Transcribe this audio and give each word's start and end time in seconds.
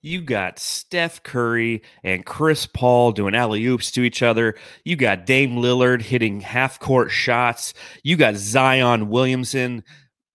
You 0.00 0.20
got 0.22 0.60
Steph 0.60 1.24
Curry 1.24 1.82
and 2.04 2.24
Chris 2.24 2.66
Paul 2.66 3.10
doing 3.10 3.34
alley 3.34 3.66
oops 3.66 3.90
to 3.92 4.02
each 4.02 4.22
other. 4.22 4.54
You 4.84 4.94
got 4.94 5.26
Dame 5.26 5.56
Lillard 5.56 6.02
hitting 6.02 6.40
half 6.40 6.78
court 6.78 7.10
shots. 7.10 7.74
You 8.04 8.16
got 8.16 8.36
Zion 8.36 9.08
Williamson 9.08 9.82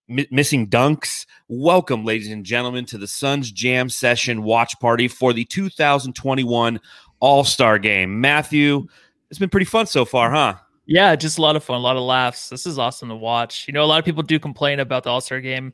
mi- 0.10 0.28
missing 0.29 0.68
dunks. 0.68 1.26
Welcome, 1.47 2.04
ladies 2.04 2.29
and 2.29 2.44
gentlemen, 2.44 2.84
to 2.88 2.97
the 2.97 3.07
Suns 3.07 3.54
Jam 3.54 3.88
Session 3.88 4.44
watch 4.44 4.78
party 4.81 5.07
for 5.07 5.31
the 5.31 5.46
2021 5.46 6.81
All 7.21 7.45
Star 7.45 7.79
Game. 7.79 8.19
Matthew, 8.19 8.85
it's 9.29 9.39
been 9.39 9.49
pretty 9.49 9.65
fun 9.65 9.87
so 9.87 10.03
far, 10.03 10.29
huh? 10.29 10.55
Yeah, 10.87 11.15
just 11.15 11.37
a 11.37 11.41
lot 11.41 11.55
of 11.55 11.63
fun, 11.63 11.77
a 11.77 11.79
lot 11.79 11.95
of 11.95 12.03
laughs. 12.03 12.49
This 12.49 12.65
is 12.65 12.77
awesome 12.77 13.07
to 13.07 13.15
watch. 13.15 13.65
You 13.69 13.73
know, 13.73 13.85
a 13.85 13.87
lot 13.87 13.99
of 13.99 14.03
people 14.03 14.23
do 14.23 14.39
complain 14.39 14.81
about 14.81 15.03
the 15.03 15.09
All 15.09 15.21
Star 15.21 15.39
Game, 15.39 15.71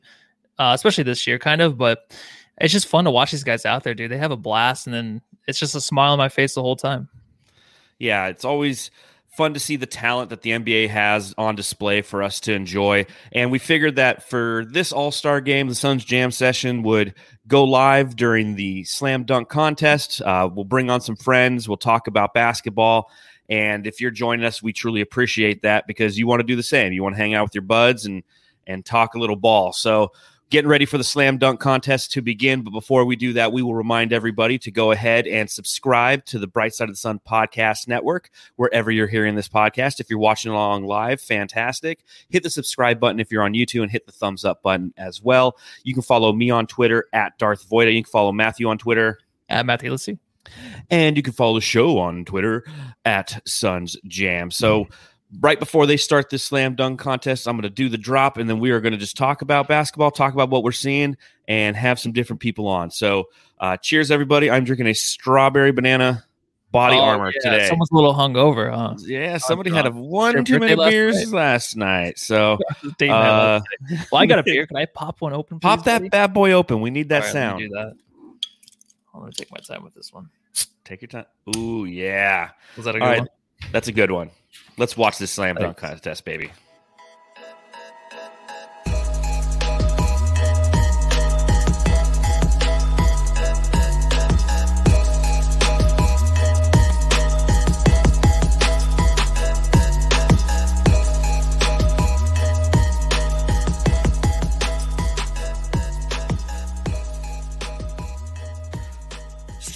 uh, 0.60 0.74
especially 0.76 1.06
this 1.06 1.26
year, 1.26 1.40
kind 1.40 1.60
of, 1.60 1.76
but 1.76 2.16
it's 2.60 2.74
just 2.74 2.88
fun 2.88 3.06
to 3.06 3.12
watch 3.12 3.32
these 3.32 3.44
guys 3.44 3.66
out 3.66 3.84
there, 3.84 3.94
dude. 3.94 4.12
They 4.12 4.18
have 4.18 4.32
a 4.32 4.38
blast, 4.38 4.88
and 4.88 4.94
then 4.94 5.22
it's 5.48 5.60
just 5.60 5.76
a 5.76 5.82
smile 5.82 6.12
on 6.12 6.18
my 6.18 6.30
face 6.30 6.56
the 6.56 6.62
whole 6.62 6.76
time. 6.76 7.10
Yeah, 7.98 8.28
it's 8.28 8.46
always 8.46 8.92
fun 9.40 9.54
to 9.54 9.60
see 9.60 9.78
the 9.78 9.86
talent 9.86 10.30
that 10.32 10.42
the 10.42 10.52
NBA 10.52 10.90
has 10.90 11.34
on 11.38 11.56
display 11.56 12.02
for 12.02 12.22
us 12.22 12.42
to 12.42 12.54
enjoy. 12.54 13.06
And 13.32 13.52
we 13.52 13.60
figured 13.60 13.96
that 13.96 14.30
for 14.30 14.66
this 14.70 14.92
All 14.92 15.12
Star 15.12 15.40
game, 15.40 15.68
the 15.68 15.76
Suns 15.76 16.04
Jam 16.04 16.32
session 16.32 16.84
would 16.84 17.14
go 17.48 17.64
live 17.64 18.16
during 18.16 18.56
the 18.56 18.84
slam 18.84 19.24
dunk 19.24 19.50
contest. 19.50 20.22
Uh, 20.22 20.50
we'll 20.54 20.66
bring 20.66 20.90
on 20.90 21.02
some 21.02 21.16
friends, 21.16 21.68
we'll 21.68 21.78
talk 21.78 22.08
about 22.08 22.34
basketball. 22.34 23.10
And 23.48 23.88
if 23.88 24.00
you're 24.00 24.12
joining 24.12 24.46
us, 24.46 24.62
we 24.62 24.74
truly 24.74 25.02
appreciate 25.02 25.64
that 25.64 25.88
because 25.88 26.20
you 26.20 26.28
want 26.28 26.42
to 26.42 26.46
do 26.46 26.56
the 26.56 26.62
same. 26.64 26.94
You 26.94 27.02
want 27.02 27.16
to 27.16 27.22
hang 27.22 27.34
out 27.34 27.46
with 27.46 27.56
your 27.56 27.64
buds 27.64 28.06
and 28.06 28.24
and 28.68 28.86
talk 28.86 29.16
a 29.16 29.20
little 29.20 29.36
ball. 29.36 29.74
So 29.74 30.12
getting 30.50 30.70
ready 30.70 30.86
for 30.86 30.98
the 30.98 31.04
slam 31.04 31.38
dunk 31.38 31.60
contest 31.60 32.12
to 32.12 32.22
begin. 32.22 32.62
But 32.62 32.72
before 32.72 33.06
we 33.06 33.16
do 33.16 33.34
that, 33.34 33.54
we 33.54 33.62
will 33.62 33.76
remind 33.76 34.12
everybody 34.12 34.58
to 34.60 34.72
go 34.72 34.92
ahead 34.92 35.28
and 35.28 35.50
subscribe 35.50 36.26
to 36.26 36.40
the 36.40 36.48
Bright 36.48 36.74
Side 36.74 36.90
of 36.90 36.96
the 36.96 37.00
Sun 37.00 37.22
podcast 37.28 37.88
network 37.88 38.30
wherever 38.56 38.90
you're 38.90 39.08
hearing 39.08 39.36
this 39.36 39.48
podcast. 39.48 40.00
If 40.00 40.10
you're 40.10 40.20
watching 40.20 40.52
along 40.52 40.86
live, 40.86 41.22
fantastic. 41.22 42.04
Hit 42.30 42.44
the 42.44 42.50
subscribe 42.50 43.00
button 43.00 43.20
if 43.20 43.32
you're 43.32 43.44
on 43.44 43.54
YouTube 43.54 43.84
and 43.84 43.92
hit 43.92 44.06
the 44.06 44.12
thumbs 44.12 44.44
up 44.44 44.64
button 44.64 44.94
as 44.98 45.22
well. 45.22 45.58
You 45.84 45.94
can 45.94 46.04
follow 46.04 46.34
me 46.34 46.50
on 46.50 46.68
Twitter 46.68 47.08
at 47.14 47.38
Darth 47.38 47.70
Voida. 47.70 47.94
You 47.94 48.04
can 48.04 48.12
follow 48.12 48.32
Matthew 48.32 48.68
on 48.68 48.78
Twitter 48.78 49.20
at 49.50 49.66
Matthew 49.66 49.92
Lissy. 49.92 50.18
And 50.90 51.16
you 51.16 51.22
can 51.22 51.34
follow 51.34 51.56
the 51.56 51.62
show 51.62 52.00
on 52.00 52.26
Twitter 52.26 52.66
at 53.06 53.40
Suns 53.48 53.98
Jam. 54.08 54.50
So, 54.50 54.86
mm-hmm. 54.86 54.94
Right 55.40 55.60
before 55.60 55.86
they 55.86 55.98
start 55.98 56.30
this 56.30 56.44
slam 56.44 56.76
dunk 56.76 57.00
contest, 57.00 57.48
I'm 57.48 57.56
going 57.56 57.64
to 57.64 57.70
do 57.70 57.90
the 57.90 57.98
drop, 57.98 58.38
and 58.38 58.50
then 58.50 58.60
we 58.60 58.72
are 58.72 58.80
going 58.80 58.94
to 58.94 58.98
just 58.98 59.18
talk 59.18 59.42
about 59.42 59.68
basketball, 59.68 60.12
talk 60.12 60.34
about 60.34 60.50
what 60.50 60.64
we're 60.64 60.72
seeing, 60.72 61.18
and 61.48 61.76
have 61.76 62.00
some 62.00 62.12
different 62.12 62.40
people 62.40 62.68
on. 62.68 62.92
So, 62.92 63.30
uh, 63.60 63.78
cheers, 63.78 64.12
everybody! 64.12 64.50
I'm 64.50 64.64
drinking 64.64 64.88
a 64.88 64.94
strawberry 64.94 65.72
banana 65.72 66.26
body 66.72 66.98
oh, 66.98 67.02
armor 67.02 67.32
yeah. 67.36 67.52
today. 67.52 67.68
Someone's 67.68 67.92
a 67.92 67.96
little 67.96 68.14
hungover, 68.14 68.74
huh? 68.74 68.96
Yeah, 69.00 69.38
somebody 69.38 69.72
had 69.72 69.86
a 69.86 69.92
one 69.92 70.44
too 70.46 70.60
many 70.60 70.76
last 70.76 70.92
beers 70.92 71.32
night? 71.32 71.38
last 71.38 71.76
night. 71.76 72.20
So, 72.20 72.58
uh, 73.02 73.62
well, 74.12 74.22
I 74.22 74.26
got 74.26 74.40
a 74.40 74.44
beer. 74.44 74.66
Can 74.68 74.78
I 74.78 74.86
pop 74.86 75.22
one 75.22 75.34
open? 75.34 75.60
Pop 75.60 75.84
that 75.86 76.00
buddy? 76.00 76.10
bad 76.10 76.34
boy 76.34 76.52
open. 76.54 76.82
We 76.82 76.90
need 76.90 77.10
that 77.10 77.24
right, 77.24 77.32
sound. 77.32 77.60
do 77.60 77.70
that. 77.70 77.94
I'm 79.14 79.22
gonna 79.22 79.32
take 79.32 79.52
my 79.52 79.60
time 79.60 79.84
with 79.84 79.94
this 79.94 80.14
one. 80.14 80.30
Take 80.84 81.02
your 81.02 81.10
time. 81.10 81.26
Ooh, 81.56 81.86
yeah. 81.86 82.50
Was 82.76 82.86
that 82.86 82.96
a 82.96 83.00
good 83.00 83.06
right. 83.06 83.20
one? 83.20 83.30
That's 83.72 83.88
a 83.88 83.92
good 83.92 84.12
one. 84.12 84.32
Let's 84.78 84.96
watch 84.96 85.18
this 85.18 85.32
slam 85.32 85.56
dunk 85.56 85.78
contest, 85.78 86.26
baby. 86.26 86.52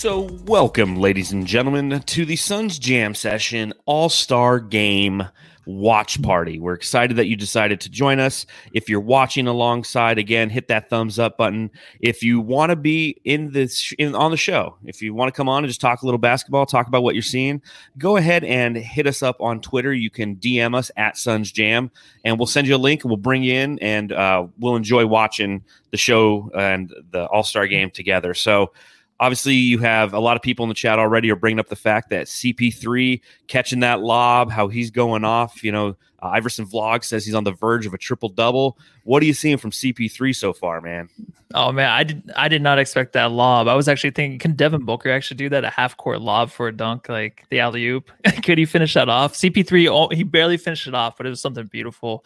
So, 0.04 0.28
welcome, 0.44 0.98
ladies 0.98 1.32
and 1.32 1.48
gentlemen, 1.48 2.02
to 2.02 2.26
the 2.26 2.36
Suns 2.36 2.78
Jam 2.78 3.16
Session 3.16 3.74
All 3.86 4.10
Star 4.10 4.60
Game 4.60 5.24
Watch 5.66 6.22
Party. 6.22 6.60
We're 6.60 6.74
excited 6.74 7.16
that 7.16 7.28
you 7.28 7.38
decided 7.38 7.80
to 7.80 7.90
join 7.90 8.20
us. 8.20 8.46
If 8.74 8.90
you're 8.90 9.00
watching 9.00 9.48
alongside, 9.48 10.18
again, 10.18 10.50
hit 10.50 10.68
that 10.68 10.90
thumbs 10.90 11.20
up 11.20 11.38
button. 11.38 11.72
If 12.02 12.22
you 12.22 12.42
want 12.42 12.72
to 12.72 12.76
be 12.76 13.22
in 13.24 13.52
this 13.52 13.94
in, 13.98 14.14
on 14.14 14.32
the 14.32 14.36
show, 14.36 14.76
if 14.84 15.02
you 15.02 15.14
want 15.14 15.34
to 15.34 15.38
come 15.38 15.48
on 15.48 15.64
and 15.64 15.70
just 15.70 15.80
talk 15.80 16.02
a 16.02 16.06
little 16.06 16.18
basketball, 16.18 16.66
talk 16.66 16.90
about 16.90 17.02
what 17.02 17.16
you're 17.16 17.22
seeing, 17.22 17.62
go 17.98 18.18
ahead 18.18 18.44
and 18.44 18.76
hit 18.76 19.08
us 19.08 19.24
up 19.24 19.38
on 19.40 19.62
Twitter. 19.62 19.94
You 19.94 20.10
can 20.10 20.36
DM 20.36 20.76
us 20.76 20.92
at 20.98 21.16
Suns 21.16 21.50
Jam, 21.50 21.90
and 22.26 22.38
we'll 22.38 22.46
send 22.46 22.68
you 22.68 22.76
a 22.76 22.78
link 22.78 23.06
and 23.06 23.10
we'll 23.10 23.16
bring 23.16 23.42
you 23.42 23.54
in, 23.54 23.80
and 23.80 24.12
uh, 24.12 24.48
we'll 24.60 24.76
enjoy 24.76 25.06
watching 25.08 25.64
the 25.92 25.98
show 25.98 26.52
and 26.58 26.94
the 27.12 27.26
All 27.28 27.44
Star 27.44 27.68
Game 27.68 27.90
together. 27.90 28.34
So 28.34 28.74
Obviously, 29.24 29.54
you 29.54 29.78
have 29.78 30.14
a 30.14 30.20
lot 30.20 30.36
of 30.36 30.42
people 30.42 30.64
in 30.64 30.68
the 30.68 30.76
chat 30.76 31.00
already 31.00 31.32
are 31.32 31.38
bringing 31.38 31.58
up 31.58 31.70
the 31.70 31.78
fact 31.78 32.10
that 32.10 32.28
CP3 32.28 33.22
catching 33.48 33.80
that 33.80 34.02
lob, 34.02 34.52
how 34.52 34.68
he's 34.68 34.92
going 34.92 35.24
off. 35.24 35.64
You 35.64 35.72
know, 35.72 35.96
uh, 36.22 36.28
Iverson 36.28 36.66
Vlog 36.66 37.06
says 37.06 37.24
he's 37.24 37.34
on 37.34 37.46
the 37.46 37.54
verge 37.54 37.86
of 37.86 37.94
a 37.94 37.98
triple 37.98 38.28
double. 38.28 38.78
What 39.06 39.24
are 39.24 39.26
you 39.26 39.34
seeing 39.34 39.56
from 39.56 39.72
CP3 39.72 40.36
so 40.36 40.52
far, 40.52 40.82
man? 40.82 41.08
Oh 41.54 41.72
man, 41.72 41.90
I 41.90 42.04
did 42.04 42.32
I 42.36 42.50
did 42.50 42.62
not 42.62 42.80
expect 42.80 43.14
that 43.14 43.32
lob. 43.32 43.70
I 43.70 43.76
was 43.76 43.88
actually 43.88 44.12
thinking, 44.12 44.40
can 44.40 44.56
Devin 44.58 44.84
Booker 44.84 45.10
actually 45.10 45.38
do 45.38 45.48
that 45.48 45.64
a 45.64 45.70
half 45.70 45.96
court 45.96 46.20
lob 46.20 46.52
for 46.52 46.68
a 46.68 46.76
dunk, 46.76 47.08
like 47.08 47.46
the 47.50 47.62
alley 47.62 47.88
oop? 47.88 48.12
Could 48.44 48.58
he 48.58 48.66
finish 48.66 48.94
that 48.96 49.08
off? 49.08 49.36
CP3, 49.36 49.88
oh, 49.90 50.14
he 50.14 50.24
barely 50.24 50.58
finished 50.58 50.86
it 50.86 50.96
off, 50.96 51.16
but 51.16 51.26
it 51.26 51.30
was 51.30 51.40
something 51.40 51.66
beautiful. 51.68 52.26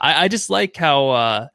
I, 0.00 0.24
I 0.24 0.28
just 0.28 0.48
like 0.48 0.74
how. 0.78 1.10
uh 1.10 1.48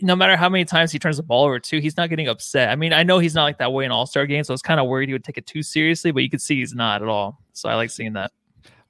no 0.00 0.16
matter 0.16 0.36
how 0.36 0.48
many 0.48 0.64
times 0.64 0.92
he 0.92 0.98
turns 0.98 1.16
the 1.16 1.22
ball 1.22 1.44
over 1.44 1.58
too, 1.58 1.80
he's 1.80 1.96
not 1.96 2.10
getting 2.10 2.28
upset. 2.28 2.70
I 2.70 2.76
mean, 2.76 2.92
I 2.92 3.02
know 3.02 3.18
he's 3.18 3.34
not 3.34 3.44
like 3.44 3.58
that 3.58 3.72
way 3.72 3.84
in 3.84 3.90
All 3.90 4.06
Star 4.06 4.26
games, 4.26 4.48
so 4.48 4.52
I 4.52 4.54
was 4.54 4.62
kind 4.62 4.80
of 4.80 4.86
worried 4.86 5.08
he 5.08 5.12
would 5.12 5.24
take 5.24 5.38
it 5.38 5.46
too 5.46 5.62
seriously, 5.62 6.10
but 6.10 6.22
you 6.22 6.30
could 6.30 6.42
see 6.42 6.56
he's 6.56 6.74
not 6.74 7.02
at 7.02 7.08
all. 7.08 7.42
So 7.52 7.68
I 7.68 7.74
like 7.74 7.90
seeing 7.90 8.14
that. 8.14 8.32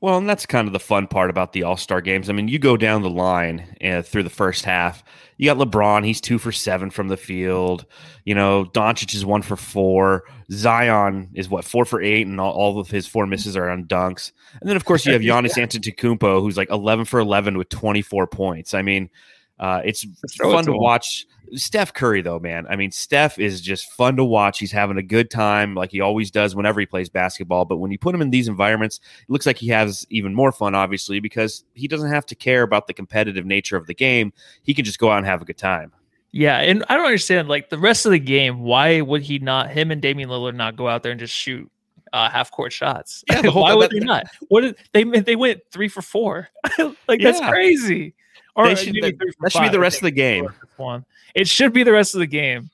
Well, 0.02 0.16
and 0.16 0.26
that's 0.26 0.46
kind 0.46 0.66
of 0.66 0.72
the 0.72 0.80
fun 0.80 1.08
part 1.08 1.28
about 1.28 1.52
the 1.52 1.62
All 1.64 1.76
Star 1.76 2.00
games. 2.00 2.30
I 2.30 2.32
mean, 2.32 2.48
you 2.48 2.58
go 2.58 2.76
down 2.76 3.02
the 3.02 3.10
line 3.10 3.76
uh, 3.84 4.02
through 4.02 4.22
the 4.22 4.30
first 4.30 4.64
half. 4.64 5.04
You 5.36 5.52
got 5.52 5.58
LeBron; 5.58 6.04
he's 6.06 6.20
two 6.20 6.38
for 6.38 6.52
seven 6.52 6.90
from 6.90 7.08
the 7.08 7.18
field. 7.18 7.84
You 8.24 8.34
know, 8.34 8.64
Doncic 8.64 9.14
is 9.14 9.26
one 9.26 9.42
for 9.42 9.56
four. 9.56 10.24
Zion 10.50 11.30
is 11.34 11.50
what 11.50 11.66
four 11.66 11.84
for 11.84 12.00
eight, 12.00 12.26
and 12.26 12.40
all, 12.40 12.52
all 12.52 12.80
of 12.80 12.90
his 12.90 13.06
four 13.06 13.26
misses 13.26 13.56
are 13.56 13.68
on 13.68 13.84
dunks. 13.84 14.32
And 14.60 14.68
then, 14.68 14.76
of 14.76 14.86
course, 14.86 15.04
you 15.04 15.12
have 15.12 15.22
Giannis 15.22 15.56
Antetokounmpo, 15.56 16.40
who's 16.40 16.56
like 16.56 16.70
eleven 16.70 17.04
for 17.04 17.20
eleven 17.20 17.58
with 17.58 17.68
twenty 17.68 18.02
four 18.02 18.26
points. 18.26 18.72
I 18.72 18.80
mean 18.80 19.10
uh, 19.60 19.82
it's 19.84 20.06
fun 20.38 20.64
to 20.64 20.72
watch. 20.72 21.26
Steph 21.52 21.92
Curry, 21.92 22.22
though, 22.22 22.38
man. 22.38 22.66
I 22.70 22.76
mean, 22.76 22.90
Steph 22.90 23.38
is 23.38 23.60
just 23.60 23.92
fun 23.92 24.16
to 24.16 24.24
watch. 24.24 24.58
He's 24.58 24.72
having 24.72 24.96
a 24.96 25.02
good 25.02 25.30
time, 25.30 25.74
like 25.74 25.90
he 25.90 26.00
always 26.00 26.30
does 26.30 26.56
whenever 26.56 26.80
he 26.80 26.86
plays 26.86 27.10
basketball. 27.10 27.66
But 27.66 27.76
when 27.76 27.90
you 27.90 27.98
put 27.98 28.14
him 28.14 28.22
in 28.22 28.30
these 28.30 28.48
environments, 28.48 29.00
it 29.22 29.30
looks 29.30 29.44
like 29.44 29.58
he 29.58 29.68
has 29.68 30.06
even 30.08 30.34
more 30.34 30.50
fun, 30.50 30.74
obviously, 30.74 31.20
because 31.20 31.64
he 31.74 31.88
doesn't 31.88 32.10
have 32.10 32.24
to 32.26 32.34
care 32.34 32.62
about 32.62 32.86
the 32.86 32.94
competitive 32.94 33.44
nature 33.44 33.76
of 33.76 33.86
the 33.86 33.94
game. 33.94 34.32
He 34.62 34.72
can 34.72 34.84
just 34.84 34.98
go 34.98 35.10
out 35.10 35.18
and 35.18 35.26
have 35.26 35.42
a 35.42 35.44
good 35.44 35.58
time. 35.58 35.92
Yeah, 36.32 36.58
and 36.58 36.84
I 36.88 36.96
don't 36.96 37.06
understand 37.06 37.48
like 37.48 37.68
the 37.68 37.78
rest 37.78 38.06
of 38.06 38.12
the 38.12 38.18
game. 38.18 38.62
Why 38.62 39.02
would 39.02 39.22
he 39.22 39.40
not? 39.40 39.70
Him 39.70 39.90
and 39.90 40.00
Damian 40.00 40.30
Lillard 40.30 40.54
not 40.54 40.76
go 40.76 40.88
out 40.88 41.02
there 41.02 41.12
and 41.12 41.20
just 41.20 41.34
shoot 41.34 41.70
uh, 42.12 42.30
half 42.30 42.50
court 42.50 42.72
shots? 42.72 43.24
Yeah, 43.28 43.48
why 43.52 43.74
would 43.74 43.90
they 43.90 43.98
not? 43.98 44.26
What 44.48 44.62
did 44.62 44.76
they? 44.92 45.04
They 45.04 45.36
went 45.36 45.60
three 45.70 45.88
for 45.88 46.00
four. 46.00 46.48
like 46.78 47.20
yeah. 47.20 47.32
that's 47.32 47.40
crazy. 47.40 48.14
Or 48.56 48.74
should, 48.76 48.94
that, 48.94 49.14
that 49.40 49.52
should 49.52 49.62
be 49.62 49.68
the 49.68 49.80
rest 49.80 49.98
of 49.98 50.02
the 50.02 50.10
game. 50.10 50.48
One. 50.76 51.04
It 51.34 51.48
should 51.48 51.72
be 51.72 51.82
the 51.82 51.92
rest 51.92 52.14
of 52.14 52.18
the 52.18 52.26
game. 52.26 52.70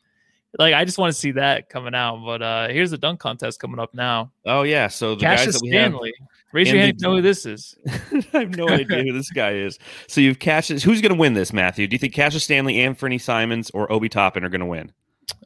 Like 0.59 0.75
I 0.75 0.85
just 0.85 0.97
want 0.97 1.13
to 1.13 1.19
see 1.19 1.33
that 1.33 1.69
coming 1.69 1.95
out. 1.95 2.25
But 2.25 2.43
uh 2.43 2.69
here's 2.69 2.91
the 2.91 2.99
dunk 2.99 3.21
contest 3.21 3.61
coming 3.61 3.79
up 3.79 3.93
now. 3.93 4.33
Oh 4.47 4.63
yeah, 4.63 4.89
so 4.89 5.15
the 5.15 5.21
Cassius 5.21 5.47
guys 5.47 5.55
that 5.55 5.63
we 5.63 5.71
Stanley. 5.71 6.15
have. 6.19 6.29
Raise 6.53 6.71
your 6.71 6.81
hand. 6.81 6.99
The, 6.99 7.03
know 7.03 7.17
who 7.17 7.23
this 7.23 7.45
is. 7.45 7.77
I 8.33 8.41
have 8.41 8.57
no 8.57 8.69
idea 8.69 9.03
who 9.03 9.13
this 9.13 9.31
guy 9.31 9.53
is. 9.53 9.79
So 10.09 10.23
you've 10.23 10.39
Cassius. 10.39 10.83
Who's 10.83 11.03
going 11.03 11.13
to 11.13 11.19
win 11.19 11.35
this, 11.35 11.53
Matthew? 11.53 11.87
Do 11.87 11.95
you 11.95 11.99
think 11.99 12.15
Cassius 12.15 12.45
Stanley, 12.45 12.79
and 12.79 12.89
Anthony 12.91 13.19
Simons, 13.19 13.71
or 13.71 13.93
Obi 13.93 14.09
Toppin 14.09 14.43
are 14.45 14.49
going 14.49 14.61
to 14.61 14.67
win? 14.67 14.93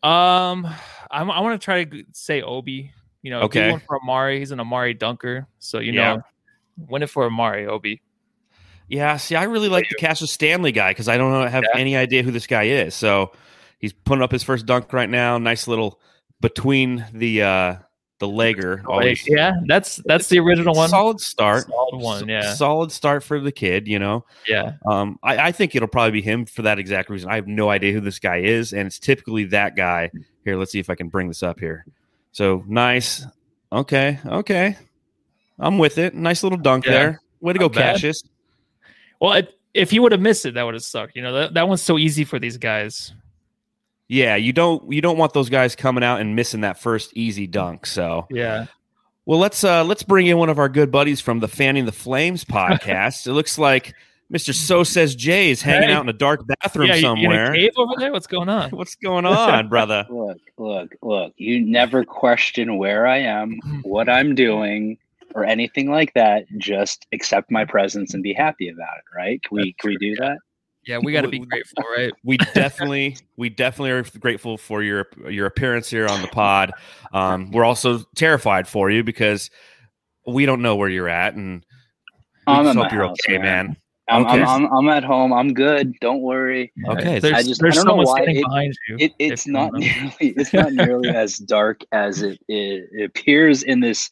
Um, 0.04 0.66
I, 1.10 1.22
I 1.22 1.40
want 1.40 1.60
to 1.60 1.64
try 1.64 1.82
to 1.82 2.04
say 2.12 2.42
Obi. 2.42 2.92
You 3.22 3.30
know, 3.32 3.40
okay. 3.40 3.72
one 3.72 3.80
for 3.80 3.98
Amar'e. 4.00 4.38
He's 4.38 4.52
an 4.52 4.60
Amar'e 4.60 4.96
dunker, 4.96 5.48
so 5.58 5.80
you 5.80 5.92
know, 5.92 6.00
yeah. 6.00 6.18
win 6.88 7.02
it 7.02 7.10
for 7.10 7.28
Amar'e, 7.28 7.66
Obi. 7.66 8.00
Yeah, 8.90 9.16
see, 9.18 9.36
I 9.36 9.44
really 9.44 9.68
like 9.68 9.88
the 9.88 9.94
Cassius 9.94 10.32
Stanley 10.32 10.72
guy 10.72 10.90
because 10.90 11.08
I 11.08 11.16
don't 11.16 11.30
know, 11.30 11.46
have 11.46 11.62
yeah. 11.62 11.80
any 11.80 11.96
idea 11.96 12.24
who 12.24 12.32
this 12.32 12.48
guy 12.48 12.64
is. 12.64 12.92
So 12.94 13.30
he's 13.78 13.92
putting 13.92 14.20
up 14.22 14.32
his 14.32 14.42
first 14.42 14.66
dunk 14.66 14.92
right 14.92 15.08
now. 15.08 15.38
Nice 15.38 15.68
little 15.68 16.00
between 16.40 17.06
the 17.12 17.42
uh 17.42 17.76
the 18.18 18.26
legger. 18.26 18.84
Always 18.86 19.26
yeah, 19.28 19.52
that's 19.66 19.96
that's 20.04 20.28
the 20.28 20.40
original 20.40 20.74
one. 20.74 20.88
Solid 20.88 21.20
start. 21.20 21.66
Solid 21.68 22.02
one, 22.02 22.28
yeah. 22.28 22.52
Solid 22.54 22.90
start 22.90 23.22
for 23.22 23.38
the 23.38 23.52
kid. 23.52 23.86
You 23.86 24.00
know. 24.00 24.24
Yeah, 24.48 24.72
Um, 24.84 25.20
I, 25.22 25.38
I 25.38 25.52
think 25.52 25.76
it'll 25.76 25.88
probably 25.88 26.10
be 26.10 26.22
him 26.22 26.44
for 26.44 26.62
that 26.62 26.80
exact 26.80 27.10
reason. 27.10 27.30
I 27.30 27.36
have 27.36 27.46
no 27.46 27.70
idea 27.70 27.92
who 27.92 28.00
this 28.00 28.18
guy 28.18 28.38
is, 28.38 28.72
and 28.72 28.88
it's 28.88 28.98
typically 28.98 29.44
that 29.44 29.76
guy. 29.76 30.10
Here, 30.44 30.56
let's 30.56 30.72
see 30.72 30.80
if 30.80 30.90
I 30.90 30.96
can 30.96 31.08
bring 31.08 31.28
this 31.28 31.44
up 31.44 31.60
here. 31.60 31.86
So 32.32 32.64
nice. 32.66 33.24
Okay, 33.72 34.18
okay. 34.26 34.76
I'm 35.60 35.78
with 35.78 35.98
it. 35.98 36.12
Nice 36.14 36.42
little 36.42 36.58
dunk 36.58 36.86
Yeah. 36.86 36.92
there. 36.92 37.20
Way 37.40 37.52
to 37.52 37.58
go, 37.58 37.66
Not 37.66 37.74
bad. 37.74 38.14
Cassius. 39.20 39.30
well, 39.30 39.32
if, 39.34 39.48
if 39.72 39.90
he 39.90 39.98
would 40.00 40.12
have 40.12 40.20
missed 40.20 40.46
it, 40.46 40.54
that 40.54 40.62
would 40.64 40.74
have 40.74 40.82
sucked. 40.82 41.14
You 41.16 41.22
know, 41.22 41.32
that, 41.32 41.54
that 41.54 41.68
one's 41.68 41.82
so 41.82 41.98
easy 41.98 42.24
for 42.24 42.38
these 42.38 42.56
guys. 42.56 43.12
Yeah, 44.08 44.34
you 44.34 44.52
don't 44.52 44.90
you 44.92 45.00
don't 45.00 45.18
want 45.18 45.32
those 45.34 45.48
guys 45.48 45.76
coming 45.76 46.02
out 46.02 46.20
and 46.20 46.34
missing 46.34 46.62
that 46.62 46.80
first 46.80 47.12
easy 47.16 47.46
dunk. 47.46 47.86
So 47.86 48.26
Yeah, 48.28 48.66
well, 49.24 49.38
let's 49.38 49.62
uh 49.62 49.84
let's 49.84 50.02
bring 50.02 50.26
in 50.26 50.36
one 50.36 50.48
of 50.48 50.58
our 50.58 50.68
good 50.68 50.90
buddies 50.90 51.20
from 51.20 51.38
the 51.38 51.46
Fanning 51.46 51.84
the 51.86 51.92
Flames 51.92 52.44
podcast. 52.46 53.28
it 53.28 53.34
looks 53.34 53.56
like 53.56 53.94
Mr. 54.32 54.52
So 54.52 54.82
Says 54.82 55.14
Jay 55.14 55.50
is 55.52 55.62
hanging 55.62 55.90
Hey. 55.90 55.94
out 55.94 56.02
in 56.02 56.08
a 56.08 56.12
dark 56.12 56.40
bathroom 56.44 56.88
yeah. 56.88 56.94
You, 56.96 57.00
you 57.02 57.06
in 57.10 57.14
a 57.14 57.20
somewhere. 57.20 57.54
cave 57.54 57.70
over 57.76 57.92
there? 57.98 58.10
What's 58.12 58.26
going 58.26 58.48
on? 58.48 58.70
What's 58.72 58.96
going 58.96 59.26
on, 59.26 59.68
brother? 59.68 60.04
Look, 60.10 60.38
look, 60.58 60.90
look. 61.02 61.32
You 61.36 61.60
never 61.60 62.04
question 62.04 62.78
where 62.78 63.06
I 63.06 63.18
am, 63.18 63.60
what 63.82 64.08
I'm 64.08 64.34
doing, 64.34 64.98
or 65.34 65.44
anything 65.44 65.90
like 65.90 66.12
that. 66.14 66.44
Just 66.58 67.06
accept 67.12 67.50
my 67.50 67.64
presence 67.64 68.14
and 68.14 68.22
be 68.22 68.32
happy 68.32 68.68
about 68.68 68.96
it, 68.98 69.16
right? 69.16 69.42
Can 69.42 69.56
we, 69.56 69.64
That's 69.64 69.76
can 69.80 69.90
we 69.90 69.96
do 69.98 70.16
that? 70.16 70.38
Yeah, 70.86 70.98
we 71.02 71.12
got 71.12 71.22
to 71.22 71.28
be 71.28 71.40
grateful, 71.40 71.84
right? 71.96 72.12
we 72.24 72.36
definitely 72.38 73.16
we 73.36 73.48
definitely 73.50 73.90
are 73.90 74.02
grateful 74.18 74.56
for 74.56 74.82
your 74.82 75.06
your 75.28 75.46
appearance 75.46 75.90
here 75.90 76.06
on 76.08 76.22
the 76.22 76.28
pod 76.28 76.72
um, 77.12 77.50
we're 77.50 77.64
also 77.66 77.98
terrified 78.16 78.66
for 78.66 78.90
you 78.90 79.04
because 79.04 79.50
we 80.26 80.46
don't 80.46 80.62
know 80.62 80.76
where 80.76 80.88
you're 80.88 81.08
at 81.08 81.34
and 81.34 81.64
we 82.46 82.52
I'm 82.54 82.64
just 82.64 82.78
at 82.78 82.82
hope 82.84 82.92
you're 82.92 83.06
house, 83.08 83.16
okay 83.28 83.36
man. 83.38 83.66
man 83.66 83.76
I'm, 84.08 84.26
Okay. 84.26 84.42
I'm, 84.42 84.64
I'm, 84.66 84.72
I'm 84.72 84.88
at 84.88 85.04
home. 85.04 85.32
I'm 85.32 85.54
good. 85.54 85.94
Don't 86.00 86.20
worry. 86.20 86.72
Okay, 86.88 87.20
there's, 87.20 87.32
I 87.32 87.42
just- 87.44 87.62
I 87.62 87.66
there's 87.66 87.76
don't 87.76 87.84
know 87.84 87.90
someone 87.92 88.06
why 88.06 88.14
standing 88.16 88.36
it- 88.38 88.42
behind 88.42 88.74
you. 88.88 88.96
It, 88.98 89.12
if 89.20 89.32
it's 89.32 89.46
not 89.46 89.72
nearly 89.74 90.12
it's 90.20 90.52
not 90.52 90.72
nearly 90.72 91.10
as 91.10 91.36
dark 91.38 91.82
as 91.92 92.22
it, 92.22 92.40
it, 92.48 92.88
it 92.90 93.04
appears 93.04 93.62
in 93.62 93.78
this 93.78 94.10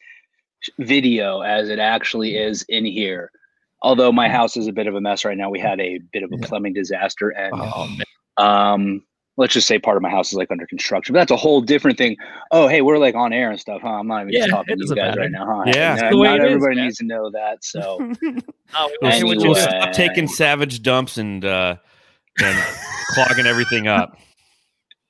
video 0.78 1.40
as 1.40 1.69
it 1.69 1.78
actually 1.78 2.37
is 2.37 2.64
in 2.69 2.84
here. 2.84 3.31
Although 3.82 4.10
my 4.12 4.28
house 4.28 4.56
is 4.56 4.66
a 4.66 4.72
bit 4.72 4.87
of 4.88 4.94
a 4.94 5.00
mess 5.00 5.25
right 5.25 5.37
now. 5.37 5.50
We 5.50 5.60
had 5.60 5.81
a 5.81 5.99
bit 6.12 6.22
of 6.25 6.32
a 6.32 6.38
plumbing 6.38 6.72
disaster 6.75 7.31
and 7.31 7.55
Oh 7.55 7.88
um 8.38 9.02
let's 9.37 9.52
just 9.52 9.66
say 9.69 9.78
part 9.78 9.96
of 9.96 10.02
my 10.02 10.10
house 10.10 10.28
is 10.32 10.34
like 10.34 10.50
under 10.50 10.66
construction 10.66 11.12
but 11.12 11.19
that's 11.20 11.31
a 11.32 11.37
whole 11.37 11.60
different 11.60 11.99
thing 11.99 12.16
oh 12.52 12.69
hey 12.69 12.82
we're 12.82 12.99
like 12.99 13.14
on 13.16 13.32
air 13.32 13.50
and 13.50 13.58
stuff 13.58 13.81
huh 13.82 13.88
i'm 13.88 14.06
not 14.06 14.22
even 14.22 14.32
Yeah, 14.32 14.46
talking 14.46 14.76
to 14.78 14.84
you 14.84 14.94
guys 14.94 15.08
matter. 15.08 15.20
right 15.20 15.31
now 15.32 15.44
huh 15.46 15.62
Yeah. 15.66 15.94
not, 15.94 15.99
It's 16.05 16.10
the 16.12 16.19
way 16.19 16.28
not 16.28 16.40
everybody 16.40 16.76
man. 16.76 16.84
needs 16.87 16.99
to 16.99 17.04
know 17.04 17.31
that 17.32 17.64
so 17.64 17.81
oh, 18.00 18.11
we 18.22 18.38
we'll, 19.00 19.11
wanna 19.11 19.14
hear 19.16 19.26
what 19.26 19.38
we'll 19.38 19.54
you 19.54 19.61
Anyway. 19.61 19.78
stop 19.81 19.93
taking 19.93 20.28
savage 20.28 20.82
dumps 20.82 21.19
and 21.19 21.44
uh 21.44 21.76
and 22.40 22.56
clogging 23.08 23.46
everything 23.46 23.88
up 23.88 24.16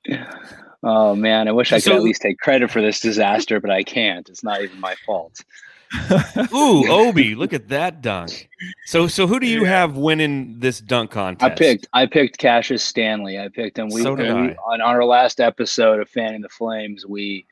oh 0.82 1.14
man 1.14 1.48
i 1.48 1.52
wish 1.52 1.72
i 1.72 1.76
could 1.76 1.82
So- 1.84 1.96
at 1.96 2.02
least 2.02 2.22
take 2.22 2.38
credit 2.38 2.70
for 2.70 2.80
this 2.82 3.00
disaster 3.00 3.60
but 3.60 3.70
i 3.70 3.82
can't. 3.82 4.28
It's 4.28 4.44
not 4.44 4.62
even 4.62 4.78
my 4.80 4.94
fault. 5.06 5.42
Ooh 6.54 6.86
obi 6.90 7.34
look 7.34 7.52
at 7.54 7.68
that 7.68 8.02
dunk. 8.02 8.48
So 8.86 9.06
so 9.06 9.26
who 9.26 9.40
do 9.40 9.46
you 9.46 9.64
have 9.64 9.96
winning 9.96 10.60
this 10.60 10.80
dunk 10.80 11.10
contest? 11.10 11.50
i 11.50 11.54
picked 11.54 11.88
i 11.94 12.04
picked 12.06 12.36
cassius 12.38 12.84
stanley. 12.84 13.38
I 13.38 13.48
picked 13.48 13.78
him. 13.78 13.88
We, 13.88 14.02
So 14.02 14.14
did 14.14 14.32
we 14.34 14.50
I. 14.50 14.56
on 14.66 14.80
our 14.82 15.02
last 15.04 15.40
episode 15.40 15.98
of 16.00 16.08
fanning 16.10 16.42
the 16.42 16.48
flames 16.50 17.06
we 17.06 17.46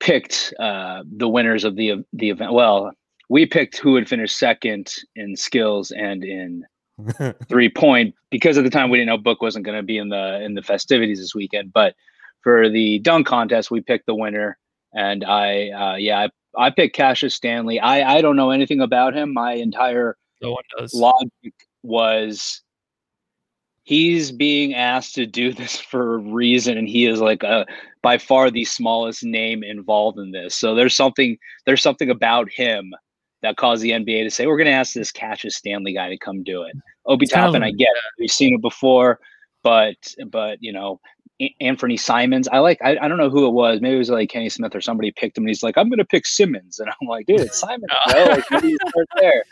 picked 0.00 0.52
uh 0.58 1.02
the 1.16 1.28
winners 1.28 1.64
of 1.64 1.76
the 1.76 2.04
the 2.12 2.30
event. 2.30 2.52
Well 2.52 2.92
we 3.28 3.46
picked 3.46 3.78
who 3.78 3.92
would 3.92 4.08
finish 4.08 4.32
second 4.32 4.92
in 5.16 5.36
skills 5.36 5.90
and 5.92 6.24
in 6.24 6.64
three 7.48 7.68
point 7.68 8.14
because 8.30 8.58
at 8.58 8.64
the 8.64 8.70
time 8.70 8.90
we 8.90 8.98
didn't 8.98 9.08
know 9.08 9.18
book 9.18 9.40
wasn't 9.42 9.64
going 9.64 9.76
to 9.78 9.82
be 9.84 9.98
in 9.98 10.08
the 10.08 10.40
in 10.42 10.54
the 10.54 10.62
festivities 10.62 11.18
this 11.20 11.34
weekend 11.34 11.72
but 11.72 11.94
for 12.42 12.68
the 12.68 12.98
dunk 13.00 13.26
contest 13.26 13.70
we 13.70 13.80
picked 13.80 14.06
the 14.06 14.14
winner. 14.14 14.58
And 14.94 15.24
i 15.24 15.68
uh 15.70 15.96
yeah 15.96 16.26
i, 16.56 16.66
I 16.66 16.70
picked 16.70 16.96
cassius 16.96 17.34
stanley. 17.34 17.78
I 17.78 18.16
i 18.16 18.20
don't 18.20 18.36
know 18.36 18.50
anything 18.50 18.80
about 18.80 19.14
him. 19.14 19.32
My 19.32 19.52
entire 19.52 20.16
no 20.40 20.52
one 20.52 20.62
does. 20.76 20.94
logic 20.94 21.54
was 21.82 22.62
he's 23.82 24.30
being 24.32 24.74
asked 24.74 25.14
to 25.14 25.26
do 25.26 25.52
this 25.60 25.76
for 25.78 26.14
a 26.14 26.18
reason 26.18 26.78
and 26.78 26.88
he 26.88 27.06
is 27.06 27.20
like 27.20 27.42
a 27.42 27.66
by 28.02 28.16
far 28.16 28.50
the 28.50 28.64
smallest 28.64 29.24
name 29.24 29.64
involved 29.64 30.18
in 30.18 30.30
this. 30.30 30.54
So 30.54 30.74
there's 30.74 30.94
something 30.94 31.36
there's 31.66 31.82
something 31.82 32.10
about 32.10 32.50
him 32.50 32.94
that 33.42 33.56
caused 33.56 33.82
the 33.82 33.90
nba 33.90 34.24
to 34.24 34.30
say 34.30 34.46
we're 34.46 34.56
going 34.56 34.66
to 34.66 34.72
ask 34.72 34.94
this 34.94 35.12
Cassius 35.12 35.56
stanley 35.56 35.92
guy 35.92 36.08
to 36.08 36.18
come 36.18 36.42
do 36.42 36.62
it. 36.62 36.74
Obi 37.06 37.24
It's 37.24 37.32
kind 37.32 37.46
of 37.46 37.52
toppin 37.52 37.62
i 37.62 37.70
get 37.70 37.88
it. 37.88 38.12
we've 38.18 38.30
seen 38.30 38.54
it 38.54 38.62
before 38.62 39.20
but 39.62 39.96
but 40.30 40.58
you 40.60 40.72
know 40.72 41.00
Anthony 41.60 41.96
Simons. 41.96 42.48
I 42.48 42.58
like. 42.58 42.78
I, 42.82 42.96
I 43.00 43.08
don't 43.08 43.18
know 43.18 43.30
who 43.30 43.46
it 43.46 43.52
was. 43.52 43.80
Maybe 43.80 43.94
it 43.94 43.98
was 43.98 44.10
like 44.10 44.30
Kenny 44.30 44.48
Smith 44.48 44.74
or 44.74 44.80
somebody 44.80 45.12
picked 45.12 45.38
him, 45.38 45.44
and 45.44 45.48
he's 45.50 45.62
like, 45.62 45.78
"I'm 45.78 45.88
going 45.88 45.98
to 45.98 46.04
pick 46.04 46.26
Simmons," 46.26 46.78
and 46.78 46.88
I'm 46.88 47.06
like, 47.08 47.26
"Dude, 47.26 47.40
it's 47.40 47.58
Simons, 47.60 47.84
bro. 48.10 48.24
Like, 48.24 48.50
what 48.50 48.64
you 48.64 48.76
start 48.88 49.06
there?" 49.20 49.44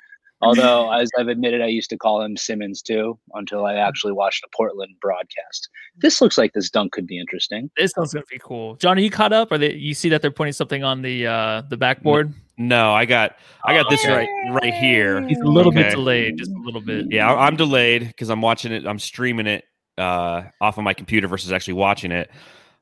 Although, 0.43 0.93
as 0.93 1.11
I've 1.19 1.29
admitted, 1.29 1.63
I 1.63 1.69
used 1.69 1.89
to 1.91 1.97
call 1.97 2.21
him 2.21 2.37
Simmons 2.37 2.83
too 2.83 3.19
until 3.33 3.65
I 3.65 3.75
actually 3.77 4.13
watched 4.13 4.43
the 4.43 4.49
Portland 4.55 4.95
broadcast. 5.01 5.71
This 5.97 6.21
looks 6.21 6.37
like 6.37 6.53
this 6.53 6.69
dunk 6.69 6.93
could 6.93 7.07
be 7.07 7.19
interesting. 7.19 7.71
This 7.77 7.93
one's 7.97 8.13
gonna 8.13 8.27
be 8.31 8.39
cool. 8.39 8.75
John, 8.77 8.99
are 8.99 9.01
you 9.01 9.09
caught 9.11 9.33
up? 9.33 9.51
Or 9.51 9.57
they, 9.57 9.73
you 9.73 9.95
see 9.95 10.11
that 10.11 10.21
they're 10.21 10.31
putting 10.31 10.53
something 10.53 10.85
on 10.85 11.01
the 11.03 11.27
uh 11.27 11.63
the 11.71 11.77
backboard? 11.79 12.33
no 12.59 12.91
i 12.95 13.05
got 13.05 13.37
i 13.67 13.75
got 13.75 13.91
this 13.91 14.03
Okay. 14.03 14.15
right 14.15 14.29
right 14.63 14.73
here 14.73 15.21
He's 15.29 15.39
a 15.41 15.45
little 15.45 15.71
bit 15.71 15.91
delayed, 15.91 16.39
just 16.39 16.51
a 16.51 16.59
little 16.65 16.81
bit. 16.81 17.05
Yeah, 17.11 17.31
I- 17.31 17.47
I'm 17.47 17.57
delayed 17.57 18.07
because 18.07 18.31
I'm 18.31 18.41
watching 18.41 18.73
it. 18.73 18.87
I'm 18.87 18.99
streaming 18.99 19.47
it 19.47 19.65
uh, 19.99 20.43
off 20.61 20.79
of 20.79 20.85
my 20.85 20.95
computer 20.95 21.29
versus 21.29 21.53
actually 21.53 21.75
watching 21.75 22.13
it. 22.13 22.31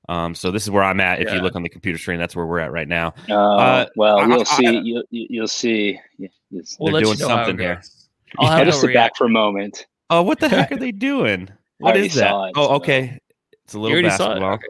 Um, 0.09 0.35
so 0.35 0.51
this 0.51 0.65
is 0.65 0.71
where 0.71 0.83
I'm 0.85 1.01
at. 1.01 1.21
If 1.23 1.33
you 1.33 1.41
look 1.41 1.57
on 1.57 1.63
the 1.63 1.69
computer 1.71 1.99
screen, 1.99 2.19
that's 2.19 2.37
where 2.37 2.45
we're 2.45 2.59
at 2.61 2.73
right 2.73 2.87
now. 2.89 3.15
Uh, 3.29 3.35
Uh, 3.35 3.87
well, 3.97 4.19
I- 4.19 4.27
you'll 4.27 4.41
I- 4.41 4.45
see. 4.45 4.67
I- 4.67 4.71
you, 4.73 5.05
you- 5.11 5.27
you'll 5.31 5.49
see. 5.49 5.99
Yeah, 6.19 6.29
yes. 6.51 6.77
We'll 6.79 6.87
They're 6.93 6.95
let 7.01 7.05
doing 7.05 7.19
you 7.19 7.23
know 7.23 7.29
something 7.29 7.59
here. 7.59 7.81
I'll 8.39 8.49
I 8.49 8.59
have 8.59 8.67
just 8.67 8.83
no 8.83 8.89
sit 8.89 8.95
back 8.95 9.17
for 9.17 9.27
a 9.27 9.31
moment. 9.31 9.87
Oh, 10.11 10.23
what 10.23 10.41
the 10.41 10.49
heck 10.49 10.73
are 10.73 10.77
they 10.79 10.93
doing? 10.93 11.49
What 11.79 11.97
is 11.97 12.15
that? 12.15 12.29
it, 12.35 12.53
oh, 12.57 12.67
so- 12.69 12.75
okay. 12.75 13.19
It's 13.65 13.73
a 13.75 13.79
little 13.79 13.95
already 13.95 14.09
it? 14.09 14.11
basketball. 14.11 14.53
Okay. 14.55 14.67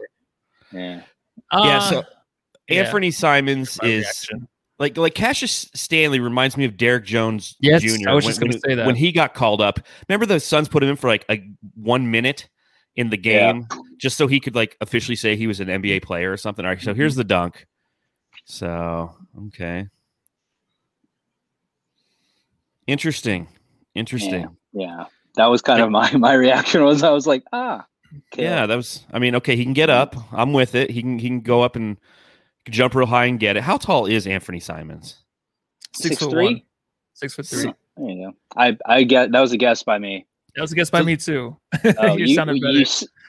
Yeah. 0.71 1.01
Yeah, 1.51 1.77
Uh, 1.77 1.79
so 1.81 2.03
yeah. 2.69 2.81
Anthony 2.83 3.11
Simons 3.11 3.77
is 3.83 4.05
reaction. 4.05 4.47
Like 4.77 4.97
like 4.97 5.13
Cassius 5.15 5.69
Stanley 5.73 6.19
reminds 6.19 6.57
me 6.57 6.65
of 6.65 6.75
Derrick 6.75 7.05
Jones 7.05 7.55
Yes, 7.59 7.81
Jr. 7.81 8.09
I 8.09 8.13
was 8.13 8.25
when, 8.25 8.31
just 8.31 8.41
gonna 8.41 8.59
say 8.59 8.75
that. 8.75 8.85
when 8.85 8.95
he 8.95 9.11
got 9.11 9.33
called 9.33 9.61
up. 9.61 9.79
Remember 10.09 10.25
the 10.25 10.39
Suns 10.39 10.67
put 10.67 10.83
him 10.83 10.89
in 10.89 10.95
for 10.97 11.07
like 11.07 11.25
a 11.29 11.41
one 11.75 12.11
minute 12.11 12.49
in 12.95 13.09
the 13.09 13.17
Yeah. 13.17 13.51
game 13.53 13.67
just 13.97 14.17
so 14.17 14.27
he 14.27 14.39
could 14.41 14.53
like 14.55 14.75
officially 14.81 15.15
say 15.15 15.35
he 15.37 15.47
was 15.47 15.59
an 15.61 15.67
NBA 15.69 16.01
player 16.03 16.31
or 16.31 16.37
something. 16.37 16.65
All 16.65 16.71
right, 16.71 16.81
so 16.81 16.91
Mm-hmm. 16.91 16.99
here's 16.99 17.15
the 17.15 17.23
dunk. 17.23 17.65
So 18.43 19.15
okay, 19.47 19.87
interesting, 22.87 23.47
interesting. 23.95 24.55
Yeah. 24.73 25.05
That 25.35 25.47
was 25.47 25.61
kind 25.61 25.81
of 25.81 25.89
my 25.91 26.11
my 26.17 26.33
reaction. 26.33 26.83
Was 26.83 27.03
I 27.03 27.11
was 27.11 27.27
like, 27.27 27.43
ah. 27.53 27.85
Okay. 28.33 28.43
Yeah, 28.43 28.65
that 28.65 28.75
was. 28.75 29.05
I 29.11 29.19
mean, 29.19 29.35
okay, 29.35 29.55
he 29.57 29.63
can 29.63 29.73
get 29.73 29.89
up. 29.89 30.15
I'm 30.31 30.53
with 30.53 30.75
it. 30.75 30.89
He 30.89 31.01
can 31.01 31.19
he 31.19 31.27
can 31.27 31.41
go 31.41 31.61
up 31.63 31.75
and 31.75 31.97
jump 32.69 32.95
real 32.95 33.07
high 33.07 33.25
and 33.25 33.39
get 33.39 33.57
it. 33.57 33.63
How 33.63 33.77
tall 33.77 34.05
is 34.05 34.27
Anthony 34.27 34.59
Simons? 34.59 35.17
six, 35.95 36.09
Six 36.09 36.21
foot 36.21 36.31
three? 36.31 36.45
one. 36.45 36.61
Six 37.13 37.33
foot 37.35 37.45
three. 37.45 37.73
There 37.97 38.09
you 38.09 38.27
go. 38.27 38.33
I 38.57 38.77
I 38.85 39.03
get 39.03 39.31
that 39.31 39.39
was 39.39 39.51
a 39.51 39.57
guess 39.57 39.83
by 39.83 39.97
me. 39.97 40.25
That 40.55 40.61
was 40.61 40.71
a 40.71 40.75
guess 40.75 40.89
by 40.89 41.01
me 41.01 41.17
too. 41.17 41.57
Oh, 41.97 42.15
you, 42.15 42.25
you, 42.25 42.35
sounded 42.35 42.61
better. 42.61 42.73
you, 42.73 42.85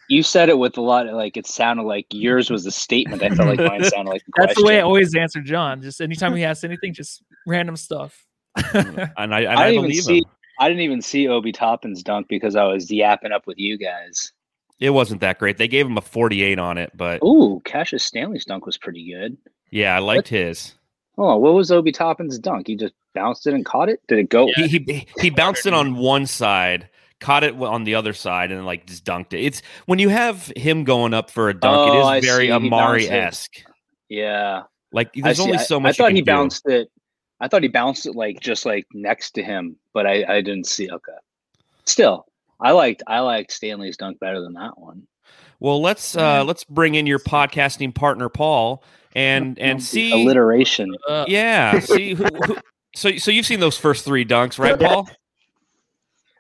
you 0.09 0.23
said 0.23 0.49
it 0.49 0.59
with 0.59 0.79
a 0.79 0.81
lot 0.81 1.07
of 1.07 1.15
like 1.15 1.37
it 1.37 1.47
sounded 1.47 1.83
like 1.83 2.07
yours 2.11 2.51
was 2.51 2.65
a 2.67 2.71
statement. 2.71 3.23
I 3.23 3.31
felt 3.31 3.49
like 3.49 3.59
mine 3.59 3.85
sounded 3.91 4.11
like 4.11 4.23
a 4.23 4.47
That's 4.47 4.57
the 4.57 4.65
way 4.65 4.79
I 4.79 4.83
always 4.83 5.15
answer 5.15 5.41
John. 5.41 5.83
Just 5.83 6.01
anytime 6.01 6.35
he 6.35 6.45
asks 6.45 6.65
anything, 6.65 6.95
just 6.95 7.23
random 7.47 7.77
stuff. 7.77 8.25
Mm, 8.59 9.13
and 9.17 9.35
I, 9.35 9.41
and 9.43 9.51
I, 9.51 9.63
I 9.63 9.67
didn't 9.67 9.75
even 9.75 9.83
believe 9.83 10.05
see 10.05 10.19
him. 10.19 10.25
I 10.59 10.69
didn't 10.69 10.83
even 10.83 11.03
see 11.03 11.29
Obi 11.29 11.53
Toppin's 11.53 12.03
dunk 12.03 12.29
because 12.29 12.57
I 12.57 12.65
was 12.65 12.91
yapping 12.91 13.33
up 13.33 13.47
with 13.47 13.59
you 13.59 13.77
guys. 13.77 14.33
It 14.79 14.91
wasn't 14.91 15.21
that 15.23 15.39
great. 15.39 15.57
They 15.57 15.69
gave 15.69 15.87
him 15.87 15.97
a 15.97 16.03
48 16.03 16.59
on 16.59 16.77
it, 16.79 16.91
but 16.95 17.23
Ooh, 17.23 17.61
Cassius 17.65 18.05
Stanley's 18.05 18.45
dunk 18.45 18.67
was 18.67 18.77
pretty 18.77 19.11
good. 19.11 19.37
yeah, 19.71 19.95
I 19.97 20.01
liked 20.01 20.29
his. 20.29 20.75
Oh, 21.19 21.37
what 21.39 21.55
was 21.55 21.73
Obi 21.73 21.93
Toppin's 21.93 22.39
dunk? 22.39 22.67
He 22.67 22.77
just 22.77 22.93
bounced 23.15 23.47
it 23.47 23.55
and 23.55 23.65
caught 23.65 23.89
it. 23.89 24.01
Did 24.07 24.19
it 24.19 24.29
go? 24.29 24.49
Yeah. 24.57 24.67
He, 24.67 24.79
he 24.87 25.07
he 25.19 25.31
bounced 25.31 25.65
it 25.65 25.73
on 25.73 25.97
one 25.97 26.27
side, 26.27 26.91
caught 27.21 27.43
it 27.43 27.55
on 27.55 27.85
the 27.85 27.95
other 27.95 28.13
side, 28.13 28.53
and 28.53 28.67
like 28.67 28.87
just 28.87 29.05
dunked 29.07 29.33
it. 29.33 29.41
It's 29.41 29.63
when 29.87 29.99
you 29.99 30.11
have 30.11 30.53
him 30.57 30.85
going 30.85 31.15
up 31.15 31.31
for 31.31 31.49
a 31.49 31.55
dunk, 31.55 31.75
Oh, 31.91 32.03
I 32.03 32.17
it 32.17 32.25
is 32.25 32.27
very 32.27 32.49
see. 32.49 32.53
He 32.53 32.59
Amar'e 32.71 33.11
esque. 33.11 33.63
Yeah, 34.11 34.65
Like 34.93 35.15
there's 35.15 35.41
only 35.41 35.57
so 35.59 35.81
much. 35.81 35.95
I 35.99 36.05
thought 36.05 36.11
you 36.11 36.17
he 36.17 36.21
can 36.23 36.27
do. 36.27 36.33
bounced 36.33 36.69
it. 36.69 36.91
I 37.41 37.49
thought 37.49 37.63
he 37.63 37.69
bounced 37.69 38.05
it 38.05 38.15
like 38.15 38.41
just 38.41 38.67
like 38.67 38.87
next 38.93 39.31
to 39.33 39.43
him, 39.43 39.77
but 39.95 40.07
I 40.07 40.23
I 40.29 40.41
didn't 40.43 40.67
see. 40.67 40.91
Okay, 40.91 41.13
still, 41.87 42.27
I 42.61 42.73
liked 42.73 43.03
I 43.07 43.21
liked 43.21 43.53
Stanley's 43.53 43.97
dunk 43.97 44.19
better 44.19 44.41
than 44.41 44.55
that 44.55 44.79
one. 44.79 45.07
Well, 45.61 45.81
let's 45.81 46.17
uh 46.17 46.45
let's 46.45 46.65
bring 46.65 46.95
in 46.95 47.07
your 47.07 47.19
podcasting 47.19 47.95
partner 47.95 48.29
Paul 48.29 48.85
and 49.15 49.59
and 49.59 49.83
see 49.83 50.13
alliteration. 50.13 50.95
Uh, 51.09 51.25
yeah 51.29 51.79
see 51.81 52.15
who, 52.15 52.25
who, 52.25 52.57
so 52.95 53.17
so 53.17 53.31
you've 53.31 53.47
seen 53.47 53.61
those 53.61 53.79
first 53.79 54.05
three 54.05 54.25
dunks 54.25 54.59
right 54.59 54.79
paul 54.79 55.09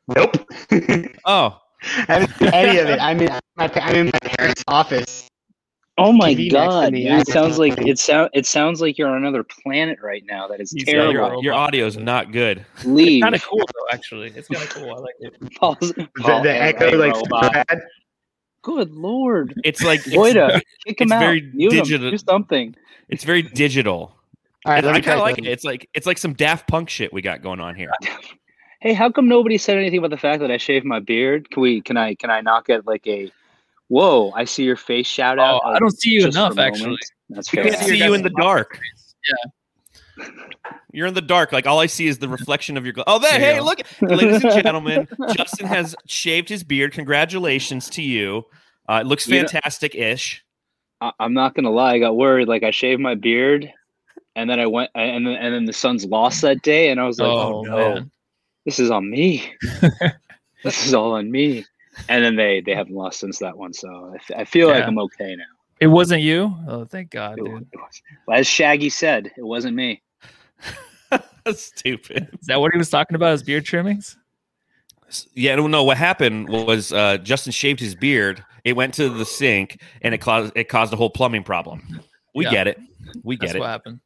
Nope. 0.09 0.37
oh 1.25 1.59
I 1.83 2.05
haven't 2.09 2.35
seen 2.37 2.49
any 2.49 2.79
of 2.79 2.89
it. 2.89 3.01
I'm 3.01 3.21
in 3.21 3.29
my 3.57 3.71
I'm 3.75 3.97
in 3.97 4.07
my 4.07 4.19
parents' 4.23 4.65
office. 4.69 5.29
Oh 5.99 6.13
my 6.13 6.35
TV 6.35 6.51
god! 6.53 6.93
me, 6.93 7.09
It 7.09 7.27
sounds 7.29 7.59
like 7.59 7.77
don't- 7.77 7.89
it 7.89 7.99
sound 7.99 8.31
it 8.35 8.47
sounds 8.47 8.81
like 8.83 8.99
you're 8.99 9.09
on 9.09 9.17
another 9.17 9.43
planet 9.43 9.99
right 10.03 10.23
now. 10.27 10.47
That 10.47 10.61
is 10.61 10.71
He's 10.73 10.87
yeah, 10.87 10.95
got 10.95 11.13
terrible. 11.13 11.31
your, 11.35 11.43
your 11.45 11.55
audio 11.55 11.87
is 11.87 11.97
not 11.97 12.33
good 12.33 12.65
Leave. 12.85 13.23
kind 13.23 13.35
of 13.35 13.43
cool 13.45 13.59
though. 13.59 13.87
Actually, 13.95 14.33
it's 14.37 14.49
kind 14.49 14.63
of 14.63 14.71
cool. 14.71 14.91
I 14.91 14.99
like 14.99 15.15
it. 15.21 15.55
Paul's- 15.59 15.79
The, 15.81 16.07
Paul- 16.19 16.43
the 16.43 16.53
hey, 16.53 16.59
echo 16.59 16.91
hey, 16.91 16.97
like 16.97 17.15
robot. 17.15 17.53
bad. 17.53 17.81
Good 18.63 18.91
lord, 18.93 19.55
it's 19.65 19.83
like 19.85 20.01
it's, 20.07 20.15
Voida, 20.17 20.61
kick 20.87 21.01
him 21.01 21.07
it's 21.07 21.13
out. 21.13 21.21
very 21.21 21.51
Mute 21.55 21.73
him. 21.73 21.85
Do 22.11 22.19
something. 22.19 22.75
it's 23.09 23.23
very 23.23 23.43
digital 23.43 24.13
All 24.65 24.73
right, 24.73 24.83
let 24.83 24.93
i 24.93 24.97
me 24.99 25.03
try 25.03 25.13
kind 25.13 25.21
of 25.21 25.25
like 25.25 25.39
it 25.39 25.47
it's 25.47 25.63
like 25.65 25.89
it's 25.95 26.05
like 26.07 26.19
some 26.19 26.33
daft 26.35 26.67
punk 26.67 26.89
shit 26.91 27.13
we 27.13 27.23
got 27.23 27.43
going 27.43 27.61
on 27.61 27.77
here 27.77 27.91
Hey, 28.81 28.93
how 28.93 29.11
come 29.11 29.29
nobody 29.29 29.57
said 29.57 29.79
anything 29.79 29.99
about 30.01 30.11
the 30.11 30.17
fact 30.19 30.41
that 30.41 30.51
I 30.51 30.59
shaved 30.59 30.85
my 30.85 31.01
beard? 31.01 31.51
Can 31.51 31.63
we? 31.63 31.81
Can 31.81 31.97
I? 31.97 32.15
Can 32.15 32.29
I 32.31 32.41
not 32.43 32.67
get 32.67 32.87
like 32.87 33.07
a? 33.07 33.33
Whoa! 33.89 34.33
I 34.35 34.45
see 34.45 34.65
your 34.65 34.77
face 34.77 35.07
shout 35.07 35.39
out. 35.39 35.61
Oh, 35.65 35.69
I 35.69 35.79
don't 35.79 35.99
see 35.99 36.11
you 36.11 36.27
enough 36.27 36.59
actually. 36.59 36.99
That's 37.31 37.53
we 37.53 37.57
fair. 37.63 37.71
can't 37.73 37.85
see 37.85 37.99
you 37.99 38.15
in 38.15 38.23
the 38.23 38.31
dark 38.31 38.81
Yeah. 39.29 40.29
You're 40.93 41.07
in 41.07 41.15
the 41.15 41.21
dark. 41.21 41.53
Like 41.53 41.67
all 41.67 41.79
I 41.79 41.87
see 41.87 42.07
is 42.07 42.19
the 42.19 42.29
reflection 42.29 42.77
of 42.77 42.85
your. 42.85 42.95
Gla- 42.95 43.05
oh, 43.07 43.19
there! 43.19 43.33
There 43.39 43.55
Hey, 43.55 43.61
look, 43.61 43.81
ladies 44.01 44.43
and 44.43 44.53
gentlemen, 44.65 45.07
Justin 45.37 45.67
has 45.67 45.95
shaved 46.07 46.49
his 46.49 46.65
beard. 46.65 46.93
Congratulations 46.93 47.91
to 47.91 48.03
you. 48.03 48.45
Uh, 48.89 49.01
it 49.03 49.07
looks 49.07 49.29
You 49.29 49.43
know- 49.43 49.49
fantastic-ish. 49.49 50.43
I, 51.03 51.13
I'm 51.21 51.35
not 51.35 51.55
gonna 51.55 51.71
lie. 51.71 51.95
I 51.95 51.99
got 51.99 52.17
worried. 52.17 52.49
Like 52.49 52.63
I 52.63 52.71
shaved 52.71 53.01
my 53.03 53.15
beard, 53.15 53.71
and 54.37 54.49
then 54.49 54.59
I 54.59 54.67
went, 54.67 54.91
and 54.95 55.27
then 55.27 55.35
and 55.35 55.55
then 55.55 55.65
the 55.67 55.73
Suns 55.75 56.07
lost 56.07 56.41
that 56.43 56.63
day, 56.63 56.89
and 56.89 56.99
I 56.99 57.05
was 57.07 57.19
like, 57.19 57.29
Oh, 57.29 57.59
oh, 57.59 57.63
no, 57.63 57.77
man. 57.95 58.11
this 58.65 58.81
is 58.81 58.91
on 58.91 59.11
me. 59.11 59.53
this 60.65 60.87
is 60.87 60.95
all 60.95 61.13
on 61.13 61.31
me. 61.31 61.67
And 62.09 62.25
then 62.25 62.37
they 62.37 62.61
they 62.61 62.75
haven't 62.75 62.95
lost 62.95 63.21
since 63.21 63.39
that 63.39 63.57
one, 63.57 63.73
so 63.73 64.15
I 64.37 64.45
feel 64.45 64.69
like 64.69 64.85
I'm 64.85 64.99
okay 64.99 65.35
now. 65.37 65.45
It 65.81 65.87
wasn't 65.89 66.23
you. 66.23 66.55
Oh, 66.69 66.85
thank 66.85 67.11
God, 67.11 67.39
It 67.39 67.45
dude. 67.45 67.63
it 67.73 67.79
was- 67.79 68.03
well, 68.27 68.39
as 68.39 68.47
Shaggy 68.47 68.89
said, 68.91 69.31
it 69.37 69.43
wasn't 69.45 69.77
me. 69.77 70.03
Stupid. 71.55 72.29
Is 72.41 72.47
that 72.49 72.61
what 72.61 72.73
he 72.73 72.79
was 72.79 72.91
talking 72.91 73.15
about? 73.15 73.33
His 73.33 73.43
beard 73.43 73.65
trimmings? 73.65 74.17
Yeah, 75.35 75.53
I 75.53 75.57
don't 75.57 75.71
know. 75.71 75.85
What 75.85 75.97
happened 75.97 76.49
was 76.49 76.93
uh, 76.93 77.19
Justin 77.19 77.53
shaved 77.53 77.79
his 77.79 77.95
beard. 77.95 78.45
It 78.65 78.75
went 78.75 78.95
to 78.95 79.09
the 79.09 79.25
sink, 79.25 79.81
and 80.03 80.13
it 80.13 80.19
caused 80.19 80.53
it 80.57 80.65
caused 80.65 80.93
a 80.93 80.97
whole 80.97 81.11
plumbing 81.11 81.45
problem. 81.45 82.01
We 82.35 82.45
Yeah. 82.45 82.51
get 82.51 82.69
it. 82.69 82.81
We 83.23 83.37
That's 83.37 83.53
get 83.53 83.57
it. 83.57 83.61
what 83.61 83.69
happened. 83.69 84.01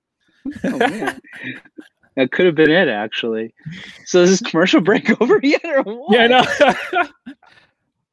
Oh, 0.65 0.79
that 2.17 2.33
could 2.33 2.45
have 2.47 2.55
been 2.55 2.71
it, 2.71 2.89
actually. 2.89 3.55
So 4.05 4.21
is 4.23 4.39
this 4.39 4.51
commercial 4.51 4.81
break 4.83 5.09
over 5.23 5.41
yet, 5.43 5.65
or 5.65 5.83
what? 5.83 6.13
Yeah, 6.13 6.25
I 6.25 7.03
know. 7.03 7.09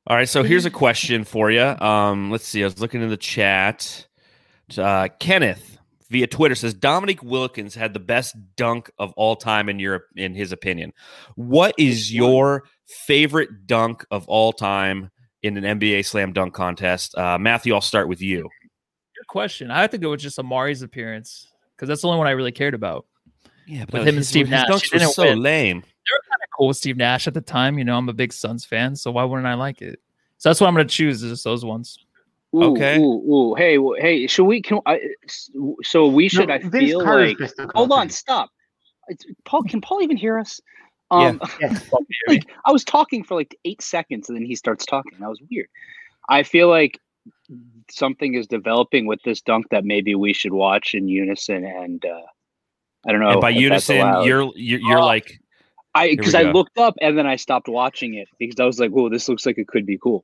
All 0.08 0.16
right, 0.16 0.30
so 0.30 0.42
here's 0.42 0.66
a 0.66 0.72
question 0.72 1.26
for 1.26 1.52
you. 1.52 1.62
Um, 1.62 2.32
let's 2.32 2.48
see. 2.48 2.64
I 2.64 2.66
was 2.66 2.80
looking 2.80 3.02
in 3.02 3.10
the 3.10 3.18
chat. 3.18 4.08
Uh, 4.78 5.10
Kenneth 5.20 5.78
via 6.10 6.28
Twitter 6.28 6.56
says 6.56 6.74
Dominique 6.74 7.22
Wilkins 7.24 7.76
had 7.76 7.94
the 7.94 8.00
best 8.00 8.34
dunk 8.56 8.90
of 9.00 9.12
all 9.18 9.36
time 9.36 9.68
in 9.68 9.80
Europe, 9.80 10.06
in 10.16 10.34
his 10.34 10.54
opinion. 10.54 10.94
What 11.36 11.76
is 11.78 12.14
your 12.14 12.64
favorite 13.06 13.68
dunk 13.68 14.06
of 14.10 14.26
all 14.30 14.54
time 14.54 15.12
in 15.44 15.58
an 15.58 15.80
NBA 15.80 16.06
slam 16.06 16.32
dunk 16.32 16.54
contest? 16.54 17.18
Uh, 17.18 17.38
Matthew, 17.38 17.74
I'll 17.74 17.82
start 17.82 18.08
with 18.08 18.22
you. 18.22 18.44
Good 19.18 19.28
question. 19.28 19.72
I 19.72 19.82
have 19.82 19.92
to 19.92 19.98
go 19.98 20.12
with 20.12 20.22
just 20.22 20.38
Amar'e's 20.38 20.84
appearance 20.84 21.52
because 21.76 21.90
that's 21.90 22.02
the 22.02 22.08
only 22.08 22.20
one 22.20 22.28
I 22.28 22.32
really 22.32 22.54
cared 22.54 22.76
about. 22.76 23.06
Yeah, 23.66 23.84
With 23.92 24.08
him 24.08 24.16
and 24.16 24.26
Steve 24.26 24.50
Nash, 24.50 24.70
dunks 24.70 24.94
were 24.94 25.00
so 25.00 25.24
win. 25.24 25.42
lame. 25.42 25.82
They 25.82 25.86
were 26.14 26.22
kind 26.30 26.42
cool 26.58 26.68
with 26.70 26.78
Steve 26.78 26.98
Nash 26.98 27.28
at 27.28 27.34
the 27.34 27.42
time. 27.42 27.78
You 27.78 27.86
know, 27.86 27.98
I'm 27.98 28.10
a 28.10 28.14
big 28.14 28.34
Suns 28.34 28.66
fan, 28.66 28.96
so 28.96 29.12
why 29.12 29.24
wouldn't 29.24 29.48
I 29.48 29.54
like 29.54 29.82
it? 29.82 30.00
So 30.38 30.50
that's 30.50 30.60
what 30.62 30.68
I'm 30.68 30.74
going 30.76 30.88
to 30.88 30.94
choose. 30.94 31.24
Is 31.24 31.32
just 31.32 31.44
those 31.44 31.64
ones. 31.66 31.98
Ooh, 32.56 32.64
Okay. 32.72 32.98
Ooh, 33.00 33.02
ooh. 33.52 33.56
Hey, 33.56 33.76
w- 33.76 34.02
hey. 34.02 34.26
Should 34.28 34.46
we? 34.46 34.62
Can 34.62 34.80
I? 34.86 35.00
s- 35.26 35.50
So 35.84 36.08
we 36.08 36.30
should. 36.30 36.48
No, 36.50 36.56
I 36.56 36.60
feel 36.60 37.04
like. 37.06 37.38
Hold 37.76 37.92
on. 37.92 38.10
Stop. 38.10 38.50
It's, 39.10 39.26
Paul, 39.46 39.64
can 39.64 39.82
Paul 39.82 40.02
even 40.02 40.18
hear 40.18 40.38
us? 40.38 40.60
Yeah. 41.12 41.18
Um, 41.30 41.42
Yeah. 41.62 41.78
like 42.28 42.44
I 42.66 42.72
was 42.72 42.84
talking 42.84 43.24
for 43.24 43.36
like 43.36 43.58
eight 43.66 43.82
seconds, 43.82 44.30
and 44.30 44.38
then 44.38 44.46
he 44.46 44.56
starts 44.56 44.86
talking. 44.86 45.14
That 45.20 45.30
was 45.30 45.42
weird. 45.50 45.68
I 46.30 46.44
feel 46.44 46.70
like 46.70 47.00
something 47.90 48.34
is 48.34 48.48
developing 48.48 49.06
with 49.06 49.22
this 49.24 49.42
dunk 49.42 49.68
that 49.72 49.86
maybe 49.86 50.16
we 50.16 50.34
should 50.34 50.54
watch 50.54 50.94
in 50.94 51.08
unison. 51.08 51.64
And 51.66 52.04
uh, 52.06 52.22
I 53.08 53.12
don't 53.12 53.22
know. 53.22 53.30
and 53.32 53.42
by 53.42 53.50
unison, 53.52 53.98
you're 54.24 54.52
you're, 54.56 54.80
you're 54.82 55.00
Oh. 55.00 55.06
like 55.06 55.40
I 55.98 56.16
because 56.16 56.36
I 56.36 56.44
looked 56.44 56.78
up 56.78 56.96
and 57.02 57.18
then 57.18 57.26
I 57.28 57.36
stopped 57.36 57.68
watching 57.68 58.14
it 58.16 58.28
because 58.40 58.60
I 58.60 58.66
was 58.66 58.80
like, 58.80 58.92
"Whoa, 58.92 59.10
this 59.10 59.28
looks 59.28 59.46
like 59.46 59.58
it 59.58 59.68
could 59.68 59.86
be 59.86 59.98
cool." 59.98 60.24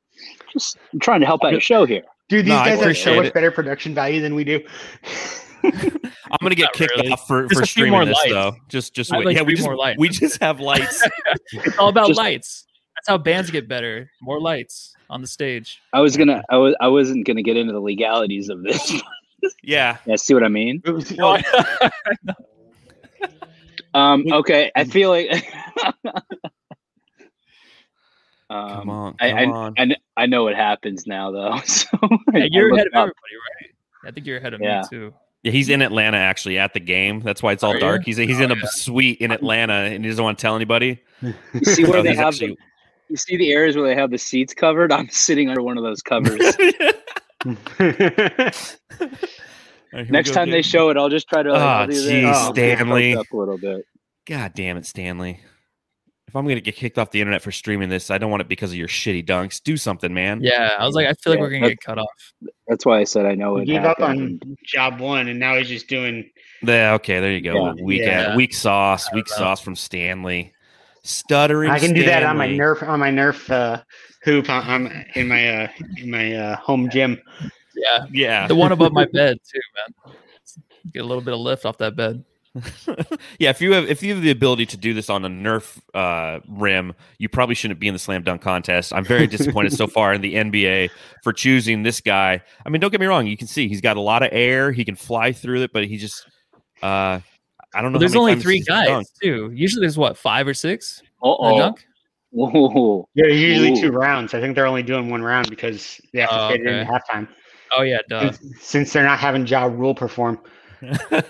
Just 0.51 0.77
I'm 0.91 0.99
trying 0.99 1.19
to 1.21 1.25
help 1.25 1.43
out 1.43 1.53
the 1.53 1.59
show 1.59 1.85
here. 1.85 2.03
Dude, 2.29 2.45
these 2.45 2.49
No, 2.49 2.63
guys 2.63 2.79
have 2.81 2.97
so 2.97 3.15
much 3.15 3.25
it. 3.27 3.33
better 3.33 3.51
production 3.51 3.93
value 3.93 4.21
than 4.21 4.33
we 4.35 4.43
do. 4.43 4.61
I'm 5.63 6.39
gonna 6.41 6.55
get 6.55 6.63
Not 6.65 6.73
kicked 6.73 6.95
really. 6.97 7.09
off 7.09 7.25
for, 7.27 7.43
Just 7.47 7.55
for 7.55 7.63
a 7.63 7.67
streaming 7.67 7.91
more 7.91 8.05
this 8.05 8.15
lights. 8.15 8.31
though. 8.31 8.55
Just 8.69 8.93
just 8.93 9.11
wait. 9.11 9.25
like 9.25 9.35
yeah, 9.35 9.43
we 9.43 9.53
just 9.55 9.65
more 9.67 9.75
lights. 9.77 9.99
we 9.99 10.09
just 10.09 10.41
have 10.41 10.59
lights. 10.59 11.01
It's 11.53 11.77
all 11.77 11.89
about 11.89 12.07
Just- 12.07 12.17
lights. 12.17 12.65
That's 12.95 13.07
how 13.09 13.17
bands 13.17 13.49
get 13.49 13.67
better. 13.67 14.09
More 14.21 14.39
lights 14.39 14.93
on 15.09 15.21
the 15.21 15.27
stage. 15.27 15.79
I 15.93 15.99
was 16.01 16.15
gonna, 16.15 16.43
I 16.49 16.57
was, 16.57 16.75
I 16.79 16.87
wasn't 16.89 17.25
gonna 17.25 17.41
get 17.43 17.57
into 17.57 17.73
the 17.73 17.79
legalities 17.81 18.49
of 18.49 18.61
this. 18.63 18.93
yeah. 19.63 19.97
yeah, 20.05 20.15
see 20.15 20.33
what 20.33 20.43
I 20.43 20.47
mean? 20.47 20.81
Was- 20.85 21.11
Well, 21.17 21.37
Um, 23.93 24.25
okay, 24.31 24.71
I 24.75 24.83
feel 24.85 25.09
like. 25.09 25.29
um, 28.49 28.69
Come 28.69 28.89
on, 28.89 29.15
I, 29.19 29.29
come 29.29 29.37
I, 29.39 29.43
on. 29.45 29.73
I, 29.77 29.95
I 30.17 30.25
know 30.25 30.43
what 30.43 30.55
happens 30.55 31.05
now, 31.07 31.31
though. 31.31 31.57
So 31.65 31.87
I- 32.01 32.37
Yeah, 32.39 32.45
you're 32.51 32.73
ahead 32.73 32.87
of 32.87 32.93
up. 32.93 32.99
everybody, 33.01 33.35
right? 33.61 33.69
I 34.05 34.11
think 34.11 34.25
you're 34.27 34.37
ahead 34.37 34.53
of 34.53 34.61
Yeah. 34.61 34.81
me 34.81 34.87
too. 34.89 35.13
Yeah, 35.43 35.51
he's 35.51 35.69
in 35.69 35.81
Atlanta 35.81 36.17
actually 36.17 36.57
at 36.57 36.73
the 36.73 36.79
game. 36.79 37.19
That's 37.19 37.43
why 37.43 37.51
it's 37.51 37.63
all 37.63 37.71
Are 37.71 37.75
you? 37.75 37.79
dark. 37.81 38.03
He's 38.05 38.17
he's 38.17 38.39
in 38.39 38.51
Oh, 38.51 38.55
a 38.55 38.57
yeah. 38.57 38.65
suite 38.71 39.19
in 39.19 39.31
Atlanta 39.31 39.73
and 39.73 40.03
he 40.03 40.09
doesn't 40.09 40.23
want 40.23 40.37
to 40.37 40.41
tell 40.41 40.55
anybody. 40.55 41.01
You 41.21 41.33
see 41.63 41.83
where 41.83 41.93
So 41.99 42.01
they 42.03 42.15
have 42.15 42.27
actually- 42.27 42.47
the, 42.51 42.57
you 43.09 43.17
see 43.17 43.35
the 43.37 43.51
areas 43.51 43.75
where 43.75 43.85
they 43.85 43.95
have 43.95 44.09
the 44.11 44.17
seats 44.17 44.53
covered. 44.53 44.91
I'm 44.91 45.09
sitting 45.09 45.49
under 45.49 45.61
one 45.61 45.77
of 45.77 45.83
those 45.83 46.01
covers. 46.01 46.39
All 49.93 49.99
right, 49.99 50.05
here 50.05 50.11
we 50.11 50.17
Next 50.17 50.29
go 50.29 50.33
time 50.35 50.49
they 50.49 50.63
show 50.63 50.89
it, 50.89 50.97
I'll 50.97 51.09
just 51.09 51.27
try 51.29 51.43
to. 51.43 51.51
Like, 51.51 51.61
I'll 51.61 51.87
do 51.87 51.93
this. 51.93 52.11
jeez, 52.11 52.25
I'll 52.25 52.53
Stanley. 52.53 53.15
up 53.15 53.31
a 53.31 53.37
little 53.37 53.59
bit. 53.59 53.85
God 54.25 54.53
damn 54.55 54.77
it, 54.77 54.85
Stanley. 54.87 55.39
If 56.27 56.35
I'm 56.35 56.47
gonna 56.47 56.61
get 56.61 56.75
kicked 56.75 56.97
off 56.97 57.11
the 57.11 57.21
internet 57.21 57.43
for 57.43 57.51
streaming 57.51 57.89
this, 57.89 58.09
I 58.09 58.17
don't 58.17 58.31
want 58.31 58.41
it 58.41 58.47
because 58.47 58.71
of 58.71 58.77
your 58.77 58.87
shitty 58.87 59.23
dunks. 59.23 59.61
Do 59.61 59.77
something, 59.77 60.11
man. 60.11 60.39
Yeah, 60.41 60.71
I 60.79 60.83
was 60.87 60.95
like, 60.95 61.05
I 61.05 61.13
feel 61.13 61.33
like 61.33 61.37
Yeah, 61.37 61.43
we're 61.43 61.49
gonna 61.51 61.69
get 61.69 61.81
cut 61.81 61.99
off. 61.99 62.33
That's 62.67 62.87
why 62.87 62.99
I 62.99 63.03
said 63.03 63.27
I 63.27 63.35
know 63.35 63.57
it. 63.57 63.65
gave 63.65 63.83
up 63.83 63.99
on 63.99 64.39
job 64.65 64.99
one, 64.99 65.27
and 65.27 65.39
now 65.39 65.55
he's 65.57 65.67
just 65.67 65.87
doing. 65.87 66.27
Yeah, 66.63 66.93
okay, 66.93 67.19
there 67.19 67.31
you 67.31 67.41
go. 67.41 67.75
Yeah. 67.75 67.83
Weak 67.83 68.01
Yeah. 68.01 68.35
weak 68.35 68.55
sauce, 68.55 69.13
weak 69.13 69.27
know. 69.29 69.35
sauce 69.35 69.61
from 69.61 69.75
Stanley. 69.75 70.53
Stuttering. 71.03 71.69
I 71.69 71.77
can 71.77 71.93
do 71.93 72.03
that 72.05 72.23
on 72.23 72.37
my 72.37 72.47
Nerf 72.47 72.81
on 72.87 72.99
my 72.99 73.11
Nerf 73.11 73.49
uh, 73.51 73.83
hoop 74.23 74.49
on, 74.49 74.63
on, 74.87 75.05
in 75.13 75.27
my 75.27 75.65
uh, 75.65 75.67
in 75.97 76.09
my 76.09 76.33
uh, 76.33 76.55
home 76.55 76.89
gym. 76.89 77.21
Yeah, 77.75 78.05
Yeah. 78.11 78.47
the 78.47 78.55
one 78.55 78.71
above 78.71 78.91
my 78.93 79.05
bed 79.13 79.37
too, 79.51 79.59
man. 80.07 80.15
Get 80.93 80.99
a 80.99 81.05
little 81.05 81.23
bit 81.23 81.33
of 81.33 81.39
lift 81.39 81.65
off 81.65 81.77
that 81.79 81.95
bed. 81.95 82.23
yeah, 83.39 83.49
if 83.49 83.61
you 83.61 83.73
have 83.73 83.89
if 83.89 84.03
you 84.03 84.13
have 84.13 84.21
the 84.21 84.29
ability 84.29 84.67
to 84.67 84.77
do 84.77 84.93
this 84.93 85.09
on 85.09 85.25
a 85.25 85.27
Nerf 85.29 85.79
uh, 85.95 86.39
rim, 86.47 86.93
you 87.17 87.27
probably 87.27 87.55
shouldn't 87.55 87.79
be 87.79 87.87
in 87.87 87.93
the 87.95 87.99
slam 87.99 88.21
dunk 88.21 88.43
contest. 88.43 88.93
I'm 88.93 89.03
very 89.03 89.25
disappointed 89.25 89.73
so 89.73 89.87
far 89.87 90.13
in 90.13 90.21
the 90.21 90.35
NBA 90.35 90.91
for 91.23 91.33
choosing 91.33 91.81
this 91.81 91.99
guy. 91.99 92.41
I 92.63 92.69
mean, 92.69 92.79
don't 92.79 92.91
get 92.91 92.99
me 93.01 93.07
wrong. 93.07 93.25
You 93.25 93.37
can 93.37 93.47
see 93.47 93.67
he's 93.67 93.81
got 93.81 93.97
a 93.97 94.01
lot 94.01 94.21
of 94.21 94.29
air. 94.31 94.71
He 94.71 94.85
can 94.85 94.95
fly 94.95 95.31
through 95.31 95.63
it, 95.63 95.73
but 95.73 95.85
he 95.87 95.97
just 95.97 96.27
uh, 96.83 97.19
I 97.73 97.81
don't 97.81 97.85
know. 97.85 97.91
Well, 97.93 97.99
there's 98.01 98.15
only 98.15 98.35
three 98.35 98.59
guys 98.61 98.87
dunked. 98.87 99.05
too. 99.19 99.51
Usually 99.51 99.81
there's 99.81 99.97
what 99.97 100.15
five 100.15 100.47
or 100.47 100.53
six 100.53 101.01
in 101.01 101.07
Uh-oh. 101.23 101.57
dunk. 101.57 101.87
Whoa. 102.29 103.07
Yeah, 103.15 103.23
there's 103.29 103.41
usually 103.41 103.71
Ooh. 103.71 103.81
two 103.81 103.91
rounds. 103.91 104.35
I 104.35 104.41
think 104.41 104.53
they're 104.55 104.67
only 104.67 104.83
doing 104.83 105.09
one 105.09 105.23
round 105.23 105.49
because 105.49 105.99
they 106.13 106.19
have 106.21 106.29
to 106.29 106.39
Oh, 106.45 106.49
fit 106.51 106.61
it 106.61 106.67
in 106.67 106.87
okay. 106.87 106.89
halftime. 106.89 107.27
Oh 107.75 107.81
yeah, 107.81 107.97
duh. 108.09 108.31
Since, 108.31 108.61
since 108.61 108.93
they're 108.93 109.03
not 109.03 109.19
having 109.19 109.45
Ja 109.45 109.65
Rule 109.65 109.95
perform. 109.95 110.39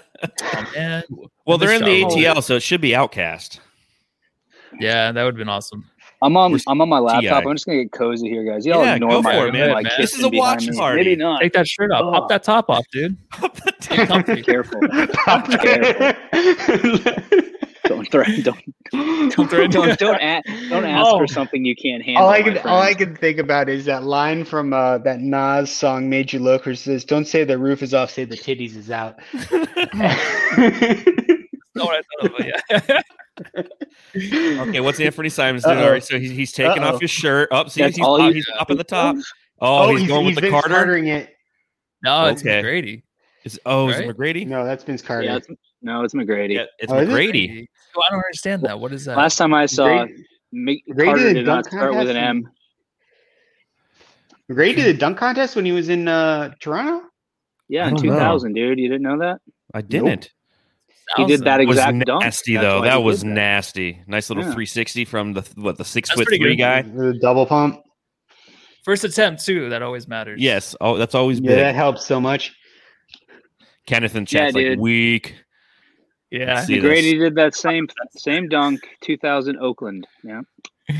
Oh, 0.41 0.65
man. 0.73 1.03
Well, 1.45 1.57
they're 1.57 1.73
in 1.73 1.83
the 1.83 2.05
Miss 2.05 2.15
Ja 2.15 2.31
Rule. 2.31 2.39
ATL, 2.39 2.43
so 2.43 2.55
it 2.55 2.63
should 2.63 2.79
be 2.79 2.91
OutKast. 2.91 3.59
Yeah, 4.79 5.11
that 5.11 5.21
would 5.21 5.33
have 5.33 5.37
been 5.37 5.49
awesome. 5.49 5.83
I'm 6.21 6.37
on. 6.37 6.53
We're 6.53 6.59
I'm 6.69 6.79
on 6.79 6.87
my 6.87 6.99
laptop. 6.99 7.43
TI. 7.43 7.49
I'm 7.49 7.55
just 7.55 7.65
gonna 7.65 7.83
get 7.83 7.91
cozy 7.91 8.29
here, 8.29 8.45
guys. 8.45 8.65
Y'all 8.65 8.85
Yeah, 8.85 8.95
ignore 8.95 9.09
go 9.11 9.21
my, 9.21 9.33
for 9.33 9.47
it, 9.47 9.53
man. 9.53 9.71
my 9.73 9.81
Man, 9.81 9.91
this 9.97 10.15
is 10.17 10.23
a 10.23 10.29
watch 10.29 10.65
me. 10.65 10.77
party. 10.77 11.03
Maybe 11.03 11.15
not. 11.17 11.41
Take 11.41 11.51
that 11.53 11.67
shirt 11.67 11.91
off. 11.91 12.03
Oh. 12.05 12.11
Pop 12.13 12.29
that 12.29 12.43
top 12.43 12.69
off, 12.69 12.85
dude. 12.93 13.17
Get 13.89 14.07
comfy. 14.07 14.41
Careful. 14.43 14.79
Don't 17.85 18.09
threaten. 18.09 18.41
Don't 18.91 19.31
Don't 19.35 19.49
threaten. 19.49 19.71
don't 19.71 19.99
don't, 19.99 20.15
a- 20.21 20.41
don't 20.69 20.85
ask 20.85 21.05
Oh. 21.07 21.17
for 21.17 21.27
something 21.27 21.65
you 21.65 21.75
can't 21.75 22.01
handle. 22.03 22.23
all 22.23 22.29
I 22.29 22.41
can 22.41 22.57
all 22.59 22.81
I 22.81 22.93
can 22.93 23.15
think 23.15 23.39
about 23.39 23.67
is 23.69 23.85
that 23.85 24.03
line 24.03 24.45
from 24.45 24.71
uh, 24.73 24.99
that 24.99 25.19
Nas 25.19 25.69
song 25.71 26.09
"Made 26.09 26.31
You 26.31 26.39
Look," 26.39 26.65
where 26.65 26.73
it 26.73 26.77
says, 26.77 27.03
"Don't 27.03 27.25
say 27.25 27.43
the 27.43 27.57
roof 27.57 27.81
is 27.83 27.93
off, 27.93 28.09
say 28.11 28.23
the 28.25 28.37
titties 28.37 28.75
is 28.77 28.89
out." 28.91 29.19
Not 31.75 31.85
what 31.87 31.95
I 31.95 32.01
thought 32.01 32.25
of, 32.25 32.31
but 32.37 32.45
yeah. 32.47 33.01
Okay, 34.61 34.79
what's 34.79 34.99
Anthony 34.99 35.29
Simons 35.29 35.63
doing? 35.63 35.77
All 35.79 35.99
so 36.01 36.19
he's, 36.19 36.31
he's 36.31 36.51
taking 36.51 36.83
Uh-oh. 36.83 36.95
off 36.95 37.01
his 37.01 37.11
shirt. 37.11 37.51
Up, 37.51 37.69
see, 37.69 37.81
That's 37.81 37.95
he's, 37.97 38.05
all 38.05 38.17
pop- 38.19 38.27
you 38.29 38.35
he's 38.35 38.45
do. 38.45 38.51
popping 38.57 38.77
the 38.77 38.83
top. 38.83 39.15
Oh, 39.59 39.95
he's, 39.95 40.07
going 40.07 40.25
with 40.25 40.35
the 40.35 40.41
Vince 40.41 40.51
Carter. 40.51 40.69
Cartering 40.69 41.07
it. 41.07 41.33
no, 42.03 42.25
it's 42.27 42.41
Okay. 42.41 42.61
McGrady. 42.61 43.03
Is, 43.43 43.59
oh, 43.65 43.89
is 43.89 43.99
it 43.99 44.07
McGrady? 44.07 44.47
No, 44.47 44.63
that's 44.65 44.83
Vince 44.83 45.01
Carter. 45.01 45.23
Yeah, 45.25 45.37
it's, 45.37 45.47
no, 45.81 46.03
it's 46.03 46.13
McGrady. 46.13 46.53
Yeah, 46.55 46.65
it's 46.79 46.91
Oh, 46.91 46.99
is 46.99 47.09
it? 47.09 47.69
McGrady. 47.93 47.95
So 47.95 48.01
I 48.03 48.09
don't 48.11 48.19
understand 48.19 48.61
that. 48.63 48.79
What 48.79 48.93
is 48.93 49.05
that? 49.05 49.17
Last 49.17 49.35
time 49.37 49.53
I 49.53 49.65
saw 49.65 50.05
Grady- 50.05 50.23
Mc- 50.51 50.83
Carter 50.97 51.23
did 51.23 51.33
did 51.33 51.45
not 51.45 51.65
start 51.65 51.95
with 51.95 52.09
an 52.09 52.17
M. 52.17 52.49
Ray 54.49 54.73
did 54.73 54.87
a 54.87 54.93
dunk 54.97 55.17
contest 55.17 55.55
when 55.55 55.65
he 55.65 55.71
was 55.71 55.89
in 55.89 56.07
uh, 56.07 56.51
Toronto. 56.59 57.05
Yeah, 57.69 57.87
in 57.87 57.95
don't 57.95 58.05
know. 58.05 58.13
2000, 58.13 58.53
dude. 58.53 58.79
You 58.79 58.89
didn't 58.89 59.03
know 59.03 59.19
that? 59.19 59.39
I 59.73 59.81
didn't. 59.81 60.31
He 61.17 61.25
did 61.25 61.41
that 61.41 61.59
It 61.59 61.67
was 61.67 61.77
exact 61.77 62.05
dunk. 62.05 62.23
nasty 62.23 62.55
That's 62.55 62.63
though. 62.65 62.81
That 62.83 63.03
was 63.03 63.21
did 63.21 63.29
that. 63.31 63.33
nasty. 63.33 64.01
Nice 64.07 64.29
little 64.29 64.43
Yeah. 64.43 64.49
360 64.51 65.05
from 65.05 65.33
the 65.33 65.41
what 65.55 65.77
the 65.77 65.85
six 65.85 66.09
That's 66.09 66.21
foot 66.21 66.27
three 66.29 66.39
good. 66.39 66.57
guy. 66.57 66.81
The 66.83 67.17
double 67.21 67.45
pump. 67.45 67.81
First 68.85 69.03
attempt 69.03 69.45
too. 69.45 69.69
That 69.69 69.81
always 69.81 70.07
matters. 70.07 70.41
Yes. 70.41 70.75
Oh, 70.81 70.97
that's 70.97 71.13
always 71.15 71.39
Yeah, 71.39 71.49
big. 71.49 71.57
that 71.59 71.75
helps 71.75 72.05
so 72.05 72.19
much. 72.21 72.53
Kenneth 73.85 74.15
and 74.15 74.31
Yeah, 74.31 74.45
like 74.45 74.53
dude. 74.55 74.79
weak. 74.79 75.35
Yeah. 76.33 76.63
See 76.63 76.79
this. 76.79 76.81
Grady 76.89 77.17
did 77.17 77.35
that 77.35 77.53
same 77.55 77.87
same 78.15 78.49
dunk, 78.49 78.81
2000 79.01 79.57
Oakland. 79.59 80.07
Yeah. 80.23 80.41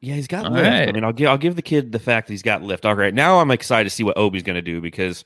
Yeah, 0.00 0.14
he's 0.14 0.26
got 0.28 0.46
All 0.46 0.52
lift. 0.52 0.88
I 0.88 0.92
mean, 0.92 1.02
I'll 1.04 1.12
give 1.12 1.28
I'll 1.28 1.38
give 1.38 1.56
the 1.56 1.62
kid 1.62 1.90
the 1.90 1.98
fact 1.98 2.28
that 2.28 2.32
he's 2.34 2.42
got 2.42 2.62
lift. 2.62 2.84
All 2.86 2.94
right, 2.94 3.12
now 3.14 3.40
I'm 3.40 3.50
excited 3.50 3.88
to 3.88 3.94
see 3.94 4.04
what 4.04 4.16
Obi's 4.16 4.42
going 4.42 4.54
to 4.54 4.62
do 4.62 4.80
because 4.80 5.24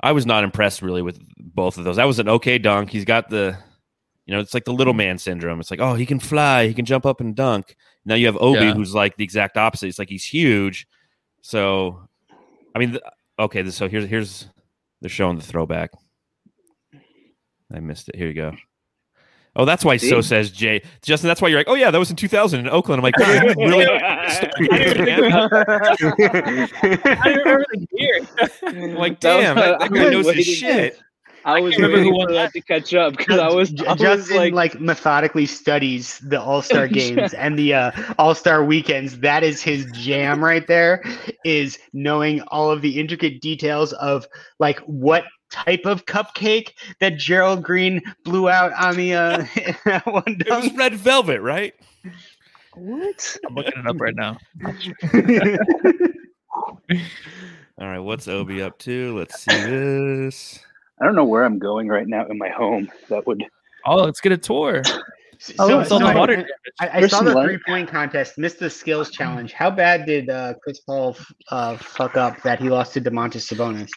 I 0.00 0.12
was 0.12 0.26
not 0.26 0.44
impressed 0.44 0.82
really 0.82 1.00
with 1.00 1.18
both 1.38 1.78
of 1.78 1.84
those. 1.84 1.96
That 1.96 2.04
was 2.06 2.18
an 2.18 2.28
okay 2.28 2.58
dunk. 2.58 2.90
He's 2.90 3.04
got 3.04 3.30
the, 3.30 3.56
you 4.26 4.34
know, 4.34 4.40
it's 4.40 4.52
like 4.52 4.64
the 4.64 4.72
little 4.74 4.92
man 4.94 5.16
syndrome. 5.16 5.60
It's 5.60 5.70
like, 5.70 5.80
oh, 5.80 5.94
he 5.94 6.04
can 6.04 6.18
fly, 6.18 6.66
he 6.66 6.74
can 6.74 6.84
jump 6.84 7.06
up 7.06 7.20
and 7.20 7.34
dunk. 7.34 7.76
Now 8.04 8.16
you 8.16 8.26
have 8.26 8.36
Obi, 8.38 8.60
Yeah. 8.60 8.74
who's 8.74 8.94
like 8.94 9.16
the 9.16 9.24
exact 9.24 9.56
opposite. 9.56 9.86
It's 9.86 9.98
like 9.98 10.10
he's 10.10 10.24
huge. 10.24 10.86
So, 11.40 12.06
I 12.74 12.78
mean, 12.80 12.90
th- 12.90 13.02
okay. 13.38 13.70
So 13.70 13.88
here's 13.88 14.06
here's 14.06 14.48
they're 15.04 15.10
showing 15.10 15.36
the 15.36 15.42
throwback. 15.42 15.90
I 17.70 17.80
missed 17.80 18.08
it. 18.08 18.16
Here 18.16 18.28
you 18.28 18.32
go. 18.32 18.52
Oh, 19.54 19.66
that's 19.66 19.84
why 19.84 19.98
so 19.98 20.22
says 20.22 20.50
Jay. 20.50 20.82
Justin, 21.02 21.28
that's 21.28 21.42
why 21.42 21.48
you're 21.48 21.58
like, 21.60 21.68
oh 21.68 21.74
yeah, 21.74 21.90
that 21.90 21.98
was 21.98 22.08
in 22.08 22.16
2000 22.16 22.60
in 22.60 22.68
Oakland. 22.70 23.00
I'm 23.00 23.02
like, 23.02 23.14
"God, 23.16 23.54
really 23.58 23.84
I 23.86 24.48
remember 27.36 27.66
the 27.70 27.86
year. 27.92 28.20
I'm 28.66 28.94
like, 28.94 29.20
damn, 29.20 29.56
that, 29.56 29.78
that 29.78 29.82
I 29.82 29.88
guy 29.88 30.04
was 30.04 30.10
knows 30.12 30.26
his 30.34 30.36
waiting- 30.36 30.54
shit. 30.54 30.98
I 31.44 31.60
was 31.60 31.72
can't 31.72 31.82
remember 31.82 31.98
waiting 31.98 32.12
who 32.12 32.18
won 32.18 32.28
for 32.28 32.34
that 32.34 32.52
to 32.54 32.60
catch 32.62 32.94
up 32.94 33.16
because 33.16 33.38
I 33.38 33.48
was, 33.48 33.70
J- 33.70 33.86
I 33.86 33.94
was 33.94 34.30
like, 34.30 34.54
like, 34.54 34.80
methodically 34.80 35.46
studies 35.46 36.18
the 36.20 36.40
All 36.40 36.62
Star 36.62 36.88
games 36.88 37.34
and 37.34 37.58
the 37.58 37.74
uh, 37.74 37.92
All 38.18 38.34
Star 38.34 38.64
weekends. 38.64 39.18
That 39.20 39.42
is 39.42 39.62
his 39.62 39.86
jam 39.92 40.42
right 40.42 40.66
there. 40.66 41.02
Is 41.44 41.78
knowing 41.92 42.40
all 42.48 42.70
of 42.70 42.80
the 42.82 42.98
intricate 42.98 43.40
details 43.40 43.92
of 43.94 44.26
like 44.58 44.78
what 44.80 45.24
type 45.50 45.84
of 45.84 46.06
cupcake 46.06 46.70
that 47.00 47.16
Gerald 47.16 47.62
Green 47.62 48.02
blew 48.24 48.48
out 48.48 48.72
on 48.72 48.96
the 48.96 49.14
uh, 49.14 49.38
that 49.84 50.06
one 50.06 50.24
It 50.26 50.48
was 50.48 50.72
red 50.74 50.94
velvet, 50.94 51.40
right? 51.40 51.74
what? 52.74 53.36
I'm 53.46 53.54
looking 53.54 53.72
it 53.76 53.86
up 53.86 54.00
right 54.00 54.14
now. 54.16 54.38
All 57.78 57.88
right, 57.88 57.98
what's 57.98 58.28
Obi 58.28 58.62
up 58.62 58.78
to? 58.80 59.16
Let's 59.16 59.38
see 59.40 59.60
this. 59.60 60.60
I 61.00 61.04
don't 61.04 61.14
know 61.16 61.24
where 61.24 61.44
I'm 61.44 61.58
going 61.58 61.88
right 61.88 62.06
now 62.06 62.26
in 62.26 62.38
my 62.38 62.48
home. 62.48 62.90
That 63.08 63.26
would 63.26 63.44
Oh, 63.86 63.96
let's 63.96 64.20
get 64.20 64.32
a 64.32 64.38
tour. 64.38 64.82
so, 65.38 65.52
Oh, 65.58 65.80
it's 65.80 65.90
on 65.90 66.00
so 66.00 66.06
the 66.06 66.12
I- 66.12 66.14
water. 66.14 66.36
damage. 66.36 66.50
I, 66.80 66.88
I 67.02 67.06
saw 67.08 67.22
the 67.22 67.34
light. 67.34 67.46
three 67.46 67.58
point 67.66 67.88
contest, 67.88 68.38
missed 68.38 68.60
the 68.60 68.70
skills 68.70 69.10
challenge. 69.10 69.52
How 69.52 69.70
bad 69.70 70.06
did 70.06 70.30
uh, 70.30 70.54
Chris 70.62 70.80
Paul 70.80 71.16
uh, 71.50 71.76
fuck 71.76 72.16
up 72.16 72.40
that 72.42 72.60
he 72.60 72.68
lost 72.70 72.94
to 72.94 73.00
Domantas 73.00 73.52
Sabonis? 73.52 73.90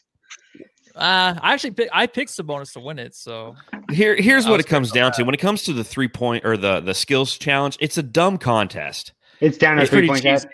Uh, 0.96 1.38
I 1.42 1.54
actually 1.54 1.72
pick, 1.72 1.90
I 1.94 2.08
picked 2.08 2.32
Sabonis 2.32 2.74
to 2.74 2.80
win 2.80 2.98
it. 2.98 3.14
So 3.14 3.56
Here, 3.92 4.16
here's 4.16 4.48
what 4.48 4.60
it 4.60 4.66
comes 4.66 4.90
pretty 4.90 5.00
down 5.02 5.12
to. 5.14 5.24
When 5.24 5.36
it 5.36 5.40
comes 5.40 5.62
to 5.64 5.74
the 5.74 5.84
three 5.84 6.08
point 6.08 6.44
or 6.44 6.58
the 6.58 6.80
the 6.80 6.96
skills 6.96 7.38
challenge, 7.38 7.78
it's 7.80 8.00
a 8.00 8.04
dumb 8.04 8.40
contest. 8.40 9.14
It's 9.40 9.60
down 9.60 9.76
to 9.76 9.84
it's 9.84 9.92
three 9.92 10.08
pretty 10.08 10.08
point 10.08 10.24
contest. 10.24 10.48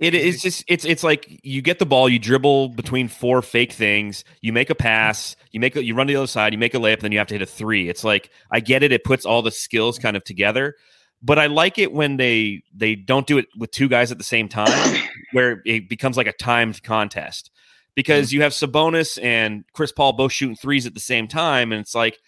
It 0.00 0.14
is 0.14 0.42
just 0.42 0.64
it's 0.68 0.84
it's 0.84 1.02
like 1.02 1.40
you 1.42 1.60
get 1.60 1.78
the 1.78 1.86
ball, 1.86 2.08
you 2.08 2.18
dribble 2.18 2.70
between 2.70 3.08
four 3.08 3.42
fake 3.42 3.72
things, 3.72 4.24
you 4.40 4.52
make 4.52 4.70
a 4.70 4.74
pass, 4.74 5.34
you 5.50 5.60
make 5.60 5.74
a, 5.74 5.84
you 5.84 5.94
run 5.94 6.06
to 6.06 6.12
the 6.12 6.18
other 6.18 6.26
side, 6.26 6.52
you 6.52 6.58
make 6.58 6.74
a 6.74 6.78
layup, 6.78 7.00
then 7.00 7.10
you 7.10 7.18
have 7.18 7.26
to 7.28 7.34
hit 7.34 7.42
a 7.42 7.46
three. 7.46 7.88
It's 7.88 8.04
like 8.04 8.30
I 8.50 8.60
get 8.60 8.82
it; 8.82 8.92
it 8.92 9.02
puts 9.02 9.24
all 9.24 9.42
the 9.42 9.50
skills 9.50 9.98
kind 9.98 10.16
of 10.16 10.22
together. 10.24 10.76
But 11.20 11.38
I 11.38 11.46
like 11.46 11.78
it 11.78 11.92
when 11.92 12.16
they 12.16 12.62
they 12.74 12.94
don't 12.94 13.26
do 13.26 13.38
it 13.38 13.46
with 13.56 13.70
two 13.72 13.88
guys 13.88 14.12
at 14.12 14.18
the 14.18 14.24
same 14.24 14.48
time, 14.48 15.00
where 15.32 15.62
it 15.64 15.88
becomes 15.88 16.16
like 16.16 16.28
a 16.28 16.32
timed 16.32 16.82
contest. 16.82 17.50
Because 17.94 18.28
mm-hmm. 18.28 18.36
you 18.36 18.42
have 18.42 18.52
Sabonis 18.52 19.22
and 19.22 19.64
Chris 19.74 19.92
Paul 19.92 20.14
both 20.14 20.32
shooting 20.32 20.56
threes 20.56 20.86
at 20.86 20.94
the 20.94 21.00
same 21.00 21.26
time, 21.26 21.72
and 21.72 21.80
it's 21.80 21.94
like 21.94 22.18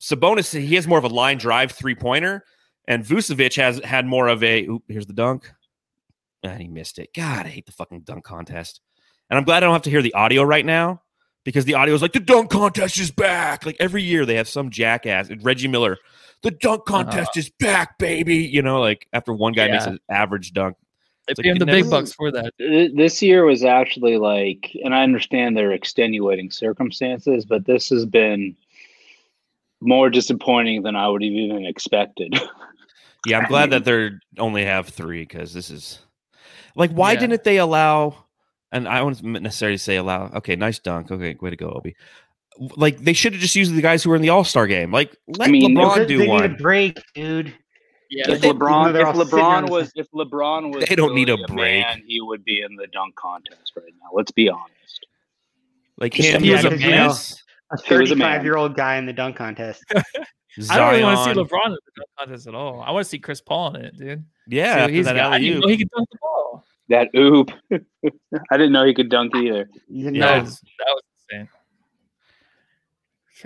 Sabonis 0.00 0.58
he 0.58 0.74
has 0.74 0.88
more 0.88 0.98
of 0.98 1.04
a 1.04 1.08
line 1.08 1.36
drive 1.38 1.72
three 1.72 1.94
pointer, 1.94 2.44
and 2.88 3.04
Vucevic 3.04 3.56
has 3.56 3.78
had 3.84 4.06
more 4.06 4.28
of 4.28 4.42
a. 4.42 4.66
Oop, 4.66 4.82
here's 4.88 5.06
the 5.06 5.12
dunk. 5.12 5.52
And 6.44 6.60
he 6.60 6.68
missed 6.68 6.98
it. 6.98 7.10
God, 7.14 7.46
I 7.46 7.48
hate 7.48 7.66
the 7.66 7.72
fucking 7.72 8.00
dunk 8.00 8.24
contest. 8.24 8.80
And 9.30 9.38
I'm 9.38 9.44
glad 9.44 9.58
I 9.58 9.66
don't 9.66 9.72
have 9.72 9.82
to 9.82 9.90
hear 9.90 10.02
the 10.02 10.14
audio 10.14 10.42
right 10.42 10.64
now 10.64 11.02
because 11.44 11.64
the 11.64 11.74
audio 11.74 11.94
is 11.94 12.02
like 12.02 12.12
the 12.12 12.20
dunk 12.20 12.50
contest 12.50 12.98
is 12.98 13.10
back. 13.10 13.64
Like 13.64 13.76
every 13.80 14.02
year 14.02 14.26
they 14.26 14.36
have 14.36 14.48
some 14.48 14.70
jackass 14.70 15.30
Reggie 15.42 15.68
Miller. 15.68 15.98
The 16.42 16.50
dunk 16.50 16.82
uh-huh. 16.86 17.04
contest 17.04 17.36
is 17.36 17.50
back, 17.58 17.98
baby. 17.98 18.36
You 18.36 18.62
know, 18.62 18.80
like 18.80 19.06
after 19.12 19.32
one 19.32 19.52
guy 19.52 19.68
makes 19.68 19.86
an 19.86 19.98
average 20.10 20.52
dunk. 20.52 20.76
They 21.26 21.32
It's 21.32 21.40
pay 21.40 21.48
him 21.48 21.54
like 21.54 21.60
the 21.60 21.66
big 21.66 21.90
bucks 21.90 22.12
for 22.12 22.30
that. 22.32 22.52
This 22.58 23.22
year 23.22 23.46
was 23.46 23.64
actually 23.64 24.18
like, 24.18 24.76
and 24.84 24.94
I 24.94 25.02
understand 25.02 25.56
there 25.56 25.70
are 25.70 25.72
extenuating 25.72 26.50
circumstances, 26.50 27.46
but 27.46 27.64
this 27.64 27.88
has 27.88 28.04
been 28.04 28.54
more 29.80 30.10
disappointing 30.10 30.82
than 30.82 30.96
I 30.96 31.08
would 31.08 31.22
have 31.22 31.32
even 31.32 31.64
expected. 31.64 32.38
Yeah, 33.26 33.38
I'm 33.38 33.44
glad 33.48 33.70
that 33.70 33.86
they're 33.86 34.20
only 34.38 34.66
have 34.66 34.88
three 34.88 35.22
because 35.22 35.54
this 35.54 35.70
is 35.70 36.03
like 36.74 36.90
why 36.90 37.12
Yeah. 37.12 37.20
didn't 37.20 37.44
they 37.44 37.58
allow? 37.58 38.24
And 38.72 38.88
I 38.88 39.02
wouldn't 39.02 39.42
necessarily 39.42 39.76
say 39.78 39.96
allow. 39.96 40.30
Okay, 40.34 40.56
nice 40.56 40.78
dunk. 40.80 41.10
Okay, 41.10 41.36
way 41.40 41.50
to 41.50 41.56
go, 41.56 41.68
Obi. 41.70 41.94
Like 42.76 42.98
they 42.98 43.12
should 43.12 43.32
have 43.32 43.42
just 43.42 43.54
used 43.56 43.74
the 43.74 43.82
guys 43.82 44.02
who 44.02 44.10
were 44.10 44.16
in 44.16 44.22
the 44.22 44.28
All 44.30 44.44
Star 44.44 44.66
game. 44.66 44.90
Like 44.92 45.16
let 45.28 45.50
mean, 45.50 45.76
LeBron 45.76 45.94
Because 45.94 46.08
do 46.08 46.18
they 46.18 46.26
one. 46.28 46.42
need 46.42 46.50
a 46.52 46.54
break, 46.62 47.02
dude. 47.14 47.54
Yeah, 48.10 48.30
if 48.32 48.40
they- 48.42 48.50
LeBron, 48.50 48.92
they're 48.92 49.02
if 49.02 49.08
all 49.08 49.24
sitting 49.24 49.38
on 49.40 49.64
LeBron 49.66 49.70
was, 49.70 49.92
if 49.96 50.08
LeBron 50.12 50.72
was, 50.74 50.84
They 50.84 50.94
don't 50.94 51.14
need 51.14 51.28
a 51.30 51.32
really 51.34 51.46
break. 51.46 51.84
man, 51.86 52.02
he 52.06 52.20
would 52.20 52.44
be 52.44 52.60
in 52.62 52.76
the 52.76 52.86
dunk 52.88 53.16
contest 53.16 53.72
right 53.76 53.92
now. 54.00 54.10
Let's 54.12 54.30
be 54.30 54.48
honest. 54.48 55.06
Like 55.98 56.12
Just 56.14 56.28
him, 56.28 56.42
he 56.42 56.50
was 56.50 56.64
a 56.64 56.70
James, 56.70 56.82
man. 56.82 56.92
A 56.92 56.96
He 57.00 57.06
was 57.06 57.42
a 57.72 57.76
35 57.88 58.44
year 58.44 58.56
old 58.56 58.76
guy 58.76 58.96
in 58.96 59.06
the 59.06 59.12
dunk 59.12 59.36
contest. 59.36 59.82
I 60.70 60.76
don't 60.78 60.90
really 60.90 61.02
want 61.02 61.18
to 61.18 61.34
see 61.34 61.40
LeBron 61.40 61.66
in 61.66 61.72
the 61.72 61.78
dunk 61.96 62.08
contest 62.18 62.46
at 62.46 62.54
all. 62.54 62.80
I 62.82 62.90
want 62.92 63.04
to 63.04 63.08
see 63.10 63.18
Chris 63.18 63.40
Paul 63.40 63.74
in 63.76 63.84
it, 63.84 63.96
dude. 63.98 64.24
Yeah, 64.46 64.74
See 64.76 64.80
what 64.82 64.90
he's 64.90 65.04
that 65.06 65.16
got. 65.16 65.32
I 65.32 65.38
didn't 65.38 65.60
know 65.60 65.68
he 65.68 65.76
could 65.78 65.90
dunk 65.90 66.08
the 66.10 66.18
ball. 66.20 66.64
That 66.90 67.08
oop. 67.16 67.50
I 68.50 68.56
didn't 68.56 68.72
know 68.72 68.84
he 68.84 68.94
could 68.94 69.08
dunk 69.08 69.34
either. 69.34 69.68
You 69.88 70.10
Yeah. 70.10 70.26
That 70.26 70.42
was 70.44 70.60
that 70.60 70.86
was 70.88 71.02
insane. 71.30 71.48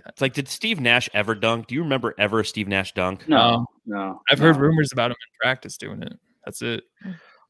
It's 0.06 0.20
like, 0.20 0.34
did 0.34 0.48
Steve 0.48 0.80
Nash 0.80 1.08
ever 1.12 1.34
dunk? 1.34 1.66
Do 1.66 1.74
you 1.74 1.82
remember 1.82 2.14
ever 2.18 2.40
a 2.40 2.44
Steve 2.44 2.68
Nash 2.68 2.92
dunk? 2.94 3.26
No, 3.28 3.66
no. 3.86 4.20
I've 4.30 4.38
heard 4.38 4.56
rumors 4.56 4.92
about 4.92 5.10
him 5.10 5.16
in 5.16 5.38
practice 5.40 5.76
doing 5.76 6.02
it. 6.02 6.12
That's 6.44 6.62
it. 6.62 6.84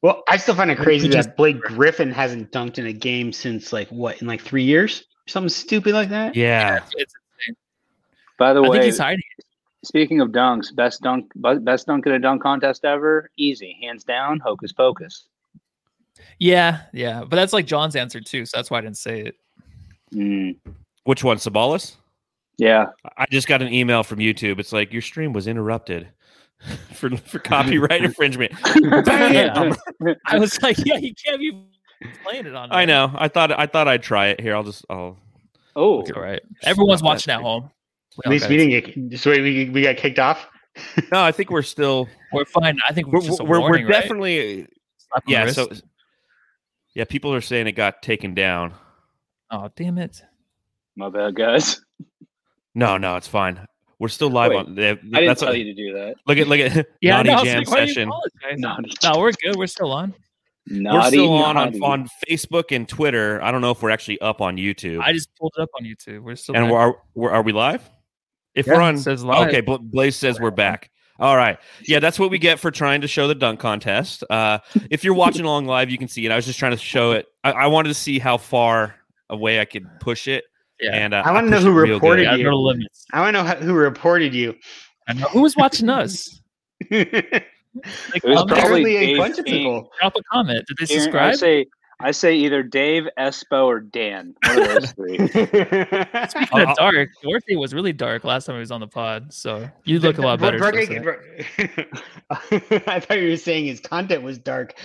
well, 0.01 0.23
I 0.27 0.37
still 0.37 0.55
find 0.55 0.71
it 0.71 0.77
He 0.77 0.83
crazy 0.83 1.09
just- 1.09 1.29
that 1.29 1.37
Blake 1.37 1.59
Griffin 1.61 2.11
hasn't 2.11 2.51
dunked 2.51 2.79
in 2.79 2.87
a 2.87 2.93
game 2.93 3.31
since 3.33 3.71
like 3.71 3.87
what 3.89 4.21
in 4.21 4.27
like 4.27 4.41
three 4.41 4.63
years, 4.63 5.03
something 5.27 5.49
stupid 5.49 5.93
like 5.93 6.09
that. 6.09 6.35
Yeah, 6.35 6.77
It's, 6.77 6.93
it's. 6.97 7.13
By 8.37 8.53
the 8.53 8.61
I 8.61 8.63
think 8.63 8.73
way, 8.75 8.85
he's 8.85 8.97
hiding. 8.97 9.19
it. 9.37 9.45
Speaking 9.83 10.21
of 10.21 10.29
dunks, 10.29 10.75
best 10.75 11.01
dunk, 11.01 11.31
best 11.35 11.87
dunk 11.87 12.05
in 12.05 12.13
a 12.13 12.19
dunk 12.19 12.41
contest 12.41 12.85
ever, 12.85 13.29
easy, 13.37 13.77
hands 13.81 14.03
down, 14.03 14.39
hocus 14.39 14.71
pocus. 14.71 15.27
Yeah, 16.39 16.81
yeah, 16.93 17.21
but 17.21 17.35
that's 17.35 17.53
like 17.53 17.65
John's 17.65 17.95
answer 17.95 18.19
too. 18.19 18.45
So 18.45 18.57
that's 18.57 18.69
why 18.69 18.79
I 18.79 18.81
didn't 18.81 18.97
say 18.97 19.21
it. 19.21 19.35
Mm, 20.13 20.57
which 21.03 21.23
one, 21.23 21.37
Sabalas? 21.37 21.95
yeah, 22.57 22.87
I 23.17 23.25
just 23.29 23.47
got 23.47 23.61
an 23.61 23.71
email 23.73 24.03
from 24.03 24.19
YouTube. 24.19 24.59
It's 24.59 24.73
like 24.73 24.91
your 24.91 25.01
stream 25.01 25.33
was 25.33 25.47
interrupted 25.47 26.09
for 26.93 27.15
for 27.17 27.39
copyright 27.39 28.03
infringement. 28.03 28.51
Bam! 29.05 29.75
I 30.25 30.37
was 30.37 30.61
like, 30.61 30.77
yeah, 30.85 30.97
you 30.97 31.13
can't 31.13 31.39
be 31.39 31.51
playing 32.23 32.47
it 32.47 32.55
on. 32.55 32.69
I 32.71 32.85
know. 32.85 33.11
I 33.15 33.27
thought 33.27 33.57
I 33.57 33.65
thought 33.65 33.87
I'd 33.87 34.03
try 34.03 34.27
it. 34.27 34.41
Here, 34.41 34.55
I'll 34.55 34.63
just 34.63 34.85
I'll 34.89 35.17
Oh, 35.75 36.01
all 36.01 36.21
right. 36.21 36.41
Everyone's 36.63 37.01
watching 37.01 37.33
at 37.33 37.41
home. 37.41 37.71
We 38.19 38.23
At 38.25 38.27
all 38.27 38.31
least 38.33 38.43
got 38.43 38.49
we 38.49 38.55
it. 38.55 38.81
didn't 38.85 39.09
get. 39.09 39.19
So 39.19 39.31
wait, 39.31 39.41
we 39.41 39.69
we 39.69 39.81
got 39.81 39.97
kicked 39.97 40.19
off. 40.19 40.47
No, 41.11 41.21
I 41.21 41.31
think 41.31 41.49
we're 41.49 41.61
still 41.61 42.07
We're 42.33 42.45
fine. 42.45 42.77
I 42.87 42.93
think 42.93 43.07
we're 43.07 43.21
we're 43.21 43.45
we're, 43.45 43.59
warning, 43.59 43.85
we're 43.85 43.91
right? 43.91 44.01
definitely 44.01 44.67
Slap 44.97 45.23
yeah. 45.27 45.43
wrist. 45.43 45.55
So 45.55 45.69
yeah, 46.95 47.05
people 47.05 47.33
are 47.33 47.41
saying 47.41 47.67
it 47.67 47.73
got 47.73 48.01
taken 48.01 48.33
down. 48.33 48.73
oh 49.51 49.69
damn 49.75 49.97
it! 49.97 50.21
My 50.95 51.09
bad, 51.09 51.35
guys. 51.35 51.81
No, 52.75 52.97
no, 52.97 53.15
it's 53.15 53.27
fine. 53.27 53.65
We're 53.99 54.07
still 54.07 54.29
live 54.29 54.51
Wait, 54.51 54.57
on. 54.59 54.75
they- 54.75 54.89
I 54.91 54.93
didn't 54.95 55.25
that's 55.25 55.39
tell 55.41 55.49
what- 55.49 55.57
you 55.57 55.65
to 55.65 55.73
do 55.73 55.93
that. 55.93 56.15
Look 56.27 56.37
at 56.37 56.47
look 56.47 56.59
at 56.59 56.87
Yeah, 57.01 57.17
Naughty 57.21 57.29
no, 57.29 57.43
Jam 57.43 57.57
like, 57.59 57.69
why 57.69 57.75
do 57.77 57.81
you 57.81 57.87
session. 57.87 58.09
Naughty, 58.57 58.91
No, 59.03 59.19
we're 59.19 59.31
good. 59.33 59.55
We're 59.57 59.67
still 59.67 59.91
on. 59.91 60.13
We're 60.71 61.03
still 61.07 61.33
on, 61.33 61.57
on 61.57 61.83
on 61.83 62.07
Facebook 62.29 62.73
and 62.73 62.87
Twitter. 62.87 63.41
I 63.41 63.51
don't 63.51 63.59
know 63.61 63.71
if 63.71 63.81
we're 63.81 63.89
actually 63.89 64.21
up 64.21 64.39
on 64.39 64.55
YouTube. 64.57 65.01
I 65.01 65.11
just 65.13 65.29
pulled 65.37 65.53
it 65.57 65.61
up 65.63 65.69
on 65.79 65.83
YouTube. 65.85 66.21
We're 66.21 66.35
still 66.35 66.55
and 66.55 66.69
we're, 66.71 66.77
are, 66.77 66.95
we're 67.15 67.31
are 67.31 67.41
we 67.41 67.51
live? 67.53 67.89
If 68.59 68.67
Yeah, 68.67 68.75
we're 68.75 68.81
on, 68.81 68.97
says 68.97 69.23
live. 69.23 69.47
okay. 69.49 69.61
Blaze 69.61 70.15
says 70.15 70.39
we're 70.39 70.51
back. 70.51 70.91
All 71.19 71.35
right, 71.35 71.57
yeah, 71.85 71.99
that's 71.99 72.17
what 72.17 72.31
we 72.31 72.37
get 72.39 72.59
for 72.61 72.71
trying 72.71 73.01
to 73.01 73.07
show 73.07 73.27
the 73.27 73.35
dunk 73.35 73.59
contest. 73.59 74.23
Uh, 74.29 74.59
if 74.89 75.03
you're 75.03 75.13
watching 75.13 75.43
along 75.45 75.65
live, 75.65 75.89
you 75.89 75.97
can 75.97 76.07
see 76.07 76.25
it. 76.25 76.31
I 76.31 76.35
was 76.37 76.45
just 76.45 76.57
trying 76.59 76.71
to 76.71 76.77
show 76.77 77.11
it. 77.11 77.25
I, 77.43 77.51
I 77.51 77.67
wanted 77.67 77.89
to 77.89 77.93
see 77.95 78.19
how 78.19 78.37
far 78.37 78.95
away 79.29 79.59
I 79.59 79.65
could 79.65 79.85
push 79.99 80.27
it. 80.29 80.45
Yeah. 80.79 80.91
and 80.93 81.13
uh, 81.13 81.23
I 81.25 81.33
wanna 81.33 81.49
know 81.49 81.59
who 81.59 81.73
reported 81.73 82.23
good. 82.29 82.39
You. 82.39 82.45
no. 82.45 82.73
I 83.11 83.19
want 83.19 83.35
to 83.35 83.41
know 83.41 83.43
how, 83.43 83.55
who 83.57 83.73
reported 83.73 84.33
you. 84.33 84.55
I 85.09 85.13
know. 85.13 85.25
Who 85.27 85.41
was 85.41 85.57
watching 85.57 85.89
us? 86.01 86.39
Like, 86.91 88.23
It 88.23 88.29
was 88.29 88.45
probably 88.47 88.95
a 88.97 89.17
bunch 89.17 89.37
of 89.37 89.45
people. 89.45 89.91
drop 89.99 90.15
a 90.15 90.23
comment. 90.23 90.65
Did 90.67 90.77
they 90.87 90.93
Aaron, 90.95 91.01
I 91.01 91.03
subscribe? 91.03 91.35
say 91.35 91.65
I 92.01 92.11
say 92.11 92.33
either 92.35 92.63
Dave, 92.63 93.07
Espo, 93.17 93.65
or 93.65 93.79
Dan. 93.81 94.33
One 94.45 94.61
of 94.61 94.67
those 94.69 94.91
three. 94.93 95.17
Speaking 95.27 96.47
I'll- 96.53 96.69
of 96.69 96.77
dark, 96.77 97.09
Dorothy 97.21 97.55
was 97.57 97.73
really 97.73 97.91
dark 97.93 98.23
last 98.23 98.45
time 98.45 98.55
he 98.55 98.59
was 98.61 98.71
on 98.71 98.79
the 98.79 98.87
pod. 98.87 99.33
So 99.33 99.69
you 99.83 99.99
look 99.99 100.17
a 100.17 100.21
lot 100.21 100.39
better. 100.39 100.57
Dark- 100.59 100.75
since 100.75 100.87
then. 100.89 101.85
I 102.87 102.99
thought 103.01 103.19
you 103.19 103.29
were 103.29 103.35
saying 103.37 103.65
his 103.65 103.79
content 103.79 104.23
was 104.23 104.37
dark. 104.37 104.73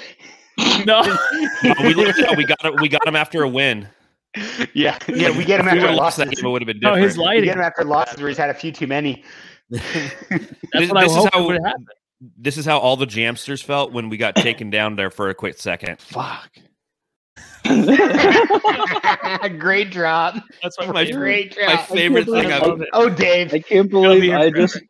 No. 0.87 1.03
Oh, 1.05 1.75
we 1.83 1.95
looked, 1.95 2.17
no, 2.21 2.33
we 2.37 2.45
got 2.45 2.65
it. 2.65 2.81
We 2.81 2.89
got 2.89 3.05
him 3.05 3.17
after 3.17 3.43
a 3.43 3.49
win. 3.49 3.89
Yeah, 4.73 4.97
yeah, 5.09 5.37
we 5.37 5.45
get 5.45 5.59
him 5.59 5.67
we 5.67 5.73
after 5.73 5.81
would've 5.81 5.97
lost 5.97 6.19
losses. 6.19 6.31
that 6.31 6.37
game, 6.37 6.47
it 6.47 6.49
would 6.49 6.63
have 6.63 6.67
been 6.69 6.77
oh, 6.85 6.91
No, 6.91 6.95
different. 6.95 7.05
his 7.11 7.19
We 7.19 7.25
lighting. 7.25 7.45
get 7.47 7.57
him 7.57 7.63
after 7.63 7.85
losses 7.85 8.21
where 8.21 8.29
he's 8.29 8.39
had 8.39 8.51
a 8.51 8.55
few 8.55 8.71
too 8.71 8.87
many. 8.87 9.25
That's 9.71 9.83
This- 10.73 10.91
what 10.91 10.97
I 10.97 11.03
this 11.03 11.11
is 11.11 11.17
hoped 11.19 11.35
how- 11.35 11.47
would 11.47 11.61
happen. 11.65 11.87
This 12.39 12.57
is 12.57 12.65
how 12.67 12.79
all 12.79 12.97
the 12.97 13.07
Jamsters 13.07 13.65
felt 13.65 13.91
when 13.93 14.09
we 14.09 14.17
got 14.17 14.37
taken 14.37 14.71
down 14.71 14.95
there 14.95 15.11
for 15.11 15.29
a 15.29 15.35
quick 15.35 15.59
second. 15.59 16.01
Fuck. 16.01 16.51
Great 19.59 19.91
drop. 19.91 20.35
That's 20.63 20.79
my 20.79 20.87
My- 20.87 21.05
favorite. 21.07 21.55
Great 21.55 21.67
My 21.67 21.77
favorite 21.77 22.27
thing 22.27 22.53
I 22.53 22.57
I've 22.59 22.63
love. 22.67 22.83
Oh, 22.93 23.09
Dave. 23.09 23.53
I 23.55 23.61
can't 23.61 23.91
believe 23.91 24.33
I 24.33 24.51
just 24.51 24.81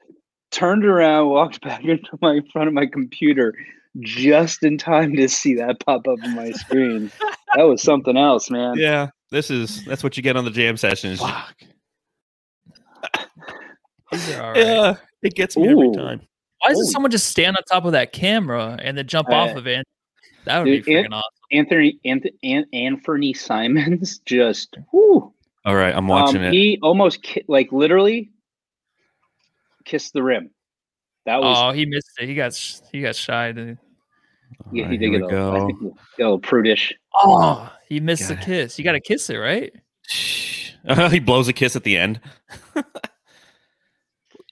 turned 0.50 0.84
around, 0.84 1.28
walked 1.28 1.60
back 1.62 1.84
into 1.84 2.18
my 2.20 2.40
front 2.52 2.68
of 2.68 2.74
my 2.74 2.86
computer 2.86 3.54
just 4.00 4.62
in 4.64 4.76
time 4.76 5.14
to 5.16 5.28
see 5.28 5.54
that 5.54 5.78
pop 5.84 6.06
up 6.08 6.18
on 6.24 6.34
my 6.34 6.50
screen. 6.52 7.10
That 7.54 7.62
was 7.62 7.80
something 7.82 8.16
else, 8.16 8.50
man. 8.50 8.74
Yeah, 8.76 9.10
this 9.30 9.50
is 9.50 9.84
that's 9.84 10.02
what 10.02 10.16
you 10.16 10.22
get 10.22 10.36
on 10.36 10.44
the 10.44 10.50
jam 10.50 10.76
sessions. 10.76 11.20
Fuck. 11.20 11.54
These 14.12 14.30
are 14.32 14.42
all 14.42 14.52
right. 14.52 14.66
Yeah, 14.66 14.96
it 15.22 15.34
gets 15.34 15.56
me 15.56 15.68
every 15.68 15.92
time. 15.92 16.20
Why 16.60 16.70
doesn't 16.70 16.84
Holy- 16.84 16.92
someone 16.92 17.10
just 17.10 17.28
stand 17.28 17.56
on 17.56 17.62
top 17.70 17.84
of 17.84 17.92
that 17.92 18.12
camera 18.12 18.78
and 18.82 18.96
then 18.98 19.06
jump 19.06 19.28
off 19.30 19.56
of 19.56 19.66
it? 19.66 19.84
That 20.44 20.58
would 20.58 20.64
dude, 20.66 20.84
be 20.84 20.92
it- 20.92 21.06
freaking 21.06 21.12
awesome. 21.12 21.30
Anthony 21.52 22.00
Anthony, 22.04 22.34
An- 22.42 22.66
Anthony 22.72 23.32
Simons 23.34 24.18
just 24.26 24.76
whew, 24.90 25.32
All 25.64 25.74
right, 25.74 25.94
I'm 25.94 26.08
watching 26.08 26.38
um, 26.40 26.46
it. 26.48 26.52
He 26.52 26.78
almost 26.82 27.22
ki- 27.22 27.44
like 27.48 27.70
literally 27.72 28.30
kissed 29.84 30.12
the 30.14 30.22
rim. 30.22 30.50
That 31.26 31.40
was 31.40 31.56
Oh, 31.58 31.70
he 31.72 31.86
missed 31.86 32.10
it. 32.20 32.26
He 32.28 32.34
got 32.34 32.54
sh- 32.54 32.76
he 32.92 33.02
got 33.02 33.14
shy. 33.16 33.52
Dude. 33.52 33.78
yeah, 34.72 34.84
All 34.84 34.90
he 34.90 34.96
did 34.98 35.10
get 35.10 35.20
we 35.20 35.22
a, 35.22 35.26
I 35.26 35.30
go. 35.30 35.66
think, 35.66 35.78
he 36.16 36.22
a 36.22 36.24
little 36.26 36.38
prudish. 36.38 36.92
Oh, 37.14 37.70
he 37.88 38.00
missed 38.00 38.28
the 38.28 38.34
it. 38.34 38.40
kiss. 38.42 38.78
You 38.78 38.84
got 38.84 38.92
to 38.92 39.00
kiss 39.00 39.28
it, 39.30 39.36
right? 39.36 39.72
Shh. 40.08 40.72
he 41.10 41.20
blows 41.20 41.48
a 41.48 41.52
kiss 41.52 41.76
at 41.76 41.84
the 41.84 41.96
end. 41.96 42.20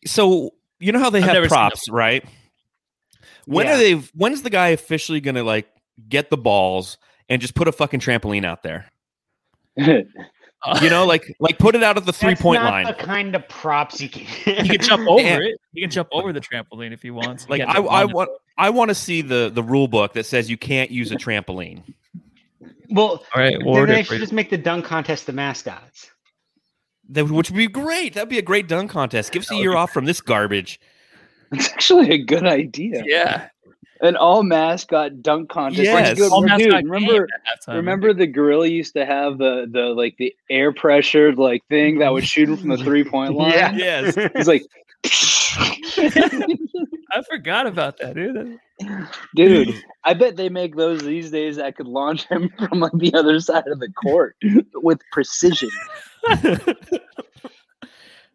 so 0.06 0.50
you 0.78 0.92
know 0.92 0.98
how 0.98 1.10
they 1.10 1.22
I've 1.22 1.28
have 1.34 1.48
props, 1.48 1.88
right? 1.90 2.24
When 3.46 3.66
Yeah. 3.66 3.74
are 3.74 3.76
they? 3.78 3.92
When's 4.14 4.42
the 4.42 4.50
guy 4.50 4.68
officially 4.68 5.20
going 5.20 5.34
to 5.34 5.42
like 5.42 5.68
get 6.08 6.30
the 6.30 6.36
balls 6.36 6.98
and 7.28 7.40
just 7.40 7.54
put 7.54 7.68
a 7.68 7.72
fucking 7.72 8.00
trampoline 8.00 8.44
out 8.44 8.62
there? 8.62 8.86
You 10.80 10.90
know, 10.90 11.04
like 11.06 11.34
like 11.40 11.58
put 11.58 11.74
it 11.74 11.82
out 11.82 11.96
at 11.96 12.06
the 12.06 12.12
three 12.12 12.30
That's 12.34 12.42
point 12.42 12.62
not 12.62 12.70
line. 12.70 12.86
the 12.86 12.94
kind 12.94 13.34
of 13.34 13.48
props 13.48 14.00
you 14.00 14.08
can. 14.08 14.24
he 14.64 14.68
can 14.76 14.80
jump 14.86 15.08
over 15.08 15.20
Yeah. 15.20 15.38
it. 15.40 15.60
You 15.72 15.82
can 15.82 15.90
jump 15.90 16.08
over 16.12 16.32
the 16.32 16.40
trampoline 16.40 16.92
if 16.92 17.02
he 17.02 17.10
wants. 17.10 17.48
Like 17.48 17.62
can't 17.62 17.76
I, 17.78 17.80
I 17.80 18.04
want 18.04 18.30
I 18.56 18.70
want 18.70 18.90
to 18.90 18.94
see 18.94 19.22
the 19.22 19.50
the 19.52 19.60
rule 19.62 19.88
book 19.88 20.12
that 20.12 20.24
says 20.24 20.48
you 20.48 20.56
can't 20.56 20.88
use 20.92 21.10
a 21.10 21.16
trampoline. 21.16 21.82
well, 22.90 23.24
All 23.34 23.42
right, 23.42 23.56
then 23.58 23.66
we'll 23.66 23.86
they 23.86 24.04
should 24.04 24.12
you. 24.12 24.18
just 24.20 24.32
make 24.32 24.50
the 24.50 24.56
dunk 24.56 24.84
contest 24.84 25.26
the 25.26 25.32
mascots. 25.32 26.12
That 27.08 27.24
which 27.28 27.50
would 27.50 27.56
be 27.58 27.66
great. 27.66 28.14
That'd 28.14 28.28
be 28.28 28.38
a 28.38 28.42
great 28.42 28.68
dunk 28.68 28.92
contest. 28.92 29.32
Give 29.32 29.42
us 29.42 29.50
a 29.50 29.56
year 29.56 29.74
off 29.74 29.90
from 29.90 30.04
this 30.04 30.20
garbage. 30.20 30.78
It's 31.50 31.70
actually 31.70 32.12
a 32.12 32.18
good 32.18 32.46
idea. 32.46 33.02
Yeah. 33.04 33.48
An 34.02 34.16
all 34.16 34.42
mascot 34.42 35.22
dunk 35.22 35.48
contest. 35.48 35.84
Yes. 35.84 36.08
Like, 36.08 36.16
dude, 36.16 36.32
All 36.32 36.40
dude, 36.42 36.50
mascot 36.50 36.84
remember 36.84 37.12
game 37.12 37.26
at 37.34 37.60
halftime. 37.60 37.74
remember 37.76 38.12
the 38.12 38.26
gorilla 38.26 38.66
used 38.66 38.94
to 38.94 39.06
have 39.06 39.38
the 39.38 39.66
the 39.70 39.86
like 39.94 40.16
the 40.18 40.34
air 40.50 40.72
pressured 40.72 41.38
like 41.38 41.64
thing 41.68 41.98
that 42.00 42.12
would 42.12 42.24
shoot 42.26 42.48
him 42.48 42.56
from 42.56 42.68
the 42.70 42.76
three 42.84 43.04
point 43.04 43.34
line. 43.34 43.52
Yeah. 43.52 43.72
Yes. 43.74 44.14
He's 44.34 44.48
like 44.48 44.64
I 47.14 47.22
forgot 47.28 47.66
about 47.66 47.98
that, 47.98 48.14
dude. 48.14 48.58
Dude, 49.36 49.74
I 50.02 50.14
bet 50.14 50.36
they 50.36 50.48
make 50.48 50.74
those 50.74 51.02
these 51.02 51.30
days 51.30 51.54
that 51.56 51.76
could 51.76 51.86
launch 51.86 52.26
him 52.26 52.50
from 52.58 52.80
like 52.80 52.92
the 52.94 53.14
other 53.14 53.38
side 53.38 53.68
of 53.68 53.78
the 53.78 53.88
court 53.92 54.34
with 54.74 55.00
precision. 55.12 55.70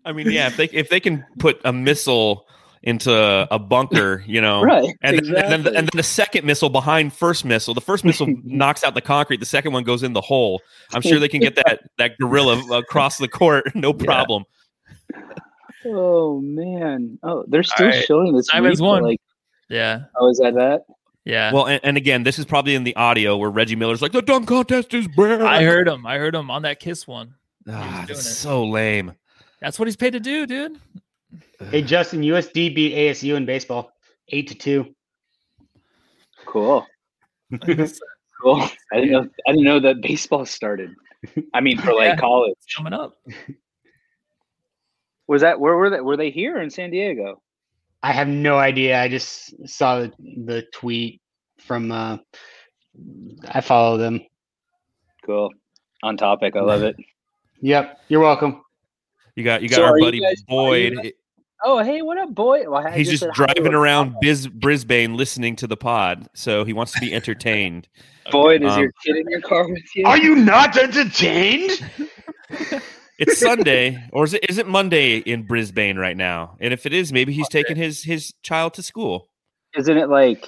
I 0.05 0.13
mean, 0.13 0.31
yeah, 0.31 0.47
if 0.47 0.55
they 0.55 0.65
if 0.65 0.89
they 0.89 1.01
can 1.01 1.25
put 1.39 1.59
a 1.65 1.73
missile 1.73 2.47
into 2.83 3.47
a 3.51 3.59
bunker, 3.59 4.23
you 4.27 4.39
know, 4.41 4.61
Right. 4.61 4.95
and, 5.01 5.17
then, 5.19 5.25
and, 5.25 5.35
then, 5.35 5.59
exactly. 5.59 5.75
and 5.77 5.87
then 5.89 5.99
a 5.99 6.03
second 6.03 6.45
missile 6.45 6.69
behind 6.69 7.13
first 7.13 7.43
missile. 7.45 7.73
The 7.73 7.81
first 7.81 8.03
missile 8.05 8.27
knocks 8.43 8.83
out 8.83 8.93
the 8.93 9.01
concrete. 9.01 9.39
The 9.39 9.45
second 9.45 9.73
one 9.73 9.83
goes 9.83 10.03
in 10.03 10.13
the 10.13 10.21
hole. 10.21 10.61
I'm 10.93 11.01
sure 11.01 11.19
they 11.19 11.27
can 11.29 11.41
get 11.41 11.55
that 11.55 11.81
that 11.97 12.17
gorilla 12.19 12.59
across 12.77 13.17
the 13.17 13.27
court, 13.27 13.73
no 13.75 13.89
Yeah. 13.97 14.05
problem. 14.05 14.43
oh 15.85 16.41
man. 16.41 17.19
Oh, 17.23 17.45
they're 17.47 17.63
still 17.63 17.87
right. 17.87 18.03
showing 18.05 18.33
this. 18.35 18.47
Simon's 18.47 18.79
replay, 18.79 18.85
won. 18.85 19.03
Like, 19.03 19.21
Yeah. 19.69 20.01
oh, 20.19 20.29
is 20.29 20.37
that 20.39 20.53
that? 20.55 20.81
Yeah. 21.25 21.51
Well, 21.51 21.67
and, 21.67 21.81
and 21.83 21.97
again, 21.97 22.23
this 22.23 22.39
is 22.39 22.45
probably 22.45 22.73
in 22.75 22.83
the 22.85 22.95
audio 22.95 23.35
where 23.37 23.49
Reggie 23.49 23.75
Miller's 23.75 24.01
like, 24.01 24.13
"The 24.13 24.21
dunk 24.21 24.47
contest 24.47 24.93
is 24.93 25.07
bad." 25.09 25.41
I 25.41 25.63
heard 25.63 25.87
him. 25.87 26.05
I 26.05 26.17
heard 26.17 26.33
him 26.35 26.49
on 26.49 26.61
that 26.61 26.79
kiss 26.79 27.05
one. 27.05 27.33
Ah, 27.67 28.05
that's 28.07 28.25
so 28.37 28.63
lame. 28.65 29.11
That's 29.59 29.77
what 29.77 29.87
he's 29.89 29.97
paid 29.97 30.11
to 30.13 30.21
do, 30.21 30.45
dude. 30.45 30.77
Hey, 31.71 31.81
Justin, 31.81 32.21
USD 32.21 32.73
beat 32.75 32.93
ASU 32.95 33.35
in 33.35 33.45
baseball, 33.45 33.91
eight 34.29 34.47
to 34.49 34.55
two. 34.55 34.93
Cool. 36.45 36.85
Cool. 38.41 38.61
I 38.91 38.95
didn't 38.95 39.11
know. 39.11 39.27
I 39.47 39.51
didn't 39.51 39.63
know 39.65 39.79
that 39.79 40.01
baseball 40.01 40.45
started. 40.45 40.91
I 41.53 41.61
mean, 41.61 41.77
for 41.79 41.93
like 41.93 42.09
Yeah. 42.09 42.15
college. 42.17 42.55
Coming 42.75 42.93
up. 42.93 43.17
Was 45.27 45.41
that 45.41 45.59
where 45.59 45.75
were 45.75 45.89
they? 45.89 46.01
Were 46.01 46.15
they 46.17 46.29
here 46.29 46.59
in 46.61 46.69
San 46.69 46.91
Diego? 46.91 47.41
I 48.03 48.11
have 48.13 48.27
no 48.27 48.57
idea. 48.57 49.01
I 49.01 49.07
just 49.07 49.67
saw 49.67 50.01
the, 50.01 50.11
the 50.19 50.63
tweet 50.73 51.19
from. 51.59 51.91
Uh, 51.91 52.17
I 53.49 53.61
follow 53.61 53.97
them. 53.97 54.21
Cool. 55.25 55.51
On 56.03 56.15
topic. 56.15 56.55
I 56.55 56.61
love 56.61 56.83
it. 56.83 56.95
Yep, 57.59 58.01
you're 58.07 58.21
welcome. 58.21 58.61
You 59.35 59.43
got 59.43 59.63
you 59.63 59.67
got 59.69 59.77
So 59.77 59.83
our 59.83 59.93
are 59.93 59.97
you 59.97 60.05
buddy 60.05 60.19
guys- 60.21 60.43
are 60.47 60.77
you 60.77 60.91
Boyd. 60.91 61.13
Oh, 61.63 61.83
hey, 61.83 62.01
what 62.01 62.17
up, 62.17 62.33
boy? 62.33 62.69
Well, 62.69 62.89
He's 62.91 63.09
just 63.09 63.23
just 63.23 63.35
driving 63.35 63.73
around. 63.73 64.15
Biz, 64.21 64.47
Brisbane 64.47 65.15
listening 65.17 65.55
to 65.57 65.67
the 65.67 65.77
pod, 65.77 66.27
so 66.33 66.63
he 66.63 66.73
wants 66.73 66.91
to 66.93 66.99
be 66.99 67.13
entertained. 67.13 67.87
Boyd, 68.31 68.61
is 68.61 68.73
Um, 68.73 68.81
your 68.81 68.91
kid 69.03 69.15
in 69.15 69.29
your 69.29 69.41
car 69.41 69.67
with 69.67 69.83
you? 69.95 70.05
Are 70.05 70.17
you 70.17 70.35
not 70.35 70.77
entertained? 70.77 71.71
It's 73.19 73.39
Sunday, 73.39 74.07
or 74.13 74.25
is 74.25 74.35
it 74.35 74.47
is 74.47 74.59
it 74.59 74.67
Monday 74.67 75.17
in 75.17 75.41
Brisbane 75.47 75.97
right 75.97 76.15
now? 76.15 76.55
And 76.59 76.71
if 76.71 76.85
it 76.85 76.93
is, 76.93 77.11
maybe 77.11 77.33
he's 77.33 77.49
taking 77.49 77.75
his 77.75 78.03
his 78.03 78.31
child 78.43 78.75
to 78.75 78.83
school. 78.83 79.27
Isn't 79.75 79.97
it 79.97 80.07
like? 80.07 80.47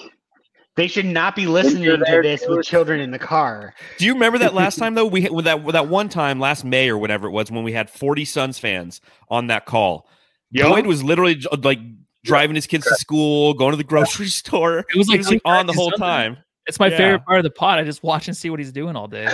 They 0.76 0.86
should 0.86 1.08
not 1.08 1.36
be 1.36 1.48
listening 1.48 1.86
to 1.86 2.20
this 2.22 2.46
with 2.48 2.64
children 2.64 3.00
in 3.00 3.10
the 3.10 3.18
car. 3.18 3.74
Do 3.98 4.06
you 4.06 4.14
remember 4.14 4.38
that 4.38 4.54
last 4.54 4.76
time 4.80 4.94
though? 4.94 5.08
We 5.08 5.28
with 5.30 5.46
that 5.46 5.66
that 5.72 5.88
one 5.88 6.10
time 6.10 6.40
last 6.40 6.64
May 6.64 6.90
or 6.90 6.98
whatever 7.00 7.28
it 7.28 7.32
was 7.32 7.50
when 7.50 7.64
we 7.64 7.72
had 7.74 7.90
forty 7.90 8.24
Suns 8.24 8.60
fans 8.60 9.02
on 9.30 9.48
that 9.48 9.66
call. 9.66 10.08
Yo. 10.52 10.70
Boyd 10.70 10.86
was 10.88 11.04
literally 11.04 11.40
like 11.64 11.80
driving 12.24 12.56
his 12.56 12.68
kids 12.68 12.86
to 12.86 12.96
school, 12.96 13.54
going 13.54 13.72
to 13.72 13.78
the 13.78 13.84
grocery 13.84 14.28
store. 14.30 14.80
It 14.80 14.98
was 14.98 15.08
He 15.08 15.14
like 15.14 15.20
was 15.20 15.30
like 15.32 15.42
on 15.46 15.68
the 15.68 15.74
whole 15.74 15.92
time. 15.92 16.38
It's 16.68 16.80
my 16.80 16.88
Yeah. 16.88 16.98
favorite 16.98 17.26
part 17.26 17.40
of 17.40 17.44
the 17.44 17.50
pod. 17.52 17.80
I 17.80 17.84
just 17.84 18.04
watch 18.04 18.28
and 18.28 18.36
see 18.36 18.50
what 18.50 18.60
he's 18.60 18.72
doing 18.72 18.96
all 18.96 19.08
day. 19.08 19.28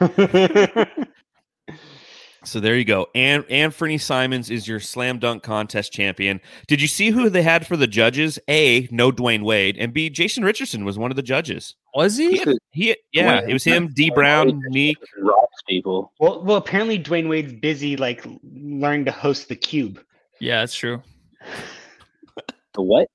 So 2.44 2.60
there 2.60 2.76
you 2.76 2.84
go. 2.84 3.08
And 3.16 3.44
Anthony 3.50 3.98
Simons 3.98 4.48
is 4.48 4.66
your 4.66 4.78
slam 4.80 5.18
dunk 5.18 5.42
contest 5.42 5.92
champion. 5.92 6.40
Did 6.66 6.80
you 6.80 6.86
see 6.88 7.10
who 7.10 7.28
they 7.28 7.42
had 7.42 7.66
for 7.66 7.76
the 7.76 7.88
judges? 7.88 8.38
A, 8.48 8.88
no 8.90 9.10
Dwyane 9.10 9.42
Wade, 9.42 9.76
and 9.76 9.92
B, 9.92 10.08
Jason 10.08 10.44
Richardson 10.44 10.84
was 10.84 10.96
one 10.96 11.10
of 11.10 11.16
the 11.16 11.22
judges. 11.22 11.74
Was 11.94 12.16
he? 12.16 12.42
He, 12.70 12.96
yeah, 13.12 13.40
it 13.46 13.52
was 13.52 13.64
him, 13.64 13.88
Dee 13.92 14.10
Brown, 14.10 14.62
Neek. 14.68 14.96
Rocks 15.20 15.62
people. 15.68 16.12
Well, 16.20 16.42
well, 16.44 16.56
apparently 16.56 16.98
Dwyane 16.98 17.28
Wade's 17.28 17.52
busy 17.52 17.96
like 17.96 18.24
learning 18.44 19.04
to 19.06 19.12
host 19.12 19.48
the 19.48 19.56
cube. 19.56 20.00
Yeah, 20.40 20.60
that's 20.60 20.74
true. 20.74 21.02
The 22.74 22.82
what? 22.82 23.08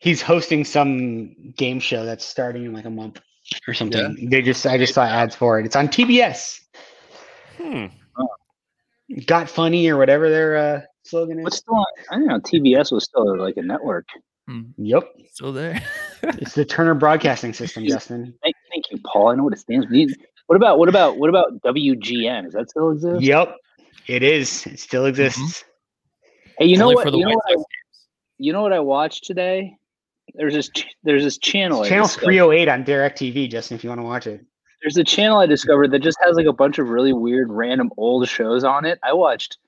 He's 0.00 0.22
hosting 0.22 0.64
some 0.64 1.52
game 1.56 1.80
show 1.80 2.04
that's 2.04 2.24
starting 2.24 2.64
in 2.64 2.72
like 2.72 2.84
a 2.84 2.90
month 2.90 3.20
or 3.66 3.74
something. 3.74 4.28
They 4.30 4.42
just 4.42 4.66
I 4.66 4.78
just 4.78 4.94
saw 4.94 5.04
ads 5.04 5.34
for 5.34 5.58
it. 5.58 5.66
It's 5.66 5.76
on 5.76 5.88
TBS. 5.88 6.60
Hmm. 7.60 7.86
Got 9.26 9.48
funny 9.48 9.88
or 9.88 9.96
whatever 9.96 10.28
their 10.28 10.56
uh, 10.56 10.80
slogan 11.04 11.42
What's 11.42 11.56
is. 11.56 11.60
still 11.60 11.76
on? 11.76 11.86
I 12.10 12.14
don't 12.16 12.26
know. 12.26 12.40
TBS 12.40 12.92
was 12.92 13.04
still 13.04 13.38
like 13.38 13.56
a 13.56 13.62
network. 13.62 14.06
Hmm. 14.46 14.62
Yep, 14.76 15.04
Still 15.32 15.52
there. 15.52 15.82
it's 16.22 16.54
the 16.54 16.64
Turner 16.64 16.94
Broadcasting 16.94 17.52
System, 17.52 17.86
Justin. 17.86 18.34
Thank, 18.42 18.54
thank 18.70 18.84
you, 18.90 18.98
Paul. 19.04 19.28
I 19.28 19.34
know 19.34 19.44
what 19.44 19.52
it 19.52 19.58
stands 19.58 19.86
for. 19.86 19.94
What 20.46 20.56
about 20.56 20.78
what 20.78 20.88
about 20.88 21.18
what 21.18 21.28
about 21.28 21.60
WGN? 21.62 22.44
Does 22.44 22.54
that 22.54 22.70
still 22.70 22.90
exist? 22.92 23.20
Yep, 23.22 23.56
it 24.06 24.22
is. 24.22 24.66
It 24.66 24.78
still 24.80 25.06
exists. 25.06 25.64
Hey, 26.58 26.66
you 26.66 26.76
know 26.76 26.90
what? 26.90 27.04
for 27.04 27.10
the 27.10 27.18
You 27.18 27.26
know 27.26 27.34
what, 27.34 27.58
I, 27.58 27.62
you 28.38 28.52
know 28.52 28.62
what 28.62 28.72
I 28.72 28.80
watched 28.80 29.24
today? 29.24 29.76
There's 30.34 30.54
this 30.54 30.68
ch- 30.70 30.94
there's 31.04 31.22
this 31.22 31.38
channel. 31.38 31.82
I 31.82 31.88
Channel 31.88 32.08
308 32.08 32.68
on 32.68 32.84
DirecTV, 32.84 33.50
Justin, 33.50 33.76
if 33.76 33.84
you 33.84 33.88
want 33.90 34.00
to 34.00 34.04
watch 34.04 34.26
it. 34.26 34.44
There's 34.82 34.96
a 34.96 35.04
channel 35.04 35.38
I 35.38 35.46
discovered 35.46 35.90
that 35.92 36.00
just 36.00 36.18
has 36.22 36.36
like 36.36 36.46
a 36.46 36.52
bunch 36.52 36.78
of 36.78 36.88
really 36.88 37.12
weird, 37.12 37.50
random 37.50 37.90
old 37.96 38.28
shows 38.28 38.64
on 38.64 38.84
it. 38.84 38.98
I 39.02 39.12
watched 39.12 39.58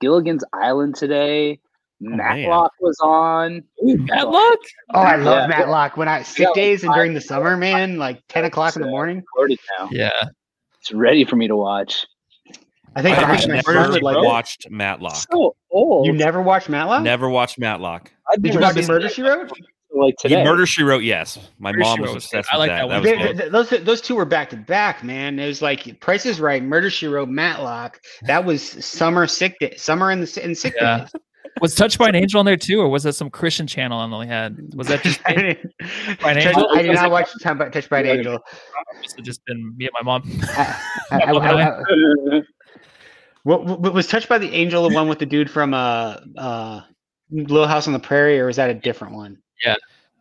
Gilligan's 0.00 0.44
Island 0.52 0.94
today. 0.94 1.60
Oh, 2.04 2.10
man. 2.10 2.16
Matlock 2.16 2.72
was 2.80 2.98
on. 3.00 3.62
Matlock? 3.82 4.58
Oh, 4.94 5.00
I 5.00 5.16
love 5.16 5.42
Yeah. 5.42 5.46
Matlock. 5.58 5.96
When 5.96 6.08
I 6.08 6.22
sick 6.22 6.48
Yeah, 6.48 6.52
days 6.54 6.82
and 6.82 6.94
during 6.94 7.14
the 7.14 7.20
summer, 7.20 7.56
man, 7.56 7.98
like 7.98 8.22
10 8.28 8.44
o'clock 8.46 8.76
in 8.76 8.82
the 8.82 8.88
morning. 8.88 9.18
Recorded 9.18 9.58
now. 9.78 9.88
Yeah. 9.92 10.28
It's 10.80 10.92
ready 10.92 11.24
for 11.24 11.36
me 11.36 11.48
to 11.48 11.56
watch. 11.56 12.06
I 12.96 13.02
think 13.02 13.18
I 13.18 13.22
I 13.22 13.34
have 13.36 13.48
my 13.48 13.54
never 13.56 13.72
first 13.72 13.90
would 13.92 14.02
like 14.02 14.16
it. 14.16 14.24
watched 14.24 14.70
Matlock. 14.70 15.14
So 15.30 15.54
old. 15.70 16.06
You 16.06 16.12
never 16.12 16.42
watched 16.42 16.68
Matlock? 16.68 17.02
Never 17.02 17.28
watched 17.28 17.58
Matlock. 17.58 18.10
I've 18.30 18.42
Did 18.42 18.54
you 18.54 18.60
watch 18.60 18.88
Murder 18.88 19.08
She 19.08 19.22
Wrote? 19.22 19.50
Like 19.92 20.14
He 20.22 20.28
today. 20.28 20.44
Murder 20.44 20.66
She 20.66 20.82
Wrote. 20.82 21.02
Yes, 21.02 21.38
my 21.58 21.70
Murder, 21.72 21.80
mom 21.82 22.00
was 22.00 22.06
Wrote 22.08 22.14
was 22.14 22.24
obsessed 22.24 22.50
good. 22.50 22.56
I 22.56 22.60
with 22.60 22.68
like 22.68 22.78
that. 22.80 22.88
that 22.88 23.02
That 23.02 23.18
one. 23.18 23.62
was 23.62 23.68
They- 23.68 23.68
good. 23.68 23.80
those 23.80 23.84
those 23.84 24.00
two 24.00 24.14
were 24.16 24.24
back 24.24 24.50
to 24.50 24.56
back, 24.56 25.02
man. 25.04 25.38
It 25.38 25.46
was 25.46 25.62
like 25.62 26.00
Price 26.00 26.26
is 26.26 26.40
Right, 26.40 26.62
Murder 26.62 26.90
She 26.90 27.06
Wrote, 27.06 27.28
Matlock. 27.28 28.00
That 28.22 28.44
was 28.44 28.62
summer 28.62 29.26
sick 29.26 29.58
day, 29.60 29.74
summer 29.76 30.10
in 30.10 30.20
the 30.20 30.40
in 30.44 30.54
sick 30.54 30.74
Yeah. 30.80 30.98
days. 31.00 31.10
Was 31.60 31.74
Touched 31.74 31.98
by 31.98 32.08
an 32.08 32.14
Angel 32.14 32.38
on 32.38 32.46
there 32.46 32.56
too, 32.56 32.80
or 32.80 32.88
was 32.88 33.02
that 33.02 33.14
some 33.14 33.28
Christian 33.28 33.66
channel 33.66 33.98
I 33.98 34.04
only 34.04 34.28
had? 34.28 34.56
Was 34.76 34.86
that 34.86 35.02
just 35.02 35.20
I, 35.26 35.34
me? 35.34 35.42
didn't- 35.42 35.72
By 36.22 36.30
an 36.32 36.36
Touch- 36.38 36.46
Angel? 36.46 36.68
I 36.72 36.82
did 36.82 36.94
not 36.94 37.10
watch 37.10 37.28
Time 37.42 37.58
by, 37.58 37.68
Touched 37.68 37.90
by 37.90 38.00
an 38.00 38.06
Yeah. 38.06 38.12
Angel. 38.14 38.38
Must 39.02 39.16
have 39.16 39.24
just 39.26 39.44
been 39.44 39.74
me 39.76 39.86
and 39.86 39.90
my 39.92 40.02
mom. 40.02 40.22
I, 40.56 40.76
I, 41.10 41.16
I, 41.16 41.32
I, 41.32 41.80
I- 41.80 42.42
what, 43.44 43.64
what 43.64 43.92
was 43.94 44.06
Touched 44.06 44.28
by 44.28 44.38
the 44.38 44.52
Angel 44.52 44.88
the 44.88 44.94
one 44.94 45.08
with 45.08 45.18
the 45.18 45.26
dude 45.26 45.50
from 45.50 45.74
uh 45.74 46.16
uh 46.36 46.80
Little 47.30 47.66
House 47.66 47.86
on 47.86 47.92
the 47.92 47.98
Prairie, 48.00 48.40
or 48.40 48.46
was 48.46 48.56
that 48.56 48.70
a 48.70 48.74
different 48.74 49.14
one? 49.14 49.38
Yeah. 49.64 49.76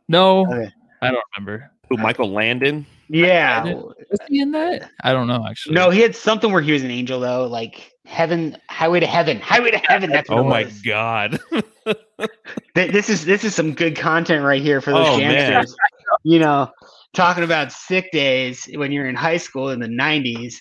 No, 0.08 0.42
Okay. 0.48 0.72
I 1.02 1.12
don't 1.12 1.24
remember. 1.38 1.72
Who, 1.90 1.98
Michael 1.98 2.32
Landon. 2.32 2.86
Yeah. 3.08 3.64
Was 3.64 4.20
he 4.28 4.40
in 4.42 4.52
that? 4.52 4.92
I 5.04 5.12
don't 5.14 5.26
know 5.28 5.44
actually. 5.50 5.74
No, 5.76 5.90
he 5.90 6.02
had 6.02 6.16
something 6.16 6.52
where 6.52 6.62
he 6.62 6.72
was 6.72 6.84
an 6.84 6.92
angel 6.92 7.20
though, 7.20 7.48
like 7.48 7.92
heaven, 8.06 8.56
highway 8.70 9.00
to 9.00 9.08
heaven, 9.08 9.40
highway 9.40 9.72
to 9.72 9.80
heaven. 9.80 10.12
That's 10.12 10.30
what 10.30 10.38
Oh 10.40 10.42
it 10.46 10.50
my 10.50 10.64
was. 10.66 10.82
god. 10.82 11.40
Th- 12.76 12.92
This 12.92 13.10
is 13.10 13.26
this 13.26 13.44
is 13.44 13.56
some 13.56 13.74
good 13.74 13.96
content 13.96 14.44
right 14.44 14.62
here 14.62 14.82
for 14.82 14.92
those 14.92 15.08
Oh, 15.08 15.18
man. 15.18 15.52
youngsters. 15.54 15.76
You 16.24 16.40
know, 16.40 16.70
talking 17.14 17.44
about 17.44 17.72
sick 17.72 18.12
days 18.12 18.70
when 18.76 18.92
you're 18.92 19.08
in 19.08 19.16
high 19.16 19.38
school 19.38 19.70
in 19.70 19.80
the 19.80 19.88
'90s. 19.88 20.56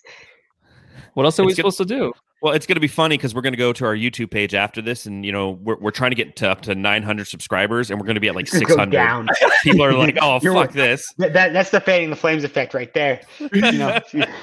What 1.14 1.24
else 1.26 1.38
are 1.38 1.42
we 1.44 1.48
good- 1.48 1.56
supposed 1.56 1.78
to 1.78 1.84
do? 1.84 2.12
Well, 2.40 2.52
it's 2.54 2.66
going 2.66 2.76
to 2.76 2.80
be 2.80 2.88
funny 2.88 3.16
because 3.16 3.34
we're 3.34 3.40
going 3.42 3.52
to 3.52 3.58
go 3.58 3.72
to 3.72 3.84
our 3.84 3.96
YouTube 3.96 4.30
page 4.30 4.54
after 4.54 4.80
this, 4.80 5.06
and 5.06 5.24
you 5.24 5.32
know 5.32 5.50
we're, 5.50 5.76
we're 5.78 5.90
trying 5.90 6.12
to 6.12 6.14
get 6.14 6.36
to 6.36 6.50
up 6.50 6.60
to 6.62 6.74
900 6.74 7.26
subscribers, 7.26 7.90
and 7.90 7.98
we're 7.98 8.06
going 8.06 8.14
to 8.14 8.20
be 8.20 8.28
at 8.28 8.34
like 8.36 8.46
It's 8.46 8.52
gonna 8.52 8.64
go 8.64 8.76
600. 8.76 9.28
People 9.64 9.84
are 9.84 9.92
like, 9.94 10.18
"Oh, 10.22 10.38
You're 10.42 10.54
fuck 10.54 10.72
this." 10.72 11.12
That, 11.18 11.32
that 11.32 11.52
that's 11.52 11.70
the 11.70 11.80
fanning 11.80 12.10
the 12.10 12.16
flames 12.16 12.44
effect 12.44 12.74
right 12.74 12.92
there. 12.94 13.20
You 13.52 13.72
know, 13.72 13.98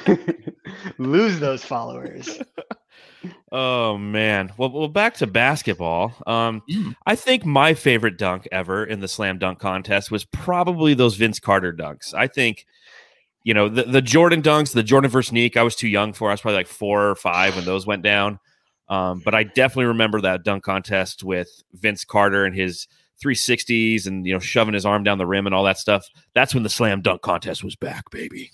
lose 0.97 1.39
those 1.39 1.63
followers. 1.63 2.39
Oh 3.51 3.97
man. 3.97 4.51
Well, 4.57 4.71
well, 4.71 4.87
back 4.87 5.15
to 5.15 5.27
basketball. 5.27 6.13
Um, 6.27 6.61
Mm. 6.69 6.95
I 7.05 7.15
think 7.15 7.45
my 7.45 7.73
favorite 7.73 8.17
dunk 8.17 8.47
ever 8.51 8.83
in 8.83 8.99
the 8.99 9.07
slam 9.07 9.37
dunk 9.37 9.59
contest 9.59 10.11
was 10.11 10.25
probably 10.25 10.93
those 10.93 11.15
Vince 11.15 11.39
Carter 11.39 11.71
dunks. 11.73 12.13
I 12.13 12.27
think, 12.27 12.65
you 13.45 13.53
know, 13.53 13.69
the, 13.69 13.83
the 13.83 14.01
Jordan 14.01 14.41
dunks, 14.41 14.73
the 14.73 14.83
Jordan 14.83 15.09
versus 15.09 15.31
Neek, 15.31 15.55
I 15.55 15.61
was 15.61 15.75
too 15.75 15.87
young 15.87 16.13
for. 16.13 16.29
I 16.29 16.33
was 16.33 16.41
probably 16.41 16.57
like 16.57 16.67
four 16.67 17.11
or 17.11 17.15
five 17.15 17.55
when 17.55 17.63
those 17.63 17.85
went 17.85 18.01
down. 18.01 18.39
Um, 18.89 19.21
but 19.23 19.35
I 19.35 19.43
definitely 19.43 19.85
remember 19.85 20.19
that 20.21 20.43
dunk 20.43 20.63
contest 20.63 21.23
with 21.23 21.47
Vince 21.73 22.03
Carter 22.03 22.45
and 22.45 22.55
his 22.55 22.87
360s 23.23 24.07
and 24.07 24.25
you 24.25 24.33
know 24.33 24.39
shoving 24.39 24.73
his 24.73 24.85
arm 24.85 25.03
down 25.03 25.19
the 25.19 25.27
rim 25.27 25.45
and 25.45 25.53
all 25.53 25.63
that 25.63 25.77
stuff. 25.77 26.07
That's 26.33 26.55
when 26.55 26.63
the 26.63 26.69
slam 26.69 27.01
dunk 27.01 27.21
contest 27.21 27.63
was 27.63 27.75
back, 27.75 28.09
baby. 28.09 28.51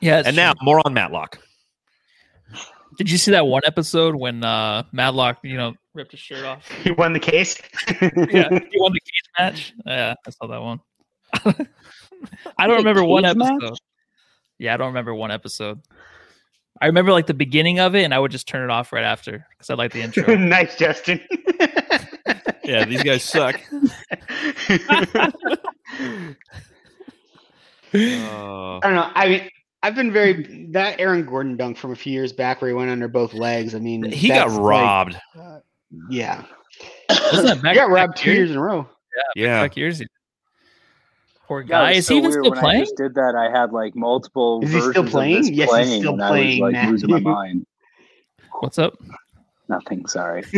Yeah, 0.00 0.16
and 0.18 0.26
true. 0.26 0.34
now 0.34 0.54
more 0.60 0.82
on 0.84 0.92
Matlock. 0.92 1.38
did 2.98 3.08
you 3.10 3.18
see 3.18 3.30
that 3.30 3.46
one 3.46 3.62
episode 3.66 4.16
when 4.16 4.42
uh 4.42 4.82
Matlock, 4.90 5.38
you 5.44 5.56
know, 5.56 5.74
ripped 5.94 6.10
his 6.10 6.20
shirt 6.20 6.44
off? 6.44 6.68
He 6.82 6.90
won 6.90 7.12
the 7.12 7.20
case. 7.20 7.56
yeah, 7.88 8.00
he 8.70 8.80
won 8.80 8.92
the 8.92 9.00
cage 9.00 9.30
match. 9.38 9.74
Yeah, 9.86 10.14
I 10.26 10.30
saw 10.30 10.48
that 10.48 10.60
one. 10.60 10.80
I 12.58 12.66
don't 12.66 12.76
remember 12.78 13.04
one 13.04 13.24
cage 13.24 13.36
match? 13.36 13.52
episode. 13.54 13.78
Yeah, 14.58 14.74
I 14.74 14.76
don't 14.76 14.88
remember 14.88 15.14
one 15.14 15.30
episode. 15.30 15.80
I 16.80 16.86
remember 16.86 17.12
like 17.12 17.26
the 17.26 17.34
beginning 17.34 17.78
of 17.80 17.94
it, 17.94 18.02
and 18.04 18.12
I 18.14 18.18
would 18.18 18.30
just 18.32 18.48
turn 18.48 18.62
it 18.64 18.70
off 18.72 18.92
right 18.92 19.04
after 19.04 19.46
because 19.50 19.70
I 19.70 19.74
like 19.74 19.92
the 19.92 20.02
intro. 20.02 20.34
nice, 20.36 20.76
Justin. 20.76 21.20
Yeah, 22.66 22.86
these 22.86 23.02
guys 23.02 23.22
suck. 23.22 23.60
Oh. 27.92 28.80
I 28.82 28.86
don't 28.86 28.94
know. 28.94 29.10
I 29.14 29.28
mean, 29.28 29.48
I've 29.82 29.94
been 29.94 30.12
very 30.12 30.68
that 30.72 30.98
Aaron 30.98 31.24
Gordon 31.26 31.56
dunk 31.56 31.76
from 31.76 31.92
a 31.92 31.96
few 31.96 32.12
years 32.12 32.32
back 32.32 32.60
where 32.60 32.70
he 32.70 32.74
went 32.74 32.90
under 32.90 33.06
both 33.08 33.34
legs. 33.34 33.74
I 33.74 33.78
mean, 33.78 34.10
he 34.10 34.28
got 34.28 34.48
that's 34.48 34.54
like- 34.58 34.62
robbed. 34.62 35.16
yeah, 36.10 36.44
Wasn't 37.10 37.62
that 37.62 37.70
he 37.72 37.74
got 37.74 37.90
robbed 37.90 38.12
back 38.14 38.16
two 38.22 38.30
years? 38.30 38.38
years 38.38 38.50
in 38.52 38.56
a 38.56 38.62
row. 38.62 38.88
yeah. 39.36 39.62
Back 39.62 39.76
years. 39.76 40.02
Ago. 41.44 41.48
Poor 41.48 41.62
guy. 41.62 41.90
it 41.92 41.96
was 41.96 41.98
Is 41.98 42.06
so 42.06 42.14
he 42.14 42.18
even 42.18 42.30
weird 42.30 42.44
still 42.44 42.50
when 42.50 42.58
I 42.58 42.62
playing? 42.62 42.80
just 42.82 42.96
did 42.96 43.14
that. 43.14 43.34
I 43.36 43.50
had 43.58 43.72
like 43.72 43.94
multiple. 43.94 44.60
Is 44.62 44.70
he 44.72 44.78
still 44.80 44.88
versions 44.92 45.06
of 45.06 45.12
playing? 45.12 45.40
this 45.42 45.50
Yes, 45.50 45.70
he's 45.88 45.96
still 45.98 46.12
and 46.14 46.22
I 46.22 46.28
playing, 46.28 46.62
was 46.62 46.72
like 46.72 46.86
losing 46.88 47.10
my 47.10 47.20
mind. 47.34 47.66
What's 48.60 48.78
up? 48.78 48.94
Nothing. 49.66 50.06
Sorry. 50.06 50.42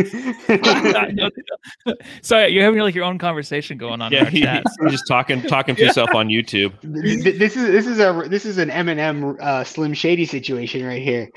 Sorry, 2.21 2.49
you're 2.49 2.63
having 2.63 2.79
like 2.81 2.93
your 2.93 3.05
own 3.05 3.17
conversation 3.17 3.77
going 3.77 4.01
on 4.01 4.11
Yeah, 4.11 4.25
our 4.25 4.29
he, 4.29 4.41
he's 4.41 4.91
just 4.91 5.07
talking 5.07 5.41
talking 5.43 5.75
to 5.77 5.85
himself 5.85 6.13
on 6.13 6.27
YouTube. 6.27 6.73
Th- 7.03 7.23
th- 7.23 7.39
this 7.39 7.55
is 7.55 7.67
this 7.71 7.87
is 7.87 7.99
a 7.99 8.25
this 8.27 8.45
is 8.45 8.57
an 8.57 8.69
Eminem 8.69 9.39
uh, 9.39 9.63
Slim 9.63 9.93
Shady 9.93 10.25
situation 10.25 10.85
right 10.85 11.01
here. 11.01 11.29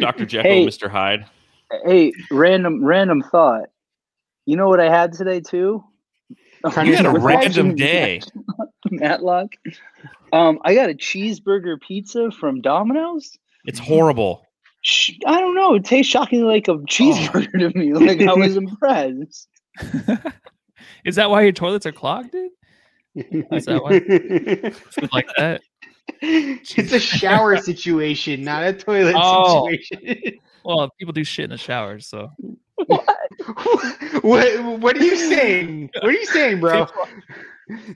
Dr. 0.00 0.24
Jekyll, 0.26 0.50
Hey. 0.50 0.66
Mr. 0.66 0.88
Hyde. 0.90 1.26
Hey, 1.84 2.12
random 2.30 2.82
random 2.84 3.22
thought. 3.22 3.68
You 4.46 4.56
know 4.56 4.68
what 4.68 4.80
I 4.80 4.88
had 4.90 5.12
today 5.12 5.40
too? 5.40 5.84
Trying 6.70 6.86
You 6.86 6.96
had 6.96 7.06
a 7.06 7.10
random 7.10 7.74
day. 7.74 8.20
Matlock. 8.90 9.52
Um, 10.32 10.58
I 10.64 10.74
got 10.74 10.90
a 10.90 10.94
cheeseburger 10.94 11.80
pizza 11.80 12.30
from 12.30 12.60
Domino's. 12.60 13.36
It's 13.66 13.78
horrible. 13.78 14.46
I 15.26 15.40
don't 15.40 15.54
know. 15.54 15.74
It 15.74 15.84
tastes 15.84 16.10
shockingly 16.10 16.44
like 16.46 16.68
a 16.68 16.76
cheeseburger 16.78 17.58
to 17.72 17.78
me. 17.78 17.92
Like 17.94 18.20
I 18.20 18.34
was 18.34 18.56
impressed. 18.58 19.48
Is 21.04 21.16
that 21.16 21.30
why 21.30 21.42
your 21.42 21.52
toilets 21.52 21.86
are 21.86 21.92
clogged, 21.92 22.32
dude? 22.32 22.50
Is 23.52 23.64
that 23.66 23.82
why? 23.82 24.00
Food 24.70 25.10
like 25.12 25.28
that? 25.38 25.60
it's 26.20 26.92
a 26.92 26.98
shower 27.00 27.56
situation, 27.56 28.42
not 28.42 28.64
a 28.64 28.72
toilet 28.72 29.14
Oh. 29.16 29.68
situation. 29.70 30.38
Well, 30.64 30.90
people 30.98 31.12
do 31.12 31.24
shit 31.24 31.44
in 31.44 31.50
the 31.50 31.58
shower, 31.58 32.00
so 32.00 32.30
what 34.22 34.80
what 34.80 34.96
are 34.96 35.04
you 35.04 35.16
saying? 35.16 35.90
What 35.94 36.06
are 36.06 36.12
you 36.12 36.26
saying, 36.26 36.60
bro? 36.60 36.86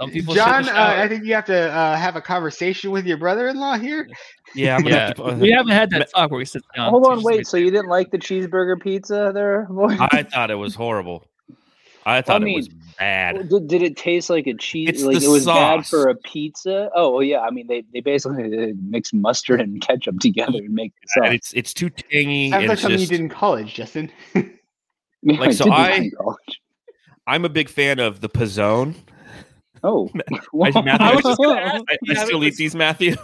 some 0.01 0.11
people 0.11 0.35
John, 0.35 0.69
uh. 0.69 0.73
I 0.73 1.09
think 1.09 1.25
you 1.25 1.35
have 1.35 1.45
to 1.47 1.71
uh, 1.73 1.97
have 1.97 2.17
a 2.17 2.21
conversation 2.21 2.91
with 2.91 3.07
your 3.07 3.17
brother-in-law 3.17 3.79
here. 3.79 4.09
Yeah, 4.55 4.77
I'm 4.77 4.87
yeah, 4.87 5.07
have 5.09 5.17
to, 5.17 5.25
uh, 5.25 5.35
we 5.37 5.51
haven't 5.51 5.73
had 5.73 5.91
that 5.91 6.11
talk 6.11 6.31
where 6.31 6.39
we 6.39 6.45
sit 6.45 6.63
down. 6.75 6.91
Hold 6.91 7.07
on, 7.07 7.23
wait. 7.23 7.47
So 7.47 7.57
you 7.57 7.71
didn't 7.71 7.89
like 7.89 8.11
the 8.11 8.19
cheeseburger 8.19 8.81
pizza 8.81 9.31
there, 9.35 9.67
boy? 9.69 9.97
I 9.99 10.23
thought 10.23 10.51
it 10.51 10.55
was 10.55 10.75
horrible. 10.75 11.27
I 12.07 12.23
thought 12.23 12.41
mean, 12.41 12.55
it 12.55 12.57
was 12.57 12.69
bad. 12.99 13.49
Did, 13.51 13.69
did 13.69 13.83
it 13.83 13.97
taste 13.97 14.31
like 14.31 14.47
a 14.47 14.55
cheese? 14.55 14.89
It's 14.89 15.03
like 15.03 15.19
the 15.19 15.27
it 15.27 15.29
was 15.29 15.45
bad 15.45 15.87
for 15.87 16.09
a 16.09 16.15
pizza? 16.15 16.91
Oh 16.95 17.13
well, 17.13 17.23
yeah. 17.23 17.41
I 17.41 17.51
mean, 17.51 17.67
they, 17.67 17.85
they 17.93 18.01
basically 18.01 18.73
mix 18.83 19.13
mustard 19.13 19.61
and 19.61 19.81
ketchup 19.83 20.19
together 20.21 20.59
and 20.59 20.71
make 20.71 20.93
it. 21.03 21.23
And 21.23 21.35
it's 21.35 21.53
it's 21.53 21.75
too 21.75 21.91
tangy. 21.91 22.51
Sounds 22.51 22.63
and 22.63 22.69
like 22.71 22.79
something 22.79 22.99
just, 22.99 23.11
you 23.11 23.19
did 23.19 23.23
in 23.25 23.29
college, 23.29 23.75
Justin. 23.75 24.11
Yeah, 25.23 25.41
like, 25.41 25.53
so 25.53 25.71
I- 25.71 26.11
I'm 27.27 27.45
a 27.45 27.49
big 27.49 27.69
fan 27.69 27.99
of 27.99 28.21
the 28.21 28.29
Pizzone. 28.29 28.95
Oh, 29.85 30.09
Matthew, 30.15 30.41
I, 30.55 31.15
was 31.15 31.23
just 31.25 31.39
gonna 31.39 31.61
ask, 31.61 31.85
I, 31.89 31.97
yeah, 32.03 32.21
I 32.21 32.25
still 32.25 32.43
eat 32.45 32.57
these, 32.57 32.75
Matthew. 32.75 33.17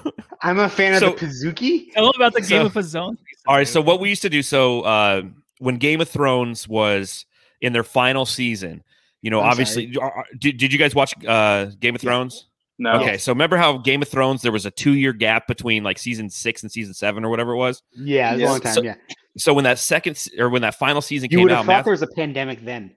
I'm 0.43 0.59
a 0.59 0.69
fan 0.69 1.01
So- 1.01 1.13
of 1.15 1.21
the 1.21 1.27
Pazuki. 1.27 1.93
Tell 1.93 2.05
them 2.07 2.13
about 2.17 2.35
the 2.35 2.43
So- 2.43 2.49
Game 2.49 2.67
of 2.77 2.85
Zone. 2.85 3.19
All 3.47 3.57
right, 3.57 3.67
so 3.69 3.81
what 3.81 4.01
we 4.01 4.09
used 4.09 4.23
to 4.23 4.31
do, 4.31 4.43
so 4.43 4.83
uh, 4.83 5.23
when 5.59 5.77
Game 5.77 6.01
of 6.01 6.09
Thrones 6.09 6.69
was 6.69 7.27
in 7.61 7.73
their 7.73 7.83
final 7.85 8.25
season, 8.27 8.83
you 9.23 9.31
know, 9.31 9.41
I'm 9.41 9.51
obviously, 9.51 9.97
are- 10.01 10.11
are- 10.13 10.27
did, 10.39 10.59
did 10.59 10.73
you 10.73 10.79
guys 10.79 10.95
watch 10.95 11.15
uh, 11.27 11.67
Game 11.81 11.95
of 11.95 12.03
Yeah. 12.03 12.11
Thrones? 12.11 12.47
no. 12.79 13.01
Okay, 13.01 13.19
so 13.19 13.33
remember 13.33 13.57
how 13.57 13.79
Game 13.79 14.03
of 14.03 14.09
Thrones 14.09 14.43
there 14.43 14.53
was 14.53 14.67
a 14.67 14.71
two 14.71 14.93
year 14.95 15.13
gap 15.13 15.47
between 15.47 15.83
like 15.85 15.99
season 15.99 16.29
six 16.29 16.63
and 16.63 16.71
season 16.73 16.93
seven 16.93 17.25
or 17.25 17.31
whatever 17.31 17.53
it 17.53 17.57
was. 17.57 17.83
Yeah, 17.93 18.31
it 18.31 18.33
was 18.35 18.41
Yeah. 18.43 18.47
a 18.47 18.51
long 18.51 18.61
time. 18.61 18.75
So- 18.75 18.83
yeah, 18.83 18.95
So 19.37 19.53
when 19.53 19.65
that 19.65 19.79
second 19.79 20.23
or 20.39 20.49
when 20.49 20.63
that 20.63 20.77
final 20.77 21.03
season 21.03 21.29
you 21.31 21.39
came 21.39 21.51
out, 21.51 21.59
thought 21.59 21.67
Matt, 21.67 21.85
there 21.85 21.91
was 21.93 22.03
a 22.03 22.07
pandemic 22.07 22.65
then, 22.65 22.95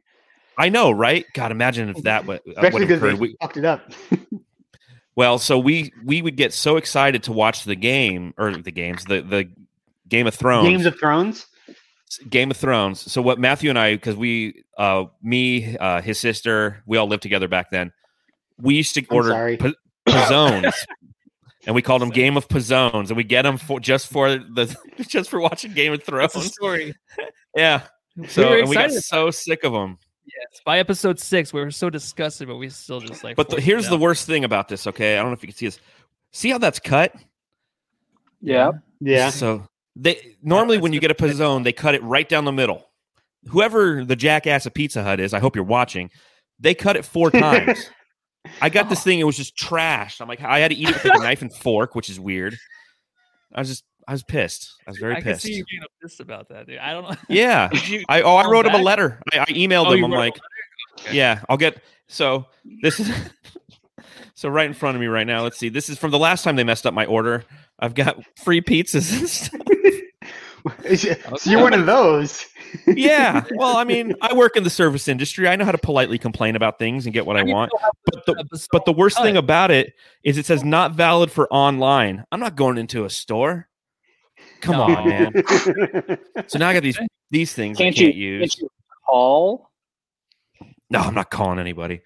I 0.57 0.69
know, 0.69 0.91
right? 0.91 1.25
God, 1.33 1.51
imagine 1.51 1.89
if 1.89 2.03
that 2.03 2.25
would, 2.25 2.39
uh, 2.39 2.51
especially 2.57 2.73
would 2.73 2.81
have 2.81 2.99
because 3.01 3.09
occurred. 3.09 3.19
We, 3.19 3.35
fucked 3.41 3.57
it 3.57 3.65
up. 3.65 3.91
well, 5.15 5.37
so 5.39 5.59
we 5.59 5.91
we 6.03 6.21
would 6.21 6.35
get 6.35 6.53
so 6.53 6.77
excited 6.77 7.23
to 7.23 7.31
watch 7.31 7.63
the 7.63 7.75
game 7.75 8.33
or 8.37 8.55
the 8.55 8.71
games, 8.71 9.05
the 9.05 9.21
the 9.21 9.49
Game 10.09 10.27
of 10.27 10.35
Thrones. 10.35 10.67
Games 10.67 10.85
of 10.85 10.99
Thrones. 10.99 11.45
Game 12.29 12.51
of 12.51 12.57
Thrones. 12.57 13.11
So 13.11 13.21
what 13.21 13.39
Matthew 13.39 13.69
and 13.69 13.77
I, 13.77 13.95
because 13.95 14.15
we, 14.15 14.63
uh, 14.77 15.05
me, 15.21 15.77
uh, 15.77 16.01
his 16.01 16.19
sister, 16.19 16.81
we 16.85 16.97
all 16.97 17.07
lived 17.07 17.23
together 17.23 17.47
back 17.47 17.69
then. 17.69 17.91
We 18.57 18.75
used 18.75 18.95
to 18.95 19.05
order 19.07 19.57
p- 19.59 19.75
pizzones, 20.07 20.73
and 21.65 21.75
we 21.75 21.81
called 21.81 22.01
them 22.01 22.09
Game 22.09 22.37
of 22.37 22.47
Pizzones, 22.47 23.07
and 23.07 23.17
we 23.17 23.23
get 23.23 23.41
them 23.43 23.57
for 23.57 23.79
just 23.79 24.07
for 24.07 24.37
the 24.37 24.75
just 25.07 25.29
for 25.29 25.39
watching 25.39 25.73
Game 25.73 25.93
of 25.93 25.99
That's 26.05 26.33
the 26.33 26.39
Thrones. 26.41 26.53
story. 26.53 26.93
Yeah. 27.55 27.81
So 28.27 28.49
were 28.51 28.59
and 28.59 28.69
we 28.69 28.75
got 28.75 28.91
so 28.91 29.31
sick 29.31 29.63
of 29.63 29.73
them. 29.73 29.97
Yes. 30.25 30.61
By 30.63 30.77
episode 30.77 31.19
six, 31.19 31.51
we 31.53 31.61
were 31.61 31.71
so 31.71 31.89
disgusted, 31.89 32.47
but 32.47 32.57
we 32.57 32.69
still 32.69 32.99
just 32.99 33.23
like. 33.23 33.35
But 33.35 33.49
the, 33.49 33.59
here's 33.59 33.89
the 33.89 33.97
worst 33.97 34.27
thing 34.27 34.43
about 34.43 34.67
this. 34.67 34.85
Okay, 34.85 35.17
I 35.17 35.21
don't 35.21 35.31
know 35.31 35.33
if 35.33 35.41
you 35.41 35.47
can 35.47 35.55
see 35.55 35.65
this. 35.65 35.79
See 36.33 36.49
how 36.51 36.59
that's 36.59 36.79
cut? 36.79 37.15
Yeah. 38.41 38.71
Yeah, 38.99 39.29
So 39.29 39.65
they 39.95 40.35
normally 40.43 40.77
that's 40.77 40.83
when 40.83 40.93
you 40.93 40.99
get 40.99 41.11
a 41.11 41.15
pizzone, 41.15 41.63
they 41.63 41.73
cut 41.73 41.95
it 41.95 42.03
right 42.03 42.27
down 42.27 42.45
the 42.45 42.51
middle. 42.51 42.89
Whoever 43.47 44.03
the 44.03 44.15
jackass 44.15 44.65
of 44.65 44.73
Pizza 44.73 45.03
Hut 45.03 45.19
is, 45.19 45.33
I 45.33 45.39
hope 45.39 45.55
you're 45.55 45.65
watching. 45.65 46.09
They 46.59 46.73
cut 46.75 46.95
it 46.95 47.05
four 47.05 47.31
times. 47.31 47.89
I 48.61 48.69
got 48.69 48.89
this 48.89 48.99
oh. 49.01 49.03
thing; 49.03 49.19
it 49.19 49.23
was 49.23 49.37
just 49.37 49.55
trash. 49.57 50.21
I'm 50.21 50.27
like, 50.27 50.41
I 50.41 50.59
had 50.59 50.71
to 50.71 50.77
eat 50.77 50.89
it 50.89 51.03
with 51.03 51.15
a 51.15 51.19
knife 51.19 51.41
and 51.41 51.53
fork, 51.55 51.95
which 51.95 52.09
is 52.09 52.19
weird. 52.19 52.57
I 53.53 53.61
was 53.61 53.69
just, 53.69 53.83
I 54.07 54.11
was 54.11 54.23
pissed. 54.23 54.73
I 54.85 54.91
was 54.91 54.99
very 54.99 55.15
I 55.15 55.21
pissed. 55.21 55.43
see 55.43 55.53
you 55.53 55.65
being 55.69 55.83
pissed 56.01 56.19
about 56.19 56.49
that, 56.49 56.67
dude. 56.67 56.77
I 56.79 56.91
don't 56.93 57.09
know. 57.09 57.15
Yeah, 57.29 57.69
you? 57.85 58.03
I 58.09 58.21
oh, 58.21 58.35
I 58.35 58.49
wrote 58.49 58.65
him 58.65 58.75
a 58.75 58.81
letter. 58.81 59.21
I, 59.33 59.39
I 59.39 59.45
emailed 59.45 59.87
Oh, 59.87 59.93
him. 59.93 60.03
I'm 60.03 60.11
like, 60.11 60.37
Okay. 60.99 61.15
yeah, 61.15 61.41
I'll 61.49 61.57
get. 61.57 61.81
So 62.07 62.45
this 62.81 62.99
is 62.99 63.09
so 64.33 64.49
right 64.49 64.65
in 64.67 64.73
front 64.73 64.95
of 64.95 65.01
me 65.01 65.07
right 65.07 65.27
now. 65.27 65.43
Let's 65.43 65.57
see. 65.57 65.69
This 65.69 65.89
is 65.89 65.97
from 65.97 66.11
the 66.11 66.19
last 66.19 66.43
time 66.43 66.55
they 66.55 66.63
messed 66.63 66.85
up 66.85 66.93
my 66.93 67.05
order. 67.05 67.43
I've 67.79 67.93
got 67.95 68.17
free 68.37 68.61
pizzas 68.61 69.17
and 69.19 69.29
stuff. 69.29 69.61
so 70.95 71.15
you're 71.49 71.61
one 71.61 71.73
of 71.73 71.85
those. 71.85 72.45
yeah. 72.87 73.43
Well, 73.55 73.77
I 73.77 73.83
mean, 73.83 74.13
I 74.21 74.33
work 74.33 74.55
in 74.55 74.63
the 74.63 74.69
service 74.69 75.07
industry. 75.07 75.47
I 75.47 75.55
know 75.55 75.65
how 75.65 75.71
to 75.71 75.77
politely 75.77 76.17
complain 76.17 76.55
about 76.55 76.79
things 76.79 77.05
and 77.05 77.13
get 77.13 77.25
what 77.25 77.37
I 77.37 77.43
you 77.43 77.53
want. 77.53 77.71
But 78.05 78.25
the 78.25 78.67
but 78.71 78.85
the 78.85 78.93
worst 78.93 79.21
thing 79.21 79.37
about 79.37 79.71
it 79.71 79.93
is 80.23 80.37
it 80.37 80.45
says 80.45 80.63
not 80.63 80.93
valid 80.93 81.31
for 81.31 81.51
online. 81.51 82.25
I'm 82.31 82.39
not 82.39 82.55
going 82.55 82.77
into 82.77 83.05
a 83.05 83.09
store. 83.09 83.67
Come 84.61 84.77
No. 84.77 84.83
on, 84.83 85.07
man. 85.09 85.33
So 86.47 86.59
now 86.59 86.69
I 86.69 86.73
got 86.73 86.83
these 86.83 86.99
these 87.31 87.53
things 87.53 87.77
Can't 87.77 87.95
I 87.95 87.99
can't 87.99 88.15
you, 88.15 88.39
use. 88.39 88.55
can't 88.55 88.61
you 88.63 88.69
call? 89.05 89.69
No, 90.89 90.99
I'm 90.99 91.13
not 91.13 91.29
calling 91.29 91.59
anybody. 91.59 92.01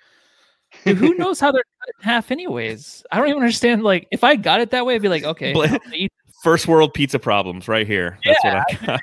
Dude, 0.85 0.97
who 0.97 1.13
knows 1.15 1.39
how 1.39 1.51
they're 1.51 1.63
cut 1.79 1.89
in 1.99 2.03
half, 2.03 2.31
anyways? 2.31 3.03
I 3.11 3.17
don't 3.17 3.27
even 3.27 3.41
understand. 3.41 3.83
Like, 3.83 4.07
if 4.09 4.23
I 4.23 4.35
got 4.37 4.61
it 4.61 4.71
that 4.71 4.85
way, 4.85 4.95
I'd 4.95 5.01
be 5.01 5.09
like, 5.09 5.23
okay, 5.23 5.51
Bla- 5.53 5.67
I'm 5.67 5.93
eat 5.93 6.11
First 6.41 6.67
world 6.67 6.93
pizza 6.93 7.19
problems 7.19 7.67
right 7.67 7.85
here. 7.85 8.17
That's 8.25 8.43
what 8.43 8.55
I 8.55 8.85
got. 8.85 9.01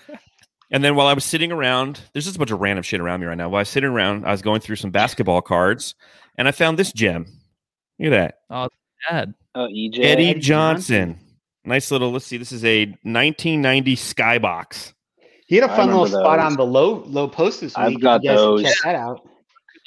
and 0.70 0.84
then 0.84 0.94
while 0.94 1.06
I 1.06 1.14
was 1.14 1.24
sitting 1.24 1.52
around, 1.52 2.00
there's 2.12 2.24
just 2.24 2.36
a 2.36 2.38
bunch 2.38 2.50
of 2.50 2.60
random 2.60 2.82
shit 2.82 3.00
around 3.00 3.20
me 3.20 3.26
right 3.26 3.36
now. 3.36 3.48
While 3.48 3.58
I 3.58 3.62
was 3.62 3.68
sitting 3.68 3.90
around, 3.90 4.26
I 4.26 4.30
was 4.30 4.42
going 4.42 4.60
through 4.60 4.76
some 4.76 4.90
basketball 4.90 5.40
cards 5.40 5.94
and 6.36 6.46
I 6.46 6.52
found 6.52 6.78
this 6.78 6.92
gem. 6.92 7.26
Look 7.98 8.12
at 8.12 8.34
that. 8.50 8.68
bad. 9.08 9.34
Oh, 9.54 9.62
oh 9.62 9.68
EJ. 9.68 9.98
Eddie, 9.98 10.30
Eddie 10.30 10.40
Johnson. 10.40 11.08
Johnson. 11.14 11.26
Nice 11.64 11.90
little, 11.90 12.10
let's 12.10 12.26
see, 12.26 12.36
this 12.36 12.52
is 12.52 12.64
a 12.64 12.86
1990 12.86 13.96
skybox. 13.96 14.94
He 15.46 15.56
had 15.56 15.68
a 15.68 15.74
fun 15.74 15.88
little 15.88 16.06
spot 16.06 16.38
those. 16.38 16.46
on 16.46 16.56
the 16.56 16.64
low 16.64 17.02
low 17.06 17.26
post 17.26 17.60
this 17.60 17.76
week. 17.76 17.86
I've 17.86 18.00
got 18.00 18.22
you 18.22 18.30
guys 18.30 18.38
those. 18.38 18.62
Check 18.62 18.74
that 18.84 18.94
out. 18.94 19.28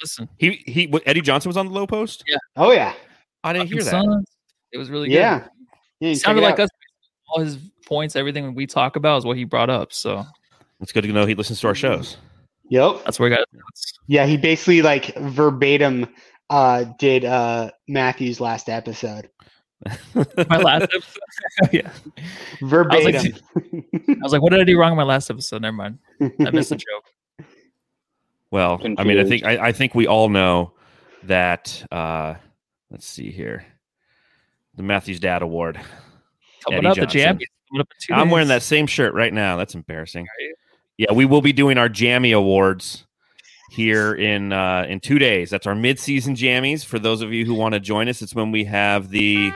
Listen, 0.02 0.28
He, 0.38 0.62
he, 0.66 0.92
Eddie 1.06 1.22
Johnson 1.22 1.48
was 1.48 1.56
on 1.56 1.66
the 1.66 1.72
low 1.72 1.86
post? 1.86 2.22
Yeah. 2.26 2.36
Oh 2.56 2.70
yeah, 2.70 2.92
I 3.42 3.54
didn't 3.54 3.68
hear 3.68 3.82
that. 3.82 3.90
Sons, 3.90 4.26
It 4.72 4.78
was 4.78 4.90
really 4.90 5.08
good. 5.08 5.14
Yeah. 6.04 6.08
yeah 6.08 6.12
It 6.12 6.14
check 6.16 6.24
sounded 6.24 6.42
like 6.42 6.58
us. 6.58 6.70
All 7.28 7.40
his 7.40 7.58
points, 7.86 8.16
everything 8.16 8.54
we 8.54 8.66
talk 8.66 8.96
about 8.96 9.18
is 9.18 9.24
what 9.24 9.36
he 9.36 9.44
brought 9.44 9.70
up. 9.70 9.92
So 9.92 10.24
It's 10.80 10.92
good 10.92 11.02
to 11.02 11.12
know 11.12 11.26
he 11.26 11.34
listens 11.34 11.60
to 11.60 11.68
our 11.68 11.74
shows. 11.74 12.16
Yep. 12.70 13.04
that's 13.04 13.18
where 13.20 13.32
I 13.32 13.36
got. 13.36 13.48
Yeah, 14.06 14.26
he 14.26 14.36
basically 14.36 14.82
like 14.82 15.14
verbatim 15.16 16.08
uh 16.50 16.84
did 16.98 17.24
uh 17.24 17.70
Matthew's 17.88 18.40
last 18.40 18.68
episode. 18.68 19.28
My 20.48 20.58
last 20.58 20.84
episode. 20.84 21.22
yeah. 21.72 21.90
Verbatim. 22.62 23.34
I 24.08 24.16
was 24.22 24.32
like, 24.32 24.42
what 24.42 24.50
did 24.50 24.60
I 24.60 24.64
do 24.64 24.78
wrong 24.78 24.92
in 24.92 24.96
my 24.96 25.04
last 25.04 25.30
episode? 25.30 25.62
Never 25.62 25.76
mind. 25.76 25.98
I 26.20 26.50
missed 26.50 26.72
a 26.72 26.76
joke. 26.76 27.04
Well, 28.50 28.80
I 28.98 29.02
mean, 29.02 29.18
I 29.18 29.24
think 29.24 29.44
I, 29.44 29.66
I 29.66 29.72
think 29.72 29.96
we 29.96 30.06
all 30.06 30.28
know 30.28 30.74
that. 31.24 31.84
Uh, 31.90 32.34
let's 32.88 33.04
see 33.04 33.32
here, 33.32 33.66
the 34.76 34.82
Matthews 34.82 35.20
Dad 35.20 35.42
Award. 35.42 35.80
Coming 36.64 36.86
up, 36.86 36.96
the 36.96 37.06
jam. 37.06 37.38
Coming 37.70 37.80
up 37.80 37.88
in 37.90 37.96
two 38.00 38.14
I'm 38.14 38.30
wearing 38.30 38.48
that 38.48 38.62
same 38.62 38.86
shirt 38.86 39.14
right 39.14 39.32
now. 39.32 39.56
That's 39.56 39.74
embarrassing. 39.74 40.26
Yeah, 40.96 41.12
we 41.12 41.24
will 41.24 41.42
be 41.42 41.52
doing 41.52 41.76
our 41.78 41.88
Jammy 41.88 42.32
Awards 42.32 43.04
here 43.70 44.14
in 44.14 44.52
uh, 44.52 44.86
in 44.88 45.00
two 45.00 45.18
days. 45.18 45.50
That's 45.50 45.66
our 45.66 45.74
mid-season 45.74 46.36
jammies. 46.36 46.84
For 46.84 46.98
those 46.98 47.22
of 47.22 47.32
you 47.32 47.44
who 47.44 47.54
want 47.54 47.74
to 47.74 47.80
join 47.80 48.08
us, 48.08 48.22
it's 48.22 48.34
when 48.34 48.52
we 48.52 48.64
have 48.64 49.10
the 49.10 49.52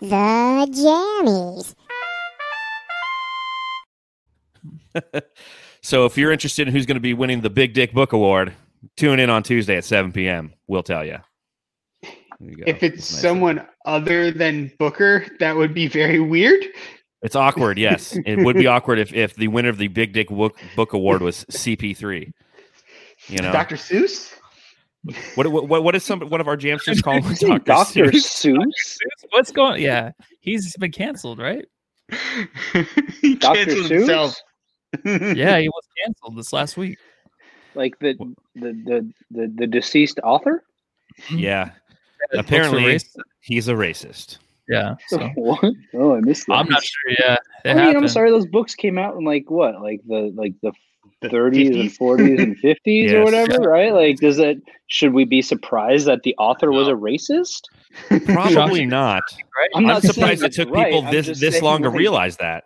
The 0.00 0.06
Jammies. 0.06 1.74
so 5.82 6.06
if 6.06 6.16
you're 6.16 6.32
interested 6.32 6.66
in 6.66 6.74
who's 6.74 6.86
going 6.86 6.96
to 6.96 7.00
be 7.00 7.14
winning 7.14 7.40
the 7.40 7.50
Big 7.50 7.74
Dick 7.74 7.92
Book 7.92 8.12
Award, 8.12 8.54
tune 8.96 9.20
in 9.20 9.28
on 9.30 9.42
Tuesday 9.42 9.76
at 9.76 9.84
7 9.84 10.12
p.m. 10.12 10.54
We'll 10.66 10.82
tell 10.82 11.04
you. 11.04 11.18
There 12.44 12.50
you 12.50 12.64
go. 12.64 12.64
if 12.66 12.82
it's 12.82 13.12
nice. 13.12 13.20
someone 13.22 13.66
other 13.86 14.30
than 14.30 14.70
Booker, 14.78 15.26
that 15.40 15.56
would 15.56 15.72
be 15.74 15.88
very 15.88 16.20
weird. 16.20 16.62
it's 17.22 17.36
awkward. 17.36 17.78
Yes, 17.78 18.16
it 18.26 18.44
would 18.44 18.56
be 18.56 18.66
awkward 18.74 18.98
if, 18.98 19.12
if 19.14 19.34
the 19.34 19.48
winner 19.48 19.70
of 19.70 19.78
the 19.78 19.88
Big 19.88 20.12
Dick 20.12 20.28
Book, 20.28 20.56
Book 20.76 20.92
Award 20.92 21.22
was 21.22 21.44
CP3. 21.46 22.30
You 23.28 23.38
know 23.38 23.52
Dr. 23.52 23.76
Seuss? 23.76 24.34
what, 25.34 25.46
what 25.46 25.82
what 25.82 25.94
is 25.94 26.04
some 26.04 26.20
one 26.20 26.40
of 26.40 26.48
our 26.48 26.56
jamsters 26.56 27.02
call 27.02 27.14
him? 27.14 27.34
Dr. 27.34 27.58
Dr. 27.60 28.04
Seuss? 28.12 28.56
Seuss? 28.56 28.98
What's 29.30 29.52
going? 29.52 29.82
Yeah, 29.82 30.12
he's 30.40 30.76
been 30.76 30.92
canceled, 30.92 31.38
right? 31.38 31.64
he 33.20 33.34
Dr. 33.36 33.64
canceled 33.64 33.86
Seuss? 33.86 33.90
himself. 33.90 34.40
Yeah, 35.04 35.58
he 35.58 35.68
was 35.74 35.84
canceled 36.04 36.36
this 36.36 36.52
last 36.52 36.76
week. 36.76 36.98
Like 37.74 37.98
the, 37.98 38.14
the, 38.54 38.72
the, 38.84 39.12
the, 39.30 39.52
the 39.56 39.66
deceased 39.66 40.20
author? 40.22 40.62
Yeah, 41.30 41.70
Books 41.70 41.72
were 41.72 41.83
Apparently- 42.32 42.82
racist. 42.84 43.16
he's 43.40 43.68
a 43.68 43.74
racist. 43.74 44.38
yeah. 44.68 44.94
So 45.08 45.18
What? 45.34 45.64
Oh, 45.94 46.16
I 46.16 46.20
missed 46.20 46.46
that. 46.46 46.54
I'm 46.54 46.68
not 46.68 46.82
sure. 46.82 47.12
Yeah, 47.18 47.36
it 47.64 47.76
I 47.76 47.86
mean, 47.86 47.96
I'm 47.96 48.08
sorry. 48.08 48.30
Those 48.30 48.46
books 48.46 48.74
came 48.74 48.98
out 48.98 49.16
in 49.16 49.24
like 49.24 49.50
what, 49.50 49.80
like 49.82 50.00
the 50.06 50.32
like 50.34 50.54
the 50.62 50.72
The 51.20 51.28
30s 51.28 51.78
and 51.80 51.90
40s 51.90 52.42
and 52.42 52.56
50s 52.62 52.78
Yes. 52.86 53.12
or 53.14 53.24
whatever, 53.24 53.68
right? 53.68 53.92
Like, 53.92 54.16
does 54.18 54.38
it? 54.38 54.58
Should 54.88 55.12
we 55.14 55.24
be 55.24 55.40
surprised 55.42 56.06
that 56.06 56.22
the 56.22 56.34
author 56.38 56.70
was 56.72 56.88
a 56.88 56.92
racist? 56.92 57.62
Probably 58.26 58.84
not. 58.86 59.22
right? 59.58 59.70
I'm 59.74 59.84
I'm, 59.84 59.86
not 59.86 60.02
surprised 60.02 60.42
it 60.42 60.52
took 60.52 60.68
right. 60.70 60.86
people 60.92 61.06
I'm 61.06 61.12
this 61.12 61.26
this 61.26 61.40
saying, 61.54 61.64
long 61.64 61.82
to 61.82 61.88
like- 61.90 61.98
realize 61.98 62.36
that. 62.38 62.64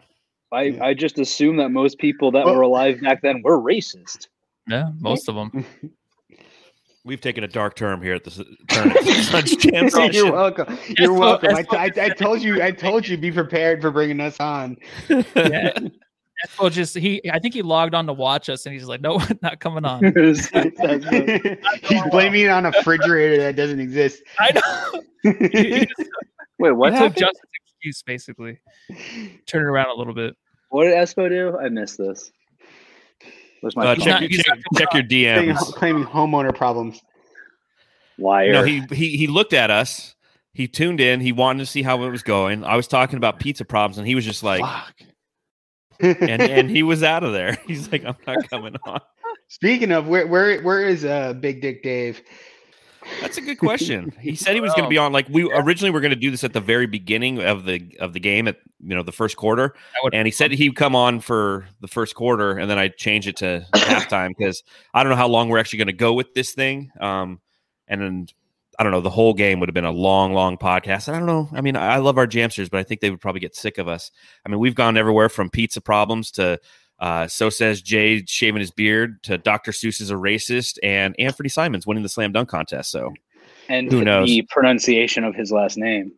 I, 0.51 0.79
I 0.81 0.95
just 0.95 1.19
assume 1.19 1.59
that 1.59 1.69
most 1.71 1.99
people 1.99 2.31
that 2.33 2.47
Well- 2.47 2.55
were 2.57 2.63
alive 2.63 3.01
back 3.03 3.21
then 3.23 3.43
were 3.45 3.61
racist. 3.61 4.29
Yeah, 4.67 4.91
most 4.99 5.29
of 5.29 5.35
them. 5.35 5.65
We've 7.09 7.23
taken 7.23 7.43
a 7.43 7.49
dark 7.49 7.75
term 7.75 8.03
here 8.03 8.13
at 8.13 8.25
the 8.25 8.31
s- 8.31 8.43
turn 8.69 8.91
at 8.91 9.03
the 9.03 9.13
Suns 9.31 9.57
Jam 9.57 9.89
You're 10.13 10.31
welcome. 10.31 10.79
You're 10.99 11.15
well, 11.15 11.41
welcome. 11.41 11.55
I, 11.55 11.63
that's 11.63 11.99
I, 11.99 12.05
I 12.05 12.09
told 12.11 12.43
you. 12.43 12.63
I 12.63 12.71
told 12.71 13.09
you. 13.09 13.17
Be 13.17 13.33
prepared 13.33 13.81
for 13.81 13.91
bringing 13.91 14.21
us 14.21 14.39
on. 14.39 14.77
Yeah. 15.09 15.73
Espo 16.47 16.71
just 16.71 16.97
he 16.97 17.23
I 17.33 17.39
think 17.39 17.55
he 17.55 17.63
logged 17.63 17.95
on 17.95 18.07
to 18.07 18.13
watch 18.13 18.51
us 18.51 18.67
and 18.67 18.75
he's 18.75 18.85
like, 18.85 19.01
no, 19.01 19.19
not 19.43 19.59
coming 19.59 19.87
on. 19.87 20.05
He's 20.05 20.51
blaming 22.11 22.43
it 22.43 22.51
on 22.51 22.67
a 22.67 22.71
refrigerator 22.73 23.39
that 23.39 23.57
doesn't 23.57 23.81
exist. 23.81 24.23
I 24.39 24.53
know. 24.53 25.03
He 25.51 25.87
just 25.87 26.11
Wait, 26.59 26.73
what 26.73 26.91
took 26.91 26.99
happened? 26.99 27.17
Justin's 27.17 27.53
excuse 27.65 28.03
basically. 28.03 28.61
Turn 29.47 29.63
it 29.63 29.69
around 29.69 29.89
a 29.89 29.95
little 29.95 30.15
bit. 30.15 30.37
What 30.69 30.85
did 30.85 30.95
Espo 30.95 31.31
do? 31.31 31.57
I 31.59 31.71
missed 31.71 31.97
this. 31.97 32.31
Where's 33.61 33.77
my 33.77 33.87
Uh, 33.87 33.95
check, 33.97 34.07
not- 34.07 34.23
your- 34.23 34.43
check, 34.43 34.47
not 34.73 34.79
check 34.79 34.95
your 34.95 35.03
Claiming, 35.05 35.55
DMs. 35.55 35.75
claiming 35.75 36.05
homeowner 36.05 36.55
problems. 36.55 37.01
wire? 38.19 38.53
No, 38.53 38.63
he 38.65 38.83
he 38.93 39.17
he 39.17 39.27
looked 39.27 39.53
at 39.53 39.71
us. 39.71 40.15
He 40.53 40.67
tuned 40.67 41.01
in. 41.01 41.21
He 41.21 41.33
wanted 41.33 41.61
to 41.61 41.67
see 41.67 41.83
how 41.83 42.03
it 42.05 42.11
was 42.11 42.23
going. 42.23 42.65
I 42.65 42.75
was 42.77 42.89
talking 42.89 43.17
about 43.17 43.39
pizza 43.39 43.65
problems, 43.65 43.99
and 43.99 44.07
he 44.07 44.15
was 44.15 44.25
just 44.25 44.43
like, 44.43 44.61
Fuck. 44.61 44.95
and 46.01 46.43
and 46.43 46.71
he 46.71 46.83
was 46.83 47.03
out 47.03 47.23
of 47.25 47.33
there. 47.33 47.59
He's 47.67 47.91
like, 47.93 48.05
I'm 48.05 48.17
not 48.27 48.49
coming 48.51 48.75
on. 48.87 49.01
Speaking 49.49 49.93
of, 49.93 50.09
where 50.09 50.27
where 50.27 50.61
where 50.63 50.87
is 50.87 51.05
uh 51.05 51.33
Big 51.35 51.61
Dick 51.63 51.83
Dave? 51.83 52.21
That's 53.21 53.39
a 53.39 53.41
good 53.41 53.59
question. 53.59 54.13
He 54.21 54.35
said 54.35 54.55
he 54.55 54.61
was 54.61 54.73
going 54.73 54.85
to 54.85 54.91
be 54.91 54.99
on. 54.99 55.13
Like 55.13 55.29
we 55.29 55.51
originally 55.53 55.91
were 55.91 56.01
going 56.01 56.11
to 56.11 56.17
do 56.17 56.31
this 56.31 56.45
at 56.45 56.53
the 56.53 56.61
very 56.61 56.87
beginning 56.87 57.41
of 57.41 57.65
the 57.65 57.97
of 58.01 58.13
the 58.13 58.21
game 58.21 58.49
at 58.49 58.59
you 58.81 58.95
know 58.95 59.03
the 59.03 59.13
first 59.13 59.37
quarter, 59.37 59.75
and 60.13 60.27
he 60.27 60.33
said 60.33 60.53
he'd 60.53 60.77
come 60.77 60.95
on 60.95 61.21
for 61.21 61.67
the 61.81 61.89
first 61.89 62.15
quarter, 62.15 62.59
and 62.59 62.71
then 62.71 62.79
I 62.79 62.89
changed 62.89 63.29
it 63.29 63.37
to 63.37 63.67
halftime 63.75 64.33
because 64.37 64.63
I 64.95 65.03
don't 65.03 65.11
know 65.11 65.17
how 65.17 65.29
long 65.29 65.49
we're 65.49 65.59
actually 65.59 65.79
going 65.79 65.89
to 65.89 65.93
go 65.93 66.13
with 66.13 66.35
this 66.35 66.53
thing. 66.53 66.91
Um, 67.01 67.41
and 67.87 68.01
then 68.01 68.27
I 68.79 68.85
don't 68.85 68.93
know. 68.93 69.01
The 69.01 69.11
whole 69.11 69.35
game 69.35 69.59
would 69.59 69.69
have 69.69 69.75
been 69.75 69.85
a 69.85 69.91
long, 69.91 70.35
long 70.35 70.57
podcast. 70.57 71.09
And 71.09 71.17
I 71.17 71.19
don't 71.19 71.27
know. 71.27 71.49
I 71.53 71.61
mean, 71.61 71.77
I 71.77 71.97
love 71.97 72.17
our 72.17 72.29
jamsters, 72.29 72.71
but 72.71 72.79
I 72.79 72.85
think 72.85 73.01
they 73.01 73.11
would 73.11 73.21
probably 73.21 73.41
get 73.41 73.57
sick 73.57 73.77
of 73.79 73.89
us. 73.89 74.13
I 74.47 74.49
mean, 74.49 74.61
we've 74.61 74.75
gone 74.75 74.97
everywhere 74.97 75.29
from 75.29 75.51
pizza 75.51 75.81
problems 75.81 76.31
to 76.33 76.61
uh, 77.01 77.27
so 77.27 77.51
says 77.51 77.81
Jay 77.83 78.25
shaving 78.27 78.61
his 78.61 78.71
beard 78.71 79.23
to 79.25 79.39
Dr. 79.39 79.71
Seuss 79.73 80.01
is 80.01 80.11
a 80.11 80.15
racist 80.15 80.79
and 80.83 81.15
Anthony 81.19 81.49
Simons 81.49 81.87
winning 81.87 82.03
the 82.03 82.09
slam 82.09 82.33
dunk 82.33 82.49
contest. 82.49 82.91
So 82.91 83.13
and 83.69 83.91
who 83.91 84.05
knows? 84.05 84.29
the 84.29 84.43
pronunciation 84.51 85.25
of 85.25 85.35
his 85.35 85.53
last 85.53 85.77
name. 85.77 86.13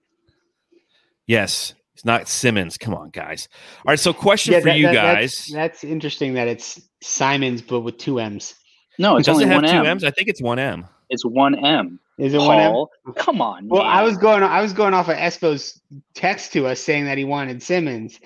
yes, 1.27 1.75
it's 1.95 2.05
not 2.05 2.29
Simmons. 2.29 2.79
Come 2.79 2.95
on, 2.95 3.11
guys. 3.11 3.49
All 3.85 3.91
right. 3.91 3.99
So 3.99 4.13
question 4.13 4.55
for 4.55 4.67
that- 4.69 4.79
you 4.79 4.87
that- 4.87 4.95
guys. 4.95 5.47
That's, 5.47 5.53
that's 5.53 5.85
interesting 5.85 6.35
that 6.35 6.49
it's 6.49 6.81
Simons 7.03 7.61
but 7.63 7.81
with 7.81 7.99
two 7.99 8.19
M's. 8.21 8.55
No, 8.99 9.17
it's 9.17 9.27
Does 9.27 9.35
only 9.37 9.47
have 9.47 9.63
one 9.63 9.71
two 9.71 9.79
M. 9.79 9.87
M's? 9.87 10.05
I 10.05 10.11
think 10.11 10.29
it's 10.29 10.43
one 10.43 10.59
M. 10.59 10.87
It's 11.09 11.25
one 11.25 11.55
M. 11.65 11.99
Is 12.21 12.35
it 12.35 12.39
one 12.39 12.59
M? 12.59 12.73
Paul, 12.73 12.91
come 13.17 13.41
on. 13.41 13.69
Well, 13.69 13.83
I 13.83 14.03
was 14.03 14.17
going. 14.19 14.43
I 14.43 14.61
was 14.61 14.73
going 14.73 14.95
off 14.95 15.09
of 15.09 15.17
Espo's 15.17 15.81
text 16.15 16.53
to 16.53 16.67
us 16.67 16.81
saying 16.81 17.07
that 17.07 17.17
he 17.19 17.25
wanted 17.25 17.63
Simmons. 17.63 18.21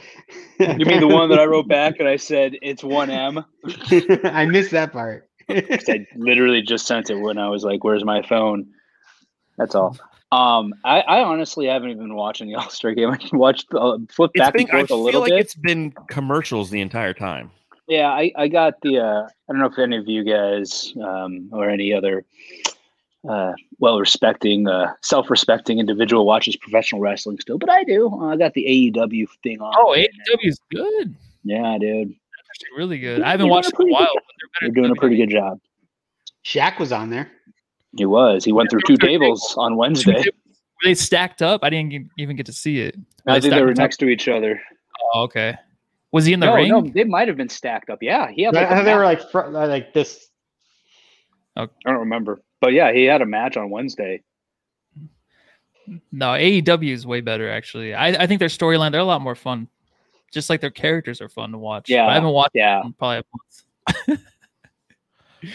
You 0.59 0.85
mean 0.87 1.01
the 1.01 1.07
one 1.09 1.29
that 1.31 1.39
I 1.39 1.45
wrote 1.45 1.69
back 1.69 1.95
and 2.01 2.09
I 2.09 2.17
said 2.17 2.57
it's 2.63 2.83
one 2.83 3.11
M? 3.11 3.45
I 4.25 4.47
missed 4.47 4.73
that 4.73 4.93
part. 4.93 5.29
'Cause 5.49 5.89
I 5.89 6.07
literally 6.17 6.63
just 6.63 6.87
sent 6.87 7.11
it 7.11 7.17
when 7.17 7.37
I 7.39 7.49
was 7.49 7.65
like, 7.65 7.85
"Where's 7.85 8.05
my 8.05 8.23
phone?" 8.23 8.67
That's 9.59 9.75
all. 9.75 9.97
Um, 10.33 10.75
I, 10.85 11.01
I 11.03 11.23
honestly 11.23 11.67
haven't 11.67 11.91
even 11.91 12.03
been 12.09 12.15
watching 12.17 12.49
the 12.49 12.55
All 12.61 12.71
Star 12.71 12.93
game. 12.95 13.11
I 13.11 13.19
watched 13.33 13.67
uh, 13.75 13.99
flip 14.11 14.31
It's 14.35 14.41
back 14.41 14.55
been, 14.55 14.63
and 14.63 14.71
I 14.71 14.81
forth 14.81 14.85
a 14.85 14.87
feel 14.89 15.03
little 15.03 15.21
like 15.21 15.31
bit. 15.31 15.41
it's 15.41 15.55
been 15.55 15.93
commercials 16.09 16.71
the 16.71 16.81
entire 16.81 17.13
time. 17.13 17.51
Yeah, 17.87 18.09
I, 18.09 18.33
I 18.37 18.49
got 18.49 18.81
the. 18.83 18.99
Uh, 18.99 19.23
I 19.27 19.53
don't 19.53 19.61
know 19.61 19.67
if 19.67 19.79
any 19.79 19.99
of 19.99 20.09
you 20.09 20.25
guys 20.25 20.95
um, 21.05 21.51
or 21.53 21.69
any 21.69 21.93
other 21.93 22.25
uh, 23.29 23.53
well-respecting, 23.79 24.69
uh, 24.69 24.93
self-respecting 25.03 25.79
individual 25.79 26.27
watches 26.27 26.57
professional 26.57 27.01
wrestling 27.01 27.39
still, 27.41 27.59
but 27.59 27.71
I 27.71 27.85
do. 27.85 28.21
I 28.23 28.37
got 28.37 28.55
the 28.55 28.65
AEW 28.95 29.27
thing 29.43 29.61
on. 29.61 29.73
Oh, 29.77 29.93
right. 29.93 30.11
AEW 30.31 30.49
is 30.49 30.61
good. 30.71 31.15
yeah, 31.45 31.77
dude, 31.79 32.15
Actually, 32.51 32.79
really 32.79 32.99
good. 32.99 33.21
They're 33.21 33.27
I 33.27 33.31
haven't 33.31 33.47
doing 33.47 33.51
watched 33.51 33.73
in 33.79 33.89
a 33.89 33.93
while. 33.93 34.09
But 34.15 34.23
they're 34.61 34.69
they're 34.69 34.83
doing 34.83 34.93
a 34.93 34.95
pretty 34.95 35.17
good 35.17 35.31
job. 35.31 35.59
Shaq 36.45 36.79
was 36.79 36.93
on 36.93 37.11
there. 37.11 37.31
He 37.97 38.07
was. 38.07 38.45
He 38.45 38.53
went 38.53 38.71
through 38.71 38.83
two 38.87 38.97
tables 38.97 39.55
on 39.57 39.77
Wednesday. 39.77 40.13
Were 40.13 40.89
they 40.89 40.95
stacked 40.95 41.43
up? 41.43 41.61
I 41.65 41.71
didn't 41.71 41.93
ge- 41.93 42.11
even 42.19 42.37
get 42.37 42.47
to 42.47 42.53
see 42.53 42.81
it. 42.81 42.97
Were 43.25 43.33
I 43.33 43.41
think 43.41 43.55
they 43.55 43.63
were 43.63 43.69
on 43.69 43.75
top? 43.75 43.83
next 43.85 43.97
to 43.99 44.09
each 44.09 44.29
other. 44.29 44.61
Oh, 45.15 45.23
okay. 45.23 45.57
Was 46.13 46.25
he 46.27 46.33
in 46.33 46.41
the 46.41 46.47
no, 46.47 46.55
ring? 46.55 46.69
no, 46.69 46.81
they 46.83 47.05
might 47.05 47.27
have 47.27 47.37
been 47.37 47.49
stacked 47.49 47.91
up. 47.91 47.99
Yeah, 48.01 48.31
he 48.31 48.43
had. 48.43 48.55
Like 48.55 48.71
a 48.71 48.85
they 48.85 48.95
were 48.95 49.05
like 49.05 49.31
fr- 49.31 49.47
like 49.47 49.93
this. 49.93 50.29
I 51.57 51.67
don't 51.85 51.99
remember, 51.99 52.41
but 52.61 52.73
yeah, 52.73 52.93
he 52.93 53.05
had 53.05 53.23
a 53.23 53.27
match 53.27 53.57
on 53.57 53.71
Wednesday. 53.71 54.23
No, 56.11 56.29
AEW 56.29 56.93
is 56.93 57.07
way 57.07 57.21
better 57.21 57.51
actually. 57.51 57.95
I, 57.95 58.09
I 58.23 58.27
think 58.27 58.39
their 58.39 58.49
storyline 58.49 58.93
they're 58.93 59.01
a 59.01 59.05
lot 59.05 59.21
more 59.21 59.35
fun. 59.35 59.69
Just 60.33 60.49
like 60.51 60.61
their 60.61 60.71
characters 60.71 61.21
are 61.21 61.29
fun 61.29 61.53
to 61.53 61.59
watch. 61.59 61.89
Yeah, 61.89 62.07
I 62.07 62.15
haven't 62.15 62.31
watched 62.31 62.53
Yeah, 62.55 62.81
them 62.83 62.95
probably 62.99 63.19
a 63.19 63.25
month. 63.99 64.19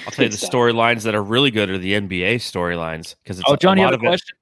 I'll 0.05 0.11
tell 0.11 0.25
you 0.25 0.29
the 0.31 0.37
storylines 0.37 1.03
that 1.03 1.15
are 1.15 1.23
really 1.23 1.51
good 1.51 1.69
are 1.69 1.77
the 1.77 1.93
NBA 1.93 2.35
storylines 2.35 3.15
because 3.23 3.39
it's 3.39 3.49
Oh, 3.49 3.55
John, 3.55 3.77
a 3.77 3.81
you 3.81 3.85
lot 3.87 3.93
have 3.93 4.01
a 4.01 4.05
of 4.05 4.05
it- 4.05 4.07
question? 4.07 4.37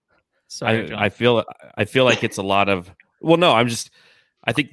Sorry, 0.50 0.84
I, 0.84 0.86
John. 0.88 1.00
I 1.00 1.10
feel 1.10 1.44
I 1.78 1.86
feel 1.86 2.06
like 2.06 2.24
it's 2.24 2.38
a 2.38 2.44
lot 2.44 2.70
of 2.70 2.90
well 3.22 3.38
no 3.38 3.54
I'm 3.54 3.68
just 3.68 3.90
I 4.44 4.52
think 4.54 4.70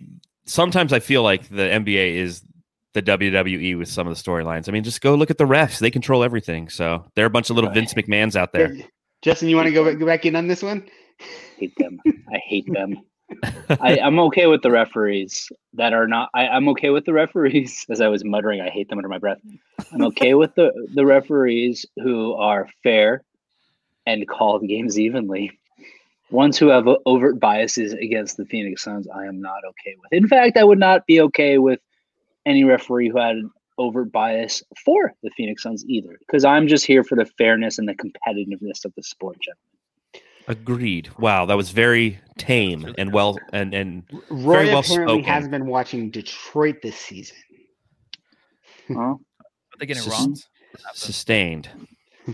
sometimes 0.47 0.93
I 0.93 1.01
feel 1.01 1.22
like 1.22 1.49
the 1.49 1.62
NBA 1.62 2.14
is 2.14 2.43
the 2.95 3.03
WWE 3.03 3.79
with 3.79 3.89
some 3.89 4.07
of 4.07 4.17
the 4.17 4.23
storylines. 4.23 4.69
I 4.69 4.73
mean 4.73 4.85
just 4.85 5.01
go 5.01 5.15
look 5.15 5.31
at 5.31 5.39
the 5.39 5.45
refs 5.45 5.79
they 5.79 5.91
control 5.91 6.25
everything 6.25 6.69
so 6.69 7.05
they're 7.15 7.27
a 7.27 7.31
bunch 7.31 7.51
of 7.51 7.57
little 7.57 7.71
Right. 7.71 7.75
Vince 7.75 7.95
McMahon's 7.95 8.37
out 8.37 8.53
there. 8.53 8.75
Justin, 9.23 9.49
you 9.49 9.57
want 9.57 9.67
to 9.67 9.73
go 9.73 9.85
back, 9.85 9.99
go 9.99 10.07
back 10.07 10.27
in 10.27 10.37
on 10.37 10.49
this 10.49 10.63
one? 10.63 10.87
hate 11.59 11.75
them. 11.79 12.01
I 12.33 12.39
hate 12.39 12.71
them. 12.73 12.97
I, 13.81 13.99
I'm 13.99 14.19
okay 14.21 14.47
with 14.47 14.63
the 14.63 14.71
referees 14.71 15.51
that 15.75 15.93
are 15.93 16.07
not. 16.07 16.29
I, 16.35 16.49
I'm 16.49 16.69
okay 16.71 16.91
with 16.91 17.05
the 17.05 17.13
referees, 17.13 17.87
as 17.91 18.01
I 18.01 18.09
was 18.09 18.25
muttering. 18.25 18.61
I 18.61 18.69
hate 18.69 18.89
them 18.89 18.99
under 18.99 19.09
my 19.09 19.19
breath. 19.19 19.39
I'm 19.93 20.03
okay 20.07 20.35
with 20.35 20.55
the 20.55 20.73
the 20.95 21.07
referees 21.07 21.87
who 22.03 22.35
are 22.35 22.69
fair 22.83 23.23
and 24.07 24.29
call 24.29 24.59
the 24.59 24.67
games 24.67 24.99
evenly. 24.99 25.59
Ones 26.31 26.59
who 26.59 26.69
have 26.69 26.89
overt 27.07 27.39
biases 27.39 27.93
against 27.93 28.37
the 28.37 28.45
Phoenix 28.47 28.83
Suns, 28.83 29.07
I 29.09 29.27
am 29.27 29.41
not 29.41 29.65
okay 29.65 29.95
with. 30.01 30.13
In 30.13 30.27
fact, 30.27 30.57
I 30.57 30.65
would 30.65 30.79
not 30.79 31.07
be 31.07 31.21
okay 31.21 31.59
with 31.59 31.81
any 32.47 32.65
referee 32.65 33.09
who 33.11 33.19
had 33.19 33.37
an 33.37 33.51
overt 33.79 34.13
bias 34.13 34.63
for 34.85 35.13
the 35.23 35.31
Phoenix 35.37 35.63
Suns 35.63 35.85
either, 35.87 36.17
because 36.21 36.45
I'm 36.45 36.69
just 36.69 36.87
here 36.87 37.03
for 37.05 37.17
the 37.17 37.27
fairness 37.39 37.79
and 37.79 37.89
the 37.89 37.95
competitiveness 37.95 38.85
of 38.85 38.93
the 38.97 39.03
sport. 39.03 39.37
Gentlemen. 39.41 39.61
Agreed. 40.47 41.09
Wow, 41.19 41.47
that 41.47 41.57
was 41.57 41.71
very 41.71 42.19
tame 42.37 42.95
and 42.99 43.13
well 43.15 43.39
and 43.53 43.73
and 43.73 44.03
Roy 44.29 44.67
well 44.67 44.81
apparently 44.81 45.23
spoken. 45.23 45.25
has 45.25 45.49
been 45.49 45.67
watching 45.67 46.11
Detroit 46.11 46.77
this 46.83 46.97
season. 46.97 47.37
Huh? 48.89 48.95
Are 49.01 49.17
they 49.79 49.87
getting 49.87 50.03
it 50.03 50.05
Sus- 50.05 50.21
wrong? 50.21 50.37
sustained. 50.93 51.69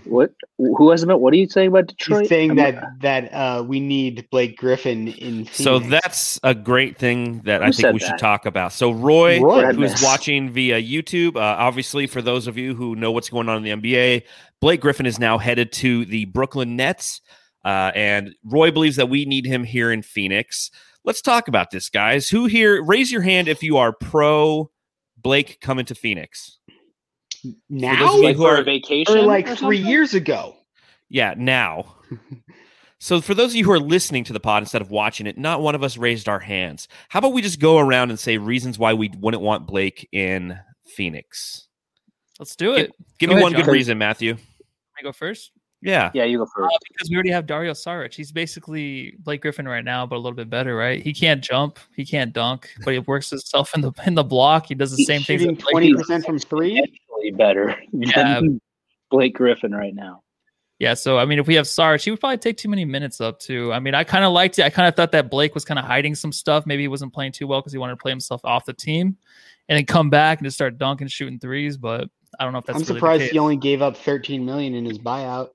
What? 0.04 0.32
Who 0.58 0.90
hasn't 0.90 1.08
been? 1.08 1.20
What 1.20 1.32
are 1.32 1.36
you 1.36 1.48
saying 1.48 1.68
about 1.68 1.88
Detroit? 1.88 2.20
He's 2.20 2.28
saying 2.28 2.58
I'm- 2.58 2.74
that 2.74 3.00
that 3.00 3.34
uh, 3.34 3.62
we 3.62 3.80
need 3.80 4.28
Blake 4.30 4.56
Griffin 4.56 5.08
in. 5.08 5.46
So 5.46 5.78
that's 5.78 6.38
a 6.42 6.54
great 6.54 6.96
thing 6.96 7.40
that 7.42 7.62
I 7.62 7.66
think 7.66 7.74
said 7.76 7.94
we 7.94 8.00
should 8.00 8.18
talk 8.18 8.46
about. 8.46 8.72
So 8.72 8.90
Roy, 8.92 9.40
Roy. 9.40 9.72
who's 9.72 10.02
watching 10.02 10.50
via 10.50 10.80
YouTube, 10.80 11.36
uh, 11.36 11.40
obviously 11.40 12.06
for 12.06 12.22
those 12.22 12.46
of 12.46 12.56
you 12.56 12.74
who 12.74 12.94
know 12.94 13.10
what's 13.10 13.30
going 13.30 13.48
on 13.48 13.64
in 13.64 13.80
the 13.80 13.92
NBA, 13.92 14.22
Blake 14.60 14.80
Griffin 14.80 15.06
is 15.06 15.18
now 15.18 15.38
headed 15.38 15.72
to 15.72 16.04
the 16.04 16.26
Brooklyn 16.26 16.76
Nets, 16.76 17.20
uh, 17.64 17.90
and 17.94 18.34
Roy 18.44 18.70
believes 18.70 18.96
that 18.96 19.08
we 19.08 19.24
need 19.24 19.44
him 19.44 19.64
here 19.64 19.90
in 19.90 20.02
Phoenix. 20.02 20.70
Let's 21.04 21.22
talk 21.22 21.48
about 21.48 21.70
this, 21.70 21.88
guys. 21.88 22.28
Who 22.28 22.46
here? 22.46 22.82
Raise 22.82 23.10
your 23.10 23.22
hand 23.22 23.48
if 23.48 23.62
you 23.62 23.78
are 23.78 23.92
pro 23.92 24.70
Blake 25.16 25.60
coming 25.60 25.86
to 25.86 25.94
Phoenix. 25.94 26.58
Now 27.68 27.98
those 27.98 28.10
of 28.10 28.16
you 28.16 28.24
like 28.24 28.36
who 28.36 28.42
for 28.42 28.56
are- 28.56 28.60
a 28.60 28.64
vacation, 28.64 29.18
or 29.18 29.22
like 29.22 29.46
or 29.46 29.56
three 29.56 29.78
something? 29.78 29.86
years 29.90 30.14
ago. 30.14 30.56
Yeah, 31.08 31.34
now. 31.36 31.96
so 32.98 33.20
for 33.20 33.34
those 33.34 33.50
of 33.52 33.56
you 33.56 33.64
who 33.64 33.72
are 33.72 33.80
listening 33.80 34.24
to 34.24 34.32
the 34.32 34.40
pod 34.40 34.62
instead 34.62 34.82
of 34.82 34.90
watching 34.90 35.26
it, 35.26 35.36
not 35.38 35.60
one 35.62 35.74
of 35.74 35.82
us 35.82 35.96
raised 35.96 36.28
our 36.28 36.38
hands. 36.40 36.86
How 37.08 37.18
about 37.18 37.32
we 37.32 37.42
just 37.42 37.60
go 37.60 37.78
around 37.78 38.10
and 38.10 38.18
say 38.18 38.38
reasons 38.38 38.78
why 38.78 38.94
we 38.94 39.10
wouldn't 39.18 39.42
want 39.42 39.66
Blake 39.66 40.08
in 40.12 40.58
Phoenix? 40.86 41.66
Let's 42.38 42.56
do 42.56 42.74
it. 42.74 42.92
Give 43.18 43.28
Go 43.28 43.36
me 43.36 43.42
ahead, 43.42 43.54
one 43.54 43.62
good 43.64 43.70
reason, 43.70 43.98
Matthew. 43.98 44.34
Can 44.34 44.42
I 44.98 45.02
go 45.02 45.12
first? 45.12 45.52
Yeah. 45.82 46.10
Yeah, 46.14 46.24
you 46.24 46.38
go 46.38 46.46
first. 46.54 46.74
Uh, 46.74 46.78
because 46.92 47.08
we 47.10 47.16
already 47.16 47.30
have 47.30 47.46
Dario 47.46 47.72
Saric. 47.72 48.14
He's 48.14 48.32
basically 48.32 49.14
Blake 49.20 49.40
Griffin 49.42 49.66
right 49.66 49.84
now, 49.84 50.04
but 50.06 50.16
a 50.16 50.18
little 50.18 50.36
bit 50.36 50.50
better, 50.50 50.76
right? 50.76 51.02
He 51.02 51.12
can't 51.14 51.42
jump, 51.42 51.78
he 51.96 52.04
can't 52.04 52.32
dunk, 52.34 52.70
but 52.84 52.92
he 52.92 52.98
works 53.00 53.30
himself 53.30 53.74
in 53.74 53.80
the 53.80 53.92
in 54.06 54.14
the 54.14 54.24
block. 54.24 54.66
He 54.66 54.74
does 54.74 54.90
the 54.90 54.98
He's 54.98 55.06
same 55.06 55.22
things. 55.22 55.40
Shooting 55.40 55.56
Twenty 55.56 55.94
percent 55.94 56.24
from 56.26 56.38
three. 56.38 56.84
Actually, 57.20 57.30
better 57.36 57.76
Yeah. 57.92 58.40
than 58.40 58.60
Blake 59.10 59.34
Griffin 59.34 59.72
right 59.72 59.94
now. 59.94 60.22
Yeah, 60.78 60.94
so 60.94 61.18
I 61.18 61.26
mean, 61.26 61.38
if 61.38 61.46
we 61.46 61.56
have 61.56 61.66
Sarge, 61.68 62.04
he 62.04 62.10
would 62.10 62.20
probably 62.20 62.38
take 62.38 62.56
too 62.56 62.70
many 62.70 62.86
minutes 62.86 63.20
up 63.20 63.38
too. 63.38 63.70
I 63.70 63.80
mean, 63.80 63.94
I 63.94 64.02
kind 64.02 64.24
of 64.24 64.32
liked 64.32 64.58
it. 64.58 64.62
I 64.64 64.70
kind 64.70 64.88
of 64.88 64.96
thought 64.96 65.12
that 65.12 65.30
Blake 65.30 65.54
was 65.54 65.64
kind 65.64 65.78
of 65.78 65.84
hiding 65.84 66.14
some 66.14 66.32
stuff. 66.32 66.64
Maybe 66.64 66.82
he 66.84 66.88
wasn't 66.88 67.12
playing 67.12 67.32
too 67.32 67.46
well 67.46 67.60
because 67.60 67.72
he 67.72 67.78
wanted 67.78 67.92
to 67.94 68.02
play 68.02 68.12
himself 68.12 68.40
off 68.44 68.64
the 68.64 68.72
team, 68.72 69.16
and 69.68 69.76
then 69.76 69.84
come 69.84 70.08
back 70.08 70.38
and 70.38 70.46
just 70.46 70.56
start 70.56 70.78
dunking, 70.78 71.08
shooting 71.08 71.38
threes. 71.38 71.76
But 71.76 72.08
I 72.38 72.44
don't 72.44 72.54
know 72.54 72.60
if 72.60 72.64
that's 72.64 72.76
I'm 72.76 72.80
really 72.82 72.94
the 72.94 72.94
surprised 72.94 73.22
case. 73.24 73.30
he 73.32 73.38
only 73.38 73.56
gave 73.56 73.82
up 73.82 73.94
13 73.98 74.42
million 74.44 74.74
in 74.74 74.86
his 74.86 74.98
buyout. 74.98 75.50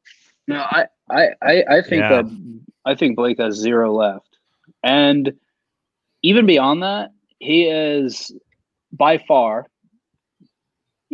No, 0.47 0.57
I, 0.57 0.86
I, 1.09 1.30
I, 1.41 1.63
I 1.78 1.82
think 1.82 2.01
Yeah. 2.01 2.22
that 2.22 2.61
I 2.86 2.93
think 2.93 3.16
Blake 3.16 3.39
has 3.39 3.55
zero 3.55 3.91
left, 3.95 4.38
and 4.84 5.34
even 6.22 6.45
beyond 6.45 6.84
that, 6.84 7.09
he 7.39 7.63
is 7.63 8.32
by 8.91 9.18
far, 9.28 9.66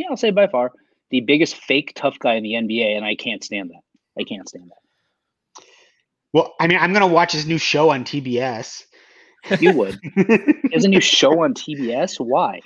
yeah, 0.02 0.08
I'll 0.10 0.18
say 0.18 0.32
by 0.32 0.48
far 0.48 0.72
the 1.12 1.22
biggest 1.22 1.56
fake 1.56 1.94
tough 1.96 2.18
guy 2.20 2.36
in 2.36 2.44
the 2.44 2.54
NBA, 2.54 2.96
and 2.96 3.06
I 3.06 3.16
can't 3.16 3.44
stand 3.44 3.70
that. 3.72 3.82
I 4.20 4.24
can't 4.24 4.48
stand 4.48 4.70
that. 4.70 5.64
Well, 6.34 6.54
I 6.60 6.68
mean, 6.68 6.78
I'm 6.80 6.94
gonna 6.94 7.08
watch 7.08 7.34
his 7.34 7.46
new 7.46 7.58
show 7.58 7.90
on 7.92 8.04
TBS. 8.04 8.84
You 9.60 9.74
would. 9.74 10.00
There's 10.70 10.86
a 10.86 10.90
new 10.90 11.02
show 11.02 11.44
on 11.44 11.54
TBS. 11.54 12.20
Why? 12.20 12.62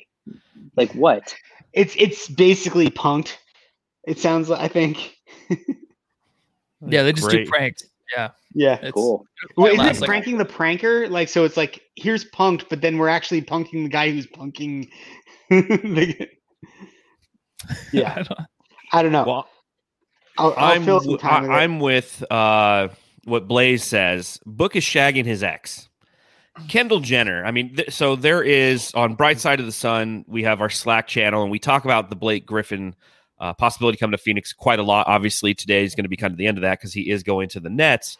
Like 0.76 0.92
what? 0.94 1.36
It's 1.74 1.96
it's 1.98 2.28
basically 2.28 2.90
punked. 2.90 3.34
It 4.08 4.20
sounds 4.20 4.50
like 4.50 4.62
I 4.62 4.68
think. 4.68 5.16
Yeah, 6.88 7.04
they 7.04 7.14
just 7.14 7.28
Great. 7.28 7.46
do 7.46 7.50
pranks. 7.50 7.84
Yeah, 8.16 8.30
Yeah. 8.54 8.78
it's 8.82 8.92
Cool. 8.92 9.26
Well, 9.58 9.68
isn't 9.72 9.80
last, 9.80 9.98
it 9.98 10.02
like- 10.02 10.08
pranking 10.08 10.38
the 10.38 10.46
pranker? 10.46 11.10
Like, 11.10 11.30
so 11.30 11.44
it's 11.46 11.58
like 11.58 11.82
here's 11.96 12.26
punked, 12.30 12.70
but 12.70 12.82
then 12.82 12.98
we're 12.98 13.08
actually 13.08 13.42
punking 13.42 13.84
the 13.84 13.90
guy 13.90 14.12
who's 14.12 14.28
punking. 14.28 14.90
the... 15.50 16.28
Yeah, 17.92 18.12
I 18.16 18.24
don't- 18.24 18.40
I 18.92 19.02
don't 19.04 19.12
know. 19.12 19.24
Well, 19.26 19.50
I'll, 20.38 20.54
I'll 20.58 20.74
I'm 20.74 20.84
fill 20.86 21.00
some 21.02 21.18
time 21.18 21.44
with 21.44 21.52
I, 21.52 21.64
I'm 21.64 21.80
with 21.80 22.24
uh, 22.32 22.88
what 23.24 23.48
Blaze 23.48 23.84
says. 23.84 24.40
Book 24.46 24.76
is 24.76 24.84
shagging 24.84 25.26
his 25.26 25.44
ex. 25.44 25.90
Kendall 26.70 27.00
Jenner. 27.02 27.44
I 27.46 27.52
mean, 27.52 27.76
th- 27.76 27.92
so 27.94 28.16
there 28.16 28.42
is 28.42 28.94
on 28.94 29.16
Bright 29.16 29.40
Side 29.40 29.60
of 29.60 29.66
the 29.66 29.72
Sun. 29.72 30.24
We 30.28 30.44
have 30.44 30.62
our 30.62 30.70
Slack 30.70 31.08
channel, 31.08 31.42
and 31.42 31.52
we 31.52 31.60
talk 31.60 31.84
about 31.84 32.10
the 32.10 32.16
Blake 32.16 32.46
Griffin 32.46 32.96
uh, 33.40 33.54
possibility 33.54 33.98
coming 33.98 34.12
to 34.12 34.18
Phoenix 34.18 34.54
quite 34.54 34.80
a 34.80 34.84
lot. 34.84 35.08
Obviously, 35.08 35.54
today 35.54 35.84
is 35.84 35.96
going 35.96 36.06
to 36.06 36.10
be 36.10 36.16
kind 36.16 36.32
of 36.32 36.38
the 36.38 36.48
end 36.48 36.58
of 36.58 36.62
that 36.62 36.80
because 36.80 36.94
he 36.94 37.10
is 37.10 37.24
going 37.24 37.50
to 37.50 37.60
the 37.60 37.70
Nets. 37.70 38.18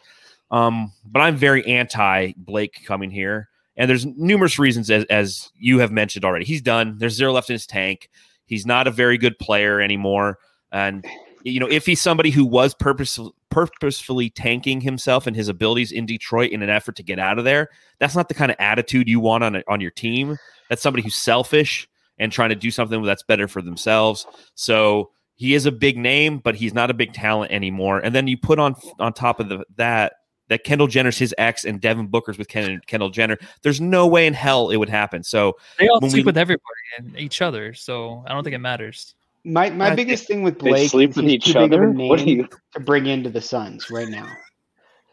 Um, 0.50 0.92
but 1.06 1.20
I'm 1.20 1.36
very 1.36 1.64
anti 1.66 2.32
Blake 2.36 2.84
coming 2.84 3.10
here, 3.10 3.48
and 3.76 3.88
there's 3.88 4.04
numerous 4.04 4.58
reasons 4.58 4.90
as 4.90 5.04
as 5.06 5.50
you 5.58 5.78
have 5.78 5.90
mentioned 5.92 6.24
already. 6.24 6.44
He's 6.44 6.60
done. 6.62 6.98
There's 6.98 7.14
zero 7.14 7.32
left 7.32 7.48
in 7.48 7.54
his 7.54 7.66
tank. 7.66 8.10
He's 8.46 8.66
not 8.66 8.86
a 8.86 8.90
very 8.90 9.18
good 9.18 9.38
player 9.38 9.80
anymore, 9.80 10.38
and 10.72 11.04
you 11.46 11.60
know, 11.60 11.68
if 11.68 11.86
he's 11.86 12.00
somebody 12.00 12.30
who 12.30 12.44
was 12.44 12.74
purpose, 12.74 13.20
purposefully 13.50 14.30
tanking 14.30 14.80
himself 14.80 15.28
and 15.28 15.36
his 15.36 15.48
abilities 15.48 15.92
in 15.92 16.04
Detroit 16.04 16.50
in 16.50 16.60
an 16.60 16.68
effort 16.68 16.96
to 16.96 17.04
get 17.04 17.20
out 17.20 17.38
of 17.38 17.44
there, 17.44 17.70
that's 18.00 18.16
not 18.16 18.28
the 18.28 18.34
kind 18.34 18.50
of 18.50 18.56
attitude 18.58 19.08
you 19.08 19.20
want 19.20 19.44
on 19.44 19.54
a, 19.54 19.62
on 19.68 19.80
your 19.80 19.92
team. 19.92 20.36
That's 20.68 20.82
somebody 20.82 21.04
who's 21.04 21.14
selfish 21.14 21.88
and 22.18 22.32
trying 22.32 22.48
to 22.48 22.56
do 22.56 22.72
something 22.72 23.00
that's 23.02 23.22
better 23.22 23.46
for 23.46 23.62
themselves. 23.62 24.26
So 24.56 25.10
he 25.36 25.54
is 25.54 25.66
a 25.66 25.72
big 25.72 25.96
name, 25.96 26.38
but 26.38 26.56
he's 26.56 26.74
not 26.74 26.90
a 26.90 26.94
big 26.94 27.12
talent 27.12 27.52
anymore. 27.52 28.00
And 28.00 28.12
then 28.12 28.26
you 28.26 28.36
put 28.36 28.58
on 28.58 28.74
on 28.98 29.12
top 29.12 29.38
of 29.38 29.48
the, 29.48 29.64
that 29.76 30.14
that 30.48 30.64
Kendall 30.64 30.86
Jenner's 30.86 31.18
his 31.18 31.34
ex 31.38 31.64
and 31.64 31.80
Devin 31.80 32.06
Booker's 32.06 32.38
with 32.38 32.48
Ken, 32.48 32.80
Kendall 32.86 33.10
Jenner. 33.10 33.38
There's 33.62 33.80
no 33.80 34.06
way 34.06 34.26
in 34.26 34.34
hell 34.34 34.70
it 34.70 34.76
would 34.76 34.88
happen. 34.88 35.22
So 35.22 35.56
they 35.78 35.88
all 35.88 36.00
When 36.00 36.10
sleep 36.10 36.24
we- 36.24 36.30
with 36.30 36.38
everybody 36.38 36.64
and 36.98 37.18
each 37.18 37.42
other, 37.42 37.74
so 37.74 38.24
I 38.26 38.32
don't 38.32 38.44
think 38.44 38.54
it 38.54 38.58
matters. 38.60 39.14
my 39.44 39.70
my 39.70 39.90
I 39.90 39.94
biggest 39.94 40.26
thing 40.26 40.42
with 40.42 40.58
They 40.58 40.70
Blake 40.70 40.90
sleep 40.90 41.10
is 41.10 41.16
with 41.16 41.24
he's 41.26 41.34
each 41.34 41.44
too 41.46 41.52
big 41.54 41.72
of 41.72 41.80
a 41.80 41.84
other. 41.84 41.90
What 41.92 42.18
do 42.20 42.30
you, 42.30 42.48
to 42.74 42.80
bring 42.80 43.06
into 43.06 43.30
the 43.30 43.40
Suns 43.40 43.90
right 43.90 44.08
now. 44.08 44.28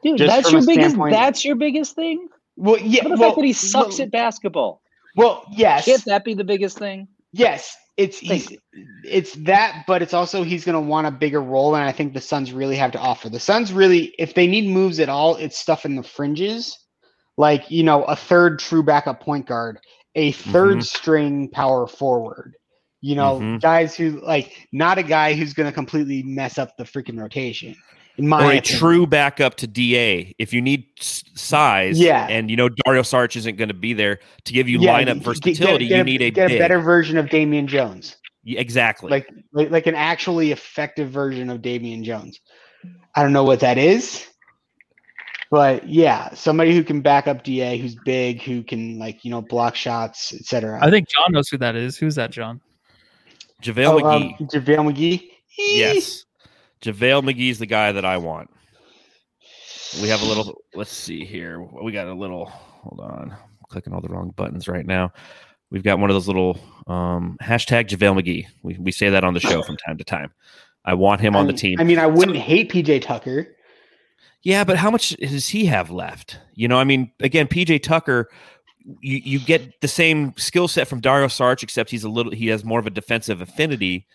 dude? 0.04 0.18
Just 0.18 0.34
that's 0.36 0.52
your 0.52 0.66
biggest. 0.66 0.96
That's 0.98 1.46
your 1.46 1.56
biggest 1.56 1.96
thing. 1.96 2.28
Well, 2.56 2.78
yeah, 2.80 3.02
How 3.04 3.08
about 3.08 3.16
the 3.16 3.20
well, 3.22 3.30
fact 3.32 3.36
that 3.38 3.46
he 3.46 3.54
sucks 3.54 3.98
well, 3.98 4.06
at 4.06 4.12
basketball? 4.12 4.82
Well, 5.16 5.46
yes, 5.52 5.86
Can't 5.86 6.04
that 6.06 6.24
be 6.26 6.34
the 6.34 6.44
biggest 6.44 6.78
thing? 6.78 7.08
yes, 7.32 7.76
it's 7.98 8.20
Thank 8.28 8.50
he's, 8.50 8.58
it's 9.04 9.34
that, 9.46 9.84
but 9.88 10.02
it's 10.02 10.14
also 10.14 10.44
he's 10.44 10.66
going 10.66 10.82
to 10.82 10.90
want 10.90 11.08
a 11.08 11.12
bigger 11.12 11.42
role, 11.42 11.76
and 11.76 11.84
I 11.84 11.92
think 11.92 12.14
the 12.14 12.22
Suns 12.22 12.52
really 12.52 12.76
have 12.78 12.92
to 12.94 13.00
offer. 13.00 13.30
The 13.30 13.40
Suns 13.40 13.72
really, 13.74 14.14
if 14.18 14.34
they 14.34 14.48
need 14.48 14.70
moves 14.70 15.00
at 15.00 15.10
all, 15.10 15.36
it's 15.36 15.58
stuff 15.58 15.86
in 15.86 15.96
the 15.96 16.04
fringes, 16.04 16.78
like 17.38 17.70
you 17.70 17.84
know, 17.84 18.04
a 18.04 18.16
third 18.16 18.60
true 18.60 18.84
backup 18.84 19.22
point 19.22 19.46
guard, 19.48 19.80
a 20.16 20.32
3rd 20.32 20.80
Mhm. 20.80 20.86
string 20.86 21.50
power 21.50 21.88
forward. 21.88 22.56
You 23.02 23.16
know, 23.16 23.42
Mhm. 23.42 23.62
guys 23.62 23.96
who 23.96 24.22
like 24.26 24.68
not 24.72 24.98
a 24.98 25.04
guy 25.04 25.34
who's 25.34 25.54
going 25.54 25.70
to 25.70 25.74
completely 25.74 26.24
mess 26.24 26.58
up 26.58 26.76
the 26.78 26.86
freaking 26.86 27.20
rotation. 27.20 27.76
In 28.18 28.28
my 28.28 28.38
or 28.46 28.52
a 28.52 28.58
opinion. 28.60 28.80
true 28.80 29.08
backup 29.08 29.56
to 29.56 29.68
DA. 29.68 30.36
If 30.38 30.54
you 30.54 30.62
need 30.62 30.86
size, 31.00 32.00
Yeah. 32.00 32.28
and 32.30 32.50
you 32.52 32.56
know 32.56 32.70
Dario 32.86 33.02
Saric 33.02 33.36
isn't 33.36 33.56
going 33.58 33.70
to 33.70 33.74
be 33.74 33.94
there 33.94 34.20
to 34.46 34.54
give 34.54 34.70
you 34.70 34.80
Yeah, 34.80 35.00
lineup 35.00 35.06
get- 35.06 35.14
get- 35.16 35.24
versatility, 35.24 35.88
get 35.88 35.96
you 35.96 36.02
a- 36.02 36.04
need 36.06 36.22
a 36.22 36.30
get 36.30 36.48
big. 36.50 36.58
a 36.58 36.60
better 36.60 36.80
version 36.80 37.18
of 37.18 37.30
Damian 37.30 37.66
Jones. 37.68 38.16
Yeah, 38.44 38.60
exactly. 38.60 39.10
like, 39.10 39.28
like 39.54 39.72
like 39.72 39.88
an 39.88 39.96
actually 39.96 40.52
effective 40.52 41.10
version 41.10 41.50
of 41.50 41.62
Damian 41.64 42.04
Jones. 42.04 42.40
I 43.16 43.24
don't 43.24 43.34
know 43.34 43.46
what 43.46 43.62
that 43.62 43.78
is, 43.78 44.28
but 45.50 45.88
yeah, 45.88 46.34
somebody 46.34 46.76
who 46.76 46.84
can 46.84 47.02
back 47.02 47.28
up 47.28 47.44
Da, 47.44 47.78
who's 47.78 47.96
big, 48.06 48.42
who 48.42 48.62
can 48.64 49.00
like 49.00 49.24
you 49.24 49.32
know 49.32 49.42
block 49.42 49.76
shots, 49.76 50.34
etc. 50.34 50.78
I 50.82 50.90
think 50.90 51.08
John 51.10 51.32
knows 51.32 51.48
who 51.50 51.58
that 51.60 51.76
is. 51.76 51.98
Who's 51.98 52.16
that, 52.16 52.32
John? 52.32 52.60
JaVale 53.64 53.86
oh, 53.88 54.00
McGee. 54.02 54.42
um, 54.42 54.48
JaVale 54.50 54.94
McGee. 54.94 55.30
yes. 55.58 56.26
JaVale 56.84 57.24
McGee's 57.24 57.60
the 57.60 57.66
guy 57.66 57.92
that 57.92 58.04
I 58.04 58.18
want. 58.18 58.50
We 60.02 60.10
have 60.10 60.22
a 60.22 60.26
little 60.26 60.62
let's 60.74 60.92
see 60.92 61.24
here. 61.24 61.62
We 61.62 61.92
got 61.92 62.08
a 62.08 62.14
little 62.14 62.46
hold 62.46 63.00
on. 63.00 63.32
I'm 63.32 63.38
clicking 63.70 63.94
all 63.94 64.02
the 64.02 64.10
wrong 64.10 64.32
buttons 64.36 64.68
right 64.68 64.86
now. 64.86 65.14
We've 65.72 65.84
got 65.84 65.98
one 65.98 66.10
of 66.10 66.14
those 66.14 66.28
little 66.28 66.60
um, 66.88 67.38
hashtag 67.42 67.88
JaVale 67.88 68.22
McGee. 68.22 68.46
We, 68.62 68.78
we 68.78 68.92
say 68.92 69.10
that 69.10 69.24
on 69.24 69.34
the 69.34 69.40
show 69.40 69.64
from 69.64 69.78
time 69.78 69.98
to 69.98 70.04
time. 70.04 70.32
I 70.86 70.94
want 70.94 71.22
him 71.22 71.36
on 71.36 71.48
the 71.48 71.54
team. 71.54 71.80
I 71.80 71.84
mean, 71.84 71.98
I 71.98 72.06
wouldn't 72.06 72.38
hate 72.38 72.72
PJ 72.72 73.02
Tucker. 73.02 73.48
Yeah, 74.44 74.66
but 74.66 74.78
how 74.78 74.92
much 74.92 75.12
does 75.12 75.48
he 75.48 75.66
have 75.66 75.90
left? 75.90 76.38
You 76.54 76.68
know, 76.68 76.78
I 76.78 76.84
mean, 76.84 77.12
again, 77.22 77.48
PJ 77.48 77.82
Tucker, 77.82 78.30
you, 79.02 79.22
you 79.24 79.40
get 79.40 79.80
the 79.80 79.88
same 79.88 80.34
skill 80.38 80.68
set 80.68 80.88
from 80.88 81.00
Dario 81.00 81.28
Saric, 81.28 81.64
except 81.64 81.90
he's 81.90 82.04
a 82.04 82.10
little 82.10 82.34
he 82.34 82.48
has 82.48 82.66
more 82.66 82.80
of 82.80 82.86
a 82.86 82.92
defensive 82.92 83.42
affinity. 83.42 84.06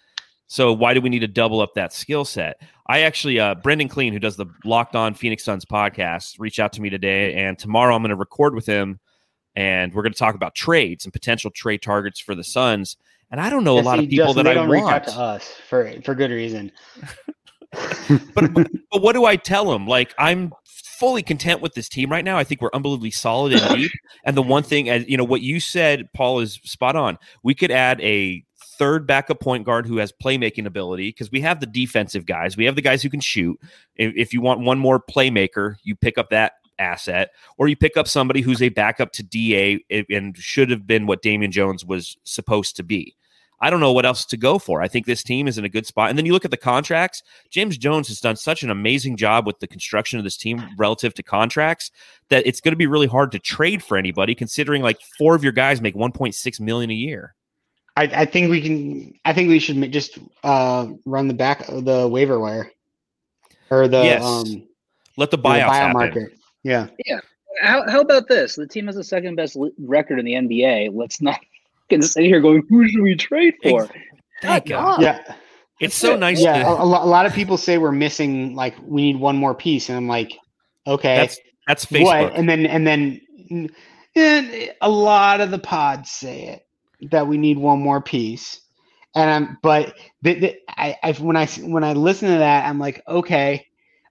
So 0.48 0.72
why 0.72 0.94
do 0.94 1.00
we 1.00 1.10
need 1.10 1.18
to 1.20 1.28
double 1.28 1.60
up 1.60 1.74
that 1.74 1.92
skill 1.92 2.24
set? 2.24 2.60
I 2.88 3.00
actually, 3.02 3.38
uh, 3.38 3.54
Brendan 3.56 3.88
Clean, 3.88 4.12
who 4.12 4.18
does 4.18 4.36
the 4.36 4.46
Locked 4.64 4.96
On 4.96 5.12
Phoenix 5.12 5.44
Suns 5.44 5.66
podcast, 5.66 6.36
reached 6.38 6.58
out 6.58 6.72
to 6.72 6.80
me 6.80 6.88
today, 6.88 7.34
and 7.34 7.58
tomorrow 7.58 7.94
I'm 7.94 8.02
going 8.02 8.10
to 8.10 8.16
record 8.16 8.54
with 8.54 8.64
him, 8.64 8.98
and 9.54 9.92
we're 9.92 10.02
going 10.02 10.14
to 10.14 10.18
talk 10.18 10.34
about 10.34 10.54
trades 10.54 11.04
and 11.04 11.12
potential 11.12 11.50
trade 11.50 11.82
targets 11.82 12.18
for 12.18 12.34
the 12.34 12.42
Suns. 12.42 12.96
And 13.30 13.42
I 13.42 13.50
don't 13.50 13.62
know 13.62 13.78
a 13.78 13.80
lot 13.80 13.98
of 13.98 14.08
people 14.08 14.28
Justin, 14.28 14.44
that 14.46 14.50
I 14.50 14.54
don't 14.54 14.70
reach 14.70 14.82
out 14.84 15.04
want. 15.06 15.08
to 15.08 15.20
us 15.20 15.52
for 15.68 15.92
for 16.02 16.14
good 16.14 16.30
reason. 16.30 16.72
but, 18.34 18.54
but 18.54 18.70
but 18.90 19.02
what 19.02 19.12
do 19.12 19.26
I 19.26 19.36
tell 19.36 19.70
him? 19.70 19.86
Like 19.86 20.14
I'm 20.18 20.52
fully 20.64 21.22
content 21.22 21.60
with 21.60 21.74
this 21.74 21.90
team 21.90 22.10
right 22.10 22.24
now. 22.24 22.38
I 22.38 22.44
think 22.44 22.62
we're 22.62 22.70
unbelievably 22.72 23.10
solid 23.10 23.52
and 23.52 23.76
deep. 23.76 23.92
And 24.24 24.34
the 24.36 24.42
one 24.42 24.62
thing, 24.62 24.88
as 24.88 25.06
you 25.06 25.18
know, 25.18 25.24
what 25.24 25.42
you 25.42 25.60
said, 25.60 26.08
Paul, 26.14 26.40
is 26.40 26.54
spot 26.64 26.96
on. 26.96 27.18
We 27.42 27.54
could 27.54 27.70
add 27.70 28.00
a 28.00 28.44
third 28.78 29.06
backup 29.06 29.40
point 29.40 29.64
guard 29.64 29.86
who 29.86 29.98
has 29.98 30.12
playmaking 30.12 30.66
ability 30.66 31.08
because 31.10 31.30
we 31.30 31.40
have 31.40 31.60
the 31.60 31.66
defensive 31.66 32.26
guys. 32.26 32.56
We 32.56 32.64
have 32.64 32.76
the 32.76 32.82
guys 32.82 33.02
who 33.02 33.10
can 33.10 33.20
shoot. 33.20 33.58
If, 33.96 34.14
if 34.16 34.32
you 34.32 34.40
want 34.40 34.60
one 34.60 34.78
more 34.78 35.00
playmaker, 35.00 35.76
you 35.82 35.96
pick 35.96 36.18
up 36.18 36.30
that 36.30 36.52
asset, 36.78 37.30
or 37.56 37.68
you 37.68 37.76
pick 37.76 37.96
up 37.96 38.08
somebody 38.08 38.40
who's 38.40 38.62
a 38.62 38.68
backup 38.68 39.12
to 39.12 39.22
Da 39.22 39.78
and 40.10 40.36
should 40.36 40.70
have 40.70 40.86
been 40.86 41.06
what 41.06 41.22
Damian 41.22 41.50
Jones 41.50 41.84
was 41.84 42.16
supposed 42.24 42.76
to 42.76 42.82
be. 42.82 43.16
I 43.60 43.70
don't 43.70 43.80
know 43.80 43.92
what 43.92 44.06
else 44.06 44.24
to 44.26 44.36
go 44.36 44.58
for. 44.58 44.82
I 44.82 44.88
think 44.88 45.06
this 45.06 45.24
team 45.24 45.48
is 45.48 45.58
in 45.58 45.64
a 45.64 45.68
good 45.68 45.86
spot. 45.86 46.10
And 46.10 46.18
then 46.18 46.24
you 46.24 46.32
look 46.32 46.44
at 46.44 46.52
the 46.52 46.56
contracts. 46.56 47.24
James 47.50 47.76
Jones 47.76 48.06
has 48.06 48.20
done 48.20 48.36
such 48.36 48.62
an 48.62 48.70
amazing 48.70 49.16
job 49.16 49.46
with 49.46 49.58
the 49.58 49.66
construction 49.66 50.18
of 50.18 50.24
this 50.24 50.36
team 50.36 50.62
relative 50.76 51.12
to 51.14 51.24
contracts 51.24 51.90
that 52.30 52.46
it's 52.46 52.60
going 52.60 52.72
to 52.72 52.76
be 52.76 52.86
really 52.86 53.08
hard 53.08 53.32
to 53.32 53.40
trade 53.40 53.82
for 53.82 53.96
anybody, 53.96 54.34
considering 54.34 54.82
like 54.82 55.00
four 55.18 55.34
of 55.34 55.42
your 55.42 55.52
guys 55.52 55.80
make 55.80 55.96
1.6 55.96 56.60
million 56.60 56.90
a 56.90 56.94
year. 56.94 57.34
I, 57.98 58.02
I 58.22 58.24
think 58.26 58.48
we 58.50 58.60
can. 58.60 59.14
I 59.24 59.32
think 59.32 59.48
we 59.48 59.58
should 59.58 59.90
just 59.92 60.18
uh, 60.44 60.86
run 61.04 61.26
the 61.26 61.34
back 61.34 61.68
of 61.68 61.84
the 61.84 62.06
waiver 62.06 62.38
wire 62.38 62.70
or 63.70 63.88
the 63.88 64.04
Yes. 64.04 64.22
um 64.24 64.66
Let 65.16 65.30
the 65.32 65.36
the 65.36 65.42
buyout 65.42 65.68
happen. 65.70 65.92
market. 65.94 66.32
Yeah. 66.62 66.86
How, 67.60 67.88
how 67.90 68.00
about 68.00 68.28
this? 68.28 68.54
The 68.54 68.68
team 68.68 68.86
has 68.86 68.94
the 68.94 69.02
second 69.02 69.34
best 69.34 69.56
li- 69.56 69.72
record 69.80 70.20
in 70.20 70.24
the 70.24 70.34
NBA. 70.34 70.90
Let's 70.94 71.20
not 71.20 71.40
get 71.88 72.04
sit 72.04 72.24
here 72.24 72.40
going, 72.40 72.62
who 72.68 72.86
should 72.88 73.02
we 73.02 73.16
trade 73.16 73.54
for? 73.62 73.82
Ex- 73.82 73.92
Thank 74.42 74.66
God, 74.66 75.00
God. 75.00 75.02
Yeah. 75.02 75.34
It's 75.80 75.96
so 75.96 76.14
nice. 76.16 76.40
yeah, 76.40 76.62
to, 76.62 76.68
a, 76.68 76.74
a 76.76 76.84
a 76.84 77.06
lot 77.06 77.26
of 77.26 77.32
people 77.32 77.56
say 77.56 77.78
we're 77.78 77.90
missing 77.92 78.54
like 78.54 78.76
we 78.82 79.02
need 79.02 79.18
one 79.20 79.36
more 79.36 79.54
piece, 79.54 79.88
and 79.88 79.96
I'm 79.96 80.06
like, 80.08 80.32
okay, 80.86 81.16
that's 81.16 81.38
that's 81.66 81.84
Facebook. 81.86 82.04
what? 82.04 82.34
And 82.34 82.48
then 82.48 82.64
and 82.66 82.86
then 82.86 83.20
and 84.16 84.70
a 84.80 84.88
lot 84.88 85.40
of 85.40 85.50
the 85.50 85.58
pods 85.58 86.10
say 86.10 86.48
it 86.48 86.62
that 87.10 87.26
we 87.26 87.38
need 87.38 87.58
one 87.58 87.80
more 87.80 88.00
piece, 88.00 88.60
and 89.14 89.30
I'm 89.30 89.58
but 89.62 89.94
the, 90.22 90.34
the, 90.34 90.56
I, 90.68 90.96
when 91.02 91.12
I 91.12 91.12
when 91.24 91.36
I 91.36 91.42
s- 91.44 91.58
when 91.58 91.84
I 91.84 91.92
listen 91.92 92.30
to 92.30 92.38
that, 92.38 92.66
I'm 92.68 92.78
like, 92.78 93.02
okay, 93.08 93.66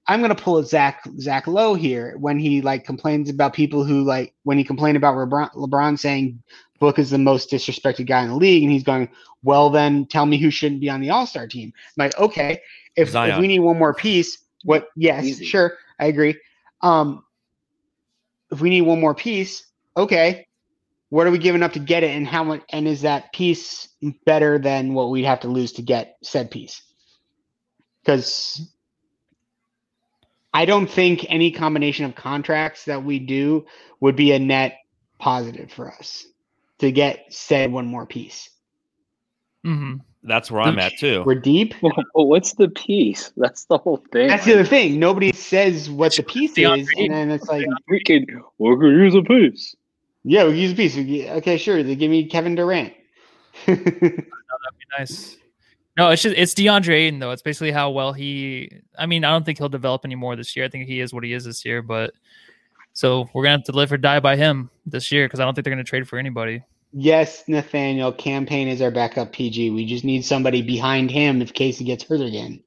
I'm 0.08 0.22
gonna 0.22 0.36
pull 0.36 0.58
a 0.58 0.66
Zach 0.66 1.04
Zach 1.20 1.48
Lowe 1.48 1.74
here 1.76 2.16
when 2.18 2.40
he 2.40 2.62
like 2.62 2.86
complains 2.86 3.30
about 3.30 3.54
people 3.54 3.84
who 3.84 4.04
like 4.04 4.34
when 4.44 4.58
he 4.58 4.64
complained 4.64 4.98
about 4.98 5.16
LeBron, 5.16 5.54
LeBron 5.54 6.00
saying 6.00 6.42
Book 6.80 7.00
is 7.00 7.10
the 7.12 7.18
most 7.18 7.52
disrespected 7.52 8.08
guy 8.08 8.24
in 8.24 8.30
the 8.30 8.36
league, 8.36 8.64
and 8.64 8.72
he's 8.72 8.84
going, 8.84 9.10
well, 9.44 9.70
then 9.70 10.06
tell 10.08 10.26
me 10.26 10.38
who 10.38 10.50
shouldn't 10.52 10.82
be 10.82 10.90
on 10.90 11.02
the 11.02 11.10
All 11.10 11.26
Star 11.28 11.48
team. 11.48 11.74
I'm 11.76 12.06
like, 12.06 12.18
okay, 12.20 12.60
if, 12.96 13.10
if 13.24 13.38
we 13.38 13.48
need 13.48 13.60
one 13.60 13.78
more 13.78 13.94
piece, 13.94 14.40
what? 14.64 14.88
Yes, 14.96 15.26
Easy. 15.26 15.46
sure, 15.46 15.74
I 16.00 16.06
agree. 16.08 16.38
Um, 16.82 17.24
if 18.52 18.62
we 18.62 18.70
need 18.70 18.82
one 18.82 19.00
more 19.02 19.16
piece, 19.16 19.68
okay, 19.98 20.47
what 21.10 21.28
are 21.28 21.32
we 21.32 21.38
giving 21.38 21.64
up 21.64 21.74
to 21.74 21.80
get 21.80 22.04
it, 22.04 22.16
and 22.16 22.28
how 22.28 22.44
much? 22.44 22.62
And 22.72 22.88
is 22.88 23.02
that 23.02 23.34
piece 23.34 23.88
better 24.26 24.60
than 24.60 24.94
what 24.94 25.10
we'd 25.10 25.26
have 25.26 25.42
to 25.42 25.48
lose 25.48 25.74
to 25.74 25.82
get 25.82 26.18
said 26.22 26.52
piece? 26.52 26.82
Because 28.04 28.70
I 30.54 30.66
don't 30.66 30.90
think 30.90 31.26
any 31.30 31.52
combination 31.52 32.06
of 32.06 32.16
contracts 32.16 32.86
that 32.86 33.04
we 33.04 33.20
do 33.20 33.66
would 34.00 34.16
be 34.16 34.32
a 34.32 34.40
net 34.40 34.80
positive 35.20 35.72
for 35.72 35.92
us 35.92 36.26
to 36.80 36.92
get 36.92 37.26
said 37.30 37.72
one 37.72 37.86
more 37.86 38.06
piece. 38.06 38.50
hmm 39.64 39.96
That's 40.24 40.52
where 40.52 40.62
I'm 40.62 40.80
at 40.80 40.98
too. 40.98 41.24
We're 41.26 41.36
deep. 41.36 41.74
Well, 41.82 41.94
what's 42.14 42.54
the 42.54 42.70
piece? 42.70 43.32
That's 43.38 43.66
the 43.66 43.78
whole 43.78 44.04
thing. 44.12 44.28
That's 44.28 44.46
the 44.46 44.54
other 44.54 44.66
thing. 44.66 45.00
Nobody 45.00 45.32
says 45.32 45.90
what 45.90 46.16
the 46.16 46.24
piece 46.24 46.54
DeAndre 46.54 46.80
is, 46.82 46.90
and 46.98 47.12
then 47.12 47.32
it's 47.32 47.48
like, 47.48 47.66
we 47.90 48.04
could 48.04 48.26
we 48.58 48.76
could 48.78 48.92
use 48.92 49.16
a 49.16 49.22
piece. 49.22 49.76
Yeah, 50.24 50.46
we 50.46 50.60
use 50.60 50.74
a 50.74 50.76
piece. 50.76 50.98
Okay, 50.98 51.58
sure. 51.58 51.84
They 51.84 51.96
give 51.96 52.12
me 52.12 52.26
Kevin 52.26 52.56
Durant. 52.56 52.94
Oh, 53.68 54.58
that'd 54.64 54.80
be 54.80 54.86
nice. 54.98 55.38
No, 55.98 56.10
it's 56.10 56.22
just 56.22 56.36
it's 56.38 56.54
DeAndre 56.54 56.94
Ayton 56.94 57.20
though. 57.20 57.32
It's 57.32 57.42
basically 57.42 57.72
how 57.72 57.90
well 57.92 58.14
he. 58.14 58.72
I 58.98 59.06
mean, 59.06 59.24
I 59.26 59.32
don't 59.32 59.46
think 59.46 59.58
he'll 59.58 59.68
develop 59.70 60.06
anymore 60.06 60.36
this 60.36 60.56
year. 60.56 60.64
I 60.66 60.70
think 60.70 60.88
he 60.88 61.00
is 61.02 61.14
what 61.14 61.24
he 61.24 61.34
is 61.34 61.44
this 61.44 61.66
year. 61.66 61.82
But 61.82 62.14
so 62.94 63.30
we're 63.34 63.44
gonna 63.44 63.58
have 63.58 63.66
to 63.66 63.72
live 63.74 63.92
or 63.92 63.98
die 63.98 64.20
by 64.20 64.36
him 64.38 64.70
this 64.86 65.12
year 65.12 65.26
because 65.26 65.40
I 65.40 65.44
don't 65.46 65.54
think 65.54 65.66
they're 65.66 65.74
gonna 65.74 65.84
trade 65.84 66.08
for 66.08 66.18
anybody. 66.18 66.62
yes, 66.94 67.44
Nathaniel, 67.48 68.12
Cam 68.14 68.46
Payne 68.46 68.68
is 68.70 68.82
our 68.82 68.92
backup 68.92 69.34
PG. 69.34 69.72
We 69.72 69.86
just 69.86 70.06
need 70.06 70.24
somebody 70.24 70.62
behind 70.62 71.12
him 71.12 71.42
if 71.42 71.54
Casey 71.54 71.84
gets 71.84 72.04
hurt 72.06 72.22
again. 72.22 72.64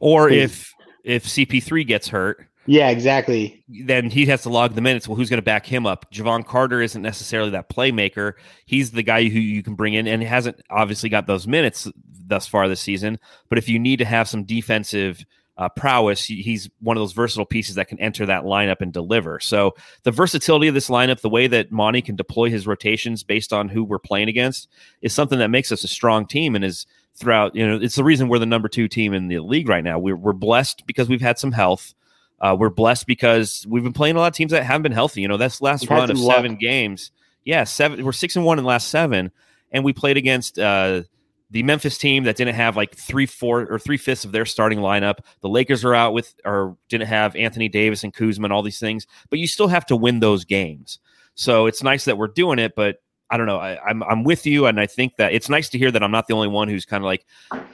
Or 0.00 0.28
Please. 0.28 0.42
if 0.42 0.74
if 1.04 1.26
CP3 1.26 1.86
gets 1.86 2.08
hurt, 2.08 2.46
Yeah, 2.68 2.90
exactly. 2.90 3.64
then 3.66 4.10
he 4.10 4.26
has 4.26 4.42
to 4.42 4.50
log 4.50 4.74
the 4.74 4.82
minutes. 4.82 5.08
Well, 5.08 5.16
who's 5.16 5.30
going 5.30 5.38
to 5.38 5.42
back 5.42 5.64
him 5.64 5.86
up? 5.86 6.12
Jevon 6.12 6.44
Carter 6.44 6.82
isn't 6.82 7.00
necessarily 7.00 7.48
that 7.50 7.70
playmaker. 7.70 8.34
He's 8.66 8.90
the 8.90 9.02
guy 9.02 9.24
who 9.24 9.38
you 9.38 9.62
can 9.62 9.74
bring 9.74 9.94
in, 9.94 10.06
and 10.06 10.22
hasn't 10.22 10.60
obviously 10.68 11.08
got 11.08 11.26
those 11.26 11.46
minutes 11.46 11.88
thus 12.04 12.46
far 12.46 12.68
this 12.68 12.82
season. 12.82 13.18
But 13.48 13.56
if 13.56 13.70
you 13.70 13.78
need 13.78 14.00
to 14.00 14.04
have 14.04 14.28
some 14.28 14.44
defensive 14.44 15.24
uh, 15.56 15.70
prowess, 15.70 16.26
he's 16.26 16.68
one 16.80 16.98
of 16.98 17.00
those 17.00 17.14
versatile 17.14 17.46
pieces 17.46 17.76
that 17.76 17.88
can 17.88 17.98
enter 18.00 18.26
that 18.26 18.44
lineup 18.44 18.82
and 18.82 18.92
deliver. 18.92 19.40
So 19.40 19.74
the 20.02 20.10
versatility 20.10 20.68
of 20.68 20.74
this 20.74 20.90
lineup, 20.90 21.22
the 21.22 21.30
way 21.30 21.46
that 21.46 21.72
Monty 21.72 22.02
can 22.02 22.16
deploy 22.16 22.50
his 22.50 22.66
rotations 22.66 23.24
based 23.24 23.50
on 23.50 23.70
who 23.70 23.82
we're 23.82 23.98
playing 23.98 24.28
against, 24.28 24.68
is 25.00 25.14
something 25.14 25.38
that 25.38 25.48
makes 25.48 25.72
us 25.72 25.84
a 25.84 25.88
strong 25.88 26.26
team 26.26 26.54
and 26.54 26.64
is 26.66 26.86
throughout. 27.14 27.56
You 27.56 27.66
know, 27.66 27.78
it's 27.82 27.96
the 27.96 28.04
reason 28.04 28.28
we're 28.28 28.38
the 28.38 28.46
number 28.46 28.68
two 28.68 28.88
team 28.88 29.14
in 29.14 29.28
the 29.28 29.38
league 29.38 29.70
right 29.70 29.82
now. 29.82 29.98
We're 29.98 30.16
we're 30.16 30.34
blessed 30.34 30.86
because 30.86 31.08
we've 31.08 31.20
had 31.22 31.38
some 31.38 31.52
health. 31.52 31.94
Uh, 32.40 32.56
we're 32.58 32.70
blessed 32.70 33.06
because 33.06 33.66
we've 33.68 33.82
been 33.82 33.92
playing 33.92 34.16
a 34.16 34.18
lot 34.18 34.28
of 34.28 34.34
teams 34.34 34.52
that 34.52 34.62
haven't 34.64 34.82
been 34.82 34.92
healthy. 34.92 35.20
You 35.20 35.28
know, 35.28 35.36
that's 35.36 35.60
last 35.60 35.82
We've 35.82 35.90
run 35.90 36.10
of 36.10 36.18
luck. 36.18 36.36
seven 36.36 36.56
games. 36.56 37.10
Yeah, 37.44 37.64
seven. 37.64 38.04
We're 38.04 38.12
six 38.12 38.36
and 38.36 38.44
one 38.44 38.58
in 38.58 38.64
the 38.64 38.68
last 38.68 38.88
seven, 38.88 39.32
and 39.72 39.84
we 39.84 39.92
played 39.92 40.16
against 40.16 40.58
uh, 40.58 41.02
the 41.50 41.62
Memphis 41.62 41.98
team 41.98 42.24
that 42.24 42.36
didn't 42.36 42.54
have 42.54 42.76
like 42.76 42.94
three, 42.94 43.26
four, 43.26 43.66
or 43.70 43.78
three 43.78 43.96
fifths 43.96 44.24
of 44.24 44.32
their 44.32 44.44
starting 44.44 44.78
lineup. 44.80 45.18
The 45.40 45.48
Lakers 45.48 45.84
are 45.84 45.94
out 45.94 46.12
with 46.12 46.34
or 46.44 46.76
didn't 46.88 47.08
have 47.08 47.34
Anthony 47.36 47.68
Davis 47.68 48.04
and 48.04 48.12
Kuzma 48.12 48.44
and 48.44 48.52
all 48.52 48.62
these 48.62 48.78
things, 48.78 49.06
but 49.30 49.38
you 49.38 49.46
still 49.46 49.68
have 49.68 49.86
to 49.86 49.96
win 49.96 50.20
those 50.20 50.44
games. 50.44 50.98
So 51.34 51.66
it's 51.66 51.82
nice 51.82 52.04
that 52.04 52.18
we're 52.18 52.28
doing 52.28 52.58
it, 52.58 52.74
but 52.76 53.00
I 53.30 53.36
don't 53.36 53.46
know. 53.46 53.58
I, 53.58 53.78
I'm 53.84 54.02
I'm 54.02 54.24
with 54.24 54.46
you, 54.46 54.66
and 54.66 54.80
I 54.80 54.86
think 54.86 55.16
that 55.16 55.32
it's 55.32 55.48
nice 55.48 55.68
to 55.70 55.78
hear 55.78 55.90
that 55.90 56.02
I'm 56.02 56.10
not 56.10 56.26
the 56.28 56.34
only 56.34 56.48
one 56.48 56.68
who's 56.68 56.84
kind 56.84 57.02
of 57.02 57.06
like 57.06 57.24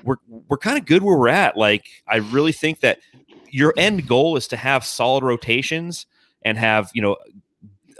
we're 0.02 0.16
we're 0.48 0.58
kind 0.58 0.78
of 0.78 0.84
good 0.84 1.02
where 1.02 1.16
we're 1.16 1.28
at. 1.28 1.56
Like 1.56 1.86
I 2.06 2.16
really 2.16 2.52
think 2.52 2.80
that 2.80 2.98
your 3.54 3.72
end 3.76 4.08
goal 4.08 4.36
is 4.36 4.48
to 4.48 4.56
have 4.56 4.84
solid 4.84 5.22
rotations 5.22 6.06
and 6.42 6.58
have 6.58 6.90
you 6.92 7.00
know 7.00 7.16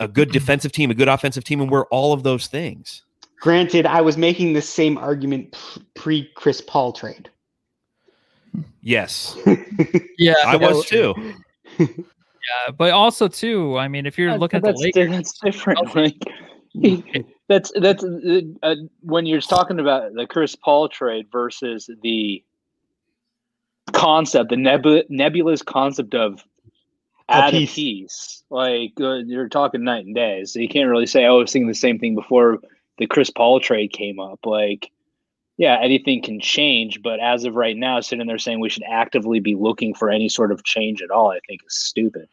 a 0.01 0.09
good 0.09 0.33
defensive 0.33 0.73
team, 0.73 0.91
a 0.91 0.95
good 0.95 1.09
offensive 1.09 1.45
team, 1.45 1.61
and 1.61 1.71
we're 1.71 1.87
all 1.87 2.13
of 2.13 2.25
those 2.25 2.49
things. 2.49 3.03
Granted, 3.41 3.87
I 3.87 4.01
was 4.01 4.17
making 4.19 4.55
the 4.55 4.63
same 4.63 4.99
argument 4.99 5.57
pre 5.95 6.29
Chris 6.35 6.61
Paul 6.61 6.93
trade. 6.93 7.31
Yes, 8.83 9.37
Yeah, 10.19 10.35
I 10.45 10.57
was 10.57 10.85
too. 10.87 11.15
Yeah, 12.47 12.73
but 12.77 12.91
also 12.91 13.27
too. 13.27 13.79
I 13.79 13.89
mean, 13.89 14.05
if 14.05 14.19
you're 14.19 14.37
looking 14.37 14.59
at 14.59 14.65
the 14.65 14.73
that's, 14.73 14.83
Lakers, 14.83 15.11
that's 15.11 15.39
different. 15.39 15.97
Like 15.97 16.23
that's 17.49 17.73
that's 17.77 18.05
uh, 18.05 18.41
uh, 18.63 18.75
when 19.01 19.25
you're 19.25 19.41
talking 19.41 19.81
about 19.81 20.13
the 20.13 20.27
Chris 20.27 20.55
Paul 20.55 20.91
trade 20.91 21.27
versus 21.33 21.89
the 22.03 22.45
concept, 23.95 24.51
the 24.51 24.57
nebu- 24.57 25.05
nebulous 25.09 25.63
concept 25.63 26.15
of 26.15 26.45
A 27.29 27.35
add 27.35 27.55
a 27.55 27.59
piece. 27.59 27.75
piece. 27.75 28.43
Like 28.51 28.93
uh, 29.01 29.15
you're 29.25 29.49
talking 29.49 29.85
night 29.85 30.05
and 30.07 30.15
day, 30.15 30.45
so 30.45 30.59
you 30.61 30.69
can't 30.69 30.89
really 30.91 31.07
say, 31.07 31.25
"Oh, 31.25 31.37
I 31.37 31.43
was 31.43 31.53
thinking 31.53 31.69
the 31.69 31.75
same 31.75 31.99
thing 31.99 32.15
before 32.15 32.59
the 32.99 33.07
Chris 33.07 33.31
Paul 33.31 33.61
trade 33.61 33.93
came 33.93 34.21
up." 34.21 34.41
Like, 34.45 34.91
yeah, 35.57 35.79
anything 35.81 36.23
can 36.23 36.41
change, 36.41 37.01
but 37.03 37.21
as 37.21 37.45
of 37.45 37.55
right 37.57 37.77
now, 37.77 38.01
sitting 38.01 38.27
there 38.27 38.39
saying 38.39 38.61
we 38.61 38.69
should 38.69 38.85
actively 38.91 39.41
be 39.41 39.55
looking 39.55 39.95
for 39.95 40.11
any 40.11 40.29
sort 40.29 40.53
of 40.53 40.63
change 40.65 41.01
at 41.03 41.11
all, 41.11 41.31
I 41.31 41.41
think 41.49 41.63
is 41.67 41.77
stupid. 41.77 42.29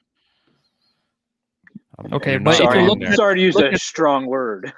Okay, 2.12 2.38
but 2.38 2.52
not 2.52 2.54
if 2.56 2.60
you're 2.62 2.72
sorry, 2.74 2.88
looking 2.88 3.14
sorry 3.14 3.36
to 3.36 3.42
use 3.42 3.56
look 3.56 3.66
a 3.66 3.74
at- 3.74 3.80
strong 3.82 4.26
word. 4.26 4.74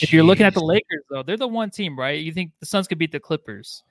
if 0.00 0.12
you're 0.12 0.22
looking 0.22 0.46
at 0.46 0.54
the 0.54 0.60
Lakers, 0.64 1.02
though, 1.10 1.22
they're 1.22 1.36
the 1.36 1.48
one 1.48 1.70
team, 1.70 1.98
right? 1.98 2.20
You 2.20 2.32
think 2.32 2.52
the 2.60 2.66
Suns 2.66 2.86
could 2.86 2.98
beat 2.98 3.10
the 3.12 3.18
Clippers? 3.20 3.82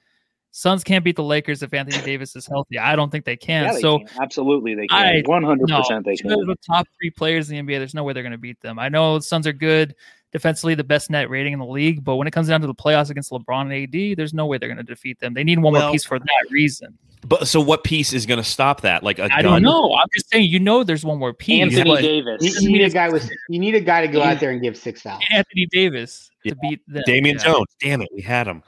Suns 0.52 0.84
can't 0.84 1.04
beat 1.04 1.16
the 1.16 1.24
Lakers 1.24 1.62
if 1.62 1.74
Anthony 1.74 2.02
Davis 2.04 2.36
is 2.36 2.48
healthy. 2.48 2.80
I 2.80 2.96
don't 2.96 3.12
think 3.12 3.26
they 3.26 3.36
can. 3.38 3.66
Yeah, 3.66 3.74
they 3.74 3.82
so 3.82 4.00
can. 4.00 4.08
absolutely 4.22 4.74
they 4.76 4.88
can. 4.88 5.24
One 5.26 5.44
hundred 5.44 5.68
percent 5.68 6.04
they 6.06 6.16
two 6.16 6.30
of 6.30 6.38
can. 6.40 6.48
the 6.48 6.56
top 6.66 6.88
three 7.00 7.12
players 7.12 7.52
in 7.52 7.66
the 7.66 7.74
NBA. 7.74 7.78
There's 7.80 7.94
no 7.94 8.04
way 8.04 8.14
they're 8.14 8.24
going 8.24 8.32
to 8.32 8.38
beat 8.40 8.60
them. 8.62 8.80
I 8.80 8.90
know 8.90 9.18
the 9.20 9.24
Suns 9.24 9.46
are 9.46 9.54
good 9.54 9.94
defensively, 10.34 10.76
the 10.76 10.84
best 10.84 11.10
net 11.10 11.30
rating 11.30 11.54
in 11.54 11.60
the 11.60 11.66
league, 11.66 12.04
but 12.04 12.16
when 12.18 12.28
it 12.28 12.32
comes 12.32 12.48
down 12.50 12.60
to 12.62 12.68
the 12.68 12.74
playoffs 12.76 13.10
against 13.10 13.32
LeBron 13.32 13.72
and 13.74 14.12
AD, 14.12 14.18
there's 14.18 14.34
no 14.34 14.46
way 14.46 14.58
they're 14.58 14.68
going 14.68 14.78
to 14.78 14.84
defeat 14.84 15.20
them. 15.20 15.34
They 15.34 15.44
need 15.44 15.58
one 15.60 15.72
Well, 15.74 15.84
more 15.84 15.92
piece 15.94 16.04
for 16.04 16.20
that 16.20 16.46
reason. 16.50 16.98
But 17.26 17.48
so, 17.48 17.60
what 17.62 17.84
piece 17.84 18.12
is 18.14 18.26
going 18.26 18.38
to 18.38 18.44
stop 18.44 18.82
that? 18.82 19.04
Like 19.04 19.20
a 19.20 19.24
I 19.26 19.42
gun? 19.42 19.44
don't 19.44 19.64
know. 19.64 19.94
I'm 19.96 20.08
just 20.16 20.30
saying, 20.30 20.46
you 20.50 20.60
know, 20.60 20.84
there's 20.84 21.04
one 21.06 21.18
more 21.18 21.34
piece. 21.34 21.62
Anthony 21.76 22.02
Davis. 22.02 22.42
You, 22.62 22.62
you 22.62 22.78
need 22.78 22.84
a 22.84 22.90
guy 22.90 23.10
with 23.10 23.30
you 23.50 23.60
need 23.60 23.76
a 23.76 23.80
guy 23.82 24.02
to 24.06 24.08
go 24.08 24.22
out 24.22 24.40
there 24.40 24.52
and 24.52 24.62
give 24.62 24.76
six 24.78 25.02
fouls. 25.02 25.24
Anthony 25.32 25.66
Davis 25.72 26.30
Yeah. 26.44 26.52
to 26.54 26.58
beat 26.62 26.82
them. 26.88 27.04
Damian 27.06 27.38
Yeah. 27.38 27.44
Jones. 27.46 27.68
Damn 27.80 28.02
it, 28.02 28.10
we 28.14 28.22
had 28.22 28.48
him. 28.48 28.64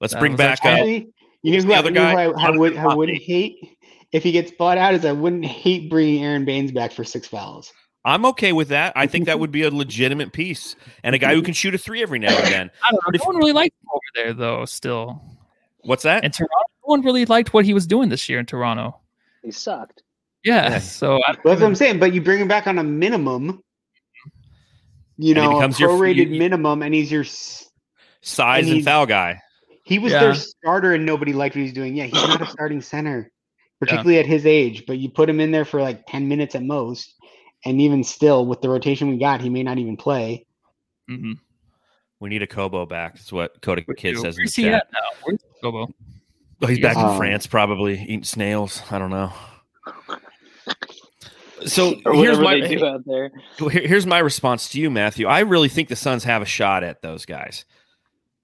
Let's 0.00 0.14
That 0.14 0.20
bring 0.20 0.36
back. 0.36 0.64
actually- 0.64 0.96
Uh, 0.96 1.10
you 1.42 1.50
know 1.52 1.56
Who's 1.56 1.64
who, 1.64 1.68
the 1.70 1.74
I, 1.74 1.78
other 1.78 1.90
you 1.90 1.94
who 1.94 2.00
guy? 2.00 2.22
I, 2.24 2.46
I 2.46 2.50
would 2.50 2.76
I 2.76 2.82
Motley. 2.82 2.96
wouldn't 2.96 3.22
hate 3.22 3.56
if 4.12 4.22
he 4.22 4.32
gets 4.32 4.50
bought 4.50 4.76
out 4.78 4.94
is 4.94 5.04
I 5.04 5.12
wouldn't 5.12 5.44
hate 5.46 5.88
bringing 5.88 6.22
Aron 6.24 6.44
Baynes 6.44 6.72
back 6.72 6.92
for 6.92 7.04
six 7.04 7.26
fouls. 7.28 7.72
I'm 8.04 8.24
okay 8.26 8.52
with 8.52 8.68
that. 8.68 8.92
I 8.96 9.06
think 9.06 9.26
that 9.26 9.38
would 9.40 9.50
be 9.52 9.62
a 9.62 9.70
legitimate 9.70 10.32
piece 10.32 10.76
and 11.02 11.14
a 11.14 11.18
guy 11.18 11.34
who 11.34 11.42
can 11.42 11.54
shoot 11.54 11.74
a 11.74 11.78
three 11.78 12.02
every 12.02 12.18
now 12.18 12.36
and 12.36 12.46
then. 12.52 12.70
I 12.82 12.90
don't 12.90 13.14
know. 13.14 13.18
No 13.18 13.24
one 13.26 13.36
really 13.36 13.52
liked 13.52 13.74
him 13.82 13.88
over 13.92 14.00
there, 14.26 14.32
though. 14.34 14.64
Still, 14.64 15.22
What's 15.82 16.02
that? 16.02 16.24
in 16.24 16.30
Toronto, 16.30 16.52
no 16.84 16.90
one 16.90 17.02
really 17.02 17.24
liked 17.26 17.54
what 17.54 17.64
he 17.64 17.72
was 17.74 17.86
doing 17.86 18.08
this 18.10 18.28
year 18.28 18.38
in 18.38 18.46
Toronto. 18.46 18.98
He 19.42 19.50
sucked. 19.50 20.02
Yeah, 20.44 20.70
Yeah. 20.70 20.78
so 20.78 21.16
I, 21.26 21.32
That's 21.44 21.60
what 21.60 21.62
I'm 21.62 21.74
saying. 21.74 21.98
But 22.00 22.12
you 22.14 22.20
bring 22.22 22.38
him 22.40 22.48
back 22.48 22.66
on 22.66 22.78
a 22.78 22.84
minimum, 22.84 23.62
you 25.16 25.34
know, 25.34 25.50
a 25.52 25.54
becomes 25.54 25.78
your- 25.80 25.90
prorated 25.90 26.32
you- 26.32 26.38
minimum, 26.38 26.82
and 26.82 26.94
he's 26.94 27.10
your 27.12 27.24
Size 28.22 28.66
and 28.66 28.76
and 28.76 28.84
foul 28.84 29.06
guy. 29.06 29.40
He 29.90 29.98
was 29.98 30.12
Yeah. 30.12 30.20
their 30.20 30.34
starter, 30.36 30.94
and 30.94 31.04
nobody 31.04 31.32
liked 31.32 31.56
what 31.56 31.58
he 31.60 31.64
was 31.64 31.72
doing. 31.72 31.96
Yeah, 31.96 32.04
he's 32.04 32.14
not 32.14 32.40
a 32.40 32.46
starting 32.50 32.80
center, 32.80 33.30
particularly 33.80 34.20
at 34.20 34.24
his 34.26 34.46
age. 34.46 34.84
But 34.86 34.98
you 34.98 35.10
put 35.10 35.28
him 35.28 35.40
in 35.40 35.50
there 35.50 35.64
for 35.64 35.82
like 35.82 36.06
ten 36.06 36.28
minutes 36.28 36.54
at 36.54 36.62
most, 36.62 37.12
and 37.64 37.80
even 37.80 38.04
still, 38.04 38.46
with 38.46 38.60
the 38.62 38.68
rotation 38.68 39.08
we 39.08 39.18
got, 39.18 39.40
he 39.40 39.50
may 39.50 39.64
not 39.64 39.78
even 39.78 39.96
play. 39.96 40.46
mhm. 41.10 41.34
We 42.20 42.28
need 42.28 42.42
Okobo 42.42 42.88
back. 42.88 43.14
That's 43.14 43.32
what 43.32 43.60
Kodak 43.62 43.86
Kid 43.96 44.16
says 44.18 44.36
in 44.36 44.42
the 44.42 44.42
Where's 44.42 44.54
he 44.54 44.62
chat. 44.64 44.74
at 44.74 44.92
now? 44.92 44.98
Where's 45.24 45.40
Bobo? 45.60 45.88
Oh, 46.62 46.66
he's 46.66 46.78
back 46.78 46.96
in 46.96 47.02
Um, 47.04 47.16
France, 47.16 47.46
probably 47.48 48.00
eating 48.00 48.22
snails. 48.22 48.82
I 48.92 48.98
don't 48.98 49.10
know. 49.10 49.32
So 51.66 51.94
here's 52.12 52.38
my 52.38 52.60
do 52.60 52.84
out 52.86 53.02
there. 53.06 53.30
here's 53.70 54.06
my 54.06 54.18
response 54.18 54.68
to 54.70 54.80
you, 54.80 54.90
Matthew. 54.90 55.26
I 55.26 55.40
really 55.40 55.68
think 55.68 55.88
the 55.88 55.96
Suns 55.96 56.24
have 56.24 56.42
a 56.42 56.46
shot 56.46 56.84
at 56.84 57.02
those 57.02 57.24
guys 57.26 57.64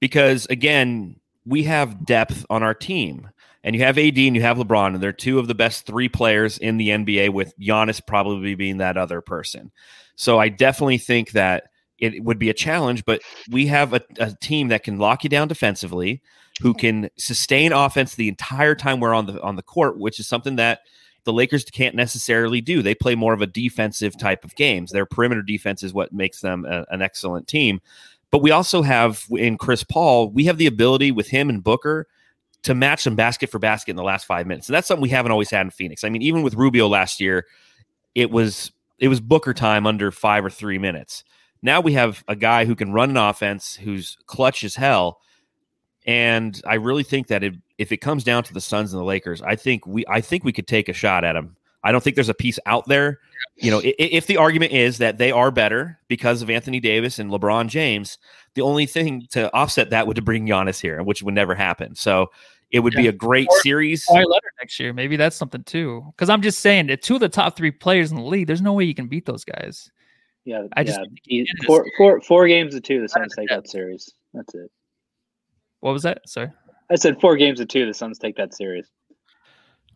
because 0.00 0.46
again, 0.50 1.16
we 1.46 1.62
have 1.64 2.04
depth 2.04 2.44
on 2.50 2.62
our 2.62 2.74
team, 2.74 3.30
and 3.62 3.74
you 3.74 3.82
have 3.82 3.98
AD 3.98 4.18
and 4.18 4.36
you 4.36 4.42
have 4.42 4.58
LeBron, 4.58 4.94
and 4.94 5.02
they're 5.02 5.12
two 5.12 5.38
of 5.38 5.48
the 5.48 5.54
best 5.54 5.86
three 5.86 6.08
players 6.08 6.58
in 6.58 6.76
the 6.76 6.88
NBA, 6.90 7.30
with 7.30 7.58
Giannis 7.58 8.04
probably 8.04 8.54
being 8.54 8.78
that 8.78 8.96
other 8.96 9.20
person. 9.20 9.70
So 10.16 10.38
I 10.38 10.48
definitely 10.48 10.98
think 10.98 11.32
that 11.32 11.64
it 11.98 12.22
would 12.22 12.38
be 12.38 12.50
a 12.50 12.54
challenge, 12.54 13.04
but 13.04 13.22
we 13.50 13.66
have 13.68 13.94
a, 13.94 14.00
a 14.18 14.32
team 14.40 14.68
that 14.68 14.84
can 14.84 14.98
lock 14.98 15.24
you 15.24 15.30
down 15.30 15.48
defensively, 15.48 16.22
who 16.60 16.74
can 16.74 17.10
sustain 17.16 17.72
offense 17.72 18.14
the 18.14 18.28
entire 18.28 18.74
time 18.74 19.00
we're 19.00 19.14
on 19.14 19.26
the 19.26 19.40
on 19.42 19.56
the 19.56 19.62
court, 19.62 19.98
which 19.98 20.18
is 20.18 20.26
something 20.26 20.56
that 20.56 20.80
the 21.24 21.32
Lakers 21.32 21.64
can't 21.64 21.94
necessarily 21.94 22.60
do. 22.60 22.82
They 22.82 22.94
play 22.94 23.14
more 23.14 23.34
of 23.34 23.42
a 23.42 23.46
defensive 23.46 24.16
type 24.16 24.44
of 24.44 24.54
games. 24.54 24.92
Their 24.92 25.06
perimeter 25.06 25.42
defense 25.42 25.82
is 25.82 25.92
what 25.92 26.12
makes 26.12 26.40
them 26.40 26.64
a- 26.64 26.86
an 26.88 27.02
excellent 27.02 27.48
team. 27.48 27.80
But 28.36 28.42
we 28.42 28.50
also 28.50 28.82
have 28.82 29.24
in 29.30 29.56
Chris 29.56 29.82
Paul, 29.82 30.28
we 30.28 30.44
have 30.44 30.58
the 30.58 30.66
ability 30.66 31.10
with 31.10 31.26
him 31.26 31.48
and 31.48 31.64
Booker 31.64 32.06
to 32.64 32.74
match 32.74 33.04
them 33.04 33.16
basket 33.16 33.48
for 33.48 33.58
basket 33.58 33.92
in 33.92 33.96
the 33.96 34.02
last 34.02 34.26
five 34.26 34.46
minutes. 34.46 34.68
And 34.68 34.74
that's 34.74 34.86
something 34.86 35.00
we 35.00 35.08
haven't 35.08 35.32
always 35.32 35.48
had 35.48 35.62
in 35.62 35.70
Phoenix. 35.70 36.04
I 36.04 36.10
mean, 36.10 36.20
even 36.20 36.42
with 36.42 36.52
Rubio 36.52 36.86
last 36.86 37.18
year, 37.18 37.46
it 38.14 38.30
was 38.30 38.72
it 38.98 39.08
was 39.08 39.20
Booker 39.20 39.54
time 39.54 39.86
under 39.86 40.10
five 40.10 40.44
or 40.44 40.50
three 40.50 40.76
minutes. 40.76 41.24
Now 41.62 41.80
we 41.80 41.94
have 41.94 42.22
a 42.28 42.36
guy 42.36 42.66
who 42.66 42.74
can 42.74 42.92
run 42.92 43.08
an 43.08 43.16
offense 43.16 43.74
who's 43.74 44.18
clutch 44.26 44.64
as 44.64 44.74
hell. 44.76 45.22
And 46.06 46.60
I 46.66 46.74
really 46.74 47.04
think 47.04 47.28
that 47.28 47.42
if 47.42 47.90
it 47.90 48.02
comes 48.02 48.22
down 48.22 48.42
to 48.42 48.52
the 48.52 48.60
Suns 48.60 48.92
and 48.92 49.00
the 49.00 49.06
Lakers, 49.06 49.40
I 49.40 49.56
think 49.56 49.86
we 49.86 50.04
I 50.10 50.20
think 50.20 50.44
we 50.44 50.52
could 50.52 50.66
take 50.66 50.90
a 50.90 50.92
shot 50.92 51.24
at 51.24 51.36
him. 51.36 51.56
I 51.82 51.90
don't 51.90 52.04
think 52.04 52.16
there's 52.16 52.28
a 52.28 52.34
piece 52.34 52.58
out 52.66 52.86
there. 52.86 53.18
You 53.56 53.70
know, 53.70 53.78
if, 53.78 53.94
if 53.98 54.26
the 54.26 54.36
argument 54.36 54.72
is 54.72 54.98
that 54.98 55.18
they 55.18 55.30
are 55.30 55.50
better 55.50 55.98
because 56.08 56.42
of 56.42 56.50
Anthony 56.50 56.80
Davis 56.80 57.18
and 57.18 57.30
LeBron 57.30 57.68
James, 57.68 58.18
the 58.54 58.62
only 58.62 58.86
thing 58.86 59.26
to 59.30 59.52
offset 59.54 59.90
that 59.90 60.06
would 60.06 60.16
to 60.16 60.22
bring 60.22 60.46
Giannis 60.46 60.80
here, 60.80 61.02
which 61.02 61.22
would 61.22 61.34
never 61.34 61.54
happen. 61.54 61.94
So 61.94 62.30
it 62.70 62.80
would 62.80 62.94
be 62.94 63.06
a 63.08 63.12
great 63.12 63.48
Or- 63.50 63.60
series. 63.60 64.06
Kawhi 64.06 64.16
Leonard 64.16 64.52
next 64.60 64.78
year. 64.80 64.92
Maybe 64.92 65.16
that's 65.16 65.36
something 65.36 65.62
too. 65.64 66.04
Because 66.14 66.28
I'm 66.28 66.42
just 66.42 66.58
saying 66.60 66.88
that 66.88 67.02
two 67.02 67.14
of 67.14 67.20
the 67.20 67.28
top 67.28 67.56
three 67.56 67.70
players 67.70 68.10
in 68.10 68.16
the 68.16 68.22
league, 68.24 68.46
there's 68.46 68.62
no 68.62 68.72
way 68.72 68.84
you 68.84 68.94
can 68.94 69.06
beat 69.06 69.26
those 69.26 69.44
guys. 69.44 69.90
Yeah, 70.44 70.62
I 70.76 70.84
just 70.84 70.98
yeah. 70.98 71.04
think 71.04 71.18
it 71.26 71.34
is. 71.42 71.66
Four, 71.66 71.86
four, 71.96 72.20
four 72.20 72.46
games 72.46 72.74
of 72.74 72.82
two. 72.82 73.00
The 73.00 73.08
Suns 73.08 73.34
take 73.34 73.48
that. 73.48 73.64
that 73.64 73.68
series. 73.68 74.12
That's 74.32 74.54
it. 74.54 74.70
What 75.80 75.92
was 75.92 76.04
that? 76.04 76.28
Sorry. 76.28 76.50
I 76.90 76.94
said 76.94 77.20
four 77.20 77.36
games 77.36 77.58
of 77.58 77.68
two. 77.68 77.84
The 77.84 77.94
Suns 77.94 78.18
take 78.18 78.36
that 78.36 78.54
series. 78.54 78.88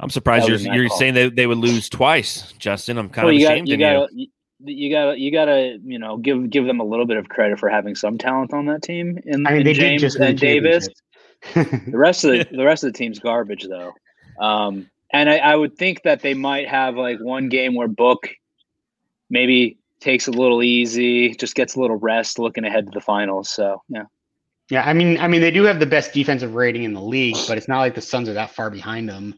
I'm 0.01 0.11
surprised 0.11 0.49
you're, 0.49 0.59
you're 0.59 0.89
call. 0.89 0.99
saying 0.99 1.15
that 1.15 1.37
they 1.37 1.47
would 1.47 1.59
lose 1.59 1.89
twice, 1.89 2.53
Justin. 2.59 2.97
I'm 2.99 3.11
kind 3.11 3.27
well, 3.27 3.35
of 3.35 3.41
you 3.41 3.47
got 3.47 3.53
ashamed 3.53 3.69
you 3.69 3.77
got 3.77 4.13
you. 4.13 4.27
You 4.63 4.91
gotta 4.91 5.19
you 5.19 5.33
got 5.33 5.47
to 5.47 5.79
you 5.83 5.99
know 5.99 6.19
give 6.19 6.51
give 6.51 6.67
them 6.67 6.81
a 6.81 6.85
little 6.85 7.07
bit 7.07 7.17
of 7.17 7.31
credit 7.31 7.59
for 7.59 7.71
having 7.71 7.95
some 7.95 8.19
talent 8.19 8.53
on 8.53 8.67
that 8.67 8.83
team. 8.83 9.19
In, 9.25 9.47
I 9.47 9.51
mean, 9.51 9.61
in 9.61 9.65
they 9.65 9.73
James 9.73 10.03
did 10.03 10.07
just 10.07 10.19
and 10.19 10.39
Davis. 10.39 10.89
The 11.55 11.97
rest 11.97 12.25
of 12.25 12.33
the, 12.33 12.47
the 12.53 12.65
rest 12.65 12.85
of 12.85 12.93
the 12.93 12.99
team's 12.99 13.19
garbage 13.19 13.67
though. 13.67 13.95
Um, 14.39 14.91
and 15.11 15.31
I, 15.31 15.39
I 15.39 15.57
would 15.57 15.79
think 15.79 16.03
that 16.03 16.21
they 16.21 16.35
might 16.35 16.69
have 16.69 16.97
like 16.97 17.19
one 17.19 17.49
game 17.49 17.75
where 17.75 17.89
Book 17.89 18.29
maybe 19.31 19.79
takes 20.01 20.29
a 20.29 20.33
little 20.33 20.63
easy, 20.63 21.35
just 21.35 21.55
gets 21.55 21.77
a 21.77 21.81
little 21.81 21.97
rest, 21.97 22.39
looking 22.39 22.67
ahead 22.67 22.85
to 22.85 22.91
the 22.93 23.01
finals. 23.01 23.49
So 23.49 23.83
yeah, 23.89 24.05
yeah, 24.71 24.85
I 24.87 24.93
mean, 24.93 25.19
I 25.19 25.27
mean, 25.27 25.41
they 25.41 25.51
do 25.51 25.65
have 25.65 25.81
the 25.81 25.87
best 25.87 26.13
defensive 26.13 26.55
rating 26.55 26.85
in 26.85 26.93
the 26.93 27.03
league, 27.03 27.37
but 27.49 27.59
it's 27.59 27.69
not 27.69 27.81
like 27.81 27.95
the 27.95 28.01
Suns 28.01 28.29
are 28.29 28.35
that 28.35 28.51
far 28.51 28.71
behind 28.71 29.09
them. 29.09 29.35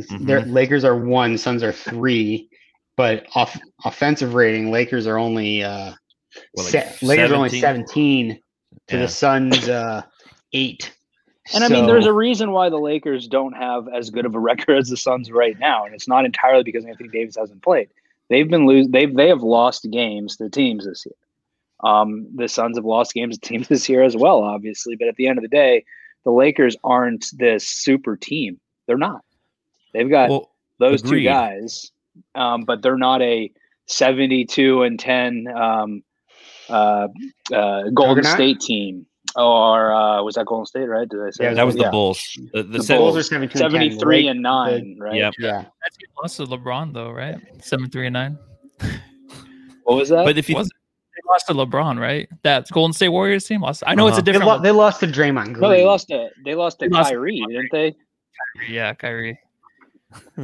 Mhm. 0.00 0.26
Their 0.26 0.40
Lakers 0.42 0.84
are 0.84 0.96
one, 0.96 1.38
Suns 1.38 1.62
are 1.62 1.72
three, 1.72 2.48
but 2.96 3.26
off 3.34 3.58
offensive 3.84 4.34
rating, 4.34 4.70
Lakers 4.70 5.06
are 5.06 5.18
only 5.18 5.62
uh, 5.62 5.92
What, 6.54 6.64
like 6.64 6.72
se- 6.72 6.96
Lakers 7.06 7.30
are 7.30 7.34
only 7.36 7.60
17? 7.60 8.40
to 8.88 8.96
Yeah. 8.96 9.02
the 9.02 9.08
Suns 9.08 9.68
uh, 9.68 10.02
eight. 10.52 10.92
and 11.54 11.62
I 11.62 11.68
mean, 11.68 11.86
there's 11.86 12.06
a 12.06 12.12
reason 12.12 12.50
why 12.52 12.70
the 12.70 12.78
Lakers 12.78 13.28
don't 13.28 13.52
have 13.52 13.86
as 13.88 14.10
good 14.10 14.26
of 14.26 14.34
a 14.34 14.38
record 14.50 14.78
as 14.78 14.88
the 14.88 14.96
Suns 14.96 15.30
right 15.30 15.58
now, 15.58 15.84
and 15.84 15.94
it's 15.94 16.08
not 16.08 16.24
entirely 16.24 16.64
because 16.64 16.84
Anthony 16.84 17.08
Davis 17.10 17.36
hasn't 17.36 17.62
played. 17.62 17.88
They've 18.30 18.48
been 18.48 18.66
lose. 18.66 18.88
They've 18.88 19.14
they 19.14 19.28
have 19.28 19.42
lost 19.42 19.86
games 19.90 20.36
to 20.38 20.48
teams 20.48 20.86
this 20.86 21.04
year. 21.06 21.14
Um, 21.88 22.26
the 22.34 22.48
Suns 22.48 22.78
have 22.78 22.84
lost 22.86 23.12
games 23.12 23.38
to 23.38 23.46
teams 23.48 23.68
this 23.68 23.88
year 23.88 24.02
as 24.02 24.16
well, 24.16 24.42
obviously. 24.42 24.96
But 24.96 25.08
at 25.08 25.16
the 25.16 25.28
end 25.28 25.38
of 25.38 25.42
the 25.42 25.48
day, 25.48 25.84
the 26.24 26.30
Lakers 26.32 26.74
aren't 26.82 27.26
this 27.34 27.68
super 27.68 28.16
team. 28.16 28.58
They're 28.86 28.96
not. 28.96 29.22
They've 29.94 30.10
got 30.10 30.28
Well, 30.28 30.50
those 30.78 31.00
two 31.00 31.22
guys, 31.22 31.90
um, 32.34 32.64
but 32.64 32.82
they're 32.82 32.98
not 32.98 33.22
a 33.22 33.50
72 33.86 34.82
and 34.82 34.98
10 34.98 35.46
um, 35.56 36.02
uh, 36.68 37.08
uh, 37.52 37.82
Golden 37.94 38.24
State 38.24 38.60
team. 38.60 39.06
Or 39.36 39.92
uh, 39.92 40.22
was 40.22 40.34
that 40.36 40.46
Golden 40.46 40.66
State, 40.66 40.84
right? 40.84 41.08
Did 41.08 41.20
I 41.20 41.30
say 41.30 41.44
Yeah, 41.44 41.54
that 41.54 41.66
was 41.66 41.74
the 41.74 41.82
Yeah. 41.82 41.90
Bulls. 41.90 42.20
The, 42.52 42.62
the, 42.62 42.78
The 42.78 42.82
seven- 42.84 43.00
Bulls 43.02 43.14
Bulls. 43.14 43.26
are 43.26 43.28
17 43.34 43.62
and 43.62 43.72
10. 43.72 43.80
73 43.98 44.28
and 44.28 44.42
9, 44.42 44.96
right? 45.00 45.14
Yep. 45.14 45.34
Yeah, 45.40 45.52
That's 45.82 45.96
you 46.00 46.06
lost 46.22 46.36
to 46.36 46.44
LeBron 46.46 46.92
though, 46.92 47.10
right? 47.10 47.36
73 47.60 48.06
and 48.08 48.12
nine. 48.12 48.38
What 49.84 49.96
was 49.96 50.08
that? 50.10 50.24
But 50.24 50.38
if 50.38 50.48
you 50.48 50.54
Was? 50.56 50.68
They 50.68 51.30
lost 51.32 51.46
to 51.48 51.54
LeBron, 51.54 51.98
right? 52.00 52.28
That 52.42 52.68
Golden 52.70 52.92
State 52.92 53.08
Warriors 53.10 53.44
team 53.44 53.60
lost. 53.60 53.82
I 53.86 53.94
know 53.94 54.06
it's 54.08 54.14
Uh-huh. 54.14 54.20
a 54.20 54.24
they, 54.24 54.32
different. 54.32 54.48
lo- 54.50 54.60
they 54.62 54.70
lost 54.72 55.00
to 55.00 55.06
Draymond 55.06 55.44
Green. 55.54 55.60
no, 55.60 55.68
they 55.70 55.84
lost 55.84 56.08
to 56.08 56.28
they 56.44 56.54
lost 56.54 56.78
to 56.80 56.88
They 56.88 56.94
lost 56.96 57.08
to 57.10 57.14
Kyrie, 57.14 57.42
didn't 57.48 57.68
they? 57.72 57.94
Yeah, 58.68 58.94
Kyrie. 58.94 59.38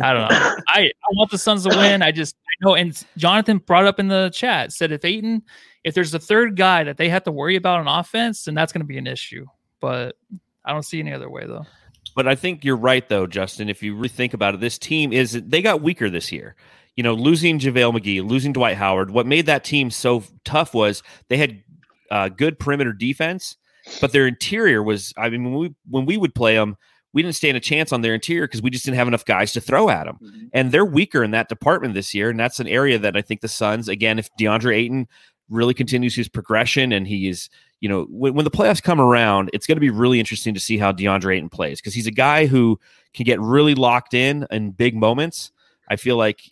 I 0.01 0.13
don't 0.13 0.29
know. 0.31 0.57
I, 0.69 0.81
I 0.87 1.09
want 1.13 1.31
the 1.31 1.39
Suns 1.39 1.65
to 1.65 1.71
win. 1.71 2.03
I 2.03 2.13
just 2.13 2.37
I 2.47 2.67
know. 2.67 2.75
And 2.75 3.05
Jonathan 3.17 3.59
brought 3.59 3.87
up 3.87 3.99
in 3.99 4.09
the 4.09 4.31
chat 4.33 4.73
said 4.73 4.93
if 4.93 5.05
Ayton, 5.05 5.43
if 5.85 5.95
there's 5.95 6.15
a 6.15 6.19
third 6.19 6.57
guy 6.57 6.85
that 6.85 6.97
they 6.97 7.09
have 7.09 7.25
to 7.25 7.33
worry 7.33 7.57
about 7.57 7.81
on 7.81 7.89
offense, 7.89 8.45
then 8.45 8.55
that's 8.55 8.73
going 8.73 8.83
to 8.83 8.87
be 8.87 8.99
an 8.99 9.07
issue. 9.07 9.47
But 9.81 10.17
I 10.65 10.73
don't 10.73 10.83
see 10.83 11.01
any 11.01 11.13
other 11.13 11.31
way 11.31 11.47
though. 11.47 11.67
But 12.15 12.29
I 12.29 12.35
think 12.35 12.65
you're 12.65 12.77
right, 12.77 13.09
though, 13.09 13.27
Justin. 13.27 13.69
If 13.69 13.83
you 13.83 13.95
really 13.95 14.09
think 14.09 14.35
about 14.35 14.55
it, 14.55 14.61
this 14.61 14.79
team 14.79 15.13
is 15.13 15.33
they 15.33 15.63
got 15.63 15.83
weaker 15.83 16.11
this 16.11 16.33
year. 16.33 16.57
You 16.97 17.03
know, 17.03 17.15
losing 17.15 17.59
JaVale 17.59 17.99
McGee, 17.99 18.29
losing 18.29 18.53
Dwight 18.53 18.77
Howard. 18.77 19.11
What 19.11 19.27
made 19.27 19.47
that 19.47 19.65
team 19.65 19.91
so 19.91 20.25
tough 20.45 20.75
was 20.75 21.03
they 21.29 21.37
had 21.37 21.63
uh, 22.11 22.29
good 22.29 22.59
perimeter 22.59 22.93
defense, 22.93 23.57
but 24.01 24.13
their 24.13 24.27
interior 24.27 24.83
was. 24.83 25.15
I 25.17 25.31
mean, 25.31 25.45
when 25.45 25.55
we 25.55 25.75
when 25.89 26.07
we 26.07 26.17
would 26.17 26.35
play 26.35 26.57
them, 26.57 26.77
we 27.13 27.23
didn't 27.23 27.35
stand 27.35 27.57
a 27.57 27.61
chance 27.61 27.93
on 27.93 28.03
their 28.03 28.15
interior 28.15 28.47
because 28.47 28.63
we 28.63 28.71
just 28.71 28.85
didn't 28.85 28.97
have 28.97 29.09
enough 29.09 29.25
guys 29.25 29.53
to 29.53 29.61
throw 29.61 29.89
at 29.89 30.05
them. 30.05 30.19
Mm-hmm. 30.23 30.47
And 30.53 30.73
they're 30.73 30.85
weaker 30.85 31.25
in 31.25 31.33
that 31.33 31.49
department 31.49 31.95
this 31.95 32.15
year, 32.15 32.31
and 32.31 32.39
that's 32.39 32.61
an 32.61 32.69
area 32.69 32.99
that 32.99 33.17
I 33.17 33.23
think 33.23 33.41
the 33.41 33.49
Suns, 33.49 33.89
again, 33.89 34.19
if 34.19 34.29
DeAndre 34.37 34.77
Ayton 34.77 35.09
really 35.49 35.75
continues 35.75 36.15
his 36.15 36.29
progression 36.29 36.93
and 36.93 37.09
he 37.09 37.29
is 37.29 37.51
you 37.81 37.89
know, 37.89 38.05
when, 38.11 38.35
when 38.35 38.45
the 38.45 38.51
playoffs 38.51 38.83
come 38.83 39.01
around, 39.01 39.51
it's 39.53 39.67
going 39.67 39.77
to 39.77 39.81
be 39.81 39.91
really 39.91 40.21
interesting 40.21 40.55
to 40.55 40.61
see 40.61 40.79
how 40.79 40.93
DeAndre 40.93 41.37
Ayton 41.37 41.49
plays 41.49 41.81
because 41.81 41.95
he's 41.95 42.07
a 42.07 42.13
guy 42.13 42.47
who 42.47 42.79
can 43.15 43.25
get 43.25 43.41
really 43.41 43.75
locked 43.75 44.15
in 44.15 44.47
in 44.51 44.71
big 44.71 44.95
moments. 44.95 45.51
I 45.89 45.97
feel 45.97 46.17
like, 46.17 46.43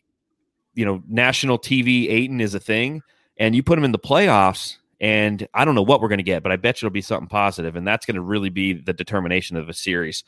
you 0.74 0.84
know, 0.84 1.02
national 1.06 1.58
TV 1.58 2.10
Ayton 2.10 2.40
is 2.40 2.54
a 2.54 2.60
thing, 2.60 3.02
and 3.36 3.54
you 3.54 3.62
put 3.62 3.78
him 3.78 3.84
in 3.84 3.92
the 3.92 3.98
playoffs, 3.98 4.78
and 5.00 5.46
I 5.54 5.64
don't 5.64 5.74
know 5.74 5.82
what 5.82 6.00
we're 6.00 6.08
going 6.08 6.18
to 6.18 6.24
get, 6.24 6.42
but 6.42 6.52
I 6.52 6.56
bet 6.56 6.80
you 6.82 6.86
it'll 6.86 6.92
be 6.94 7.00
something 7.02 7.28
positive, 7.28 7.76
and 7.76 7.86
that's 7.86 8.06
going 8.06 8.16
to 8.16 8.20
really 8.20 8.50
be 8.50 8.72
the 8.72 8.92
determination 8.92 9.56
of 9.56 9.68
a 9.68 9.74
series. 9.74 10.24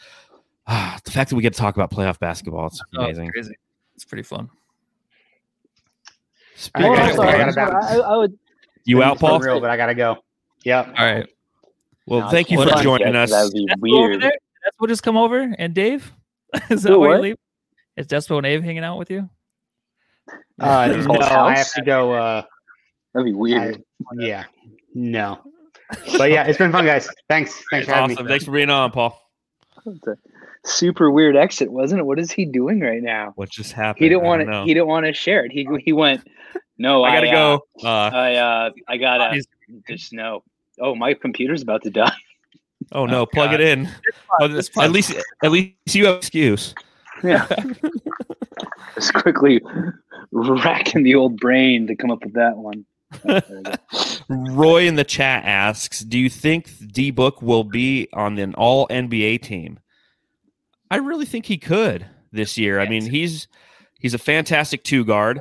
Ah, 0.66 0.98
the 1.04 1.10
fact 1.10 1.30
that 1.30 1.36
we 1.36 1.42
get 1.42 1.52
to 1.54 1.58
talk 1.58 1.74
about 1.76 1.90
playoff 1.90 2.18
basketball, 2.18 2.66
it's 2.68 2.80
Oh, 2.80 3.04
it's 3.04 3.18
amazing. 3.18 3.30
crazy. 3.32 3.54
It's 3.94 4.04
pretty 4.04 4.22
fun. 4.22 4.48
I 6.74 6.82
Well, 6.82 6.94
gotta 6.94 7.10
also, 7.10 7.22
go. 7.22 7.28
I 7.28 7.86
I. 7.88 7.96
I, 7.96 7.96
I 8.14 8.16
would 8.16 8.38
you 8.84 9.02
out, 9.02 9.18
Paul? 9.18 9.40
real, 9.40 9.60
but 9.60 9.70
I 9.70 9.76
gotta 9.76 9.94
go. 9.94 10.18
Yeah. 10.64 10.82
All 10.96 11.04
right. 11.06 11.26
Well, 12.06 12.20
No, 12.20 12.28
thank 12.28 12.50
you 12.50 12.58
for 12.62 12.70
do 12.76 12.82
joining 12.82 13.12
that, 13.12 13.16
us. 13.16 13.30
'cause 13.30 13.38
That 13.38 13.44
would 13.44 13.52
be 13.54 13.66
That's 13.68 13.80
over 13.92 14.08
weird. 14.08 14.22
there. 14.22 14.32
That's 14.64 14.76
what 14.78 14.88
just 14.88 15.02
come 15.02 15.16
over. 15.16 15.54
And 15.58 15.74
Dave, 15.74 16.12
is 16.70 16.82
that 16.82 16.90
Who, 16.92 17.00
why 17.00 17.06
you 17.06 17.12
what? 17.12 17.20
leave? 17.22 17.36
Is 17.96 18.06
Despo 18.06 18.36
and 18.38 18.46
Abe 18.46 18.62
hanging 18.62 18.84
out 18.84 18.98
with 18.98 19.10
you? 19.10 19.28
Uh, 20.60 20.88
Paul's 21.06 21.30
no, 21.30 21.44
I 21.44 21.56
have 21.56 21.72
to 21.72 21.82
go. 21.82 22.12
Uh, 22.12 22.42
That'd 23.14 23.26
be 23.26 23.32
weird. 23.32 23.82
yeah, 24.16 24.44
no. 24.94 25.38
But 26.16 26.30
yeah, 26.30 26.44
it's 26.44 26.58
been 26.58 26.70
fun, 26.70 26.86
guys. 26.86 27.08
Thanks. 27.28 27.62
Thanks 27.70 27.86
for 27.88 27.94
having 27.94 28.12
Awesome. 28.12 28.26
me. 28.26 28.30
Thanks 28.30 28.44
for 28.44 28.52
being 28.52 28.70
on, 28.70 28.92
Paul. 28.92 29.20
Super 30.64 31.10
weird 31.10 31.36
exit, 31.36 31.72
wasn't 31.72 32.00
it? 32.00 32.04
What 32.04 32.18
is 32.18 32.30
he 32.30 32.44
doing 32.44 32.80
right 32.80 33.02
now? 33.02 33.32
What 33.36 33.50
just 33.50 33.72
happened? 33.72 34.02
He 34.04 34.08
didn't 34.08 34.24
want 34.24 34.46
to. 34.46 34.62
He 34.64 34.74
didn't 34.74 34.86
want 34.88 35.06
to 35.06 35.12
share 35.12 35.44
it. 35.44 35.52
He 35.52 35.66
he 35.84 35.92
went. 35.92 36.22
No, 36.78 37.02
I 37.02 37.14
gotta 37.14 37.28
uh, 37.28 37.32
go. 37.32 37.64
Uh, 37.82 37.88
I 38.12 38.34
uh, 38.34 38.70
I 38.88 38.96
gotta 38.98 39.30
He's- 39.32 39.46
just 39.88 40.12
no. 40.12 40.42
Oh, 40.78 40.94
my 40.94 41.14
computer's 41.14 41.62
about 41.62 41.82
to 41.82 41.90
die. 41.90 42.12
oh 42.92 43.04
no, 43.06 43.22
Oh, 43.22 43.26
plug 43.26 43.50
God. 43.50 43.60
it 43.60 43.78
in. 43.78 43.88
Oh, 44.40 44.44
at 44.80 44.90
least, 44.90 45.14
at 45.42 45.50
least 45.50 45.74
you 45.94 46.06
have 46.06 46.16
excuse. 46.16 46.74
Yeah. 47.22 47.46
just 48.94 49.12
quickly 49.14 49.60
racking 50.32 51.02
the 51.02 51.14
old 51.14 51.38
brain 51.38 51.86
to 51.86 51.94
come 51.96 52.10
up 52.10 52.24
with 52.24 52.32
that 52.34 52.56
one. 52.56 52.84
There 53.24 53.42
we 53.48 53.62
go. 53.62 53.74
Roy 54.28 54.86
in 54.86 54.96
the 54.96 55.04
chat 55.04 55.44
asks, 55.44 56.00
"Do 56.00 56.18
you 56.18 56.30
think 56.30 56.70
D 56.92 57.10
Book 57.10 57.42
will 57.42 57.64
be 57.64 58.08
on 58.12 58.38
an 58.38 58.54
All 58.54 58.86
NBA 58.88 59.42
team?" 59.42 59.78
I 60.90 60.96
really 60.96 61.26
think 61.26 61.46
he 61.46 61.58
could 61.58 62.06
this 62.32 62.58
year. 62.58 62.80
I 62.80 62.88
mean, 62.88 63.10
he's 63.10 63.48
he's 63.98 64.14
a 64.14 64.18
fantastic 64.18 64.84
two 64.84 65.04
guard. 65.04 65.40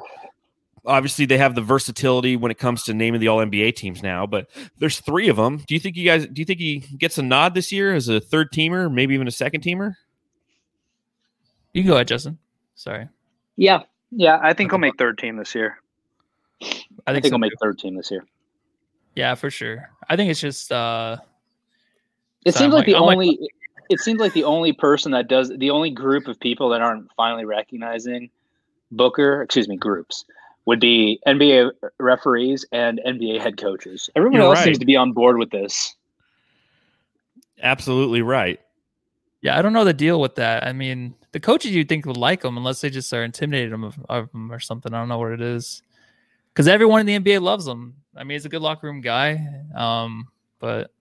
Obviously, 0.85 1.25
they 1.25 1.37
have 1.37 1.55
the 1.55 1.61
versatility 1.61 2.35
when 2.35 2.51
it 2.51 2.57
comes 2.57 2.83
to 2.83 2.93
naming 2.93 3.19
the 3.19 3.27
All 3.27 3.39
NBA 3.39 3.75
teams 3.75 4.01
now, 4.01 4.25
but 4.25 4.49
there's 4.79 4.99
three 4.99 5.27
of 5.27 5.35
them. 5.35 5.57
Do 5.67 5.73
you 5.73 5.79
think 5.79 5.95
you 5.95 6.05
guys? 6.05 6.25
Do 6.25 6.41
you 6.41 6.45
think 6.45 6.59
he 6.59 6.79
gets 6.97 7.17
a 7.17 7.23
nod 7.23 7.53
this 7.53 7.71
year 7.71 7.93
as 7.93 8.07
a 8.07 8.19
third 8.19 8.51
teamer, 8.51 8.91
maybe 8.91 9.13
even 9.13 9.27
a 9.27 9.31
second 9.31 9.61
teamer? 9.61 9.95
You 11.73 11.83
can 11.83 11.89
go 11.89 11.95
ahead, 11.95 12.07
Justin. 12.07 12.39
Sorry. 12.75 13.07
Yeah, 13.57 13.83
yeah. 14.11 14.39
I 14.41 14.53
think 14.53 14.71
he'll 14.71 14.79
make 14.79 14.97
third 14.97 15.17
team 15.17 15.37
this 15.37 15.53
year. 15.53 15.77
I 16.61 16.65
I 17.07 17.13
think, 17.13 17.23
think 17.23 17.25
so 17.25 17.29
he'll 17.31 17.37
make 17.39 17.51
too. 17.51 17.57
third 17.61 17.79
team 17.79 17.95
this 17.95 18.11
year. 18.11 18.25
Yeah, 19.15 19.35
for 19.35 19.49
sure. 19.49 19.89
I 20.07 20.15
think 20.15 20.29
it's 20.31 20.39
just 20.41 20.71
uh 20.71 21.17
It 22.45 22.53
seems 22.55 22.65
I'm 22.67 22.71
like 22.71 22.85
the 22.85 22.93
like- 22.93 23.01
I'm 23.01 23.17
only. 23.17 23.49
it 23.89 23.99
seems 23.99 24.19
like 24.19 24.33
the 24.33 24.43
only 24.43 24.71
person 24.73 25.11
that 25.13 25.27
does 25.27 25.49
the 25.57 25.69
only 25.71 25.89
group 25.89 26.27
of 26.27 26.39
people 26.39 26.69
that 26.69 26.81
aren't 26.81 27.09
finally 27.17 27.45
recognizing 27.45 28.29
Booker, 28.91 29.41
excuse 29.43 29.67
me, 29.67 29.77
groups 29.77 30.25
would 30.65 30.79
be 30.79 31.19
NBA 31.27 31.71
referees 31.99 32.65
and 32.71 32.99
NBA 33.05 33.39
head 33.39 33.57
coaches. 33.57 34.09
Everyone 34.15 34.37
You're 34.39 34.45
else 34.49 34.57
right. 34.59 34.65
seems 34.65 34.79
to 34.79 34.85
be 34.85 34.95
on 34.95 35.11
board 35.13 35.37
with 35.37 35.49
this. 35.51 35.95
Absolutely 37.61 38.21
right. 38.21 38.59
yeah, 39.41 39.57
I 39.57 39.61
don't 39.61 39.73
know 39.73 39.83
the 39.83 39.93
deal 39.93 40.19
with 40.21 40.35
that. 40.35 40.65
I 40.65 40.73
mean, 40.73 41.13
the 41.31 41.39
coaches 41.39 41.71
you'd 41.71 41.89
think 41.89 42.05
would 42.05 42.17
like 42.17 42.41
them 42.41 42.57
unless 42.57 42.81
they 42.81 42.89
just 42.89 43.11
are 43.13 43.23
intimidated 43.23 43.71
them 43.73 43.83
of, 43.83 43.97
of 44.09 44.31
them 44.31 44.51
or 44.51 44.59
something. 44.59 44.93
I 44.93 44.99
don't 44.99 45.09
know 45.09 45.17
what 45.17 45.31
it 45.31 45.41
is. 45.41 45.81
Because 46.53 46.67
everyone 46.67 47.07
in 47.07 47.23
the 47.23 47.31
NBA 47.31 47.41
loves 47.41 47.67
him. 47.67 47.95
I 48.15 48.23
mean, 48.23 48.35
he's 48.35 48.45
a 48.45 48.49
good 48.49 48.61
locker 48.61 48.87
room 48.87 49.01
guy. 49.01 49.45
Um, 49.75 50.27
but 50.59 50.91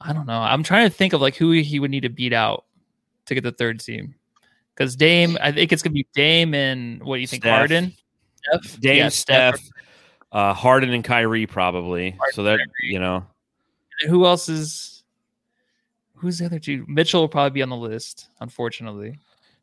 I 0.00 0.12
don't 0.12 0.26
know. 0.26 0.38
I'm 0.40 0.62
trying 0.62 0.88
to 0.88 0.94
think 0.94 1.12
of 1.12 1.20
like 1.20 1.36
who 1.36 1.50
he 1.52 1.80
would 1.80 1.90
need 1.90 2.02
to 2.02 2.08
beat 2.10 2.32
out 2.32 2.64
to 3.26 3.34
get 3.34 3.42
the 3.44 3.52
third 3.52 3.80
team. 3.80 4.14
Because 4.74 4.94
Dame, 4.94 5.36
I 5.40 5.50
think 5.52 5.72
it's 5.72 5.82
gonna 5.82 5.94
be 5.94 6.06
Dame 6.14 6.54
and 6.54 7.02
what 7.02 7.16
do 7.16 7.20
you 7.20 7.26
think, 7.26 7.42
Steph. 7.42 7.56
Harden? 7.56 7.92
Steph? 8.36 8.80
Dame, 8.80 8.96
Yeah, 8.96 9.08
Steph, 9.08 9.60
uh, 10.32 10.52
Harden, 10.54 10.90
and 10.90 11.02
Kyrie 11.02 11.46
probably. 11.46 12.16
so 12.32 12.44
that 12.44 12.60
you 12.82 13.00
know, 13.00 13.24
And 14.02 14.10
Who 14.10 14.24
else 14.24 14.48
is? 14.48 15.02
Who's 16.14 16.38
the 16.38 16.46
other 16.46 16.58
two? 16.58 16.84
Mitchell 16.88 17.22
will 17.22 17.28
probably 17.28 17.50
be 17.54 17.62
on 17.62 17.68
the 17.70 17.76
list. 17.76 18.28
Unfortunately, 18.40 19.18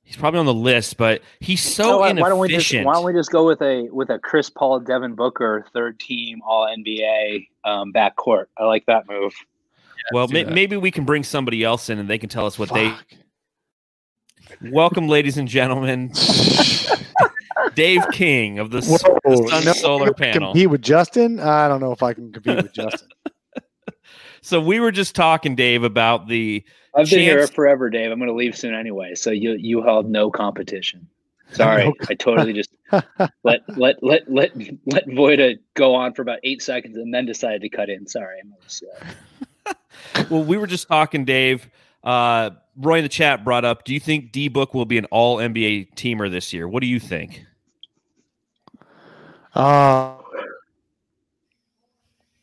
he's 0.06 0.16
probably 0.16 0.40
on 0.40 0.46
the 0.46 0.54
list, 0.54 0.96
but 0.96 1.22
he's 1.42 1.62
So 1.62 1.84
so 1.84 2.00
why, 2.00 2.14
why 2.14 2.30
don't 2.30 2.40
we 2.40 2.48
just 2.48 2.72
inefficient. 2.72 2.86
why 2.86 2.94
don't 2.94 3.04
we 3.04 3.12
just 3.14 3.32
go 3.32 3.46
with 3.46 3.62
a 3.62 3.90
with 3.92 4.10
a 4.10 4.20
Chris 4.20 4.50
Paul, 4.50 4.80
Devin 4.80 5.16
Booker, 5.16 5.66
third 5.74 6.00
team 6.00 6.40
All 6.48 6.66
NBA 6.68 7.48
um, 7.66 7.92
backcourt? 7.92 8.46
I 8.58 8.64
like 8.64 8.86
that 8.86 9.10
move. 9.10 9.34
well, 10.14 10.28
do 10.28 10.34
may, 10.34 10.44
that. 10.44 10.54
maybe 10.54 10.78
we 10.78 10.92
can 10.92 11.04
bring 11.04 11.24
somebody 11.24 11.64
else 11.64 11.90
in 11.90 12.00
and 12.00 12.10
they 12.10 12.18
can 12.18 12.30
tell 12.30 12.46
us 12.46 12.58
what 12.58 12.70
Fuck. 12.70 12.78
they. 12.78 14.70
Welcome, 14.72 15.08
ladies 15.10 15.38
and 15.38 15.48
gentlemen, 15.48 16.12
Dave 17.76 18.04
King 18.12 18.60
of 18.60 18.70
the 18.70 18.78
S- 18.78 19.02
Whoa, 19.04 19.48
Sun 19.48 19.66
no, 19.66 19.74
Solar 19.74 20.14
Panel. 20.14 20.52
Compete 20.54 20.70
with 20.70 20.82
Justin? 20.82 21.40
I 21.40 21.68
don't 21.68 21.82
know 21.82 21.92
if 21.92 22.04
I 22.04 22.14
can 22.14 22.32
compete 22.32 22.58
with 22.58 22.74
Justin. 22.74 23.10
So 24.42 24.62
we 24.62 24.80
were 24.80 24.92
just 24.92 25.16
talking, 25.16 25.56
Dave, 25.56 25.84
about 25.84 26.28
the 26.28 26.64
I've 26.96 27.10
been 27.10 27.20
here 27.20 27.46
forever, 27.48 27.90
Dave. 27.90 28.12
I'm 28.12 28.20
going 28.20 28.30
to 28.30 28.36
leave 28.36 28.58
soon 28.58 28.74
anyway, 28.74 29.16
so 29.16 29.32
you 29.32 29.54
you 29.60 29.82
held 29.82 30.10
no 30.10 30.32
competition. 30.32 31.08
Sorry, 31.52 31.86
No 31.88 31.94
I 32.10 32.14
totally 32.16 32.54
just 32.54 32.72
let 33.44 33.62
let 33.78 34.02
let 34.02 34.32
let 34.32 34.52
let 34.86 35.08
Voida 35.08 35.58
go 35.74 35.94
on 35.94 36.14
for 36.14 36.22
about 36.22 36.40
eight 36.44 36.62
seconds 36.62 36.98
and 36.98 37.14
then 37.14 37.26
decided 37.26 37.62
to 37.62 37.70
cut 37.70 37.90
in. 37.90 38.08
Sorry, 38.08 38.40
I'm 38.42 38.54
always, 38.54 38.84
uh, 39.66 39.74
well, 40.30 40.44
we 40.44 40.58
were 40.58 40.68
just 40.68 40.88
talking, 40.88 41.26
Dave. 41.26 41.70
Uh, 42.04 42.52
Roy 42.78 42.98
in 42.98 43.04
the 43.04 43.10
chat 43.10 43.44
brought 43.44 43.66
up. 43.66 43.84
Do 43.84 43.94
you 43.94 44.00
think 44.00 44.32
D 44.32 44.48
Book 44.48 44.74
will 44.74 44.86
be 44.86 44.98
an 44.98 45.06
All 45.06 45.38
NBA 45.38 45.96
teamer 45.96 46.32
this 46.32 46.54
year? 46.54 46.68
What 46.68 46.82
do 46.82 46.88
you 46.88 47.00
think? 47.00 47.46
Uh, 49.54 50.18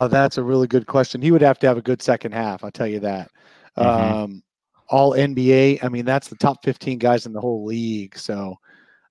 oh, 0.00 0.08
that's 0.08 0.38
a 0.38 0.42
really 0.42 0.66
good 0.66 0.86
question. 0.86 1.20
He 1.20 1.30
would 1.30 1.42
have 1.42 1.58
to 1.60 1.66
have 1.68 1.76
a 1.76 1.82
good 1.82 2.02
second 2.02 2.32
half. 2.32 2.64
I'll 2.64 2.70
tell 2.70 2.86
you 2.86 3.00
that. 3.00 3.30
Mhm. 3.78 3.84
Um, 4.24 4.42
all 4.88 5.14
NBA. 5.14 5.78
I 5.82 5.88
mean, 5.88 6.04
that's 6.04 6.28
the 6.28 6.36
top 6.36 6.62
15 6.64 6.98
guys 6.98 7.24
in 7.26 7.32
the 7.32 7.40
whole 7.40 7.64
league. 7.64 8.16
So 8.18 8.58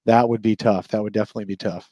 that 0.06 0.28
would 0.28 0.42
be 0.42 0.56
tough. 0.56 0.88
That 0.90 1.02
would 1.02 1.14
definitely 1.14 1.46
be 1.46 1.56
tough. 1.56 1.90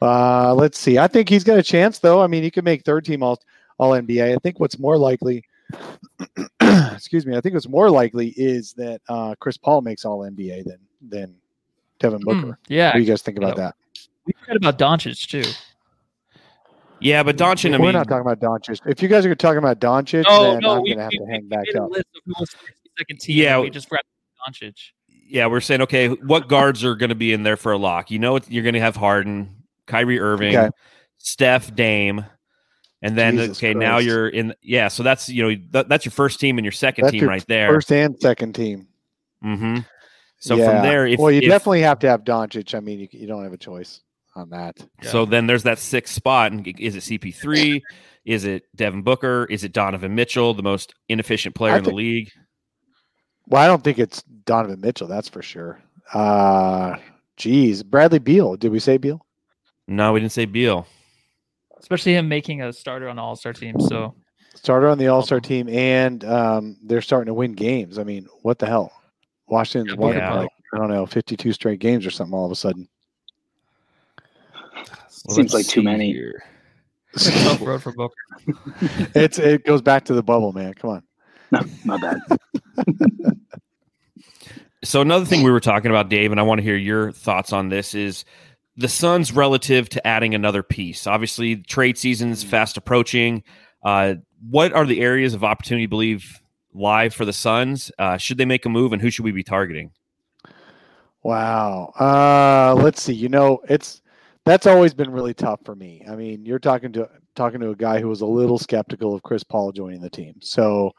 Uh, 0.00 0.54
let's 0.54 0.78
see. 0.78 0.98
I 0.98 1.06
think 1.08 1.28
he's 1.28 1.44
got 1.44 1.58
a 1.58 1.62
chance, 1.62 1.98
though. 1.98 2.22
I 2.22 2.26
mean, 2.28 2.42
he 2.42 2.50
could 2.50 2.64
make 2.64 2.84
third 2.84 3.04
team 3.04 3.22
all 3.22 3.38
all 3.78 3.92
NBA. 3.92 4.34
I 4.34 4.38
think 4.42 4.58
what's 4.58 4.78
more 4.78 4.96
likely, 4.96 5.44
excuse 6.60 7.26
me, 7.26 7.36
I 7.36 7.40
think 7.40 7.54
what's 7.54 7.68
more 7.68 7.90
likely 7.90 8.28
is 8.36 8.72
that 8.74 9.00
uh, 9.08 9.34
Chris 9.40 9.56
Paul 9.56 9.82
makes 9.82 10.04
all 10.04 10.20
NBA 10.20 10.64
than 10.64 10.78
than 11.08 11.34
Devin 12.00 12.22
Booker. 12.22 12.58
Hmm, 12.66 12.72
yeah, 12.72 12.88
What 12.88 12.94
do 12.94 13.00
you 13.00 13.06
guys 13.06 13.22
think 13.22 13.38
about 13.38 13.56
Yeah. 13.56 13.64
that? 13.64 13.74
we 14.24 14.32
forgot 14.40 14.56
about 14.56 14.78
Doncic 14.78 15.26
too. 15.26 15.48
Yeah, 17.00 17.22
but 17.22 17.36
Doncic, 17.36 17.72
I 17.74 17.78
We're 17.78 17.84
mean, 17.86 17.92
not 17.92 18.08
talking 18.08 18.28
about 18.30 18.40
Doncic. 18.40 18.80
If 18.86 19.02
you 19.02 19.08
guys 19.08 19.24
are 19.26 19.34
talking 19.34 19.58
about 19.58 19.80
Doncic, 19.80 20.24
No, 20.24 20.42
then 20.52 20.60
no, 20.60 20.76
I'm 20.76 20.82
we, 20.82 20.90
gonna 20.90 21.02
have 21.02 21.10
we, 21.12 21.18
to 21.18 21.26
hang 21.30 21.48
back 21.48 21.64
up. 21.76 21.90
list 21.90 22.06
of 22.16 22.22
who 22.26 22.32
was 22.38 22.54
second 22.98 23.20
team. 23.20 23.36
Yeah, 23.36 23.60
we 23.60 23.70
just 23.70 23.88
forgot 23.88 24.04
Doncic. 24.48 24.74
yeah, 25.08 25.46
we're 25.46 25.60
saying 25.60 25.82
okay, 25.82 26.08
what 26.08 26.48
guards 26.48 26.84
are 26.84 26.94
going 26.96 27.10
to 27.10 27.14
be 27.14 27.32
in 27.32 27.42
there 27.42 27.56
for 27.56 27.72
a 27.72 27.78
lock? 27.78 28.10
You 28.10 28.18
know, 28.18 28.36
it's- 28.36 28.50
you're 28.50 28.62
going 28.64 28.74
to 28.74 28.80
have 28.80 28.96
Harden, 28.96 29.62
Kyrie 29.86 30.18
Irving, 30.20 30.56
Okay. 30.56 30.68
Steph, 31.18 31.74
Dame, 31.74 32.24
and 33.02 33.16
then 33.16 33.36
Jesus 33.36 33.58
okay, 33.58 33.74
now 33.74 33.98
you're 33.98 34.28
in. 34.28 34.54
Yeah, 34.62 34.88
so 34.88 35.02
that's 35.02 35.28
you 35.28 35.42
know 35.48 35.62
that, 35.70 35.88
that's 35.88 36.04
your 36.04 36.12
first 36.12 36.40
team 36.40 36.58
and 36.58 36.64
your 36.64 36.72
second 36.72 37.04
That's 37.04 37.12
team 37.12 37.20
your 37.22 37.28
right 37.30 37.44
there. 37.46 37.68
First 37.72 37.92
and 37.92 38.18
second 38.20 38.54
team. 38.54 38.88
hmm 39.42 39.78
So 40.40 40.56
Yeah. 40.56 40.66
from 40.72 40.82
there, 40.82 41.06
if 41.06 41.18
well, 41.20 41.30
you 41.30 41.38
if- 41.42 41.48
definitely 41.48 41.82
have 41.82 41.98
to 42.00 42.08
have 42.08 42.24
Doncic. 42.24 42.74
I 42.74 42.80
mean, 42.80 42.98
you, 43.00 43.08
you 43.12 43.26
don't 43.26 43.42
have 43.44 43.52
a 43.52 43.56
choice 43.58 44.00
on 44.38 44.50
that. 44.50 44.76
So 45.02 45.24
then 45.24 45.46
there's 45.46 45.64
that 45.64 45.78
sixth 45.78 46.14
spot. 46.14 46.52
And 46.52 46.66
is 46.78 46.96
it 46.96 47.00
CP3? 47.20 47.82
is 48.24 48.44
it 48.44 48.64
Devin 48.76 49.02
Booker? 49.02 49.46
Is 49.50 49.64
it 49.64 49.72
Donovan 49.72 50.14
Mitchell, 50.14 50.54
the 50.54 50.62
most 50.62 50.94
inefficient 51.08 51.54
player 51.54 51.74
I 51.74 51.78
in 51.78 51.84
the 51.84 51.94
league? 51.94 52.30
Well, 53.46 53.62
I 53.62 53.66
don't 53.66 53.82
think 53.82 53.98
it's 53.98 54.22
Donovan 54.22 54.80
Mitchell. 54.80 55.06
That's 55.08 55.28
for 55.28 55.42
sure. 55.42 55.80
Uh, 56.12 56.96
geez, 57.36 57.82
Bradley 57.82 58.18
Beal. 58.18 58.56
Did 58.56 58.72
we 58.72 58.78
say 58.78 58.96
Beal? 58.98 59.24
No, 59.86 60.12
we 60.12 60.20
didn't 60.20 60.32
say 60.32 60.44
Beal. 60.44 60.86
especially 61.80 62.14
him 62.14 62.28
making 62.28 62.60
a 62.62 62.72
starter 62.72 63.08
on 63.08 63.16
the 63.16 63.22
All 63.22 63.36
Star 63.36 63.52
team. 63.52 63.80
So 63.80 64.14
Starter 64.54 64.88
on 64.88 64.98
the 64.98 65.08
All 65.08 65.22
Star 65.22 65.40
team, 65.40 65.68
and 65.68 66.24
um, 66.24 66.76
they're 66.84 67.00
starting 67.00 67.26
to 67.28 67.34
win 67.34 67.52
games. 67.54 67.98
I 67.98 68.04
mean, 68.04 68.26
what 68.42 68.58
the 68.58 68.66
hell? 68.66 68.92
Washington's 69.46 69.94
Yeah, 69.96 70.00
won 70.04 70.16
yeah. 70.16 70.34
like 70.34 70.50
I 70.74 70.78
don't 70.78 70.90
know, 70.90 71.06
fifty-two 71.06 71.52
straight 71.54 71.78
games 71.80 72.04
or 72.04 72.10
something. 72.10 72.34
All 72.34 72.44
of 72.44 72.52
a 72.52 72.56
sudden, 72.56 72.86
Well, 75.26 75.36
Seems 75.36 75.54
like 75.54 75.66
too 75.66 75.82
many. 75.82 76.12
here. 76.12 76.42
tough 77.18 77.60
road 77.62 77.82
for 77.82 77.92
Booker. 77.92 78.14
it's 79.14 79.38
it 79.38 79.64
goes 79.64 79.82
back 79.82 80.04
to 80.06 80.14
the 80.14 80.22
bubble, 80.22 80.52
man. 80.52 80.74
Come 80.74 80.90
on. 80.90 81.02
no, 81.50 81.60
my 81.84 81.96
bad. 81.98 82.20
So 84.84 85.00
another 85.00 85.24
thing 85.24 85.42
we 85.42 85.50
were 85.50 85.58
talking 85.58 85.90
about, 85.90 86.08
Dave, 86.08 86.30
and 86.30 86.38
I 86.38 86.44
want 86.44 86.60
to 86.60 86.62
hear 86.62 86.76
your 86.76 87.10
thoughts 87.10 87.52
on 87.52 87.68
this 87.68 87.96
is 87.96 88.24
the 88.76 88.88
Suns 88.88 89.32
relative 89.32 89.88
to 89.88 90.06
adding 90.06 90.36
another 90.36 90.62
piece. 90.62 91.06
Obviously, 91.08 91.56
trade 91.56 91.98
season's 91.98 92.44
fast 92.44 92.76
approaching. 92.76 93.42
Uh, 93.82 94.14
what 94.48 94.72
are 94.72 94.86
the 94.86 95.00
areas 95.00 95.34
of 95.34 95.42
opportunity 95.42 95.82
you 95.82 95.88
believe 95.88 96.40
live 96.74 97.12
for 97.12 97.24
the 97.24 97.32
Suns? 97.32 97.90
Uh, 97.98 98.18
should 98.18 98.38
they 98.38 98.44
make 98.44 98.64
a 98.66 98.68
move, 98.68 98.92
and 98.92 99.02
who 99.02 99.10
should 99.10 99.24
we 99.24 99.32
be 99.32 99.42
targeting? 99.42 99.90
Wow. 101.24 101.92
Uh, 101.98 102.80
let's 102.80 103.02
see. 103.02 103.14
You 103.14 103.28
know, 103.28 103.58
it's 103.68 104.00
that's 104.48 104.66
always 104.66 104.94
been 104.94 105.10
really 105.10 105.34
tough 105.34 105.60
for 105.64 105.74
me. 105.74 106.02
I 106.10 106.16
mean, 106.16 106.46
you're 106.46 106.58
talking 106.58 106.92
to 106.92 107.08
talking 107.34 107.60
to 107.60 107.70
a 107.70 107.76
guy 107.76 108.00
who 108.00 108.08
was 108.08 108.22
a 108.22 108.26
little 108.26 108.58
skeptical 108.58 109.14
of 109.14 109.22
Chris 109.22 109.44
Paul 109.44 109.72
joining 109.72 110.00
the 110.00 110.10
team. 110.10 110.34
So, 110.40 110.92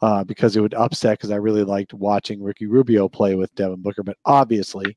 uh, 0.00 0.24
because 0.24 0.56
it 0.56 0.60
would 0.60 0.74
upset 0.74 1.18
because 1.18 1.30
I 1.30 1.36
really 1.36 1.62
liked 1.62 1.92
watching 1.94 2.42
Ricky 2.42 2.66
Rubio 2.66 3.08
play 3.08 3.34
with 3.34 3.54
Devin 3.54 3.82
Booker, 3.82 4.02
but 4.02 4.16
obviously 4.24 4.96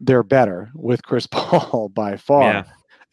they're 0.00 0.22
better 0.22 0.70
with 0.74 1.02
Chris 1.02 1.26
Paul 1.30 1.88
by 1.88 2.16
far. 2.16 2.42
Yeah. 2.42 2.64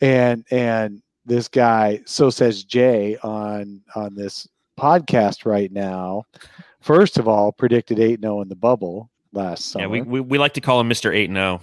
And 0.01 0.45
and 0.51 1.01
this 1.25 1.47
guy, 1.47 2.01
so 2.05 2.29
says 2.29 2.63
Jay 2.63 3.17
on 3.23 3.81
on 3.95 4.15
this 4.15 4.47
podcast 4.77 5.45
right 5.45 5.71
now. 5.71 6.23
First 6.81 7.17
of 7.17 7.27
all, 7.27 7.51
predicted 7.51 7.99
8 7.99 8.21
0 8.21 8.41
in 8.41 8.49
the 8.49 8.55
bubble 8.55 9.09
last 9.33 9.71
summer. 9.71 9.83
Yeah, 9.83 9.89
we, 9.89 10.01
we, 10.01 10.19
we 10.21 10.37
like 10.37 10.53
to 10.53 10.61
call 10.61 10.79
him 10.79 10.87
Mister 10.87 11.13
Eight 11.13 11.29
oh. 11.29 11.31
and 11.31 11.35
Zero. 11.35 11.61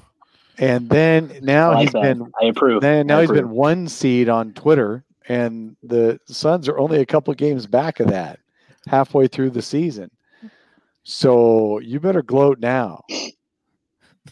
And 0.58 0.88
then 0.88 1.38
now 1.42 1.70
I 1.70 1.74
like 1.74 1.82
he's 1.84 1.92
that. 1.92 2.02
been 2.02 2.32
I 2.40 2.46
approve. 2.46 2.80
then 2.80 3.06
now 3.06 3.18
I 3.18 3.22
he's 3.22 3.30
been 3.30 3.50
one 3.50 3.88
seed 3.88 4.28
on 4.28 4.52
Twitter, 4.54 5.04
and 5.28 5.76
the 5.82 6.18
Suns 6.26 6.68
are 6.68 6.78
only 6.78 7.00
a 7.00 7.06
couple 7.06 7.32
games 7.34 7.66
back 7.66 8.00
of 8.00 8.08
that, 8.08 8.38
halfway 8.86 9.26
through 9.28 9.50
the 9.50 9.62
season. 9.62 10.10
So 11.02 11.78
you 11.80 12.00
better 12.00 12.22
gloat 12.22 12.58
now. 12.58 13.04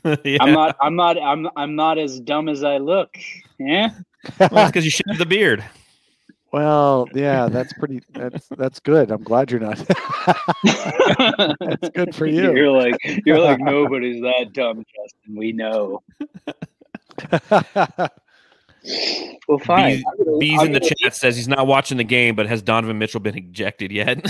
yeah. 0.05 0.39
I'm 0.41 0.53
not. 0.53 0.77
I'm 0.81 0.97
not. 0.97 1.23
I'm. 1.23 1.49
I'm 1.57 1.77
not 1.77 1.99
as 1.99 2.21
dumb 2.21 2.49
as 2.49 2.65
I 2.65 2.79
look. 2.79 3.17
Yeah. 3.59 3.91
Well, 4.39 4.49
that's 4.51 4.71
because 4.71 4.85
you 4.85 4.91
shaved 4.91 5.19
the 5.19 5.27
beard. 5.27 5.65
Well, 6.55 7.09
yeah, 7.15 7.49
that's 7.49 7.73
pretty. 7.73 8.01
That's 8.13 8.47
that's 8.57 8.79
good. 8.81 9.11
I'm 9.11 9.23
glad 9.25 9.51
you're 9.51 9.61
not. 9.61 9.77
That's 11.61 11.89
good 11.91 12.15
for 12.15 12.27
you. 12.27 12.55
You're 12.55 12.71
like. 12.71 12.97
You're 13.27 13.41
like 13.41 13.59
nobody's 13.73 14.23
that 14.23 14.53
dumb, 14.53 14.85
Justin. 14.95 15.37
We 15.37 15.53
know. 15.53 16.03
Well, 19.49 19.59
fine. 19.61 19.97
Bees- 19.97 20.05
gonna- 20.19 20.39
Bees 20.39 20.63
in 20.63 20.73
the 20.73 20.81
gonna- 20.81 20.93
chat 21.03 21.17
says 21.17 21.37
he's 21.37 21.49
not 21.49 21.67
watching 21.67 21.97
the 21.97 22.05
game, 22.05 22.35
but 22.37 22.47
has 22.47 22.61
Donovan 22.61 22.99
Mitchell 22.99 23.21
been 23.21 23.37
ejected 23.37 23.91
yet? 23.91 24.23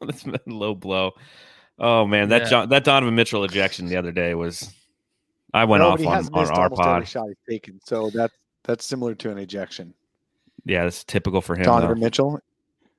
That's 0.00 0.26
a 0.26 0.40
low 0.46 0.74
blow. 0.74 1.12
Oh 1.78 2.04
man, 2.04 2.28
that 2.30 2.42
Yeah. 2.42 2.48
John, 2.48 2.68
that 2.70 2.82
Donovan 2.84 3.14
Mitchell 3.14 3.44
ejection 3.44 3.86
the 3.86 3.96
other 3.96 4.10
day 4.12 4.34
was. 4.34 4.68
I 5.52 5.64
went 5.64 5.82
No, 5.82 5.90
off 5.90 6.00
on, 6.00 6.12
has 6.12 6.28
on 6.32 6.50
our 6.50 6.68
pod. 6.70 7.06
shot 7.06 7.26
he's 7.28 7.36
taken. 7.48 7.78
So 7.84 8.10
that's 8.10 8.34
that's 8.64 8.84
similar 8.84 9.14
to 9.14 9.30
an 9.30 9.38
ejection. 9.38 9.94
Yeah, 10.64 10.84
that's 10.84 11.04
typical 11.04 11.40
for 11.40 11.54
him. 11.56 11.64
Donovan 11.64 11.98
though. 12.00 12.04
Mitchell. 12.06 12.40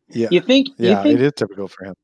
Yeah, 0.09 0.27
You 0.31 0.41
think? 0.41 0.69
yeah, 0.77 0.97
you 0.97 1.03
think? 1.03 1.19
it 1.19 1.23
is 1.23 1.33
typical 1.35 1.67
for 1.67 1.85
him. 1.85 1.95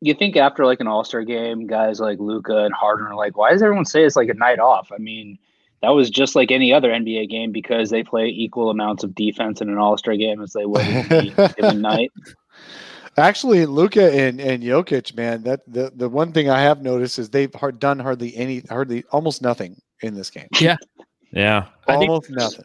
you 0.00 0.14
think 0.14 0.36
after 0.36 0.64
like 0.64 0.80
an 0.80 0.86
All 0.86 1.04
Star 1.04 1.22
game, 1.24 1.66
guys 1.66 2.00
like 2.00 2.18
Luka 2.18 2.64
and 2.64 2.72
Harden 2.74 3.06
are 3.06 3.14
like, 3.14 3.36
why 3.36 3.52
does 3.52 3.62
everyone 3.62 3.84
say 3.84 4.02
it's 4.04 4.16
like 4.16 4.28
a 4.30 4.34
night 4.34 4.58
off? 4.58 4.90
I 4.92 4.98
mean, 4.98 5.38
that 5.82 5.90
was 5.90 6.08
just 6.10 6.34
like 6.34 6.50
any 6.50 6.72
other 6.72 6.90
NBA 6.90 7.28
game 7.28 7.52
because 7.52 7.90
they 7.90 8.02
play 8.02 8.26
equal 8.28 8.70
amounts 8.70 9.04
of 9.04 9.14
defense 9.14 9.60
in 9.60 9.68
an 9.68 9.76
All 9.78 9.98
Star 9.98 10.16
game 10.16 10.40
as 10.40 10.52
they 10.54 10.64
would 10.64 10.86
in 10.86 11.12
any 11.12 11.30
given 11.56 11.80
night. 11.82 12.10
Actually, 13.18 13.66
Luka 13.66 14.10
and 14.14 14.40
and 14.40 14.62
Jokic, 14.62 15.14
man, 15.16 15.42
that 15.42 15.60
the 15.70 15.92
the 15.94 16.08
one 16.08 16.32
thing 16.32 16.48
I 16.48 16.62
have 16.62 16.80
noticed 16.80 17.18
is 17.18 17.28
they've 17.28 17.52
hard, 17.54 17.78
done 17.78 17.98
hardly 17.98 18.34
any, 18.36 18.60
hardly 18.70 19.04
almost 19.10 19.42
nothing 19.42 19.76
in 20.00 20.14
this 20.14 20.30
game. 20.30 20.46
Yeah, 20.60 20.76
yeah, 21.32 21.66
almost 21.88 22.30
nothing, 22.30 22.64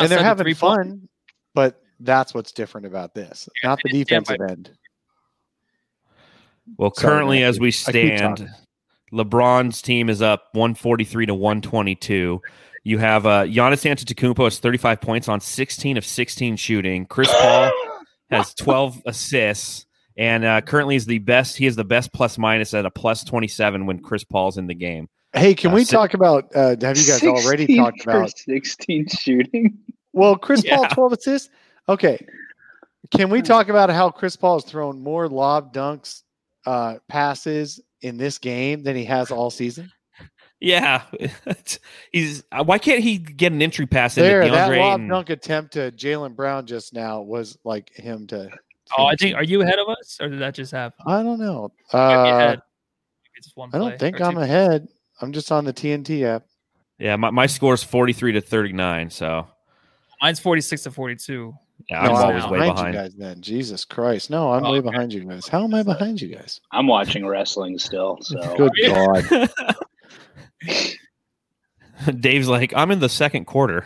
and 0.00 0.08
they're 0.08 0.22
having 0.24 0.44
three-point- 0.44 0.76
fun, 0.78 1.08
but 1.58 1.82
That's 2.00 2.32
what's 2.32 2.52
different 2.52 2.86
about 2.86 3.12
this, 3.14 3.48
not 3.64 3.80
the 3.82 3.88
it's- 3.88 3.98
yeah, 3.98 4.04
defensive 4.20 4.36
but- 4.38 4.50
end. 4.52 4.70
Well, 6.76 6.92
Sorry, 6.94 7.10
currently, 7.14 7.42
as 7.42 7.58
we 7.58 7.70
stand. 7.72 8.48
LeBron's 9.12 9.80
team 9.82 10.08
is 10.10 10.20
up 10.22 10.48
143 10.52 11.26
to 11.26 11.34
122. 11.34 12.40
You 12.84 12.98
have 12.98 13.26
uh, 13.26 13.44
Giannis 13.44 13.84
Antetokounmpo 13.90 14.44
has 14.44 14.58
35 14.60 15.00
points 15.00 15.28
on 15.28 15.40
16 15.40 15.96
of 15.96 16.04
16 16.04 16.56
shooting. 16.56 17.06
Chris 17.06 17.28
Paul 17.32 17.72
has 18.30 18.52
12 18.54 19.02
assists 19.06 19.86
and 20.18 20.44
uh, 20.44 20.60
currently 20.60 20.94
is 20.94 21.06
the 21.06 21.18
best. 21.20 21.56
He 21.56 21.64
is 21.66 21.74
the 21.74 21.84
best 21.84 22.12
plus 22.12 22.36
minus 22.38 22.74
at 22.74 22.84
a 22.86 22.90
plus 22.90 23.24
27 23.24 23.86
when 23.86 23.98
Chris 24.00 24.22
Paul's 24.24 24.58
in 24.58 24.66
the 24.66 24.74
game. 24.74 25.08
Hey, 25.32 25.54
can 25.54 25.70
Uh, 25.72 25.74
we 25.76 25.84
si- 25.84 25.96
talk 25.96 26.12
about? 26.14 26.54
Uh, 26.54 26.76
have 26.80 26.96
you 26.98 27.06
guys 27.06 27.22
already 27.24 27.76
talked 27.76 28.02
about? 28.04 28.36
16 28.38 29.08
shooting? 29.08 29.78
Well, 30.12 30.36
Chris 30.36 30.64
Paul 30.68 30.86
12 30.88 31.12
assists. 31.12 31.50
Okay, 31.88 32.24
can 33.10 33.30
we 33.30 33.42
talk 33.42 33.68
about 33.68 33.90
how 33.90 34.10
Chris 34.10 34.36
Paul 34.36 34.56
has 34.60 34.64
thrown 34.64 35.00
more 35.02 35.28
lob 35.28 35.72
dunks, 35.72 36.22
uh, 36.66 36.96
passes 37.08 37.80
in 38.02 38.16
this 38.16 38.38
game 38.38 38.82
than 38.82 38.96
he 38.96 39.04
has 39.04 39.30
all 39.30 39.50
season? 39.50 39.90
Yeah, 40.60 41.02
he's. 42.12 42.42
uh, 42.50 42.64
Why 42.64 42.78
can't 42.78 43.00
he 43.00 43.18
get 43.18 43.52
an 43.52 43.62
entry 43.62 43.86
pass 43.86 44.16
into 44.18 44.28
There, 44.28 44.48
that 44.50 44.76
lob 44.76 44.98
Ayton? 45.00 45.08
dunk 45.08 45.30
attempt 45.30 45.72
to 45.74 45.92
Jaylen 45.92 46.34
Brown 46.34 46.66
just 46.66 46.92
now 46.92 47.20
was 47.22 47.56
like 47.64 47.94
him 47.94 48.26
to. 48.28 48.50
Oh, 48.96 49.04
I 49.06 49.14
think. 49.16 49.32
to- 49.34 49.36
Are 49.38 49.44
you 49.44 49.62
ahead 49.62 49.78
of 49.78 49.88
us, 49.88 50.18
or 50.20 50.28
did 50.28 50.40
that 50.40 50.54
just 50.54 50.72
happen? 50.72 51.04
I 51.06 51.22
don't 51.22 51.38
know. 51.38 51.70
You 51.92 51.98
might 51.98 52.24
be 52.24 52.30
Uh, 52.56 52.56
one 53.54 53.70
I 53.72 53.78
don't 53.78 53.98
think 54.00 54.20
I'm 54.20 54.34
two. 54.34 54.40
ahead. 54.40 54.88
I'm 55.20 55.32
just 55.32 55.52
on 55.52 55.64
the 55.64 55.72
TNT 55.72 56.24
app. 56.24 56.44
Yeah, 56.98 57.14
my, 57.16 57.30
my 57.30 57.46
score 57.46 57.74
is 57.74 57.84
43 57.84 58.32
to 58.32 58.40
39. 58.40 59.10
So 59.10 59.46
Mine's 60.22 60.40
forty-six 60.40 60.82
to 60.84 60.90
forty-two. 60.90 61.54
yeah, 61.88 62.02
No, 62.02 62.10
I'm 62.10 62.16
I'm 62.16 62.24
always 62.24 62.44
way 62.46 62.58
behind, 62.58 62.74
behind. 62.76 62.94
you 62.94 63.00
guys. 63.00 63.14
Then 63.16 63.40
Jesus 63.40 63.84
Christ, 63.84 64.30
no, 64.30 64.52
I'm 64.52 64.64
Oh, 64.64 64.72
way 64.72 64.78
okay. 64.78 64.90
behind 64.90 65.12
you 65.12 65.24
guys. 65.24 65.46
How 65.48 65.64
am 65.64 65.74
I 65.74 65.82
behind 65.82 66.20
you 66.20 66.34
guys? 66.34 66.60
I'm 66.72 66.86
watching 66.86 67.26
wrestling 67.26 67.78
still. 67.78 68.18
So 68.22 68.56
Good 68.56 68.72
God. 68.86 69.50
Dave's 72.20 72.48
like, 72.48 72.72
I'm 72.76 72.90
in 72.90 73.00
the 73.00 73.08
second 73.08 73.46
quarter. 73.46 73.84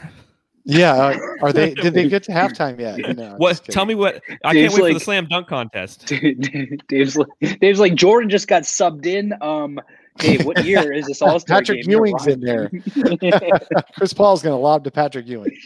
Yeah, 0.64 0.92
uh, 0.94 1.18
are 1.42 1.52
they? 1.52 1.74
Did 1.74 1.92
they 1.94 2.08
get 2.08 2.22
to 2.24 2.32
halftime 2.32 2.78
yet? 2.78 3.16
No, 3.16 3.34
What? 3.36 3.64
Tell 3.64 3.84
me 3.84 3.96
what. 3.96 4.22
I 4.44 4.52
Dave's 4.52 4.74
can't 4.74 4.84
wait 4.84 4.90
for 4.92 4.94
the 4.98 5.04
slam 5.04 5.26
dunk 5.26 5.48
contest. 5.48 6.06
Dude, 6.06 6.84
Dave's 6.86 7.16
like, 7.16 7.58
Dave's 7.60 7.80
like 7.80 7.94
Jordan 7.96 8.30
just 8.30 8.46
got 8.46 8.62
subbed 8.62 9.06
in. 9.06 9.34
Um, 9.42 9.80
Dave, 10.18 10.44
what 10.44 10.64
year 10.64 10.92
is 10.92 11.06
this 11.06 11.20
All 11.20 11.40
Star 11.40 11.58
Patrick 11.58 11.82
game? 11.82 11.90
You're 11.90 12.06
Ewing's 12.06 12.26
in 12.28 12.40
there. 12.40 12.70
Chris 13.96 14.12
Paul's 14.12 14.40
going 14.42 14.52
to 14.54 14.60
lob 14.60 14.84
to 14.84 14.90
Patrick 14.92 15.26
Ewing. 15.26 15.56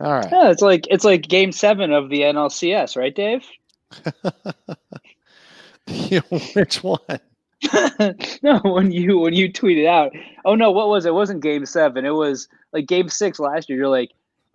All 0.00 0.12
right. 0.12 0.28
yeah, 0.30 0.50
it's 0.50 0.62
like 0.62 0.86
it's 0.90 1.04
like 1.04 1.22
Game 1.22 1.52
Seven 1.52 1.92
of 1.92 2.08
the 2.10 2.20
NLCS, 2.22 2.96
right, 2.96 3.14
Dave? 3.14 3.44
Which 6.54 6.82
one? 6.82 6.98
no, 8.42 8.60
when 8.64 8.90
you 8.92 9.18
when 9.18 9.34
you 9.34 9.50
tweeted 9.52 9.86
out, 9.86 10.12
oh 10.44 10.54
no, 10.54 10.70
what 10.70 10.88
was 10.88 11.06
it? 11.06 11.10
It 11.10 11.12
wasn't 11.12 11.42
Game 11.42 11.64
Seven. 11.64 12.04
It 12.04 12.10
was 12.14 12.48
like 12.72 12.86
Game 12.86 13.08
Six 13.08 13.38
last 13.38 13.68
year. 13.68 13.78
You're 13.78 13.88
like 13.88 14.10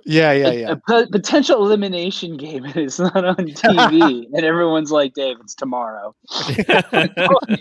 Yeah, 0.06 0.32
yeah, 0.34 0.52
yeah. 0.52 0.76
a 0.90 1.08
potential 1.08 1.64
elimination 1.66 2.38
game, 2.38 2.66
and 2.66 2.76
it's 2.78 3.00
not 3.00 3.16
on 3.24 3.36
TV, 3.36 4.26
and 4.34 4.46
everyone's 4.46 4.92
like, 4.92 5.14
Dave, 5.14 5.38
it's 5.42 5.56
tomorrow. 5.56 6.16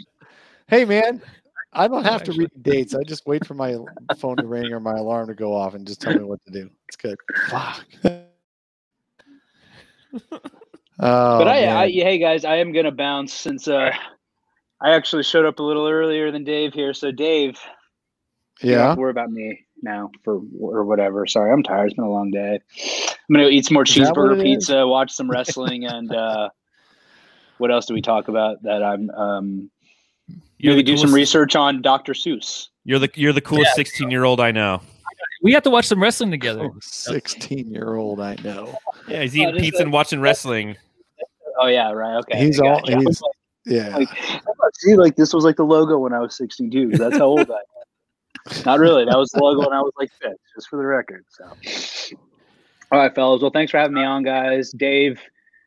Hey, 0.69 0.85
man, 0.85 1.23
I 1.73 1.87
don't 1.87 2.05
have 2.05 2.23
to 2.25 2.31
Actually- 2.31 2.39
read 2.55 2.63
dates. 2.63 2.95
I 2.95 3.03
just 3.03 3.27
wait 3.27 3.47
for 3.47 3.55
my 3.55 3.77
phone 4.17 4.37
to 4.37 4.47
ring 4.47 4.73
or 4.73 4.81
my 4.81 4.95
alarm 4.95 5.29
to 5.29 5.35
go 5.35 5.55
off 5.55 5.75
and 5.75 5.87
just 5.87 6.01
tell 6.01 6.15
me 6.15 6.25
what 6.25 6.45
to 6.47 6.51
do. 6.51 6.71
It's 6.89 6.97
good. 6.97 7.19
Fuck. 7.49 7.87
Oh, 11.01 11.39
but 11.39 11.47
I. 11.47 11.85
I, 11.85 11.91
hey 11.91 12.19
guys, 12.19 12.45
I 12.45 12.57
am 12.57 12.73
gonna 12.73 12.91
bounce 12.91 13.33
since 13.33 13.69
uh, 13.69 13.93
I 14.81 14.91
actually 14.91 15.23
showed 15.23 15.45
up 15.45 15.61
a 15.61 15.63
little 15.63 15.87
earlier 15.87 16.33
than 16.33 16.43
Dave 16.43 16.73
here. 16.75 16.93
So 16.93 17.13
Dave, 17.13 17.57
you 18.61 18.71
don't 18.73 18.79
have 18.81 18.89
yeah. 18.89 19.01
worry 19.01 19.11
about 19.13 19.31
me 19.31 19.65
now 19.81 20.11
for 20.25 20.41
or 20.61 20.85
whatever. 20.85 21.25
Sorry, 21.27 21.53
I'm 21.53 21.63
tired. 21.63 21.87
It's 21.87 21.95
been 21.95 22.05
a 22.05 22.11
long 22.11 22.33
day. 22.33 22.59
I'm 22.81 23.33
gonna 23.33 23.45
go 23.45 23.49
eat 23.51 23.67
some 23.67 23.75
more 23.75 23.85
Is 23.85 23.95
that 23.95 24.17
what 24.17 24.17
cheeseburger 24.17 24.33
it 24.33 24.39
is? 24.39 24.43
pizza, 24.43 24.87
watch 24.87 25.13
some 25.13 25.31
wrestling, 25.31 25.85
and 25.85 26.13
uh, 26.13 26.49
what 27.59 27.71
else 27.71 27.87
do 27.87 27.95
we 27.95 28.03
talk 28.03 28.27
about? 28.27 28.61
That 28.65 28.83
I'm 28.83 29.11
um, 29.11 29.71
You're 30.59 30.75
maybe 30.75 30.91
the 30.91 30.97
do 30.97 30.99
some 30.99 31.15
research 31.15 31.55
on 31.57 31.83
Dr. 31.83 32.13
Seuss. 32.13 32.69
You're 32.85 32.99
the 32.99 33.11
you're 33.15 33.33
the 33.33 33.41
coolest 33.41 33.75
16 33.75 34.11
year 34.11 34.25
old 34.25 34.41
I 34.41 34.51
know. 34.51 34.81
We 35.43 35.53
have 35.53 35.63
to 35.65 35.71
watch 35.71 35.87
some 35.87 36.03
wrestling 36.03 36.31
together. 36.33 36.69
16 36.81 37.71
year 37.71 37.95
old, 37.95 38.21
I 38.21 38.35
know. 38.43 38.77
Yeah, 39.07 39.23
he's 39.23 39.35
Oh, 39.37 39.39
eating 39.43 39.55
this 39.55 39.63
pizza 39.63 39.77
is- 39.77 39.81
and 39.83 39.93
watching 39.93 40.21
wrestling. 40.21 40.77
Oh 41.61 41.67
yeah, 41.67 41.91
right. 41.93 42.17
Okay, 42.19 42.39
He's 42.39 42.59
all, 42.61 42.81
gotcha. 42.81 42.99
he's, 42.99 43.23
yeah. 43.67 43.97
Like, 43.97 44.09
see, 44.75 44.97
like 44.97 45.17
this 45.17 45.33
was 45.35 45.45
like 45.45 45.57
the 45.57 45.65
logo 45.65 45.99
when 45.99 46.13
I 46.13 46.19
was 46.21 46.37
16 46.37 46.71
too. 46.71 46.91
'cause 46.91 46.99
That's 46.99 47.19
how 47.19 47.25
old 47.27 47.51
I 47.51 47.55
am. 47.55 48.63
Not 48.65 48.79
really. 48.81 49.05
That 49.05 49.17
was 49.19 49.31
the 49.31 49.41
logo 49.43 49.61
when 49.61 49.73
I 49.73 49.81
was 49.81 49.93
like 49.99 50.11
six, 50.23 50.35
just 50.57 50.69
for 50.69 50.77
the 50.77 50.85
record. 50.87 51.25
So, 51.29 51.45
all 52.91 52.99
right, 52.99 53.15
fellas. 53.15 53.43
Well, 53.43 53.51
thanks 53.51 53.71
for 53.71 53.79
having 53.79 53.95
me 53.95 54.05
on, 54.05 54.23
guys. 54.23 54.71
Dave, 54.73 55.21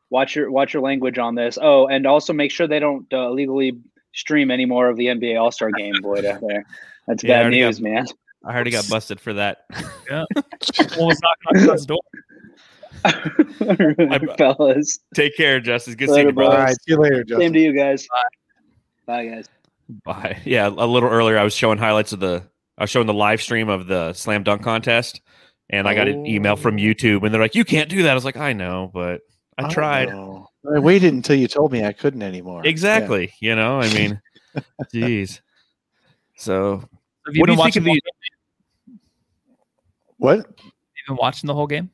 watch 0.09 0.35
your 0.35 0.49
watch 0.49 0.73
your 0.73 0.81
language 0.81 1.17
on 1.17 1.35
this. 1.35 1.57
Oh, 1.61 1.87
and 1.87 2.05
also 2.07 2.33
make 2.33 2.51
sure 2.51 2.67
they 2.67 2.79
don't 2.79 3.05
uh, 3.13 3.27
illegally 3.27 3.77
stream 4.13 4.51
any 4.51 4.65
more 4.65 4.89
of 4.89 4.97
the 4.97 5.05
NBA 5.07 5.39
All 5.39 5.51
Star 5.51 5.71
Game, 5.71 5.93
Boyd 6.01 6.25
out 6.25 6.41
there. 6.41 6.65
That's 7.07 7.23
Yeah, 7.23 7.35
bad 7.37 7.41
already 7.43 7.59
got- 7.59 7.65
news, 7.67 7.81
man. 7.81 8.05
I 8.45 8.53
already 8.55 8.71
got 8.71 8.87
busted 8.89 9.19
for 9.19 9.33
that. 9.33 9.65
Almost 10.97 11.21
knocking 11.23 11.69
on 11.69 11.73
his 11.73 11.85
door. 11.85 11.99
fellas. 14.37 14.99
Take 15.13 15.35
care, 15.37 15.59
Justice. 15.59 15.95
Good 15.95 16.09
Later, 16.09 16.15
seeing 16.15 16.27
you, 16.27 16.33
brother. 16.33 16.57
right. 16.57 16.73
See 16.75 16.81
you 16.87 16.97
later, 16.97 17.23
Justice. 17.23 17.43
Same 17.45 17.53
to 17.53 17.59
you 17.59 17.73
guys. 17.75 18.07
Bye, 19.05 19.27
guys. 19.27 19.49
Bye. 20.05 20.39
Yeah, 20.45 20.67
a 20.67 20.69
little 20.85 21.09
earlier 21.09 21.37
I 21.37 21.43
was 21.43 21.53
showing 21.53 21.77
highlights 21.77 22.13
of 22.13 22.19
the 22.19 22.43
I 22.77 22.83
was 22.83 22.89
showing 22.89 23.07
the 23.07 23.13
live 23.13 23.41
stream 23.41 23.69
of 23.69 23.87
the 23.87 24.13
slam 24.13 24.43
dunk 24.43 24.63
contest, 24.63 25.21
and 25.69 25.87
I 25.87 25.93
got 25.93 26.07
an 26.07 26.25
email 26.25 26.55
from 26.55 26.75
Oh. 26.75 26.79
YouTube, 26.79 27.23
and 27.23 27.33
they're 27.33 27.41
like, 27.41 27.55
"You 27.55 27.65
can't 27.65 27.89
do 27.89 28.03
that." 28.03 28.11
I 28.11 28.15
was 28.15 28.25
like, 28.25 28.37
"I 28.37 28.53
know, 28.53 28.89
but 28.93 29.21
I 29.57 29.63
don't 29.63 29.71
tried." 29.71 30.09
know. 30.09 30.47
I 30.75 30.79
waited 30.79 31.13
until 31.13 31.35
you 31.35 31.47
told 31.47 31.71
me 31.71 31.83
I 31.83 31.91
couldn't 31.93 32.21
anymore. 32.21 32.61
Exactly. 32.65 33.33
You 33.39 33.55
know, 33.55 33.79
I 33.79 33.91
mean, 33.93 34.21
jeez. 34.93 35.41
So, 36.37 36.77
Have 37.25 37.35
you 37.35 37.41
what 37.41 37.47
do 37.47 37.53
been 37.53 37.57
you 37.59 37.71
think 37.71 37.75
watching 37.75 37.81
of 37.81 37.85
the? 37.85 38.01
Yeah. 38.87 38.95
What? 40.17 40.37
You 40.63 40.71
been 41.07 41.17
watching 41.17 41.47
the 41.47 41.53
whole 41.53 41.67
game? 41.67 41.89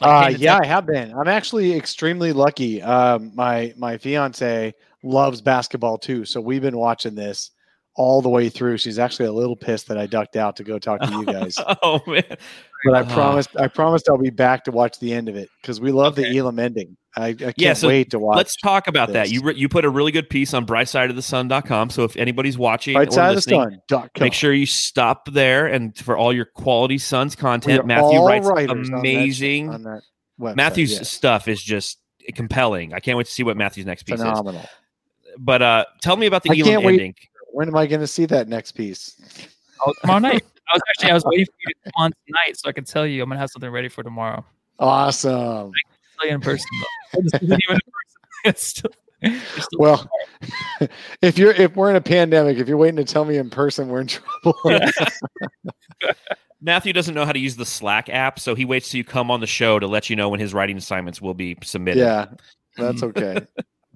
Uh, 0.00 0.32
yeah, 0.36 0.58
I 0.62 0.66
have 0.66 0.86
been. 0.86 1.12
I'm 1.14 1.26
actually 1.28 1.74
extremely 1.74 2.32
lucky. 2.32 2.82
Um, 2.82 3.32
my 3.34 3.72
my 3.76 3.96
fiance 3.96 4.74
loves 5.02 5.40
basketball 5.40 5.98
too, 5.98 6.24
so 6.24 6.40
we've 6.40 6.62
been 6.62 6.76
watching 6.76 7.14
this 7.14 7.50
all 7.94 8.20
the 8.20 8.28
way 8.28 8.50
through. 8.50 8.76
She's 8.76 8.98
actually 8.98 9.26
a 9.26 9.32
little 9.32 9.56
pissed 9.56 9.88
that 9.88 9.96
I 9.96 10.04
ducked 10.06 10.36
out 10.36 10.54
to 10.56 10.64
go 10.64 10.78
talk 10.78 11.00
to 11.00 11.10
you 11.10 11.24
guys, 11.24 11.56
Oh 11.82 12.00
man, 12.06 12.22
but 12.84 12.94
I 12.94 13.02
promised 13.04 13.56
I 13.56 13.68
promised 13.68 14.08
I'll 14.10 14.18
be 14.18 14.28
back 14.30 14.64
to 14.64 14.70
watch 14.70 14.98
the 15.00 15.14
end 15.14 15.30
of 15.30 15.36
it 15.36 15.48
because 15.62 15.80
we 15.80 15.90
love 15.92 16.12
Okay. 16.18 16.30
the 16.30 16.38
Elam 16.38 16.58
ending. 16.58 16.96
I, 17.18 17.28
I 17.28 17.34
can't 17.34 17.54
Yeah, 17.58 17.72
so 17.72 17.88
wait 17.88 18.10
to 18.10 18.18
watch. 18.18 18.36
let's 18.36 18.56
talk 18.56 18.88
about 18.88 19.12
that. 19.14 19.30
You 19.30 19.42
re- 19.42 19.54
you 19.54 19.68
put 19.68 19.84
a 19.84 19.90
really 19.90 20.12
good 20.12 20.28
piece 20.28 20.52
on 20.52 20.66
brightsideofthesun.com. 20.66 21.90
So 21.90 22.04
if 22.04 22.16
anybody's 22.16 22.58
watching 22.58 22.96
right 22.96 23.08
or 23.08 23.10
side 23.10 23.28
of 23.28 23.30
the 23.30 23.36
listening, 23.36 23.60
sun. 23.62 23.82
Dot 23.88 24.10
com. 24.14 24.24
make 24.24 24.32
sure 24.34 24.52
you 24.52 24.66
stop 24.66 25.30
there 25.32 25.66
and 25.66 25.96
for 25.96 26.16
all 26.16 26.32
your 26.32 26.44
quality 26.44 26.98
Suns 26.98 27.34
content. 27.34 27.86
Matthew 27.86 28.20
writes 28.20 28.46
writers 28.46 28.70
on 28.70 28.82
that- 28.96 28.98
amazing. 28.98 29.70
on 29.70 29.82
that 29.84 30.02
website, 30.38 30.56
Matthew's 30.56 30.92
yes. 30.92 31.10
stuff 31.10 31.48
is 31.48 31.62
just 31.62 31.98
compelling. 32.34 32.92
I 32.92 33.00
can't 33.00 33.16
wait 33.16 33.26
to 33.26 33.32
see 33.32 33.42
what 33.42 33.56
Matthew's 33.56 33.86
next 33.86 34.02
piece 34.02 34.16
is. 34.16 34.20
phenomenal. 34.22 34.66
But 35.38 35.62
uh, 35.62 35.84
tell 36.02 36.16
me 36.16 36.26
about 36.26 36.42
the 36.42 36.50
I 36.50 36.58
Elam 36.58 36.84
ending. 36.86 37.14
When 37.52 37.68
am 37.68 37.76
I 37.76 37.86
going 37.86 38.00
to 38.00 38.06
see 38.06 38.26
that 38.26 38.48
next 38.48 38.72
piece? 38.72 39.18
Oh, 39.86 39.92
tomorrow 40.00 40.18
night. 40.18 40.42
I 40.72 40.74
was 40.76 40.82
actually 40.90 41.10
I 41.10 41.14
was 41.14 41.24
waiting 41.26 41.46
for 41.46 41.52
you 41.66 41.74
to 41.74 41.80
come 41.84 41.92
on 42.04 42.12
tonight 42.26 42.56
so 42.58 42.68
I 42.68 42.72
could 42.72 42.86
tell 42.86 43.06
you 43.06 43.22
I'm 43.22 43.28
gonna 43.28 43.38
have 43.40 43.50
something 43.50 43.70
ready 43.70 43.88
for 43.88 44.02
tomorrow. 44.02 44.44
Awesome. 44.78 45.30
Tell 45.32 45.72
you 46.24 46.30
in 46.34 46.40
person 46.40 46.66
though. 46.80 47.20
This 47.22 47.34
isn't 47.42 47.44
even 47.68 47.74
in 47.76 47.80
person. 47.80 47.82
It's 48.44 48.62
still, 48.64 48.90
it's 49.22 49.64
still- 49.64 49.78
Well, 49.80 50.08
if 51.22 51.36
you're 51.36 51.52
if 51.52 51.74
we're 51.74 51.90
in 51.90 51.96
a 51.96 52.00
pandemic, 52.00 52.58
if 52.58 52.68
you're 52.68 52.76
waiting 52.76 52.96
to 52.96 53.04
tell 53.04 53.24
me 53.24 53.38
in 53.38 53.50
person, 53.50 53.88
we're 53.88 54.02
in 54.02 54.06
trouble. 54.06 54.54
Matthew 56.62 56.92
doesn't 56.92 57.14
know 57.14 57.24
how 57.24 57.32
to 57.32 57.38
use 57.38 57.56
the 57.56 57.66
Slack 57.66 58.08
app, 58.08 58.38
so 58.38 58.54
he 58.54 58.64
waits 58.64 58.90
till 58.90 58.98
you 58.98 59.04
come 59.04 59.30
on 59.30 59.40
the 59.40 59.46
show 59.46 59.78
to 59.78 59.86
let 59.86 60.08
you 60.08 60.16
know 60.16 60.28
when 60.28 60.40
his 60.40 60.54
writing 60.54 60.76
assignments 60.76 61.20
will 61.20 61.34
be 61.34 61.56
submitted. 61.62 62.00
yeah, 62.00 62.26
that's 62.76 63.02
okay. 63.02 63.38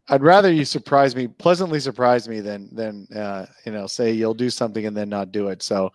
I'd 0.08 0.22
rather 0.22 0.52
you 0.52 0.64
surprise 0.64 1.14
me, 1.14 1.28
pleasantly 1.28 1.78
surprise 1.80 2.28
me, 2.28 2.40
than 2.40 2.68
than 2.74 3.06
uh, 3.14 3.46
you 3.64 3.72
know 3.72 3.86
say 3.86 4.10
you'll 4.12 4.34
do 4.34 4.50
something 4.50 4.84
and 4.84 4.96
then 4.96 5.08
not 5.08 5.30
do 5.32 5.48
it. 5.48 5.62
So 5.62 5.92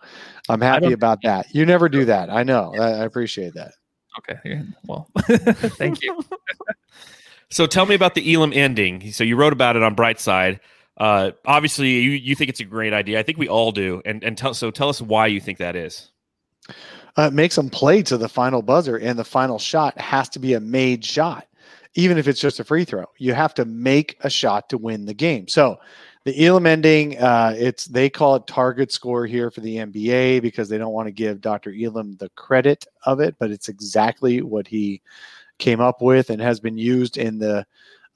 I'm 0.48 0.60
happy 0.60 0.92
about 0.92 1.18
that. 1.22 1.46
You 1.54 1.66
never 1.66 1.88
do 1.88 2.04
that. 2.06 2.30
I 2.30 2.42
know. 2.42 2.72
I, 2.78 2.92
I 2.92 3.04
appreciate 3.04 3.54
that. 3.54 3.72
Okay. 4.18 4.62
Well, 4.86 5.08
thank 5.26 6.02
you. 6.02 6.20
So 7.48 7.66
tell 7.66 7.86
me 7.86 7.94
about 7.94 8.16
the 8.16 8.34
Elam 8.34 8.52
ending. 8.52 9.12
So 9.12 9.22
you 9.22 9.36
wrote 9.36 9.52
about 9.52 9.76
it 9.76 9.82
on 9.84 9.94
Brightside. 9.94 10.58
Uh, 10.96 11.30
obviously, 11.44 11.90
you, 11.90 12.10
you 12.10 12.34
think 12.34 12.50
it's 12.50 12.58
a 12.58 12.64
great 12.64 12.92
idea. 12.92 13.20
I 13.20 13.22
think 13.22 13.38
we 13.38 13.48
all 13.48 13.70
do. 13.70 14.02
And 14.04 14.24
and 14.24 14.36
tell, 14.36 14.52
so 14.52 14.72
tell 14.72 14.88
us 14.88 15.00
why 15.00 15.28
you 15.28 15.40
think 15.40 15.58
that 15.58 15.76
is. 15.76 16.10
uh, 17.16 17.30
makes 17.30 17.54
them 17.56 17.70
play 17.70 18.02
to 18.02 18.18
the 18.18 18.28
final 18.28 18.62
buzzer, 18.62 18.96
and 18.96 19.18
the 19.18 19.24
final 19.24 19.58
shot 19.58 19.98
has 19.98 20.28
to 20.30 20.38
be 20.38 20.54
a 20.54 20.60
made 20.60 21.04
shot, 21.04 21.46
even 21.94 22.18
if 22.18 22.28
it's 22.28 22.40
just 22.40 22.60
a 22.60 22.64
free 22.64 22.84
throw. 22.84 23.06
You 23.18 23.32
have 23.34 23.54
to 23.54 23.64
make 23.64 24.16
a 24.20 24.30
shot 24.30 24.68
to 24.70 24.78
win 24.78 25.06
the 25.06 25.14
game. 25.14 25.48
So 25.48 25.78
the 26.26 26.44
Elam 26.44 26.66
ending, 26.66 27.16
uh, 27.18 27.54
it's 27.56 27.84
they 27.84 28.10
call 28.10 28.34
it 28.34 28.48
target 28.48 28.90
score 28.90 29.26
here 29.26 29.48
for 29.48 29.60
the 29.60 29.76
NBA 29.76 30.42
because 30.42 30.68
they 30.68 30.76
don't 30.76 30.92
want 30.92 31.06
to 31.06 31.12
give 31.12 31.40
Dr. 31.40 31.72
Elam 31.72 32.16
the 32.16 32.28
credit 32.30 32.84
of 33.04 33.20
it, 33.20 33.36
but 33.38 33.52
it's 33.52 33.68
exactly 33.68 34.42
what 34.42 34.66
he 34.66 35.00
came 35.58 35.80
up 35.80 36.02
with 36.02 36.30
and 36.30 36.42
has 36.42 36.58
been 36.58 36.76
used 36.76 37.16
in 37.16 37.38
the 37.38 37.64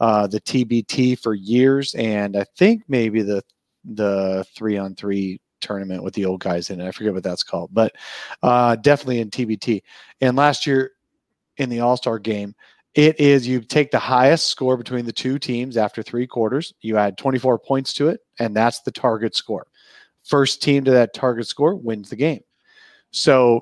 uh, 0.00 0.26
the 0.26 0.40
TBT 0.40 1.20
for 1.20 1.34
years, 1.34 1.94
and 1.94 2.36
I 2.36 2.44
think 2.56 2.82
maybe 2.88 3.22
the 3.22 3.44
the 3.84 4.44
three 4.56 4.76
on 4.76 4.96
three 4.96 5.40
tournament 5.60 6.02
with 6.02 6.14
the 6.14 6.24
old 6.24 6.40
guys 6.40 6.70
in 6.70 6.80
it. 6.80 6.88
I 6.88 6.90
forget 6.90 7.14
what 7.14 7.22
that's 7.22 7.44
called, 7.44 7.70
but 7.72 7.94
uh, 8.42 8.74
definitely 8.74 9.20
in 9.20 9.30
TBT. 9.30 9.82
And 10.20 10.36
last 10.36 10.66
year 10.66 10.90
in 11.58 11.68
the 11.68 11.78
All 11.78 11.96
Star 11.96 12.18
game, 12.18 12.56
it 12.94 13.20
is 13.20 13.46
you 13.46 13.60
take 13.60 13.90
the 13.90 13.98
highest 13.98 14.48
score 14.48 14.76
between 14.76 15.04
the 15.04 15.12
two 15.12 15.38
teams 15.38 15.76
after 15.76 16.02
three 16.02 16.26
quarters, 16.26 16.74
you 16.80 16.96
add 16.96 17.16
24 17.16 17.58
points 17.58 17.92
to 17.94 18.08
it, 18.08 18.20
and 18.38 18.54
that's 18.54 18.80
the 18.80 18.90
target 18.90 19.36
score. 19.36 19.66
First 20.24 20.62
team 20.62 20.84
to 20.84 20.90
that 20.90 21.14
target 21.14 21.46
score 21.46 21.74
wins 21.74 22.10
the 22.10 22.16
game. 22.16 22.42
So 23.10 23.60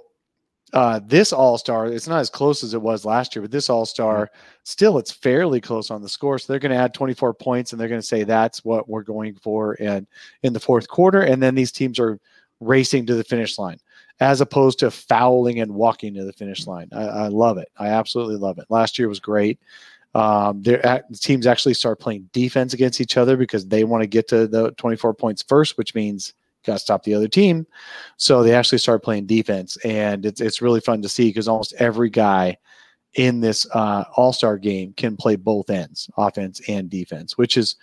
uh, 0.72 1.00
this 1.04 1.32
All 1.32 1.56
Star, 1.56 1.86
it's 1.86 2.08
not 2.08 2.20
as 2.20 2.30
close 2.30 2.62
as 2.62 2.74
it 2.74 2.82
was 2.82 3.04
last 3.04 3.34
year, 3.34 3.42
but 3.42 3.50
this 3.50 3.70
All 3.70 3.86
Star, 3.86 4.30
still, 4.64 4.98
it's 4.98 5.10
fairly 5.10 5.60
close 5.60 5.90
on 5.90 6.02
the 6.02 6.08
score. 6.08 6.38
So 6.38 6.52
they're 6.52 6.60
going 6.60 6.72
to 6.72 6.78
add 6.78 6.94
24 6.94 7.34
points, 7.34 7.72
and 7.72 7.80
they're 7.80 7.88
going 7.88 8.00
to 8.00 8.06
say 8.06 8.24
that's 8.24 8.64
what 8.64 8.88
we're 8.88 9.02
going 9.02 9.34
for, 9.36 9.76
and 9.80 10.06
in 10.42 10.52
the 10.52 10.60
fourth 10.60 10.88
quarter, 10.88 11.22
and 11.22 11.42
then 11.42 11.54
these 11.54 11.72
teams 11.72 11.98
are 11.98 12.18
racing 12.60 13.06
to 13.06 13.14
the 13.14 13.24
finish 13.24 13.58
line, 13.58 13.78
as 14.20 14.40
opposed 14.40 14.78
to 14.80 14.90
fouling 14.90 15.60
and 15.60 15.72
walking 15.72 16.14
to 16.14 16.24
the 16.24 16.32
finish 16.32 16.66
line. 16.66 16.88
I, 16.92 17.04
I 17.04 17.28
love 17.28 17.58
it. 17.58 17.68
I 17.76 17.88
absolutely 17.88 18.36
love 18.36 18.58
it. 18.58 18.66
Last 18.68 18.98
year 18.98 19.08
was 19.08 19.20
great. 19.20 19.60
Um, 20.14 20.62
the 20.62 21.04
teams 21.20 21.46
actually 21.46 21.74
start 21.74 22.00
playing 22.00 22.28
defense 22.32 22.74
against 22.74 23.00
each 23.00 23.16
other 23.16 23.36
because 23.36 23.66
they 23.66 23.84
want 23.84 24.02
to 24.02 24.06
get 24.08 24.26
to 24.28 24.46
the 24.48 24.72
24 24.72 25.14
points 25.14 25.42
first, 25.42 25.78
which 25.78 25.94
means 25.94 26.34
got 26.64 26.74
to 26.74 26.78
stop 26.78 27.02
the 27.04 27.14
other 27.14 27.28
team. 27.28 27.66
So 28.16 28.42
they 28.42 28.54
actually 28.54 28.78
start 28.78 29.04
playing 29.04 29.26
defense, 29.26 29.76
and 29.84 30.24
it's 30.24 30.40
it's 30.40 30.62
really 30.62 30.80
fun 30.80 31.02
to 31.02 31.08
see 31.08 31.28
because 31.28 31.48
almost 31.48 31.74
every 31.74 32.10
guy 32.10 32.56
in 33.14 33.40
this 33.40 33.66
uh, 33.74 34.04
All 34.16 34.32
Star 34.32 34.58
game 34.58 34.92
can 34.96 35.16
play 35.16 35.36
both 35.36 35.70
ends, 35.70 36.10
offense 36.16 36.60
and 36.68 36.88
defense, 36.90 37.36
which 37.36 37.56
is 37.56 37.76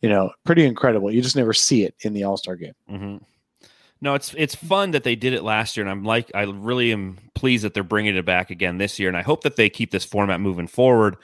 you 0.00 0.08
know 0.08 0.30
pretty 0.44 0.64
incredible. 0.64 1.10
You 1.10 1.22
just 1.22 1.36
never 1.36 1.52
see 1.52 1.84
it 1.84 1.94
in 2.00 2.12
the 2.12 2.24
All 2.24 2.36
Star 2.36 2.56
game. 2.56 2.74
Mm-hmm. 2.90 3.16
No, 4.00 4.14
it's 4.14 4.34
it's 4.36 4.54
fun 4.54 4.90
that 4.90 5.04
they 5.04 5.16
did 5.16 5.32
it 5.32 5.42
last 5.42 5.76
year, 5.76 5.84
and 5.84 5.90
I'm 5.90 6.04
like, 6.04 6.30
I 6.34 6.42
really 6.42 6.92
am 6.92 7.18
pleased 7.34 7.64
that 7.64 7.72
they're 7.72 7.82
bringing 7.82 8.16
it 8.16 8.24
back 8.26 8.50
again 8.50 8.78
this 8.78 8.98
year, 8.98 9.08
and 9.08 9.16
I 9.16 9.22
hope 9.22 9.42
that 9.42 9.56
they 9.56 9.70
keep 9.70 9.90
this 9.90 10.04
format 10.04 10.40
moving 10.40 10.66
forward. 10.66 11.16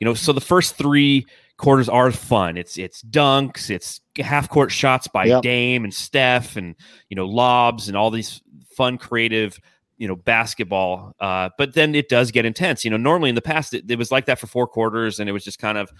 You 0.00 0.06
know, 0.06 0.14
so 0.14 0.32
the 0.32 0.40
first 0.40 0.76
three 0.76 1.26
quarters 1.58 1.88
are 1.88 2.10
fun. 2.10 2.56
It's 2.56 2.78
it's 2.78 3.02
dunks, 3.02 3.68
it's 3.68 4.00
half 4.18 4.48
court 4.48 4.72
shots 4.72 5.06
by 5.06 5.26
yep. 5.26 5.42
Dame 5.42 5.84
and 5.84 5.92
Steph, 5.92 6.56
and 6.56 6.74
you 7.10 7.14
know 7.14 7.26
lobs 7.26 7.88
and 7.88 7.96
all 7.96 8.10
these 8.10 8.40
fun, 8.74 8.96
creative, 8.96 9.60
you 9.98 10.08
know 10.08 10.16
basketball. 10.16 11.14
Uh, 11.20 11.50
but 11.58 11.74
then 11.74 11.94
it 11.94 12.08
does 12.08 12.30
get 12.30 12.46
intense. 12.46 12.84
You 12.84 12.90
know, 12.90 12.96
normally 12.96 13.28
in 13.28 13.34
the 13.34 13.42
past 13.42 13.74
it, 13.74 13.90
it 13.90 13.98
was 13.98 14.10
like 14.10 14.24
that 14.26 14.38
for 14.38 14.46
four 14.46 14.66
quarters, 14.66 15.20
and 15.20 15.28
it 15.28 15.32
was 15.32 15.44
just 15.44 15.58
kind 15.58 15.76
of 15.76 15.92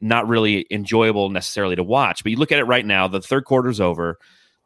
not 0.00 0.28
really 0.28 0.66
enjoyable 0.70 1.28
necessarily 1.30 1.76
to 1.76 1.82
watch. 1.82 2.22
But 2.22 2.30
you 2.30 2.38
look 2.38 2.52
at 2.52 2.58
it 2.58 2.64
right 2.64 2.86
now, 2.86 3.08
the 3.08 3.20
third 3.20 3.44
quarter's 3.44 3.80
over. 3.80 4.18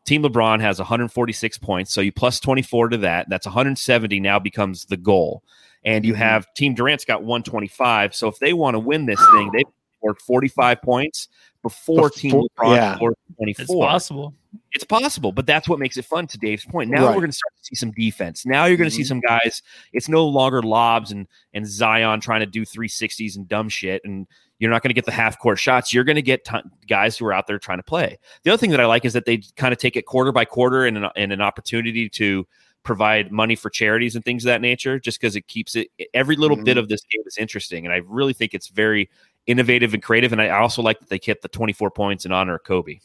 Team 0.05 0.22
LeBron 0.22 0.61
has 0.61 0.78
146 0.78 1.59
points, 1.59 1.94
so 1.94 2.00
you 2.00 2.12
plus 2.12 2.40
24 2.40 2.90
to 2.90 2.96
that. 2.98 3.28
That's 3.28 3.46
170 3.46 4.20
now 4.20 4.38
becomes 4.38 4.84
the 4.86 4.96
goal. 4.96 5.42
And 5.84 6.05
you 6.05 6.12
mm-hmm. 6.12 6.22
have 6.22 6.53
Team 6.55 6.74
Durant's 6.74 7.05
got 7.05 7.22
125. 7.22 8.14
So 8.14 8.28
if 8.28 8.38
they 8.38 8.53
want 8.53 8.74
to 8.74 8.78
win 8.78 9.07
this 9.07 9.20
thing, 9.32 9.50
they 9.53 9.64
scored 9.98 10.20
45 10.20 10.82
points 10.82 11.28
before, 11.62 12.09
before 12.09 12.11
Team 12.11 12.32
LeBron 12.32 12.76
yeah. 12.76 12.96
scored 12.96 13.14
24. 13.36 13.62
It's 13.62 13.74
possible. 13.74 14.34
It's 14.72 14.84
possible, 14.84 15.32
but 15.32 15.46
that's 15.46 15.68
what 15.68 15.78
makes 15.78 15.96
it 15.96 16.05
fun. 16.05 16.26
To 16.26 16.38
Dave's 16.38 16.64
point, 16.64 16.90
now 16.90 17.07
right. 17.07 17.14
we're 17.14 17.20
going 17.20 17.30
to 17.30 17.36
start 17.36 17.53
to 17.57 17.64
see 17.64 17.74
some 17.74 17.90
defense. 17.92 18.44
Now 18.44 18.66
you're 18.66 18.76
going 18.76 18.90
to 18.90 18.94
mm-hmm. 18.94 19.03
see 19.03 19.09
some 19.09 19.20
guys. 19.20 19.62
It's 19.92 20.09
no 20.09 20.26
longer 20.26 20.62
lobs 20.62 21.12
and 21.12 21.26
and 21.55 21.66
Zion 21.66 22.20
trying 22.20 22.40
to 22.40 22.46
do 22.46 22.64
360s 22.66 23.36
and 23.36 23.48
dumb 23.48 23.68
shit, 23.68 24.03
and 24.05 24.26
you're 24.62 24.70
not 24.70 24.82
going 24.82 24.90
to 24.90 24.94
get 24.94 25.04
the 25.04 25.12
half 25.12 25.38
court 25.38 25.58
shots. 25.58 25.92
You're 25.92 26.04
going 26.04 26.16
to 26.16 26.22
get 26.22 26.44
t- 26.44 26.60
guys 26.86 27.18
who 27.18 27.26
are 27.26 27.32
out 27.32 27.46
there 27.46 27.58
trying 27.58 27.78
to 27.78 27.84
play. 27.84 28.18
The 28.44 28.50
other 28.50 28.58
thing 28.58 28.70
that 28.70 28.80
I 28.80 28.86
like 28.86 29.04
is 29.04 29.12
that 29.12 29.26
they 29.26 29.42
kind 29.56 29.72
of 29.72 29.78
take 29.78 29.96
it 29.96 30.06
quarter 30.06 30.32
by 30.32 30.44
quarter 30.44 30.86
and 30.86 30.96
an, 30.96 31.10
and 31.16 31.32
an 31.32 31.40
opportunity 31.40 32.08
to 32.10 32.46
provide 32.82 33.30
money 33.30 33.54
for 33.54 33.70
charities 33.70 34.16
and 34.16 34.24
things 34.24 34.44
of 34.44 34.48
that 34.48 34.60
nature 34.60 34.98
just 34.98 35.20
because 35.20 35.36
it 35.36 35.46
keeps 35.46 35.76
it 35.76 35.88
every 36.14 36.34
little 36.34 36.56
mm-hmm. 36.56 36.64
bit 36.64 36.78
of 36.78 36.88
this 36.88 37.02
game 37.12 37.22
is 37.26 37.38
interesting 37.38 37.84
and 37.84 37.94
i 37.94 37.98
really 38.08 38.32
think 38.32 38.54
it's 38.54 38.66
very 38.66 39.08
innovative 39.46 39.94
and 39.94 40.02
creative. 40.02 40.32
And 40.32 40.40
I 40.40 40.50
also 40.50 40.82
like 40.82 41.00
that 41.00 41.08
they 41.08 41.20
hit 41.22 41.42
the 41.42 41.48
24 41.48 41.90
points 41.90 42.24
in 42.24 42.32
honor 42.32 42.56
of 42.56 42.64
Kobe. 42.64 42.98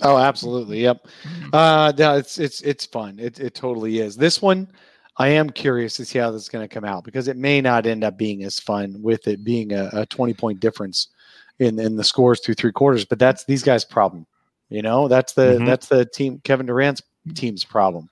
Oh, 0.00 0.16
absolutely. 0.16 0.80
Yep. 0.82 1.06
Mm-hmm. 1.24 1.54
Uh, 1.54 1.92
no, 1.98 2.16
it's 2.16 2.38
it's 2.38 2.62
it's 2.62 2.86
fun. 2.86 3.18
It 3.18 3.38
it 3.38 3.54
totally 3.54 3.98
is. 3.98 4.16
This 4.16 4.40
one, 4.40 4.66
I 5.20 5.28
am 5.28 5.50
curious 5.50 5.96
to 5.96 6.06
see 6.06 6.18
how 6.18 6.30
this 6.30 6.40
is 6.40 6.48
going 6.48 6.66
to 6.66 6.74
come 6.74 6.86
out 6.86 7.04
because 7.04 7.28
it 7.28 7.36
may 7.36 7.60
not 7.60 7.84
end 7.84 8.04
up 8.04 8.16
being 8.16 8.42
as 8.42 8.58
fun 8.58 8.96
with 9.02 9.28
it 9.28 9.44
being 9.44 9.70
a, 9.74 9.90
a 9.92 10.06
20 10.06 10.32
point 10.32 10.60
difference 10.60 11.08
in 11.58 11.78
in 11.78 11.96
the 11.96 12.04
scores 12.04 12.40
through 12.40 12.54
three 12.54 12.72
quarters. 12.72 13.04
But 13.04 13.18
that's 13.18 13.44
these 13.44 13.62
guys' 13.62 13.84
problem. 13.84 14.26
You 14.70 14.80
know, 14.80 15.08
that's 15.08 15.34
the 15.34 15.56
mm-hmm. 15.56 15.66
that's 15.66 15.88
the 15.88 16.06
team 16.06 16.40
Kevin 16.42 16.64
Durant's 16.64 17.02
team's 17.34 17.64
problem. 17.64 18.08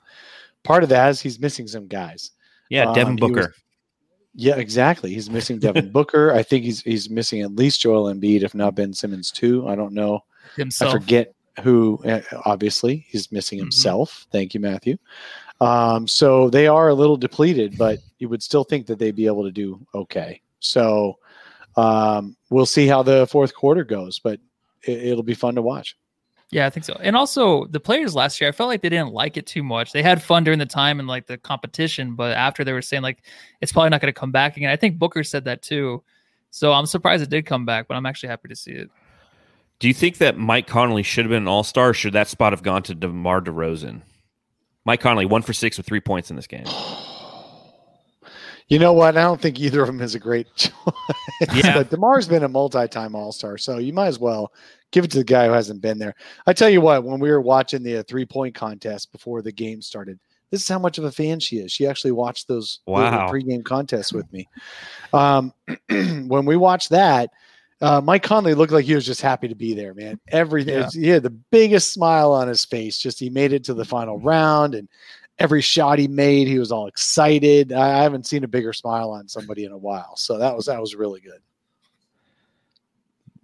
Part 0.65 0.83
of 0.83 0.91
that 0.91 1.09
is 1.09 1.19
he's 1.19 1.41
missing 1.41 1.67
some 1.67 1.87
guys. 1.87 2.33
Yeah, 2.69 2.93
Devin 2.93 3.13
um, 3.13 3.17
Booker. 3.17 3.41
Was, 3.41 3.63
yeah, 4.35 4.57
exactly. 4.57 5.15
He's 5.15 5.31
missing 5.31 5.59
Devin 5.59 5.91
Booker. 5.93 6.35
I 6.35 6.43
think 6.43 6.63
he's 6.67 6.83
he's 6.83 7.09
missing 7.09 7.41
at 7.41 7.57
least 7.57 7.81
Joel 7.81 8.13
Embiid, 8.13 8.43
if 8.43 8.55
not 8.55 8.75
Ben 8.75 8.93
Simmons 8.93 9.31
too. 9.31 9.67
I 9.67 9.77
don't 9.77 9.95
know. 9.95 10.25
Himself. 10.57 10.95
I 10.95 10.99
forget 10.99 11.35
who. 11.63 12.03
Uh, 12.05 12.21
obviously, 12.45 13.07
he's 13.09 13.33
missing 13.33 13.61
mm-hmm. 13.61 13.65
himself. 13.65 14.11
Mm-hmm. 14.11 14.31
Thank 14.31 14.53
you, 14.53 14.61
Matthew. 14.61 14.99
Um, 15.61 16.07
so 16.07 16.51
they 16.51 16.67
are 16.67 16.89
a 16.89 16.95
little 16.95 17.17
depleted, 17.17 17.77
but 17.77 17.99
you 18.19 18.29
would 18.29 18.43
still 18.43 18.65
think 18.65 18.87
that 18.87 18.99
they'd 18.99 19.17
be 19.17 19.27
able 19.27 19.45
to 19.45 19.51
do 19.51 19.85
okay. 19.95 20.41
So 20.61 21.19
um, 21.77 22.37
we'll 22.51 22.67
see 22.67 22.87
how 22.87 23.03
the 23.03 23.27
fourth 23.27 23.55
quarter 23.55 23.85
goes, 23.85 24.19
but 24.19 24.41
it, 24.83 24.99
it'll 25.05 25.23
be 25.23 25.35
fun 25.35 25.55
to 25.57 25.63
watch. 25.63 25.97
Yeah, 26.51 26.67
I 26.67 26.71
think 26.71 26.85
so. 26.85 26.97
And 27.01 27.15
also 27.15 27.67
the 27.67 27.81
players 27.81 28.15
last 28.15 28.41
year, 28.41 28.49
I 28.49 28.53
felt 28.53 28.69
like 28.69 28.81
they 28.81 28.89
didn't 28.89 29.13
like 29.13 29.37
it 29.37 29.47
too 29.47 29.63
much. 29.63 29.93
They 29.93 30.03
had 30.03 30.23
fun 30.23 30.45
during 30.45 30.59
the 30.59 30.67
time 30.67 30.99
and 30.99 31.07
like 31.07 31.27
the 31.27 31.37
competition, 31.37 32.15
but 32.15 32.35
after 32.37 32.65
they 32.65 32.73
were 32.73 32.81
saying 32.81 33.03
like 33.03 33.23
it's 33.61 33.73
probably 33.73 33.91
not 33.91 34.01
going 34.01 34.13
to 34.13 34.19
come 34.19 34.33
back 34.33 34.57
again. 34.57 34.71
I 34.71 34.77
think 34.77 34.99
Booker 34.99 35.23
said 35.23 35.45
that 35.45 35.61
too. 35.61 36.03
So 36.51 36.73
I'm 36.73 36.87
surprised 36.87 37.23
it 37.23 37.29
did 37.29 37.45
come 37.45 37.67
back, 37.67 37.87
but 37.87 37.97
I'm 37.97 38.07
actually 38.07 38.31
happy 38.31 38.49
to 38.49 38.57
see 38.57 38.73
it. 38.73 38.91
Do 39.79 39.89
you 39.89 39.95
think 39.95 40.17
that 40.19 40.39
Mike 40.39 40.67
Conley 40.67 41.03
should 41.03 41.27
have 41.27 41.31
been 41.31 41.43
an 41.43 41.49
All 41.49 41.63
Star? 41.65 41.93
Should 41.93 42.15
that 42.15 42.29
spot 42.29 42.55
have 42.55 42.63
gone 42.63 42.83
to 42.85 42.95
DeMar 42.95 43.43
DeRozan? 43.43 44.01
Mike 44.85 45.01
Conley, 45.01 45.27
one 45.27 45.43
for 45.43 45.53
six 45.53 45.77
with 45.77 45.87
three 45.87 46.01
points 46.01 46.31
in 46.31 46.37
this 46.37 46.47
game. 46.47 46.65
You 48.71 48.79
know 48.79 48.93
what? 48.93 49.17
I 49.17 49.23
don't 49.23 49.41
think 49.41 49.59
either 49.59 49.81
of 49.81 49.87
them 49.87 50.03
is 50.03 50.15
a 50.15 50.19
great 50.19 50.47
choice. 50.57 50.73
Yeah. 51.55 51.73
but 51.73 51.89
DeMar's 51.89 52.29
been 52.29 52.43
a 52.43 52.49
multi-time 52.49 53.15
All-Star, 53.15 53.57
so 53.57 53.79
you 53.79 53.95
might 53.95 54.09
as 54.09 54.19
well 54.19 54.53
give 54.93 55.07
it 55.07 55.11
to 55.13 55.17
the 55.19 55.25
guy 55.25 55.47
who 55.47 55.53
hasn't 55.53 55.81
been 55.81 55.99
there. 55.99 56.15
I 56.47 56.53
tell 56.53 56.69
you 56.69 56.83
what, 56.83 57.03
when 57.03 57.19
we 57.19 57.31
were 57.31 57.41
watching 57.41 57.83
the 57.83 57.99
uh, 57.99 58.03
three-point 58.07 58.55
contest 58.55 59.11
before 59.11 59.41
the 59.41 59.53
game 59.53 59.81
started, 59.81 60.21
this 60.51 60.61
is 60.61 60.69
how 60.69 60.79
much 60.79 60.99
of 60.99 61.05
a 61.05 61.13
fan 61.13 61.41
she 61.41 61.61
is. 61.61 61.73
She 61.73 61.87
actually 61.87 62.13
watched 62.13 62.47
those, 62.49 62.81
wow. 62.87 63.31
pregame 63.31 63.65
contests 63.65 64.13
with 64.13 64.31
me. 64.33 64.47
Um, 65.15 65.53
when 65.89 66.45
we 66.45 66.57
watched 66.57 66.91
that, 66.91 67.31
uh, 67.81 68.01
Mike 68.01 68.23
Conley 68.23 68.55
looked 68.55 68.73
like 68.73 68.85
he 68.85 68.95
was 68.95 69.07
just 69.07 69.21
happy 69.21 69.49
to 69.49 69.55
be 69.55 69.75
there, 69.75 69.95
man. 69.95 70.19
Everything, 70.29 70.75
yeah. 70.75 70.89
he 70.93 71.09
had 71.09 71.23
the 71.23 71.31
biggest 71.31 71.93
smile 71.93 72.33
on 72.33 72.49
his 72.49 72.65
face. 72.65 72.99
Just 72.99 73.21
he 73.21 73.31
made 73.31 73.53
it 73.53 73.65
to 73.65 73.75
the 73.75 73.85
final 73.85 74.19
round, 74.19 74.75
and 74.75 74.89
every 75.39 75.63
shot 75.63 75.99
he 75.99 76.09
made, 76.09 76.49
he 76.49 76.59
was 76.59 76.73
all 76.73 76.89
excited. 76.89 77.73
I, 77.73 78.03
haven't 78.03 78.27
seen 78.27 78.43
a 78.43 78.49
bigger 78.49 78.73
smile 78.73 79.11
on 79.11 79.29
somebody 79.29 79.65
in 79.65 79.73
a 79.73 79.79
while. 79.79 80.17
So 80.17 80.39
that 80.39 80.57
was 80.57 80.67
that 80.67 80.81
was 80.81 80.97
really 80.97 81.21
good. 81.21 81.41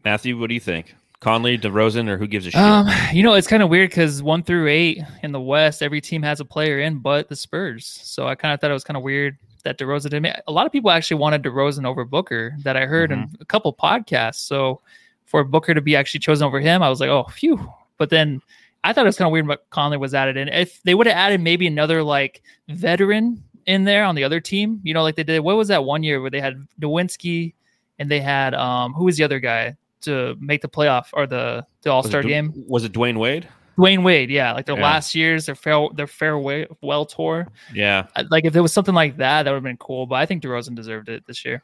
Matthew, 0.05 0.39
what 0.39 0.49
do 0.49 0.55
you 0.55 0.61
think? 0.61 0.95
Conley, 1.21 1.57
DeRozan, 1.57 2.09
or 2.09 2.19
who 2.19 2.27
gives 2.27 2.47
a 2.47 2.51
shit? 2.51 2.61
Um, 2.61 2.87
you 3.13 3.23
know, 3.23 3.33
it's 3.33 3.47
kind 3.47 3.63
of 3.63 3.71
weird 3.71 3.89
because 3.89 4.23
one 4.23 4.43
through 4.43 4.69
eight 4.69 5.01
in 5.23 5.33
the 5.33 5.41
West, 5.41 5.83
every 5.83 6.01
team 6.01 6.23
has 6.23 6.41
a 6.41 6.45
player 6.45 6.81
in, 6.81 6.99
but 6.99 7.29
the 7.29 7.37
Spurs. 7.37 7.87
So 7.87 8.27
I 8.27 8.35
kind 8.35 8.53
of 8.53 8.61
thought 8.61 8.71
it 8.71 8.75
was 8.75 8.85
kind 8.85 8.99
of 8.99 9.03
weird 9.03 9.39
that 9.65 9.79
DeRozan 9.79 10.11
didn't. 10.11 10.37
A 10.47 10.53
lot 10.53 10.67
of 10.67 10.73
people 10.73 10.91
actually 10.91 11.19
wanted 11.19 11.43
DeRozan 11.43 11.87
over 11.87 12.05
Booker 12.05 12.55
that 12.63 12.77
I 12.77 12.87
heard 12.87 13.11
mm-hmm. 13.11 13.23
in 13.23 13.37
a 13.41 13.45
couple 13.45 13.73
podcasts. 13.73 14.37
So 14.37 14.81
for 15.25 15.43
Booker 15.43 15.75
to 15.75 15.81
be 15.81 15.97
actually 15.97 16.21
chosen 16.21 16.47
over 16.47 16.61
him, 16.61 16.83
I 16.83 16.89
was 16.89 17.01
like, 17.01 17.11
oh, 17.11 17.25
phew. 17.25 17.73
But 17.99 18.11
then 18.11 18.41
I 18.85 18.93
thought 18.93 19.05
it 19.05 19.09
was 19.09 19.17
kind 19.17 19.27
of 19.27 19.33
weird 19.33 19.47
but 19.47 19.69
Conley 19.71 19.97
was 19.97 20.15
added 20.15 20.37
in. 20.37 20.49
If 20.49 20.83
they 20.83 20.95
would 20.95 21.07
have 21.07 21.17
added 21.17 21.41
maybe 21.41 21.67
another 21.67 22.03
like 22.03 22.43
veteran 22.69 23.43
in 23.67 23.85
there 23.85 24.05
on 24.05 24.15
the 24.15 24.25
other 24.25 24.41
team, 24.41 24.81
you 24.85 24.93
know, 24.93 25.03
like 25.03 25.17
they 25.17 25.25
did. 25.25 25.41
What 25.41 25.57
was 25.57 25.69
that 25.69 25.85
one 25.85 26.03
year 26.03 26.21
where 26.21 26.31
they 26.31 26.41
had 26.41 26.67
Nowitzki 26.81 27.55
and 27.99 28.11
they 28.11 28.21
had 28.21 28.55
um 28.55 28.93
who 28.93 29.05
was 29.05 29.17
the 29.17 29.25
other 29.25 29.41
guy 29.41 29.77
to 30.03 30.37
make 30.39 30.61
the 30.61 30.69
playoff 30.69 31.07
or 31.15 31.27
the 31.27 31.67
the 31.83 31.91
All 31.91 32.03
Star 32.03 32.23
game? 32.23 32.53
Was 32.69 32.85
it 32.85 32.93
Dwyane 32.93 33.17
Wade? 33.19 33.49
Dwyane 33.77 34.03
Wade, 34.05 34.31
yeah, 34.31 34.53
like 34.53 34.67
their 34.67 34.77
Yeah. 34.77 34.83
last 34.83 35.15
years, 35.15 35.47
their 35.47 35.55
fair 35.55 35.89
their 35.95 36.07
farewell 36.07 37.07
tour. 37.07 37.49
Yeah. 37.75 38.07
Like 38.31 38.45
if 38.45 38.53
there 38.53 38.63
was 38.63 38.73
something 38.73 38.95
like 38.95 39.17
that, 39.19 39.43
that 39.45 39.51
would 39.51 39.57
have 39.57 39.63
been 39.65 39.77
cool. 39.77 40.07
But 40.07 40.17
I 40.17 40.27
think 40.27 40.43
DeRozan 40.43 40.75
deserved 40.75 41.09
it 41.09 41.25
this 41.27 41.45
year. 41.45 41.63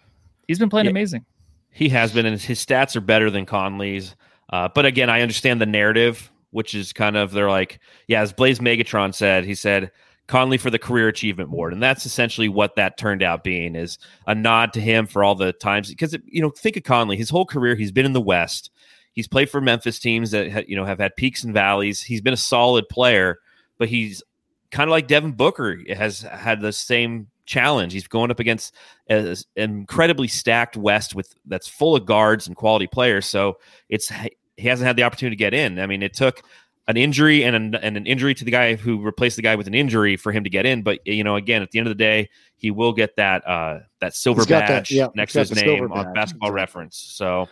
He's 0.49 0.59
been 0.59 0.71
playing 0.71 0.87
Yeah. 0.87 0.91
amazing. 0.91 1.25
He 1.71 1.89
has 1.91 2.13
been, 2.13 2.27
and 2.27 2.41
his 2.41 2.65
stats 2.65 2.97
are 2.97 3.01
better 3.01 3.31
than 3.31 3.47
Conley's. 3.47 4.17
Uh, 4.53 4.69
but 4.75 4.85
again, 4.85 5.09
I 5.09 5.21
understand 5.21 5.61
the 5.61 5.67
narrative, 5.67 6.31
which 6.51 6.75
is 6.75 6.93
kind 6.93 7.17
of 7.17 7.31
they're 7.31 7.49
like, 7.51 7.79
yeah, 8.09 8.21
as 8.21 8.33
Blaze 8.33 8.59
Megatron 8.59 9.15
said, 9.15 9.45
he 9.45 9.55
said 9.55 9.93
Conley 10.27 10.59
for 10.59 10.71
the 10.71 10.79
Career 10.81 11.07
Achievement 11.07 11.49
Award, 11.51 11.73
and 11.73 11.81
that's 11.81 12.05
essentially 12.07 12.49
what 12.49 12.75
that 12.75 12.99
turned 12.99 13.23
out 13.23 13.45
being 13.45 13.77
is 13.77 13.99
a 14.27 14.35
nod 14.35 14.73
to 14.73 14.81
him 14.81 15.07
for 15.07 15.23
all 15.23 15.37
the 15.37 15.53
times 15.53 15.89
because 15.89 16.17
you 16.27 16.43
know 16.43 16.51
think 16.51 16.77
of 16.77 16.83
Conley, 16.83 17.17
his 17.17 17.31
whole 17.31 17.47
career 17.47 17.77
he's 17.77 17.93
been 17.93 18.07
in 18.07 18.13
the 18.13 18.21
West, 18.21 18.71
he's 19.13 19.29
played 19.29 19.51
for 19.51 19.61
Memphis 19.61 19.99
teams 19.99 20.31
that 20.31 20.69
you 20.69 20.77
know 20.77 20.85
have 20.85 20.99
had 20.99 21.17
peaks 21.17 21.45
and 21.45 21.55
valleys. 21.55 22.03
He's 22.03 22.21
been 22.21 22.35
a 22.35 22.39
solid 22.39 22.89
player, 22.89 23.39
but 23.79 23.89
he's 23.89 24.23
kind 24.71 24.89
of 24.89 24.93
like 24.93 25.07
Devin 25.07 25.33
Booker 25.33 25.79
has 25.95 26.21
had 26.21 26.61
the 26.61 26.73
same 26.73 27.29
challenge. 27.45 27.93
He's 27.93 28.07
going 28.07 28.31
up 28.31 28.41
against 28.41 28.75
an 29.09 29.37
incredibly 29.57 30.29
stacked 30.29 30.77
West 30.77 31.15
with 31.15 31.35
that's 31.47 31.69
full 31.69 31.97
of 31.97 32.07
guards 32.07 32.47
and 32.47 32.57
quality 32.57 32.87
players. 32.87 33.27
So 33.27 33.59
it's 33.89 34.11
he 34.57 34.69
hasn't 34.69 34.87
had 34.87 34.97
the 34.97 35.03
opportunity 35.03 35.37
to 35.37 35.39
get 35.39 35.55
in. 35.55 35.79
I 35.79 35.87
mean, 35.87 36.03
it 36.03 36.15
took 36.15 36.43
an 36.87 36.97
injury 36.97 37.45
and 37.45 37.55
an, 37.57 37.75
and 37.77 37.97
an 37.97 38.07
injury 38.07 38.35
to 38.35 38.45
the 38.45 38.51
guy 38.51 38.75
who 38.75 39.01
replaced 39.01 39.37
the 39.37 39.43
guy 39.43 39.55
with 39.55 39.67
an 39.67 39.75
injury 39.75 40.17
for 40.17 40.33
him 40.33 40.45
to 40.45 40.51
get 40.51 40.67
in. 40.67 40.83
But 40.83 41.01
you 41.07 41.25
know, 41.25 41.37
again, 41.37 41.63
at 41.63 41.71
the 41.71 41.79
end 41.79 41.89
of 41.89 41.91
the 41.91 42.03
day, 42.03 42.29
he 42.57 42.71
will 42.71 42.93
get 42.93 43.17
that 43.17 43.47
uh, 43.47 43.81
that 44.01 44.15
silver 44.15 44.43
He's 44.43 44.49
that- 44.49 44.69
badge 44.69 44.91
yeah, 44.93 45.09
next 45.15 45.33
to 45.33 45.41
his 45.41 45.53
name 45.53 45.91
on 45.91 46.05
badge. 46.05 46.15
Basketball 46.15 46.53
Reference. 46.53 46.97
So. 46.97 47.49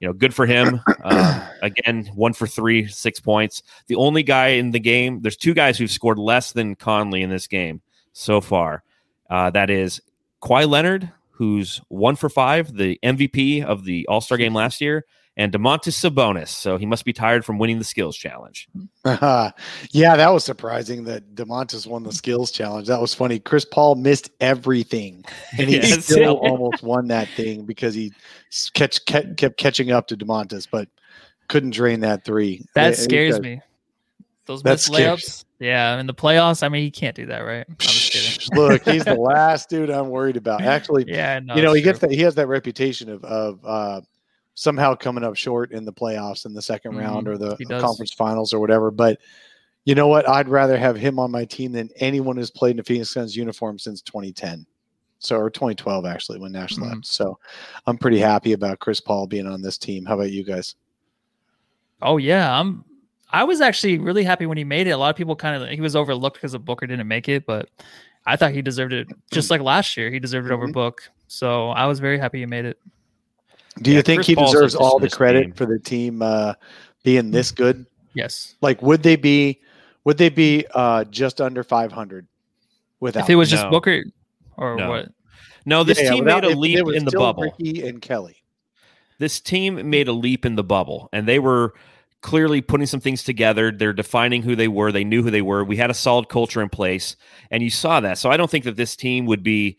You 0.00 0.08
know, 0.08 0.12
good 0.12 0.32
for 0.32 0.46
him. 0.46 0.80
Um, 1.02 1.42
again, 1.62 2.10
one 2.14 2.32
for 2.32 2.46
three, 2.46 2.86
six 2.86 3.20
points. 3.20 3.62
The 3.88 3.96
only 3.96 4.22
guy 4.22 4.48
in 4.48 4.70
the 4.70 4.80
game, 4.80 5.20
there's 5.22 5.36
two 5.36 5.54
guys 5.54 5.76
who've 5.78 5.90
scored 5.90 6.18
less 6.18 6.52
than 6.52 6.76
Conley 6.76 7.22
in 7.22 7.30
this 7.30 7.46
game 7.46 7.80
so 8.12 8.40
far. 8.40 8.84
Uh, 9.28 9.50
that 9.50 9.70
is 9.70 10.00
Kawhi 10.40 10.68
Leonard, 10.68 11.10
who's 11.30 11.80
one 11.88 12.16
for 12.16 12.28
five, 12.28 12.74
the 12.74 12.98
MVP 13.02 13.64
of 13.64 13.84
the 13.84 14.06
All 14.06 14.20
Star 14.20 14.38
game 14.38 14.54
last 14.54 14.80
year, 14.80 15.04
and 15.38 15.52
Domantas 15.52 15.94
Sabonis. 15.96 16.48
So 16.48 16.76
he 16.76 16.84
must 16.84 17.04
be 17.06 17.12
tired 17.14 17.44
from 17.44 17.58
winning 17.58 17.78
the 17.78 17.84
skills 17.84 18.16
challenge. 18.16 18.68
Uh, 19.04 19.50
yeah, 19.92 20.16
that 20.16 20.30
was 20.30 20.44
surprising 20.44 21.04
that 21.04 21.34
Domantas 21.34 21.86
won 21.86 22.02
the 22.02 22.12
skills 22.12 22.50
challenge. 22.50 22.88
That 22.88 23.00
was 23.00 23.14
funny. 23.14 23.38
Chris 23.38 23.64
Paul 23.64 23.94
missed 23.94 24.28
everything, 24.40 25.24
and 25.56 25.68
he 25.70 25.76
Yes. 25.80 26.04
still 26.04 26.36
almost 26.38 26.82
won 26.82 27.06
that 27.08 27.28
thing 27.28 27.64
because 27.64 27.94
he 27.94 28.12
catch, 28.74 29.02
kept, 29.06 29.36
kept 29.38 29.56
catching 29.56 29.90
up 29.92 30.08
to 30.08 30.16
Domantas, 30.16 30.66
but 30.70 30.88
couldn't 31.48 31.70
drain 31.70 32.00
that 32.00 32.24
three. 32.24 32.62
That 32.74 32.88
Yeah, 32.90 32.94
scares 32.96 33.36
he- 33.36 33.40
me. 33.40 33.60
Those 34.46 34.62
That 34.62 34.70
missed 34.72 34.86
scares- 34.86 35.20
layups. 35.24 35.44
Yeah, 35.60 35.98
in 36.00 36.06
the 36.06 36.14
playoffs, 36.14 36.62
I 36.62 36.68
mean, 36.68 36.82
he 36.84 36.90
can't 36.90 37.14
do 37.16 37.26
that, 37.26 37.40
right? 37.40 37.66
I'm 37.68 37.76
just 37.80 38.12
kidding. 38.12 38.48
Look, 38.56 38.82
he's 38.88 39.04
the 39.04 39.14
last 39.16 39.68
dude 39.68 39.90
I'm 39.90 40.08
worried 40.08 40.36
about. 40.36 40.62
Actually, 40.62 41.04
Yeah, 41.08 41.40
no, 41.40 41.54
you 41.56 41.62
know, 41.62 41.70
it's 41.72 41.78
he 41.78 41.82
gets 41.82 41.98
that 41.98 42.10
he 42.12 42.22
has 42.22 42.34
that 42.36 42.46
reputation 42.46 43.08
of 43.10 43.24
of 43.24 43.58
uh, 43.64 44.00
somehow 44.58 44.92
coming 44.92 45.22
up 45.22 45.36
short 45.36 45.70
in 45.70 45.84
the 45.84 45.92
playoffs 45.92 46.44
in 46.44 46.52
the 46.52 46.60
2nd 46.60 46.92
Mhm, 46.92 46.98
round 46.98 47.28
or 47.28 47.38
the 47.38 47.56
conference 47.80 48.12
finals 48.12 48.52
or 48.52 48.58
whatever. 48.58 48.90
But 48.90 49.20
you 49.84 49.94
know 49.94 50.08
what? 50.08 50.28
I'd 50.28 50.48
rather 50.48 50.76
have 50.76 50.96
him 50.96 51.20
on 51.20 51.30
my 51.30 51.44
team 51.44 51.70
than 51.70 51.90
anyone 51.96 52.36
who's 52.36 52.50
played 52.50 52.72
in 52.72 52.80
a 52.80 52.82
Phoenix 52.82 53.10
Suns 53.10 53.36
uniform 53.36 53.78
since 53.78 54.02
2010. 54.02 54.66
So 55.20 55.36
or 55.36 55.48
2012 55.48 56.04
actually 56.06 56.40
when 56.40 56.50
Nash 56.50 56.74
Mhm. 56.74 56.82
left. 56.82 57.06
So 57.06 57.38
I'm 57.86 57.98
pretty 57.98 58.18
happy 58.18 58.52
about 58.52 58.80
Chris 58.80 58.98
Paul 59.00 59.28
being 59.28 59.46
on 59.46 59.62
this 59.62 59.78
team. 59.78 60.04
How 60.04 60.14
about 60.14 60.32
you 60.32 60.42
guys? 60.42 60.74
Oh 62.02 62.16
yeah, 62.16 62.58
I'm. 62.58 62.84
I 63.30 63.44
was 63.44 63.60
actually 63.60 63.98
really 63.98 64.24
happy 64.24 64.46
when 64.46 64.58
he 64.58 64.64
made 64.64 64.88
it. 64.88 64.90
A 64.92 64.96
lot 64.96 65.10
of 65.10 65.16
people 65.16 65.36
kind 65.36 65.62
of 65.62 65.68
he 65.68 65.80
was 65.80 65.94
overlooked 65.94 66.36
because 66.36 66.54
of 66.54 66.64
Booker 66.64 66.86
didn't 66.86 67.06
make 67.06 67.28
it, 67.28 67.46
but 67.46 67.68
I 68.26 68.34
thought 68.36 68.52
he 68.52 68.62
deserved 68.62 68.92
it 68.92 69.06
just 69.30 69.50
like 69.52 69.60
last 69.60 69.96
year. 69.96 70.10
He 70.10 70.18
deserved 70.18 70.50
it 70.50 70.52
over 70.52 70.66
Mhm. 70.66 70.72
Book, 70.72 71.02
so 71.28 71.70
I 71.70 71.86
was 71.86 72.00
very 72.00 72.18
happy 72.18 72.40
he 72.40 72.46
made 72.46 72.64
it. 72.64 72.78
Do 73.82 73.90
you 73.90 73.96
Yeah, 73.96 74.02
think 74.02 74.18
Chris 74.18 74.26
he 74.28 74.34
Paul's 74.34 74.52
deserves 74.52 74.74
all 74.74 74.98
the 74.98 75.08
credit 75.10 75.42
game. 75.42 75.52
for 75.52 75.66
the 75.66 75.78
team 75.78 76.22
uh, 76.22 76.54
being 77.04 77.30
this 77.30 77.50
good? 77.50 77.86
Yes, 78.14 78.56
Like, 78.60 78.82
would 78.82 79.02
they 79.02 79.16
be? 79.16 79.60
Would 80.04 80.16
they 80.18 80.28
be 80.30 80.64
uh, 80.74 81.04
just 81.04 81.40
under 81.40 81.62
500 81.62 82.26
without? 83.00 83.24
if 83.24 83.30
it 83.30 83.36
was 83.36 83.50
No. 83.52 83.56
just 83.58 83.70
Booker 83.70 84.02
or 84.56 84.76
No. 84.76 84.88
what? 84.88 85.08
No, 85.66 85.84
this 85.84 85.98
Yeah, 85.98 86.04
yeah, 86.04 86.10
team 86.12 86.24
without- 86.24 86.42
made 86.44 86.52
a 86.52 86.56
leap 86.58 86.78
in 86.94 87.04
the 87.04 87.10
bubble. 87.12 87.42
Ricky 87.58 87.86
and 87.86 88.00
Kelly. 88.00 88.36
this 89.18 89.40
team 89.40 89.90
made 89.90 90.08
a 90.08 90.12
leap 90.12 90.46
in 90.46 90.54
the 90.56 90.62
bubble 90.64 91.08
and 91.12 91.26
they 91.26 91.38
were 91.38 91.74
clearly 92.22 92.60
putting 92.60 92.86
some 92.86 93.00
things 93.00 93.22
together 93.24 93.70
they're 93.72 93.92
defining 93.92 94.42
who 94.42 94.54
they 94.56 94.66
were 94.68 94.90
they 94.92 95.04
knew 95.04 95.22
who 95.22 95.30
they 95.30 95.42
were 95.42 95.62
we 95.64 95.76
had 95.76 95.90
a 95.90 95.94
solid 95.94 96.28
culture 96.28 96.60
in 96.62 96.68
place 96.68 97.14
and 97.50 97.62
you 97.62 97.70
saw 97.70 97.98
that 98.00 98.16
so 98.18 98.28
i 98.30 98.36
don't 98.36 98.50
think 98.50 98.64
that 98.64 98.76
this 98.76 98.94
team 98.96 99.24
would 99.26 99.42
be 99.42 99.76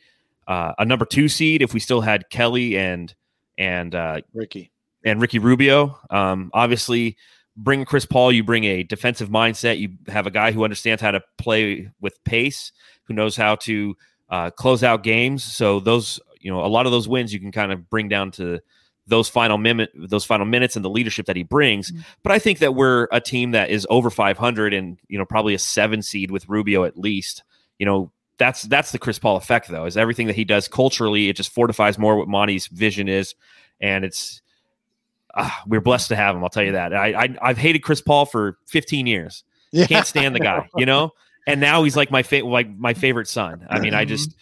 uh, 0.48 0.72
a 0.80 0.86
number 0.86 1.06
two 1.06 1.28
seed 1.30 1.62
if 1.62 1.74
we 1.74 1.80
still 1.82 2.00
had 2.02 2.30
kelly 2.30 2.78
and 2.78 3.14
and 3.60 3.94
uh, 3.94 4.22
Ricky. 4.34 4.72
and 5.06 5.22
ricky 5.22 5.38
rubio. 5.38 6.00
Um, 6.10 6.50
obviously 6.54 7.18
bring 7.58 7.84
chris 7.84 8.06
paul 8.06 8.32
you 8.32 8.44
bring 8.44 8.64
a 8.64 8.84
defensive 8.84 9.30
mindset. 9.30 9.78
You 9.78 9.90
have 10.08 10.26
a 10.26 10.32
guy 10.32 10.52
who 10.52 10.64
understands 10.64 11.02
how 11.02 11.12
to 11.12 11.22
play 11.38 11.92
with 12.02 12.24
pace 12.24 12.72
who 13.04 13.14
knows 13.14 13.36
how 13.36 13.56
to 13.56 13.98
uh, 14.30 14.52
close 14.52 14.84
out 14.84 15.04
games. 15.04 15.44
So 15.44 15.80
those 15.80 16.20
you 16.40 16.50
know 16.50 16.64
a 16.64 16.68
lot 16.68 16.86
of 16.86 16.92
those 16.92 17.08
wins 17.08 17.34
you 17.34 17.40
can 17.40 17.52
kind 17.52 17.72
of 17.72 17.90
bring 17.90 18.08
down 18.08 18.32
to 18.32 18.60
those 19.08 19.28
final 19.28 19.58
minute 19.58 19.90
those 19.96 20.24
final 20.24 20.46
minutes 20.46 20.76
and 20.76 20.86
the 20.86 20.90
leadership 20.90 21.26
that 21.26 21.36
he 21.36 21.44
brings. 21.44 21.92
But 22.24 22.32
i 22.32 22.40
think 22.40 22.60
that 22.60 22.76
we're 22.76 23.08
a 23.12 23.20
team 23.20 23.52
that 23.52 23.72
is 23.72 23.86
over 23.90 24.10
500 24.10 24.74
and 24.74 24.98
you 25.10 25.18
know 25.18 25.26
probably 25.26 25.54
a 25.54 25.60
seven 25.60 26.02
seed 26.02 26.32
with 26.32 26.48
rubio 26.48 26.86
at 26.86 26.98
least. 26.98 27.44
You 27.80 27.86
know 27.88 28.12
that's 28.40 28.64
that's 28.64 28.92
the 28.92 28.98
chris 28.98 29.20
paul 29.20 29.36
effect 29.36 29.68
though 29.68 29.86
is 29.86 29.96
everything 29.98 30.26
that 30.28 30.36
he 30.36 30.44
does 30.46 30.68
culturally 30.68 31.30
it 31.30 31.36
just 31.36 31.52
fortifies 31.54 31.98
more 32.00 32.18
what 32.18 32.28
monty's 32.28 32.66
vision 32.68 33.08
is 33.08 33.36
and 33.82 34.04
it's 34.06 34.42
ah, 35.36 35.62
we're 35.68 35.82
blessed 35.82 36.08
to 36.08 36.16
have 36.16 36.36
him 36.36 36.44
i'll 36.44 36.50
tell 36.50 36.64
you 36.64 36.72
that 36.72 36.94
I, 36.94 37.14
I 37.26 37.36
i've 37.42 37.58
hated 37.58 37.80
chris 37.80 38.02
paul 38.02 38.26
for 38.26 38.58
15 38.68 39.06
years 39.06 39.44
Yeah. 39.72 39.86
can't 39.86 40.08
stand 40.08 40.34
the 40.36 40.40
guy, 40.40 40.68
you 40.76 40.86
know. 40.88 41.12
And 41.48 41.60
now 41.62 41.82
he's 41.84 41.96
like 41.98 42.12
my 42.12 42.22
fa- 42.22 42.46
like 42.46 42.70
my 42.78 42.94
favorite 42.94 43.28
son. 43.28 43.66
I 43.72 43.80
mean, 43.80 43.96
I 43.96 44.06
just 44.06 44.36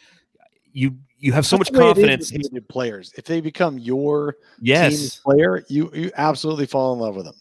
you 0.74 0.98
you 1.18 1.32
have 1.32 1.46
so 1.46 1.56
That's 1.56 1.72
much 1.72 1.78
the 1.78 1.86
way 1.86 1.92
it 1.92 2.20
is 2.20 2.32
confidence. 2.32 2.50
in 2.52 2.62
players. 2.64 3.14
If 3.18 3.24
they 3.26 3.40
become 3.40 3.78
your 3.78 4.34
team's 4.34 4.42
Yes. 4.60 5.20
player, 5.20 5.64
you 5.70 5.90
you 5.94 6.12
absolutely 6.18 6.66
fall 6.66 6.94
in 6.94 7.00
love 7.00 7.16
with 7.16 7.24
them. 7.26 7.36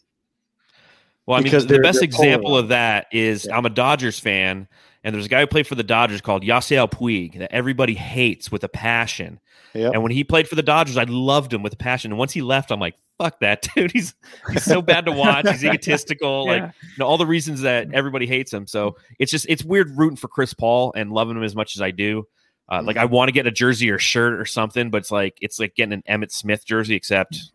Well, 1.25 1.37
I 1.37 1.41
mean, 1.41 1.51
the 1.51 1.79
best 1.83 2.01
example 2.01 2.51
polar. 2.51 2.59
of 2.61 2.67
that 2.69 3.07
is 3.11 3.45
Yeah. 3.45 3.57
I'm 3.57 3.65
a 3.65 3.69
Dodgers 3.69 4.19
fan, 4.19 4.69
and 5.03 5.13
there's 5.15 5.25
a 5.25 5.29
guy 5.29 5.41
who 5.41 5.47
played 5.47 5.67
for 5.67 5.75
the 5.75 5.83
Dodgers 5.83 6.21
called 6.21 6.43
Yasiel 6.43 6.89
Puig 6.91 7.37
that 7.39 7.51
everybody 7.53 7.93
hates 7.93 8.51
with 8.51 8.63
a 8.63 8.69
passion. 8.69 9.39
Yep. 9.73 9.93
And 9.93 10.03
when 10.03 10.11
he 10.11 10.23
played 10.23 10.47
for 10.47 10.55
the 10.55 10.63
Dodgers, 10.63 10.97
I 10.97 11.03
loved 11.03 11.53
him 11.53 11.61
with 11.61 11.73
a 11.73 11.77
passion. 11.77 12.11
And 12.11 12.17
once 12.17 12.31
he 12.31 12.41
left, 12.41 12.71
I'm 12.71 12.79
like, 12.79 12.95
fuck 13.19 13.39
that 13.41 13.67
dude. 13.75 13.91
He's 13.91 14.15
he's 14.51 14.63
so 14.63 14.81
bad 14.81 15.05
to 15.05 15.11
watch. 15.11 15.47
He's 15.49 15.63
egotistical. 15.63 16.45
Like 16.47 16.63
you 16.63 16.69
know, 16.99 17.05
all 17.05 17.17
the 17.17 17.25
reasons 17.27 17.61
that 17.61 17.93
everybody 17.93 18.25
hates 18.25 18.51
him. 18.53 18.65
So 18.67 18.97
it's 19.19 19.31
just 19.31 19.45
it's 19.49 19.63
weird 19.63 19.97
rooting 19.97 20.17
for 20.17 20.27
Chris 20.27 20.53
Paul 20.53 20.93
and 20.95 21.11
loving 21.11 21.37
him 21.37 21.43
as 21.43 21.55
much 21.55 21.75
as 21.75 21.81
I 21.81 21.91
do. 21.91 22.27
Uh, 22.69 22.81
Like 22.83 22.97
I 22.97 23.05
Mm-hmm. 23.05 23.13
want 23.13 23.27
to 23.29 23.33
get 23.33 23.45
a 23.47 23.51
jersey 23.51 23.89
or 23.91 23.99
shirt 23.99 24.39
or 24.39 24.45
something, 24.45 24.89
but 24.89 24.97
it's 24.99 25.11
like 25.11 25.37
it's 25.41 25.59
like 25.59 25.75
getting 25.75 25.93
an 25.93 26.03
Emmitt 26.09 26.31
Smith 26.31 26.65
jersey, 26.65 26.95
except 26.95 27.51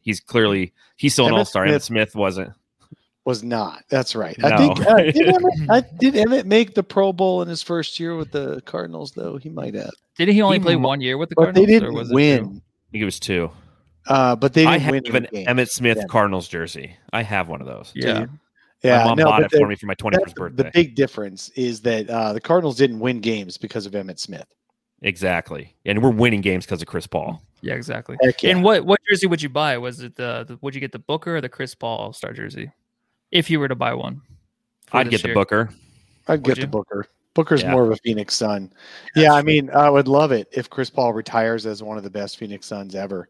he's 0.00 0.20
clearly 0.20 0.72
he's 0.96 1.12
still 1.12 1.26
an 1.26 1.34
all 1.34 1.44
star. 1.44 1.66
Emmitt 1.66 1.82
Smith 1.82 2.14
wasn't. 2.14 2.52
Was 3.28 3.42
not. 3.42 3.84
That's 3.90 4.16
right. 4.16 4.34
No. 4.38 4.48
I 4.48 4.56
think 4.56 4.80
uh, 4.86 4.96
did, 5.12 5.14
Emmitt, 5.34 5.66
I, 5.70 5.80
did 6.00 6.14
Emmitt 6.14 6.46
make 6.46 6.72
the 6.74 6.82
Pro 6.82 7.12
Bowl 7.12 7.42
in 7.42 7.48
his 7.48 7.62
first 7.62 8.00
year 8.00 8.16
with 8.16 8.32
the 8.32 8.62
Cardinals? 8.62 9.12
Though 9.12 9.36
he 9.36 9.50
might 9.50 9.74
have, 9.74 9.90
Didn't 10.16 10.34
he 10.34 10.40
only 10.40 10.56
He 10.58 10.64
play 10.64 10.76
mo- 10.76 10.88
one 10.88 11.02
year 11.02 11.18
with 11.18 11.28
the 11.28 11.34
but 11.36 11.54
they 11.54 11.66
didn't 11.66 11.92
was 11.92 12.08
it 12.08 12.12
two? 12.12 12.14
win. 12.14 12.40
I 12.44 12.88
think 12.92 13.02
it 13.02 13.04
was 13.04 13.20
two. 13.20 13.50
Uh, 14.06 14.34
but 14.34 14.54
they 14.54 14.64
I 14.64 14.78
didn't 14.78 15.04
win 15.04 15.04
have 15.04 15.14
any 15.34 15.44
an 15.44 15.44
games. 15.44 15.68
Emmitt 15.68 15.70
Smith 15.70 15.98
Yeah. 15.98 16.04
Cardinals 16.08 16.48
jersey. 16.48 16.96
I 17.12 17.22
have 17.22 17.48
one 17.50 17.60
of 17.60 17.66
those. 17.66 17.92
Yeah. 17.94 18.24
Yeah, 18.82 18.98
my 19.00 19.04
mom 19.08 19.18
no, 19.18 19.24
bought 19.26 19.42
it 19.42 19.50
the- 19.50 19.58
for 19.58 19.68
me 19.68 19.74
for 19.76 19.84
my 19.84 19.94
21st 19.94 20.34
birthday. 20.34 20.62
The 20.62 20.70
big 20.72 20.94
difference 20.94 21.50
is 21.50 21.82
that 21.82 22.08
uh, 22.08 22.32
the 22.32 22.40
Cardinals 22.40 22.76
didn't 22.78 22.98
win 23.00 23.20
games 23.20 23.58
because 23.58 23.84
of 23.84 23.92
Emmitt 23.92 24.18
Smith. 24.20 24.46
exactly. 25.02 25.74
And 25.84 26.02
we're 26.02 26.10
winning 26.10 26.40
games 26.40 26.64
because 26.64 26.80
of 26.80 26.88
Chris 26.88 27.06
Paul. 27.06 27.42
Yeah, 27.60 27.74
exactly. 27.74 28.16
Yeah. 28.22 28.50
And 28.52 28.62
what 28.62 28.86
what 28.86 29.00
jersey 29.10 29.26
would 29.26 29.42
you 29.42 29.48
buy? 29.50 29.76
Was 29.78 30.00
it 30.00 30.16
the, 30.16 30.44
the 30.48 30.58
would 30.62 30.74
you 30.74 30.80
get 30.80 30.92
the 30.92 30.98
Booker 31.00 31.36
or 31.36 31.40
the 31.40 31.48
Chris 31.48 31.74
Paul 31.74 31.98
All 31.98 32.12
Star 32.14 32.32
jersey? 32.32 32.70
If 33.30 33.50
you 33.50 33.60
were 33.60 33.68
to 33.68 33.74
buy 33.74 33.94
one, 33.94 34.20
I'd 34.92 35.06
this 35.10 35.20
get 35.22 35.28
the? 35.28 35.34
Booker. 35.34 35.70
I'd 36.28 36.42
get 36.42 36.56
you? 36.56 36.62
the 36.62 36.66
Booker. 36.68 37.06
Booker's 37.34 37.62
Yeah. 37.62 37.70
more 37.72 37.84
of 37.84 37.90
a 37.90 37.96
Phoenix 37.96 38.34
Sun. 38.34 38.72
Yeah, 39.14 39.32
I 39.32 39.42
mean, 39.42 39.70
I 39.70 39.88
would 39.90 40.08
love 40.08 40.32
it 40.32 40.48
if 40.50 40.68
Chris 40.68 40.90
Paul 40.90 41.12
retires 41.12 41.66
as 41.66 41.82
one 41.82 41.96
of 41.96 42.02
the 42.02 42.10
best 42.10 42.36
Phoenix 42.38 42.66
Suns 42.66 42.94
ever. 42.94 43.28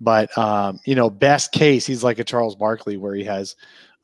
But 0.00 0.36
um, 0.36 0.80
you 0.84 0.94
know, 0.96 1.08
best 1.08 1.52
case, 1.52 1.86
he's 1.86 2.02
like 2.02 2.18
a 2.18 2.24
Charles 2.24 2.56
Barkley, 2.56 2.96
where 2.96 3.14
he 3.14 3.24
has 3.24 3.54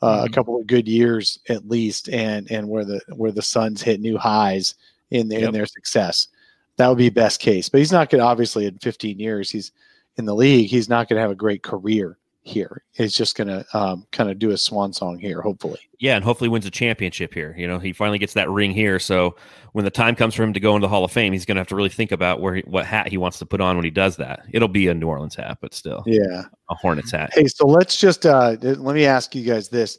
uh, 0.03 0.25
a 0.25 0.29
Mhm. 0.29 0.33
couple 0.33 0.59
of 0.59 0.67
good 0.67 0.87
years 0.89 1.41
at 1.49 1.69
least, 1.69 2.09
and 2.11 2.51
and 2.51 2.69
where 2.69 2.85
the 2.85 3.01
where 3.17 3.33
the 3.33 3.43
Suns 3.43 3.83
hit 3.83 4.01
new 4.01 4.17
highs 4.17 4.75
in 5.11 5.29
their 5.29 5.41
in 5.49 5.53
their 5.53 5.67
success. 5.67 6.29
That 6.77 6.87
would 6.89 6.97
be 6.99 7.11
best 7.11 7.41
case. 7.41 7.69
But 7.69 7.79
he's 7.79 7.93
not 7.93 8.09
going 8.09 8.21
to 8.21 8.25
obviously 8.27 8.65
in 8.67 8.79
15 8.79 9.19
years. 9.19 9.51
He's 9.51 9.73
in 10.17 10.25
the 10.25 10.35
league. 10.35 10.71
He's 10.71 10.89
not 10.89 11.09
going 11.09 11.17
to 11.17 11.21
have 11.21 11.31
a 11.31 11.35
great 11.35 11.63
career. 11.63 12.17
Here. 12.43 12.83
He's 12.93 13.15
just 13.15 13.37
going 13.37 13.49
to 13.49 13.65
um, 13.77 14.07
kind 14.13 14.31
of 14.31 14.39
do 14.39 14.51
a 14.51 14.57
swan 14.57 14.93
song 14.93 15.19
here, 15.19 15.43
hopefully. 15.43 15.79
Yeah, 15.99 16.17
and 16.17 16.25
hopefully 16.25 16.49
wins 16.49 16.65
a 16.67 16.71
championship 16.71 17.35
here. 17.35 17.55
You 17.57 17.67
know, 17.69 17.79
he 17.79 17.93
finally 17.93 18.19
gets 18.19 18.33
that 18.35 18.49
ring 18.51 18.73
here. 18.73 18.99
So 18.99 19.37
when 19.73 19.85
the 19.85 19.91
time 19.91 20.17
comes 20.17 20.35
for 20.35 20.43
him 20.43 20.53
to 20.55 20.61
go 20.61 20.75
into 20.75 20.87
the 20.87 20.89
Hall 20.89 21.05
of 21.05 21.13
Fame, 21.13 21.33
he's 21.33 21.45
going 21.45 21.57
to 21.57 21.61
have 21.61 21.69
to 21.69 21.77
really 21.77 21.91
think 21.91 22.13
about 22.13 22.41
where 22.41 22.57
he, 22.57 22.63
what 22.63 22.87
hat 22.87 23.09
he 23.09 23.19
wants 23.19 23.39
to 23.41 23.47
put 23.47 23.61
on 23.61 23.77
when 23.77 23.85
he 23.85 23.91
does 23.91 24.17
that. 24.17 24.41
It'll 24.53 24.69
be 24.69 24.89
a 24.89 24.95
New 24.95 25.07
Orleans 25.09 25.35
hat, 25.35 25.59
but 25.61 25.75
still, 25.75 26.03
Yeah. 26.07 26.45
a 26.71 26.75
Hornets 26.75 27.11
hat. 27.11 27.31
Hey, 27.35 27.47
so 27.47 27.67
let's 27.67 27.97
just 27.97 28.25
uh, 28.25 28.57
let 28.63 28.95
me 28.95 29.05
ask 29.05 29.35
you 29.35 29.45
guys 29.45 29.69
this: 29.69 29.99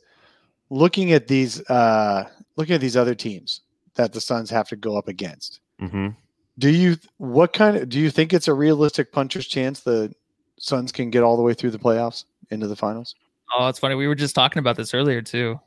looking 0.70 1.14
at 1.14 1.28
these, 1.28 1.62
uh, 1.70 2.28
looking 2.56 2.76
at 2.76 2.82
these 2.82 2.98
other 2.98 3.16
teams 3.16 3.62
that 3.96 4.14
the 4.14 4.22
Suns 4.22 4.50
have 4.50 4.68
to 4.70 4.76
go 4.76 4.98
up 4.98 5.08
against, 5.08 5.60
hmm 5.80 6.10
do 6.58 6.70
you 6.70 6.98
what 7.18 7.54
kind 7.54 7.78
of 7.78 7.88
do 7.88 7.98
you 7.98 8.12
think 8.12 8.34
it's 8.34 8.50
a 8.50 8.54
realistic 8.54 9.14
puncher's 9.14 9.48
chance 9.48 9.80
the 9.80 10.14
Suns 10.60 10.92
can 10.92 11.10
get 11.10 11.24
all 11.24 11.38
the 11.38 11.42
way 11.42 11.54
through 11.54 11.72
the 11.72 11.80
playoffs 11.80 12.26
into 12.52 12.68
the 12.68 12.76
finals? 12.76 13.16
Oh, 13.58 13.68
it's 13.68 13.80
funny. 13.80 13.96
We 13.96 14.08
were 14.08 14.16
just 14.16 14.36
talking 14.36 14.60
about 14.60 14.78
this 14.78 14.94
earlier 14.94 15.22
too. 15.22 15.60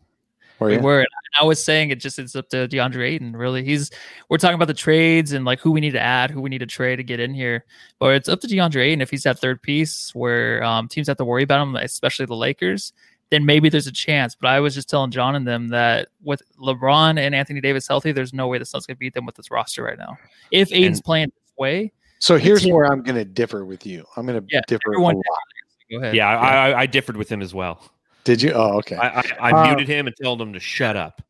Or 0.61 0.69
We 0.69 0.75
yeah? 0.75 0.81
were. 0.81 0.99
and 1.01 1.09
I 1.41 1.45
was 1.45 1.63
saying 1.63 1.91
it 1.91 1.97
just 2.01 2.19
it's 2.19 2.37
up 2.37 2.49
to 2.51 2.69
DeAndre 2.69 3.05
Ayton. 3.11 3.35
Really, 3.37 3.65
he's 3.65 3.91
we're 4.29 4.39
talking 4.39 4.55
about 4.55 4.69
the 4.69 4.75
trades 4.75 5.33
and 5.33 5.45
like 5.45 5.59
who 5.61 5.73
we 5.73 5.81
need 5.81 5.91
to 5.93 6.01
add, 6.01 6.31
who 6.31 6.41
we 6.41 6.49
need 6.49 6.59
to 6.61 6.67
trade 6.67 6.97
to 6.97 7.03
get 7.03 7.19
in 7.21 7.35
here. 7.35 7.65
But 7.99 8.15
it's 8.15 8.29
up 8.29 8.41
to 8.43 8.47
DeAndre 8.47 8.85
Ayton 8.85 9.01
if 9.03 9.11
he's 9.11 9.25
that 9.25 9.39
third 9.41 9.61
piece 9.63 10.15
where 10.15 10.63
um, 10.63 10.87
teams 10.89 11.09
have 11.09 11.17
to 11.17 11.25
worry 11.25 11.43
about 11.43 11.63
him, 11.63 11.75
especially 11.77 12.27
the 12.27 12.37
Lakers. 12.37 12.93
Then 13.31 13.45
maybe 13.45 13.69
there's 13.69 13.89
a 13.89 13.93
chance. 13.93 14.37
But 14.41 14.49
I 14.49 14.61
was 14.61 14.75
just 14.75 14.89
telling 14.89 15.11
John 15.11 15.35
and 15.35 15.47
them 15.47 15.69
that 15.69 16.09
with 16.23 16.41
LeBron 16.63 17.19
and 17.19 17.35
Anthony 17.35 17.61
Davis 17.61 17.89
healthy, 17.89 18.13
there's 18.13 18.33
no 18.33 18.47
way 18.47 18.59
the 18.59 18.65
Suns 18.65 18.87
can 18.87 18.97
beat 18.97 19.13
them 19.15 19.27
with 19.27 19.35
this 19.35 19.51
roster 19.51 19.83
right 19.83 19.99
now. 19.99 20.17
If 20.53 20.73
Ayton's 20.73 20.99
And- 20.99 21.05
playing 21.05 21.27
this 21.35 21.53
way, 21.59 21.93
So 22.21 22.39
here's 22.39 22.65
where 22.65 22.85
I'm 22.87 23.03
going 23.03 23.17
to 23.17 23.25
differ 23.25 23.65
with 23.65 23.85
you. 23.85 24.05
I'm 24.17 24.25
going 24.27 24.41
to 24.41 24.47
Yeah, 24.51 24.61
differ 24.69 24.93
a 24.93 25.01
lot. 25.03 25.17
Go 25.91 25.99
ahead. 25.99 26.15
Yeah, 26.15 26.29
I, 26.29 26.71
I, 26.71 26.81
I 26.81 26.87
differed 26.87 27.17
with 27.17 27.31
him 27.31 27.43
as 27.43 27.55
well. 27.55 27.91
Did 28.25 28.41
you? 28.41 28.53
Oh, 28.53 28.79
okay. 28.79 28.97
I, 28.97 29.21
I, 29.21 29.23
I 29.41 29.51
Uh, 29.53 29.67
muted 29.69 29.89
him 29.89 30.07
and 30.07 30.17
told 30.23 30.41
him 30.41 30.53
to 30.53 30.61
shut 30.61 30.97
up. 30.97 31.23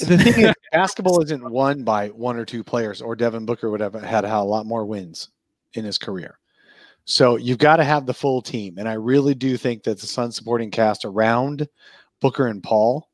the 0.00 0.16
thing 0.16 0.46
is, 0.46 0.54
basketball 0.72 1.22
isn't 1.22 1.50
won 1.50 1.84
by 1.84 2.08
one 2.08 2.36
or 2.36 2.44
two 2.44 2.64
players, 2.64 3.02
or 3.02 3.14
Devin 3.14 3.44
Booker 3.44 3.70
would 3.70 3.80
have 3.80 3.94
had 3.94 4.24
a 4.24 4.42
lot 4.42 4.64
more 4.66 4.86
wins 4.86 5.28
in 5.74 5.84
his 5.84 5.98
career. 5.98 6.38
So 7.04 7.36
you've 7.36 7.58
got 7.58 7.76
to 7.76 7.84
have 7.84 8.06
the 8.06 8.14
full 8.14 8.40
team, 8.40 8.78
and 8.78 8.88
I 8.88 8.92
really 8.94 9.34
do 9.34 9.56
think 9.56 9.82
that 9.82 10.00
the 10.00 10.06
Sun 10.06 10.32
supporting 10.32 10.70
cast 10.70 11.04
around 11.04 11.68
Booker 12.20 12.46
and 12.46 12.62
Paul 12.62 13.08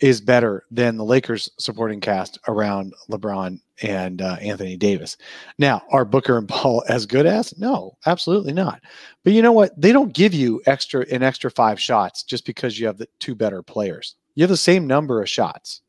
is 0.00 0.20
better 0.20 0.64
than 0.70 0.96
the 0.96 1.04
Lakers 1.04 1.50
supporting 1.58 2.00
cast 2.00 2.38
around 2.46 2.92
LeBron 3.10 3.60
and 3.82 4.22
uh, 4.22 4.36
Anthony 4.40 4.76
Davis. 4.76 5.16
Now, 5.58 5.82
are 5.90 6.04
Booker 6.04 6.38
and 6.38 6.48
Paul 6.48 6.84
as 6.88 7.06
good 7.06 7.26
as? 7.26 7.56
No, 7.58 7.96
absolutely 8.06 8.52
not. 8.52 8.82
But 9.24 9.32
you 9.32 9.42
know 9.42 9.52
what? 9.52 9.78
They 9.80 9.92
don't 9.92 10.12
give 10.12 10.34
you 10.34 10.62
extra 10.66 11.06
an 11.10 11.22
extra 11.22 11.50
five 11.50 11.80
shots 11.80 12.22
just 12.22 12.44
because 12.44 12.78
you 12.78 12.86
have 12.86 12.98
the 12.98 13.08
two 13.20 13.34
better 13.34 13.62
players. 13.62 14.16
You 14.34 14.42
have 14.42 14.50
the 14.50 14.56
same 14.56 14.86
number 14.86 15.20
of 15.20 15.28
shots. 15.28 15.82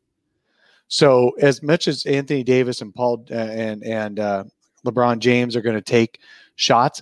So 0.87 1.31
as 1.39 1.61
much 1.61 1.87
as 1.87 2.05
Anthony 2.05 2.43
Davis 2.43 2.81
and 2.81 2.93
Paul 2.93 3.25
uh, 3.31 3.35
and 3.35 3.83
and 3.83 4.19
uh, 4.19 4.43
LeBron 4.85 5.19
James 5.19 5.55
are 5.55 5.61
going 5.61 5.75
to 5.75 5.81
take 5.81 6.19
shots, 6.55 7.01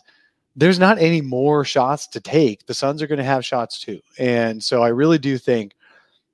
there's 0.55 0.79
not 0.79 0.99
any 0.99 1.21
more 1.21 1.63
shots 1.63 2.07
to 2.07 2.19
take. 2.19 2.65
The 2.65 2.73
Suns 2.73 3.01
are 3.01 3.07
going 3.07 3.17
to 3.17 3.23
have 3.23 3.45
shots 3.45 3.79
too, 3.79 4.01
and 4.19 4.61
so 4.61 4.83
I 4.83 4.89
really 4.89 5.17
do 5.17 5.37
think 5.37 5.73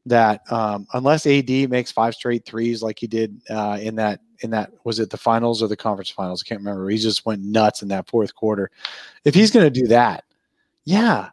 that 0.05 0.41
um, 0.51 0.85
unless 0.93 1.25
AD 1.25 1.49
makes 1.69 1.91
five 1.91 2.13
straight 2.13 2.45
threes 2.45 2.81
like 2.81 2.99
he 2.99 3.07
did 3.07 3.41
uh, 3.49 3.77
in 3.79 3.95
that 3.95 4.19
in 4.43 4.51
that 4.51 4.71
was 4.83 4.99
it 4.99 5.09
the 5.09 5.17
finals 5.17 5.61
or 5.63 5.67
the 5.67 5.75
conference 5.77 6.09
finals? 6.09 6.43
I 6.45 6.47
can't 6.47 6.61
remember. 6.61 6.89
He 6.89 6.97
just 6.97 7.25
went 7.25 7.41
nuts 7.43 7.81
in 7.81 7.87
that 7.89 8.07
fourth 8.09 8.35
quarter. 8.35 8.69
If 9.25 9.33
he's 9.35 9.51
going 9.51 9.71
to 9.71 9.81
do 9.81 9.87
that, 9.87 10.23
yeah, 10.85 11.29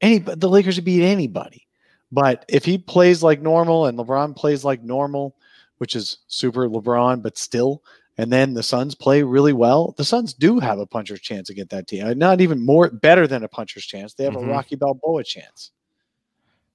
any 0.00 0.18
the 0.18 0.48
Lakers 0.48 0.76
would 0.76 0.84
beat 0.84 1.02
anybody. 1.04 1.66
But 2.10 2.44
if 2.48 2.64
he 2.64 2.76
plays 2.76 3.22
like 3.22 3.40
normal 3.40 3.86
and 3.86 3.98
LeBron 3.98 4.36
plays 4.36 4.64
like 4.64 4.82
normal, 4.82 5.34
which 5.78 5.96
is 5.96 6.18
super 6.26 6.68
LeBron, 6.68 7.22
but 7.22 7.38
still, 7.38 7.82
and 8.18 8.30
then 8.30 8.52
the 8.52 8.62
Suns 8.62 8.94
play 8.94 9.22
really 9.22 9.54
well, 9.54 9.94
the 9.96 10.04
Suns 10.04 10.34
do 10.34 10.58
have 10.58 10.78
a 10.78 10.86
puncher's 10.86 11.20
chance 11.22 11.48
against 11.48 11.70
that 11.70 11.86
team. 11.86 12.06
Uh, 12.06 12.12
Not 12.12 12.42
even 12.42 12.64
more 12.64 12.90
better 12.90 13.26
than 13.26 13.42
a 13.44 13.48
puncher's 13.48 13.86
chance. 13.86 14.12
They 14.12 14.24
have 14.24 14.34
Mhm. 14.34 14.42
a 14.42 14.46
Rocky 14.46 14.76
Balboa 14.76 15.24
chance. 15.24 15.70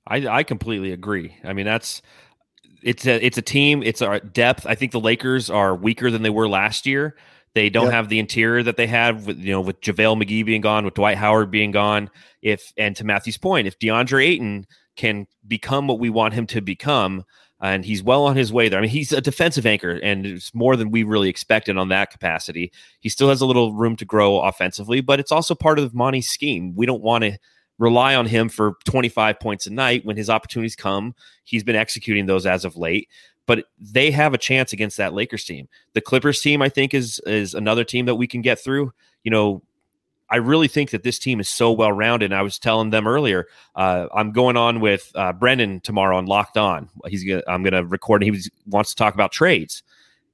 I, 0.07 0.25
I 0.27 0.43
completely 0.43 0.93
agree. 0.93 1.35
I 1.43 1.53
mean, 1.53 1.65
that's 1.65 2.01
it's 2.87 3.05
a 3.05 3.23
it's 3.23 3.37
a 3.37 3.41
team. 3.41 3.83
It's 3.83 4.01
our 4.01 4.19
depth. 4.19 4.65
I 4.65 4.75
think 4.75 4.93
the 4.93 4.99
Lakers 4.99 5.49
are 5.49 5.75
weaker 5.75 6.09
than 6.09 6.21
they 6.23 6.29
were 6.29 6.47
last 6.47 6.85
year. 6.85 7.17
They 7.53 7.69
don't 7.69 7.85
Yep. 7.85 7.93
have 7.93 8.09
the 8.09 8.19
interior 8.19 8.63
that 8.63 8.77
they 8.77 8.87
had 8.87 9.25
with 9.25 9.39
you 9.39 9.51
know 9.51 9.61
with 9.61 9.81
JaVale 9.81 10.23
McGee 10.23 10.45
being 10.45 10.61
gone, 10.61 10.85
with 10.85 10.93
Dwight 10.93 11.17
Howard 11.17 11.51
being 11.51 11.71
gone. 11.71 12.09
If 12.41 12.71
and 12.77 12.95
to 12.95 13.03
Matthew's 13.03 13.37
point, 13.37 13.67
if 13.67 13.77
DeAndre 13.79 14.25
Ayton 14.25 14.67
can 14.95 15.27
become 15.47 15.87
what 15.87 15.99
we 15.99 16.09
want 16.09 16.33
him 16.33 16.47
to 16.47 16.61
become, 16.61 17.25
and 17.61 17.83
he's 17.83 18.01
well 18.01 18.25
on 18.25 18.37
his 18.37 18.53
way 18.53 18.69
there. 18.69 18.79
I 18.79 18.83
mean, 18.83 18.89
he's 18.89 19.11
a 19.11 19.21
defensive 19.21 19.65
anchor, 19.65 19.99
and 20.01 20.25
it's 20.25 20.53
more 20.55 20.75
than 20.77 20.89
we 20.89 21.03
really 21.03 21.29
expected 21.29 21.77
on 21.77 21.89
that 21.89 22.09
capacity. 22.09 22.71
He 23.01 23.09
still 23.09 23.29
has 23.29 23.41
a 23.41 23.45
little 23.45 23.73
room 23.73 23.97
to 23.97 24.05
grow 24.05 24.39
offensively, 24.39 25.01
but 25.01 25.19
it's 25.19 25.31
also 25.31 25.55
part 25.55 25.77
of 25.77 25.93
Monty's 25.93 26.29
scheme. 26.29 26.73
We 26.75 26.85
don't 26.85 27.03
want 27.03 27.25
to 27.25 27.37
rely 27.77 28.15
on 28.15 28.25
him 28.25 28.49
for 28.49 28.73
25 28.85 29.39
points 29.39 29.67
a 29.67 29.73
night 29.73 30.05
when 30.05 30.17
his 30.17 30.29
opportunities 30.29 30.75
come. 30.75 31.15
He's 31.43 31.63
been 31.63 31.75
executing 31.75 32.25
those 32.25 32.45
as 32.45 32.65
of 32.65 32.75
late, 32.75 33.09
but 33.45 33.65
they 33.79 34.11
have 34.11 34.33
a 34.33 34.37
chance 34.37 34.73
against 34.73 34.97
that 34.97 35.13
Lakers 35.13 35.45
team. 35.45 35.67
The 35.93 36.01
Clippers 36.01 36.41
team, 36.41 36.61
I 36.61 36.69
think, 36.69 36.93
is 36.93 37.19
is 37.25 37.53
another 37.53 37.83
team 37.83 38.05
that 38.05 38.15
we 38.15 38.27
can 38.27 38.41
get 38.41 38.59
through. 38.59 38.93
You 39.23 39.31
know, 39.31 39.63
I 40.29 40.37
really 40.37 40.67
think 40.67 40.91
that 40.91 41.03
this 41.03 41.19
team 41.19 41.39
is 41.39 41.49
so 41.49 41.71
well 41.71 41.91
rounded. 41.91 42.33
I 42.33 42.41
was 42.41 42.59
telling 42.59 42.89
them 42.89 43.07
earlier, 43.07 43.47
uh, 43.75 44.07
I'm 44.13 44.31
going 44.31 44.57
on 44.57 44.81
with 44.81 45.11
uh, 45.15 45.33
Brendan 45.33 45.79
tomorrow 45.81 46.17
on 46.17 46.25
Locked 46.25 46.57
On. 46.57 46.89
He's 47.07 47.23
gonna, 47.23 47.43
I'm 47.47 47.63
going 47.63 47.73
to 47.73 47.85
record. 47.85 48.21
And 48.21 48.25
he 48.25 48.31
was, 48.31 48.49
wants 48.65 48.89
to 48.89 48.95
talk 48.95 49.13
about 49.13 49.31
trades, 49.31 49.83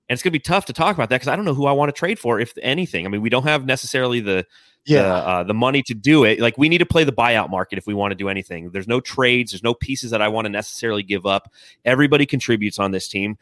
and 0.10 0.15
it's 0.15 0.24
going 0.24 0.32
to 0.32 0.40
be 0.40 0.40
tough 0.40 0.65
to 0.65 0.74
talk 0.74 0.95
about 0.95 1.10
that 1.10 1.18
because 1.18 1.28
I 1.28 1.36
don't 1.36 1.45
know 1.45 1.53
who 1.53 1.68
I 1.68 1.72
want 1.72 1.90
to 1.90 1.98
trade 1.98 2.18
for, 2.18 2.40
if 2.40 2.53
anything. 2.61 3.06
I 3.06 3.10
mean, 3.10 3.22
we 3.22 3.30
don't 3.30 3.44
have 3.44 3.65
necessarily 3.65 4.20
the 4.20 4.45
the, 4.86 5.00
uh, 5.02 5.44
the 5.44 5.54
money 5.54 5.82
to 5.84 5.94
do 5.94 6.24
it. 6.24 6.40
Like 6.40 6.58
we 6.58 6.70
need 6.70 6.80
to 6.80 6.86
play 6.86 7.04
the 7.04 7.14
buyout 7.14 7.50
market 7.50 7.78
if 7.78 7.88
we 7.88 7.94
want 7.94 8.12
to 8.12 8.16
do 8.16 8.30
anything. 8.30 8.70
There's 8.72 8.88
no 8.88 9.00
trades. 9.00 9.52
There's 9.52 9.64
no 9.64 9.74
pieces 9.74 10.12
that 10.12 10.22
I 10.22 10.28
want 10.28 10.46
to 10.46 10.50
necessarily 10.50 11.04
give 11.04 11.26
up. 11.26 11.52
Everybody 11.86 12.26
contributes 12.26 12.80
on 12.80 12.92
this 12.92 13.08
team, 13.08 13.38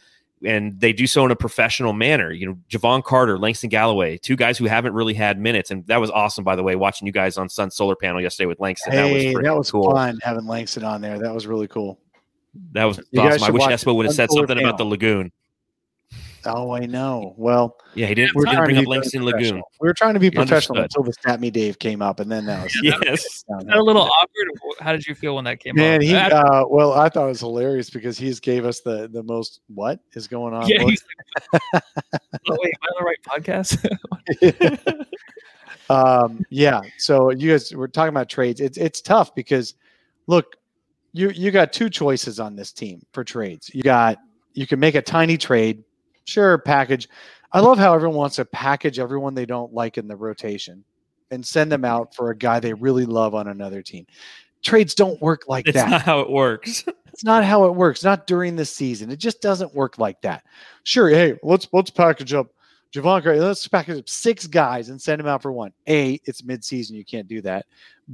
and 0.46 0.80
they 0.80 0.94
do 0.94 1.08
so 1.08 1.26
in 1.26 1.32
a 1.32 1.36
professional 1.36 1.94
manner. 1.94 2.32
You 2.32 2.48
know, 2.48 2.58
Jevon 2.70 3.04
Carter, 3.04 3.38
Langston 3.38 3.70
Galloway, 3.70 4.18
two 4.18 4.36
guys 4.36 4.58
who 4.58 4.66
haven't 4.66 4.94
really 4.94 5.14
had 5.14 5.40
minutes, 5.40 5.72
and 5.72 5.86
that 5.88 6.00
was 6.00 6.12
awesome. 6.12 6.44
By 6.44 6.56
the 6.56 6.64
way, 6.64 6.76
watching 6.76 7.06
you 7.06 7.14
guys 7.14 7.38
on 7.38 7.50
Sun 7.50 7.72
Solar 7.72 7.96
Panel 7.96 8.22
yesterday 8.22 8.48
with 8.48 8.60
Langston, 8.60 8.94
Hey, 8.94 8.98
that 8.98 9.36
was 9.36 9.44
that 9.44 9.58
was, 9.58 9.72
cool. 9.72 9.92
fun 9.92 10.20
having 10.22 10.46
Langston 10.46 10.84
on 10.84 11.02
there. 11.02 11.20
That 11.20 11.34
was 11.34 11.48
really 11.48 11.68
cool. 11.68 12.00
That 12.74 12.86
was 12.86 13.00
You 13.12 13.22
awesome. 13.22 13.44
I 13.44 13.50
wish 13.50 13.64
Espo 13.64 13.96
would 13.96 14.06
have 14.06 14.16
said 14.16 14.30
something 14.32 14.60
about 14.60 14.78
the 14.78 14.86
lagoon. 14.86 15.32
Oh, 16.46 16.72
I 16.72 16.86
know. 16.86 17.34
Well, 17.38 17.78
Yeah, 17.96 18.08
he 18.08 18.16
didn't, 18.16 18.36
we're 18.36 18.46
didn't 18.46 18.56
trying 18.58 18.66
bring 18.66 18.76
to 18.76 18.80
up 18.82 18.84
be 18.84 18.86
very 18.86 18.98
Langston 19.00 19.24
Lagoon. 19.26 19.40
professional. 19.40 19.72
We 19.80 19.88
were 19.88 19.94
trying 19.94 20.14
to 20.16 20.20
be 20.20 20.32
professional 20.32 20.78
Understood. 20.78 21.02
until 21.02 21.04
the 21.04 21.14
Stat 21.14 21.40
Me 21.40 21.52
Dave 21.52 21.80
came 21.80 22.02
up, 22.02 22.20
and 22.20 22.32
then 22.32 22.46
that 22.46 22.64
was 22.64 22.80
Yes. 22.84 23.26
Is 23.26 23.46
that 23.50 23.78
a 23.78 23.84
little 23.84 24.04
awkward. 24.04 24.48
How 24.80 24.92
did 24.92 25.06
you 25.06 25.16
feel 25.16 25.36
when 25.36 25.44
that 25.46 25.60
came 25.60 25.76
Man, 25.76 25.96
up? 25.98 26.02
he 26.04 26.16
uh, 26.16 26.66
well, 26.68 26.94
I 26.94 27.10
thought 27.10 27.26
it 27.26 27.30
was 27.30 27.40
hilarious 27.42 27.90
because 27.90 28.18
he's 28.18 28.40
gave 28.40 28.66
us 28.66 28.82
the 28.82 29.08
the 29.08 29.24
most 29.24 29.62
what 29.68 30.00
is 30.14 30.28
going 30.28 30.54
on. 30.54 30.68
yeah, 30.68 30.84
he's 30.84 31.04
like, 31.74 31.84
oh, 32.50 32.58
wait, 32.62 32.74
am 32.74 32.82
I 32.82 32.88
on 32.88 32.96
the 33.00 33.06
right 33.06 33.18
podcast? 33.28 33.88
um, 35.90 36.44
yeah. 36.50 36.82
So 36.98 37.32
you 37.32 37.52
guys 37.52 37.74
were 37.74 37.88
talking 37.88 38.10
about 38.10 38.30
trades. 38.30 38.62
It's 38.62 38.78
it's 38.78 39.02
tough 39.02 39.34
because 39.36 39.76
look, 40.28 40.56
you 41.14 41.30
you 41.32 41.52
got 41.52 41.74
two 41.74 41.90
choices 41.90 42.40
on 42.40 42.56
this 42.56 42.72
team 42.72 43.02
for 43.14 43.24
trades. 43.24 43.70
You 43.74 43.84
got 43.84 44.18
you 44.54 44.68
can 44.68 44.80
make 44.80 44.96
a 44.96 45.02
tiny 45.02 45.38
trade, 45.38 45.84
sure, 46.32 46.58
package. 46.58 47.10
I 47.52 47.60
love 47.60 47.78
how 47.78 47.94
everyone 47.94 48.18
wants 48.18 48.38
to 48.38 48.46
package 48.46 48.98
everyone 49.00 49.34
they 49.36 49.46
don't 49.46 49.74
like 49.74 49.98
in 49.98 50.08
the 50.08 50.16
rotation 50.16 50.84
and 51.32 51.46
send 51.46 51.72
them 51.72 51.86
out 51.86 52.16
for 52.16 52.32
a 52.32 52.36
guy 52.36 52.60
they 52.60 52.74
really 52.74 53.06
love 53.06 53.36
on 53.36 53.50
another 53.50 53.82
team. 53.82 54.06
Trades 54.64 54.96
don't 54.96 55.22
work 55.22 55.44
like 55.48 55.68
It's 55.68 55.76
that. 55.76 55.90
not 55.90 56.02
how 56.02 56.20
it 56.22 56.30
works. 56.30 56.86
It's 57.14 57.26
not 57.26 57.44
how 57.44 57.66
it 57.66 57.76
works. 57.76 58.06
Not 58.06 58.26
during 58.26 58.56
the 58.56 58.64
season. 58.64 59.12
It 59.12 59.20
just 59.20 59.42
doesn't 59.42 59.76
work 59.76 59.98
like 60.00 60.22
that. 60.22 60.46
Sure, 60.84 61.10
hey, 61.10 61.38
let's 61.44 61.68
let's 61.74 61.90
package 61.90 62.34
up 62.34 62.48
Javon 62.94 63.22
Gray. 63.22 63.38
Let's 63.38 63.68
package 63.68 64.00
up 64.00 64.08
six 64.08 64.48
guys 64.48 64.88
and 64.88 65.00
send 65.00 65.20
them 65.20 65.28
out 65.28 65.42
for 65.42 65.52
one. 65.52 65.74
A, 65.90 66.22
it's 66.24 66.42
midseason. 66.42 66.92
You 66.92 67.04
can't 67.04 67.28
do 67.28 67.42
that. 67.42 67.66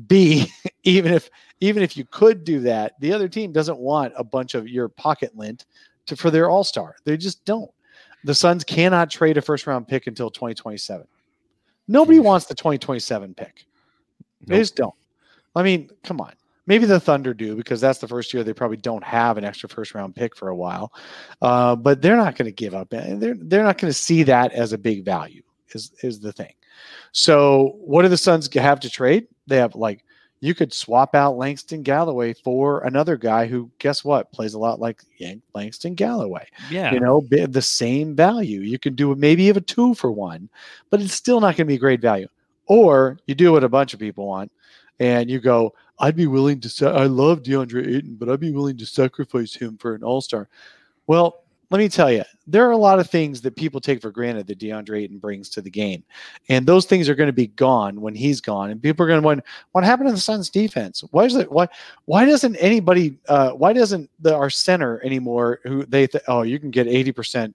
B, 0.07 0.51
even 0.83 1.13
if 1.13 1.29
even 1.61 1.83
if 1.83 1.95
you 1.95 2.05
could 2.05 2.43
do 2.43 2.59
that, 2.61 2.93
the 2.99 3.13
other 3.13 3.29
team 3.29 3.51
doesn't 3.51 3.77
want 3.77 4.13
a 4.17 4.23
bunch 4.23 4.55
of 4.55 4.67
your 4.67 4.89
pocket 4.89 5.37
lint 5.37 5.67
to 6.07 6.15
for 6.15 6.31
their 6.31 6.49
all 6.49 6.63
star. 6.63 6.95
They 7.05 7.17
just 7.17 7.45
don't. 7.45 7.69
The 8.23 8.35
Suns 8.35 8.63
cannot 8.63 9.09
trade 9.09 9.37
a 9.37 9.41
first 9.41 9.67
round 9.67 9.87
pick 9.87 10.07
until 10.07 10.29
2027. 10.29 11.07
Nobody 11.87 12.19
wants 12.19 12.45
the 12.45 12.55
2027 12.55 13.33
pick. 13.33 13.65
They 14.45 14.59
just 14.59 14.75
don't. 14.75 14.93
I 15.55 15.63
mean, 15.63 15.89
come 16.03 16.21
on. 16.21 16.33
Maybe 16.65 16.85
the 16.85 16.99
Thunder 16.99 17.33
do 17.33 17.55
because 17.55 17.79
that's 17.79 17.99
the 17.99 18.07
first 18.07 18.33
year 18.33 18.43
they 18.43 18.53
probably 18.53 18.77
don't 18.77 19.03
have 19.03 19.37
an 19.37 19.45
extra 19.45 19.69
first 19.69 19.95
round 19.95 20.15
pick 20.15 20.35
for 20.35 20.49
a 20.49 20.55
while. 20.55 20.91
Uh, 21.41 21.75
but 21.75 22.01
they're 22.01 22.17
not 22.17 22.35
going 22.35 22.45
to 22.45 22.51
give 22.51 22.73
up. 22.73 22.89
They're 22.89 23.35
they're 23.39 23.63
not 23.63 23.77
going 23.77 23.89
to 23.89 23.97
see 23.97 24.23
that 24.23 24.51
as 24.51 24.73
a 24.73 24.77
big 24.77 25.05
value. 25.05 25.41
Is 25.73 25.93
is 26.03 26.19
the 26.19 26.33
thing. 26.33 26.53
So 27.13 27.77
what 27.79 28.01
do 28.01 28.09
the 28.09 28.17
Suns 28.17 28.53
have 28.53 28.79
to 28.81 28.89
trade? 28.89 29.27
They 29.47 29.57
have 29.57 29.75
like 29.75 30.03
you 30.39 30.53
could 30.53 30.71
swap 30.71 31.15
out 31.15 31.37
Langston 31.37 31.81
Galloway 31.81 32.33
for 32.33 32.81
another 32.81 33.17
guy 33.17 33.47
who, 33.47 33.71
guess 33.79 34.03
what, 34.03 34.31
plays 34.31 34.53
a 34.53 34.59
lot 34.59 34.79
like 34.79 35.01
Yank 35.17 35.41
Langston 35.55 35.95
Galloway. 35.95 36.47
Yeah. 36.69 36.93
You 36.93 36.99
know, 36.99 37.25
the 37.29 37.61
same 37.61 38.15
value. 38.15 38.61
You 38.61 38.77
can 38.77 38.95
do 38.95 39.15
maybe 39.15 39.49
a 39.49 39.59
two 39.59 39.95
for 39.95 40.11
one, 40.11 40.49
but 40.89 41.01
it's 41.01 41.13
still 41.13 41.39
not 41.39 41.55
going 41.55 41.65
to 41.67 41.73
be 41.73 41.77
great 41.77 42.01
value. 42.01 42.27
Or 42.67 43.17
you 43.25 43.33
do 43.33 43.53
what 43.53 43.63
a 43.63 43.69
bunch 43.69 43.93
of 43.93 43.99
people 43.99 44.27
want, 44.27 44.51
and 44.99 45.29
you 45.29 45.39
go, 45.39 45.73
I'd 45.99 46.15
be 46.15 46.27
willing 46.27 46.59
to. 46.59 46.69
Sa- 46.69 46.91
I 46.91 47.05
love 47.05 47.41
DeAndre 47.41 47.97
Ayton, 47.97 48.15
but 48.19 48.29
I'd 48.29 48.39
be 48.39 48.51
willing 48.51 48.77
to 48.77 48.85
sacrifice 48.85 49.55
him 49.55 49.77
for 49.77 49.95
an 49.95 50.03
All 50.03 50.21
Star. 50.21 50.49
Well, 51.07 51.43
let 51.69 51.79
me 51.79 51.89
tell 51.89 52.09
you, 52.11 52.23
there 52.45 52.65
are 52.65 52.71
a 52.71 52.77
lot 52.77 52.99
of 52.99 53.09
things 53.09 53.41
that 53.41 53.55
people 53.55 53.81
take 53.81 54.01
for 54.01 54.09
granted 54.09 54.47
that 54.47 54.59
DeAndre 54.59 55.03
Ayton 55.03 55.17
brings 55.17 55.49
to 55.49 55.61
the 55.61 55.69
game, 55.69 56.03
and 56.47 56.65
those 56.65 56.85
things 56.85 57.09
are 57.09 57.15
going 57.15 57.27
to 57.27 57.33
be 57.33 57.47
gone 57.47 57.99
when 57.99 58.15
he's 58.15 58.39
gone. 58.39 58.69
And 58.69 58.81
people 58.81 59.05
are 59.05 59.07
going 59.07 59.21
to 59.21 59.25
wonder 59.25 59.43
what 59.73 59.83
happened 59.83 60.07
to 60.07 60.13
the 60.13 60.19
Suns' 60.19 60.49
defense. 60.49 61.03
Why 61.11 61.25
is 61.25 61.35
it? 61.35 61.51
Why? 61.51 61.67
Why 62.05 62.25
doesn't 62.25 62.55
anybody? 62.55 63.17
Uh, 63.27 63.51
why 63.51 63.73
doesn't 63.73 64.09
the, 64.19 64.33
our 64.33 64.49
center 64.49 65.03
anymore? 65.03 65.59
Who 65.63 65.85
they 65.85 66.07
th- 66.07 66.23
oh 66.29 66.43
you 66.43 66.57
can 66.57 66.71
get 66.71 66.87
eighty 66.87 67.11
percent 67.11 67.53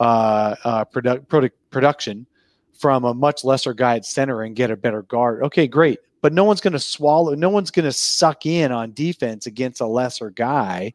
uh, 0.00 0.56
uh, 0.64 0.84
product, 0.86 1.28
product 1.28 1.56
production 1.70 2.26
from 2.76 3.04
a 3.04 3.14
much 3.14 3.44
lesser 3.44 3.72
guy 3.72 3.96
at 3.96 4.04
center 4.04 4.42
and 4.42 4.56
get 4.56 4.70
a 4.72 4.76
better 4.76 5.02
guard. 5.02 5.42
Okay, 5.44 5.68
great. 5.68 6.00
But 6.22 6.32
no 6.32 6.44
one's 6.44 6.60
going 6.60 6.72
to 6.72 6.80
swallow, 6.80 7.34
no 7.34 7.50
one's 7.50 7.70
going 7.70 7.84
to 7.84 7.92
suck 7.92 8.46
in 8.46 8.72
on 8.72 8.92
defense 8.94 9.46
against 9.46 9.80
a 9.80 9.86
lesser 9.86 10.30
guy 10.30 10.92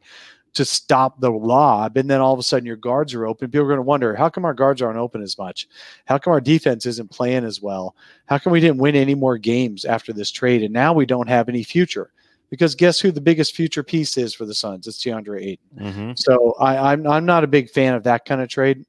to 0.54 0.64
stop 0.64 1.20
the 1.20 1.30
lob. 1.30 1.96
And 1.96 2.10
then 2.10 2.20
all 2.20 2.32
of 2.32 2.40
a 2.40 2.42
sudden 2.42 2.66
your 2.66 2.76
guards 2.76 3.14
are 3.14 3.26
open. 3.26 3.50
People 3.50 3.64
are 3.64 3.68
going 3.68 3.78
to 3.78 3.82
wonder, 3.82 4.14
how 4.14 4.28
come 4.28 4.44
our 4.44 4.54
guards 4.54 4.82
aren't 4.82 4.98
open 4.98 5.22
as 5.22 5.38
much? 5.38 5.68
How 6.06 6.18
come 6.18 6.32
our 6.32 6.40
defense 6.40 6.86
isn't 6.86 7.10
playing 7.10 7.44
as 7.44 7.62
well? 7.62 7.94
How 8.26 8.38
come 8.38 8.52
we 8.52 8.60
didn't 8.60 8.78
win 8.78 8.96
any 8.96 9.14
more 9.14 9.38
games 9.38 9.84
after 9.84 10.12
this 10.12 10.30
trade? 10.30 10.62
And 10.62 10.72
now 10.72 10.92
we 10.92 11.06
don't 11.06 11.28
have 11.28 11.48
any 11.48 11.62
future. 11.62 12.10
Because 12.50 12.74
guess 12.74 12.98
who 12.98 13.12
the 13.12 13.20
biggest 13.20 13.54
future 13.54 13.84
piece 13.84 14.16
is 14.18 14.34
for 14.34 14.44
the 14.44 14.54
Suns? 14.54 14.88
It's 14.88 15.02
DeAndre 15.04 15.40
Ayton. 15.40 15.78
Mhm. 15.78 16.18
So 16.18 16.56
I, 16.58 16.92
I'm 16.92 17.06
I'm 17.06 17.24
not 17.24 17.44
a 17.44 17.46
big 17.46 17.70
fan 17.70 17.94
of 17.94 18.02
that 18.02 18.24
kind 18.24 18.40
of 18.40 18.48
trade. 18.48 18.84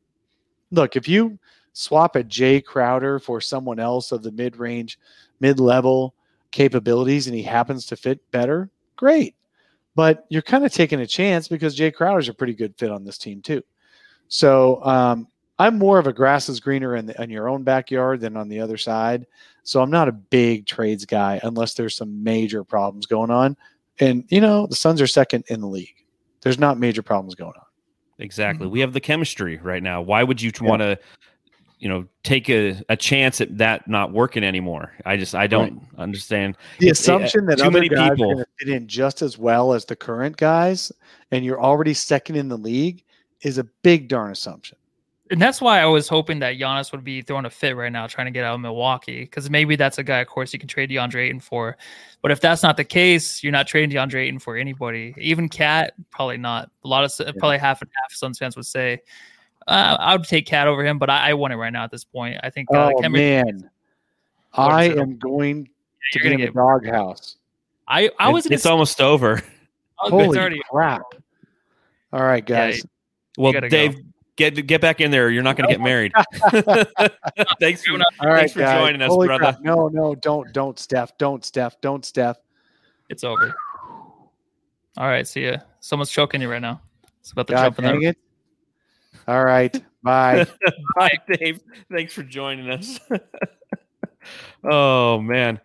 Look, 0.72 0.96
if 0.96 1.08
you 1.08 1.38
swap 1.74 2.16
a 2.16 2.24
Jay 2.24 2.60
Crowder 2.60 3.20
for 3.20 3.40
someone 3.40 3.80
else 3.80 4.12
of 4.12 4.24
the 4.24 4.32
mid 4.32 4.58
range, 4.58 4.98
mid 5.42 5.60
level 5.60 6.16
capabilities, 6.50 7.28
and 7.28 7.36
he 7.36 7.44
happens 7.44 7.86
to 7.86 7.96
fit 7.96 8.20
better, 8.32 8.72
great. 8.96 9.36
But 9.96 10.26
you're 10.30 10.42
kind 10.42 10.66
of 10.66 10.72
taking 10.72 11.02
a 11.02 11.08
chance 11.08 11.48
because 11.48 11.76
Jay 11.76 11.92
Crowder's 11.92 12.30
a 12.30 12.34
pretty 12.34 12.54
good 12.54 12.76
fit 12.78 12.92
on 12.92 13.04
this 13.04 13.18
team 13.18 13.42
too. 13.42 13.62
So 14.30 14.84
um, 14.86 15.28
I'm 15.60 15.78
more 15.78 16.00
of 16.00 16.08
a 16.08 16.14
grass 16.14 16.48
is 16.48 16.60
greener 16.60 16.96
in, 16.96 17.06
the, 17.06 17.22
in 17.22 17.30
your 17.30 17.50
own 17.50 17.64
backyard 17.64 18.22
than 18.22 18.38
on 18.38 18.48
the 18.48 18.60
other 18.60 18.78
side. 18.78 19.28
So 19.64 19.82
I'm 19.82 19.92
not 19.92 20.08
a 20.08 20.14
big 20.14 20.66
trades 20.66 21.06
guy 21.06 21.40
unless 21.44 21.74
there's 21.74 21.96
some 21.96 22.24
major 22.24 22.64
problems 22.64 23.06
going 23.06 23.30
on. 23.30 23.58
And 24.00 24.24
you 24.30 24.42
know 24.42 24.66
the 24.66 24.76
Suns 24.76 25.02
are 25.02 25.08
second 25.08 25.44
in 25.50 25.62
the 25.62 25.68
league. 25.68 26.06
There's 26.42 26.58
not 26.58 26.80
major 26.80 27.02
problems 27.02 27.36
going 27.36 27.54
on. 27.56 27.66
Exactly. 28.18 28.68
We 28.68 28.80
have 28.80 28.94
the 28.94 29.00
chemistry 29.00 29.58
right 29.58 29.84
now. 29.84 30.02
Why 30.02 30.24
would 30.24 30.42
you 30.42 30.52
want 30.62 30.82
to, 30.82 30.98
you 31.82 31.90
know, 31.90 32.06
take 32.24 32.48
a, 32.50 32.82
a 32.90 32.96
chance 32.96 33.42
at 33.42 33.58
that 33.58 33.88
not 33.90 34.14
working 34.14 34.44
anymore? 34.44 34.94
I 35.06 35.18
just 35.18 35.36
I 35.36 35.48
don't 35.48 35.82
understand. 35.98 36.56
the 36.80 36.88
It's- 36.88 37.02
assumption 37.02 37.48
that 37.48 37.58
too 37.58 37.64
other 37.66 37.72
many 37.72 37.90
guys 37.90 38.12
people- 38.12 38.32
are 38.32 38.36
going 38.36 38.46
to 38.46 38.66
fit 38.66 38.70
in 38.70 38.88
just 38.88 39.22
as 39.22 39.38
well 39.38 39.74
as 39.74 39.84
the 39.86 39.96
current 39.96 40.38
guys, 40.38 40.92
and 41.32 41.44
you're 41.44 41.62
already 41.62 41.94
second 41.94 42.36
in 42.38 42.48
the 42.48 42.58
league, 42.58 43.04
is 43.42 43.58
a 43.58 43.64
big 43.82 44.08
darn 44.08 44.32
assumption. 44.32 44.78
And 45.32 45.42
that's 45.42 45.62
why 45.62 45.80
I 45.80 45.86
was 45.86 46.10
hoping 46.10 46.40
that 46.40 46.58
Giannis 46.58 46.92
would 46.92 47.06
be 47.06 47.22
throwing 47.22 47.46
a 47.46 47.50
fit 47.50 47.76
right 47.78 47.92
now, 47.92 48.06
trying 48.06 48.26
to 48.28 48.32
get 48.32 48.44
out 48.44 48.56
of 48.56 48.60
Milwaukee, 48.60 49.22
because 49.22 49.50
maybe 49.50 49.78
that's 49.78 49.98
a 49.98 50.04
guy, 50.04 50.20
of 50.20 50.28
course, 50.28 50.52
you 50.52 50.60
can 50.60 50.68
trade 50.68 50.90
DeAndre 50.90 51.28
Ayton 51.28 51.40
for. 51.40 51.78
But 52.22 52.32
if 52.32 52.42
that's 52.42 52.62
not 52.62 52.76
the 52.76 52.84
case, 52.84 53.42
you're 53.42 53.54
not 53.54 53.66
trading 53.66 53.90
DeAndre 53.96 54.26
Ayton 54.26 54.40
for 54.40 54.58
anybody. 54.58 55.16
Even 55.18 55.48
Cat, 55.48 55.94
probably 56.12 56.38
not. 56.38 56.70
A 56.84 56.88
lot 56.88 57.06
of 57.06 57.38
probably 57.38 57.58
half 57.60 57.82
and 57.82 57.90
half 58.02 58.12
Suns 58.14 58.40
fans 58.40 58.58
would 58.58 58.66
say 58.66 59.00
uh, 59.68 59.98
I 60.00 60.16
would 60.16 60.28
take 60.28 60.46
Cat 60.46 60.68
over 60.68 60.84
him, 60.86 60.98
but 61.00 61.10
I, 61.10 61.30
I 61.30 61.34
want 61.34 61.54
it 61.54 61.58
right 61.58 61.72
now 61.72 61.84
at 61.84 61.92
this 61.92 62.04
point. 62.04 62.38
I 62.44 62.50
think 62.50 62.68
uh, 62.74 62.92
oh 62.96 63.02
chemistry- 63.02 63.44
man, 63.44 63.70
I 64.54 64.86
am 64.90 65.18
going 65.18 65.66
to 65.66 66.20
be 66.20 66.24
gonna 66.24 66.36
in 66.36 66.42
the 66.42 66.46
get- 66.48 66.56
doghouse. 66.56 67.38
I 67.88 68.10
I 68.20 68.30
It- 68.30 68.34
was 68.34 68.46
it's 68.48 68.66
almost 68.66 69.00
over. 69.02 69.34
it's 69.38 69.46
Holy 69.98 70.38
already 70.38 70.62
crap! 70.70 71.02
All 72.14 72.24
right, 72.24 72.44
Yeah, 72.50 72.72
guys. 72.72 72.86
Well, 73.38 73.54
gotta 73.54 73.70
go. 73.70 73.78
Dave, 73.78 74.02
get 74.36 74.68
get 74.68 74.82
back 74.82 75.00
in 75.02 75.12
there. 75.12 75.30
You're 75.30 75.44
not 75.44 75.56
going 75.58 75.70
to 75.70 75.74
get 75.74 75.82
married. 75.82 76.12
thanks 77.60 77.86
for, 77.86 77.92
All 77.94 78.28
right, 78.28 78.40
thanks 78.40 78.54
for 78.54 78.60
guys. 78.60 78.80
joining 78.82 79.02
us, 79.02 79.10
Holy 79.10 79.28
brother. 79.28 79.44
crap. 79.44 79.62
No, 79.62 79.88
no, 79.88 80.16
don't, 80.16 80.52
don't, 80.54 80.78
Steph, 80.80 81.18
don't, 81.18 81.46
Steph, 81.46 81.80
don't, 81.82 82.04
Steph. 82.04 82.38
it's 83.10 83.24
over. 83.24 83.54
All 84.98 85.08
right, 85.08 85.26
see 85.28 85.46
ya. 85.46 85.58
Someone's 85.80 86.10
choking 86.12 86.42
you 86.42 86.50
right 86.50 86.62
now. 86.62 86.82
It's 87.22 87.32
about 87.32 87.48
to 87.48 87.54
God 87.54 87.64
jump 87.64 87.80
in 87.80 87.86
there. 87.86 88.10
it! 88.12 88.18
All 89.28 89.44
right, 89.44 89.82
bye. 90.04 90.46
Bye, 90.96 91.18
Dave. 91.32 91.62
Thanks 91.92 92.14
for 92.14 92.24
joining 92.24 92.70
us. 92.70 93.00
oh 94.64 95.20
man. 95.22 95.60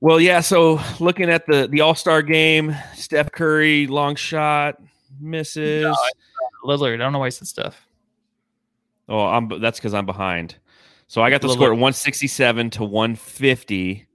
Well, 0.00 0.20
yeah. 0.20 0.40
So 0.40 0.80
looking 1.00 1.30
at 1.30 1.46
the 1.46 1.68
the 1.68 1.80
All 1.80 1.94
Star 1.94 2.22
game, 2.22 2.76
Steph 2.94 3.32
Curry 3.32 3.86
long 3.86 4.16
shot 4.16 4.80
misses. 5.20 5.84
No, 5.84 5.96
Lillard. 6.64 6.94
I 6.94 6.98
don't 6.98 7.12
know 7.12 7.18
why 7.18 7.28
he 7.28 7.30
said 7.32 7.48
stuff. 7.48 7.86
oh, 9.08 9.20
I'm 9.26 9.48
that's 9.60 9.78
because 9.78 9.94
I'm 9.94 10.06
behind. 10.06 10.56
So 11.06 11.22
I 11.22 11.30
got 11.30 11.40
the 11.40 11.48
Lillard. 11.48 11.54
score 11.54 11.66
at 11.68 11.72
167 11.72 12.70
to 12.70 12.84
150, 12.84 14.06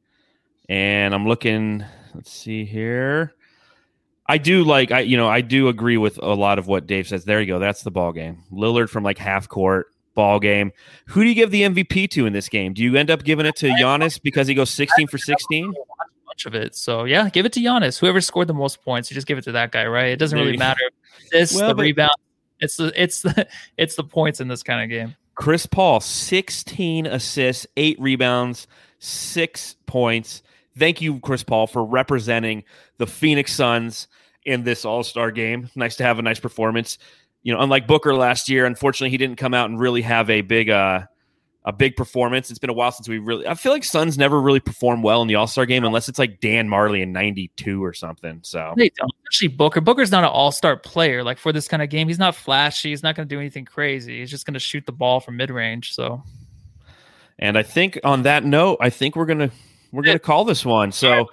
and 0.70 1.14
I'm 1.14 1.28
looking. 1.28 1.86
Let's 2.14 2.32
see 2.32 2.66
here. 2.66 3.34
I 4.28 4.38
do 4.38 4.64
like 4.64 4.92
I 4.92 5.02
you 5.02 5.18
know 5.18 5.28
I 5.28 5.42
do 5.42 5.68
agree 5.70 5.98
with 5.98 6.18
a 6.22 6.34
lot 6.34 6.60
of 6.60 6.68
what 6.68 6.86
Dave 6.88 7.08
says. 7.08 7.26
There 7.26 7.40
you 7.40 7.48
go. 7.48 7.60
That's 7.60 7.84
the 7.84 7.92
ball 7.92 8.12
game. 8.12 8.44
Lillard 8.52 8.90
from 8.90 9.04
like 9.04 9.18
half 9.18 9.48
court 9.48 9.88
ball 10.16 10.40
game. 10.40 10.72
Who 11.08 11.22
do 11.24 11.30
you 11.30 11.36
give 11.36 11.52
the 11.52 11.62
MVP 11.62 12.10
to 12.12 12.26
in 12.26 12.34
this 12.34 12.50
game? 12.50 12.74
Do 12.74 12.84
you 12.84 12.96
end 12.96 13.10
up 13.10 13.24
giving 13.24 13.46
it 13.46 13.56
to 13.58 13.68
Giannis 13.70 14.22
because 14.22 14.48
he 14.48 14.54
goes 14.54 14.70
16 14.72 15.08
for 15.08 15.18
16? 15.18 15.74
Bunch 16.26 16.46
of 16.46 16.56
it. 16.56 16.76
So 16.76 17.06
yeah, 17.06 17.30
give 17.30 17.46
it 17.46 17.54
to 17.54 17.60
Giannis. 17.62 18.00
Whoever 18.00 18.20
scored 18.20 18.48
the 18.48 18.54
most 18.54 18.84
points, 18.84 19.10
you 19.10 19.16
just 19.16 19.28
give 19.28 19.38
it 19.38 19.44
to 19.44 19.52
that 19.54 19.72
guy, 19.72 19.86
right? 19.86 20.08
It 20.08 20.18
doesn't 20.18 20.38
really 20.38 20.58
matter. 20.58 20.82
This 21.32 21.56
Well, 21.56 21.70
the 21.70 21.76
but- 21.76 21.84
rebound. 21.84 22.12
It's 22.60 22.78
the 22.78 22.92
it's 23.02 23.22
the 23.22 23.48
it's 23.78 23.96
the 23.96 24.04
points 24.04 24.42
in 24.42 24.48
this 24.48 24.64
kind 24.64 24.84
of 24.84 24.90
game. 24.90 25.16
Chris 25.36 25.68
Paul 25.68 26.00
16 26.00 27.06
assists, 27.06 27.68
8 27.78 28.00
rebounds, 28.02 28.68
6 28.98 29.76
points. 29.86 30.42
Thank 30.76 31.00
you 31.00 31.20
Chris 31.20 31.44
Paul 31.44 31.68
for 31.68 31.86
representing 31.86 32.64
the 32.98 33.06
Phoenix 33.06 33.54
Suns 33.54 34.08
in 34.48 34.64
this 34.64 34.86
All-Star 34.86 35.30
game. 35.30 35.70
Nice 35.76 35.98
to 35.98 36.04
have 36.04 36.18
a 36.18 36.22
nice 36.22 36.40
performance. 36.40 36.98
You 37.44 37.54
know, 37.54 37.60
unlike 37.60 37.86
Booker 37.86 38.16
last 38.16 38.50
year, 38.50 38.66
unfortunately 38.66 39.12
he 39.12 39.18
didn't 39.18 39.36
come 39.36 39.54
out 39.54 39.70
and 39.70 39.80
really 39.80 40.02
have 40.02 40.30
a 40.30 40.42
big 40.42 40.70
uh 40.70 41.02
a 41.66 41.74
big 41.74 41.98
performance. 41.98 42.50
It's 42.50 42.60
been 42.60 42.70
a 42.70 42.74
while 42.74 42.94
since 42.94 43.10
we 43.10 43.20
really 43.20 43.46
I 43.46 43.54
feel 43.54 43.74
like 43.74 43.84
Suns 43.84 44.18
never 44.18 44.40
really 44.40 44.62
perform 44.62 45.04
well 45.04 45.22
in 45.22 45.28
the 45.28 45.36
All-Star 45.36 45.66
game 45.66 45.84
unless 45.84 46.08
it's 46.08 46.18
like 46.18 46.40
Dan 46.40 46.70
Majerle 46.70 47.02
in 47.02 47.12
92 47.12 47.84
or 47.84 47.94
something. 47.94 48.40
So 48.42 48.74
They 48.78 48.90
don't. 48.90 49.12
Especially 49.30 49.50
Booker. 49.50 49.82
Booker's 49.82 50.12
not 50.12 50.24
an 50.24 50.30
all-star 50.30 50.78
player. 50.78 51.26
Like 51.26 51.38
for 51.38 51.52
this 51.52 51.68
kind 51.68 51.84
of 51.84 51.90
game, 51.90 52.08
he's 52.08 52.20
not 52.20 52.36
flashy. 52.36 52.92
He's 52.92 53.04
not 53.04 53.18
going 53.18 53.28
to 53.28 53.36
do 53.36 53.40
anything 53.40 53.66
crazy. 53.66 54.22
He's 54.22 54.32
just 54.32 54.46
going 54.46 54.54
to 54.54 54.62
shoot 54.62 54.86
the 54.86 54.94
ball 54.94 55.20
from 55.20 55.36
mid-range. 55.36 55.94
So 55.94 56.24
And 57.38 57.58
I 57.58 57.64
think 57.64 58.00
on 58.06 58.22
that 58.24 58.46
note, 58.46 58.78
I 58.80 58.90
think 58.90 59.18
we're 59.18 59.26
gonna 59.26 59.52
we're 59.92 60.04
gonna 60.04 60.20
call 60.20 60.46
this 60.46 60.66
one. 60.66 60.94
So 60.94 61.28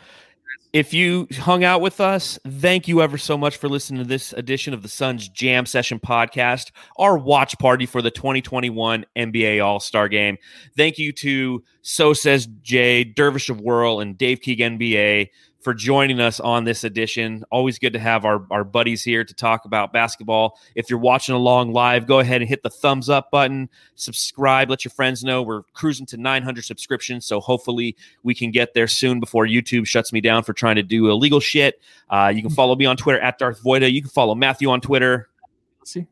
if 0.75 0.93
you 0.93 1.29
hung 1.35 1.63
out 1.63 1.81
with 1.81 2.01
us, 2.01 2.37
thank 2.45 2.89
you 2.89 3.01
ever 3.01 3.17
so 3.17 3.39
much 3.39 3.59
for 3.59 3.69
listening 3.69 4.03
to 4.03 4.09
this 4.09 4.33
edition 4.33 4.75
of 4.75 4.83
the 4.83 4.89
Suns 4.89 5.29
Jam 5.29 5.67
Session 5.67 6.01
podcast, 6.01 6.73
our 6.99 7.17
watch 7.17 7.57
party 7.61 7.87
for 7.87 8.03
the 8.03 8.11
2021 8.11 9.07
NBA 9.15 9.65
All 9.65 9.79
Star 9.79 10.09
Game. 10.09 10.37
Thank 10.77 10.99
you 10.99 11.13
to 11.13 11.63
So 11.83 12.13
Says 12.13 12.49
Jay, 12.61 13.05
Dervish 13.05 13.51
of 13.51 13.61
Whirl, 13.61 14.01
and 14.01 14.19
Dave 14.19 14.41
Keeg 14.41 14.59
NBA 14.59 15.29
for 15.65 15.73
joining 15.73 16.21
us 16.21 16.41
on 16.41 16.65
this 16.65 16.85
edition. 16.85 17.43
Always 17.51 17.79
good 17.79 17.95
to 17.95 17.99
have 17.99 18.27
our, 18.27 18.47
our 18.51 18.65
buddies 18.65 19.03
here 19.03 19.25
to 19.25 19.35
talk 19.35 19.65
about 19.65 19.95
basketball. 19.95 20.59
If 20.75 20.91
you're 20.91 20.99
watching 20.99 21.35
along 21.35 21.73
live, 21.73 22.07
go 22.07 22.19
ahead 22.19 22.43
and 22.43 22.49
hit 22.49 22.63
the 22.63 22.69
thumbs 22.69 23.09
up 23.09 23.31
button, 23.31 23.71
subscribe, 23.95 24.69
let 24.69 24.85
your 24.85 24.91
friends 24.91 25.25
know. 25.25 25.43
We're 25.43 25.63
cruising 25.73 26.05
to 26.07 26.19
900 26.19 26.67
subscriptions, 26.67 27.25
so 27.25 27.41
hopefully 27.41 27.97
we 28.23 28.35
can 28.35 28.51
get 28.51 28.75
there 28.75 28.87
soon 28.87 29.21
before 29.21 29.47
YouTube 29.47 29.87
shuts 29.87 30.13
me 30.13 30.21
down 30.21 30.45
for 30.45 30.53
trying 30.53 30.77
to 30.77 30.83
do 30.83 31.11
illegal 31.11 31.41
shit. 31.41 31.81
Uh, 32.11 32.31
you 32.35 32.43
can 32.43 32.51
follow 32.55 32.77
me 32.77 32.85
on 32.85 32.99
Twitter 32.99 33.21
at 33.21 33.39
Darth 33.39 33.63
Voida. 33.63 33.91
You 33.91 34.03
can 34.03 34.11
follow 34.11 34.35
Matthew 34.35 34.69
on 34.69 34.83
Twitter. 34.83 35.31
let's 35.81 35.93
see. 35.93 36.07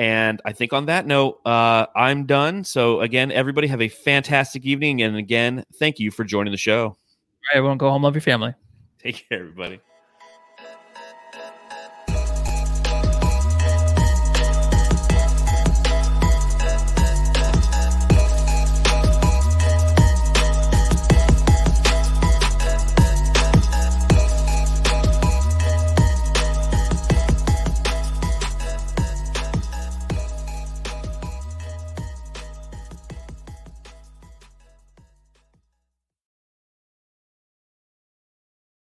And 0.00 0.42
I 0.44 0.52
think 0.52 0.72
on 0.72 0.86
that 0.86 1.06
note, 1.06 1.40
uh, 1.46 1.86
I'm 1.94 2.26
done. 2.26 2.64
So 2.64 3.00
again, 3.00 3.30
everybody 3.30 3.68
have 3.68 3.80
a 3.80 3.88
fantastic 3.88 4.66
evening. 4.66 5.00
And 5.02 5.16
again, 5.16 5.64
thank 5.76 6.00
you 6.00 6.10
for 6.10 6.24
joining 6.24 6.50
the 6.50 6.58
show. 6.58 6.98
All 7.46 7.54
right, 7.54 7.58
everyone, 7.58 7.78
go 7.78 7.90
home, 7.90 8.02
love 8.02 8.14
your 8.14 8.22
family. 8.22 8.54
Take 8.98 9.28
care, 9.28 9.38
everybody. 9.38 9.80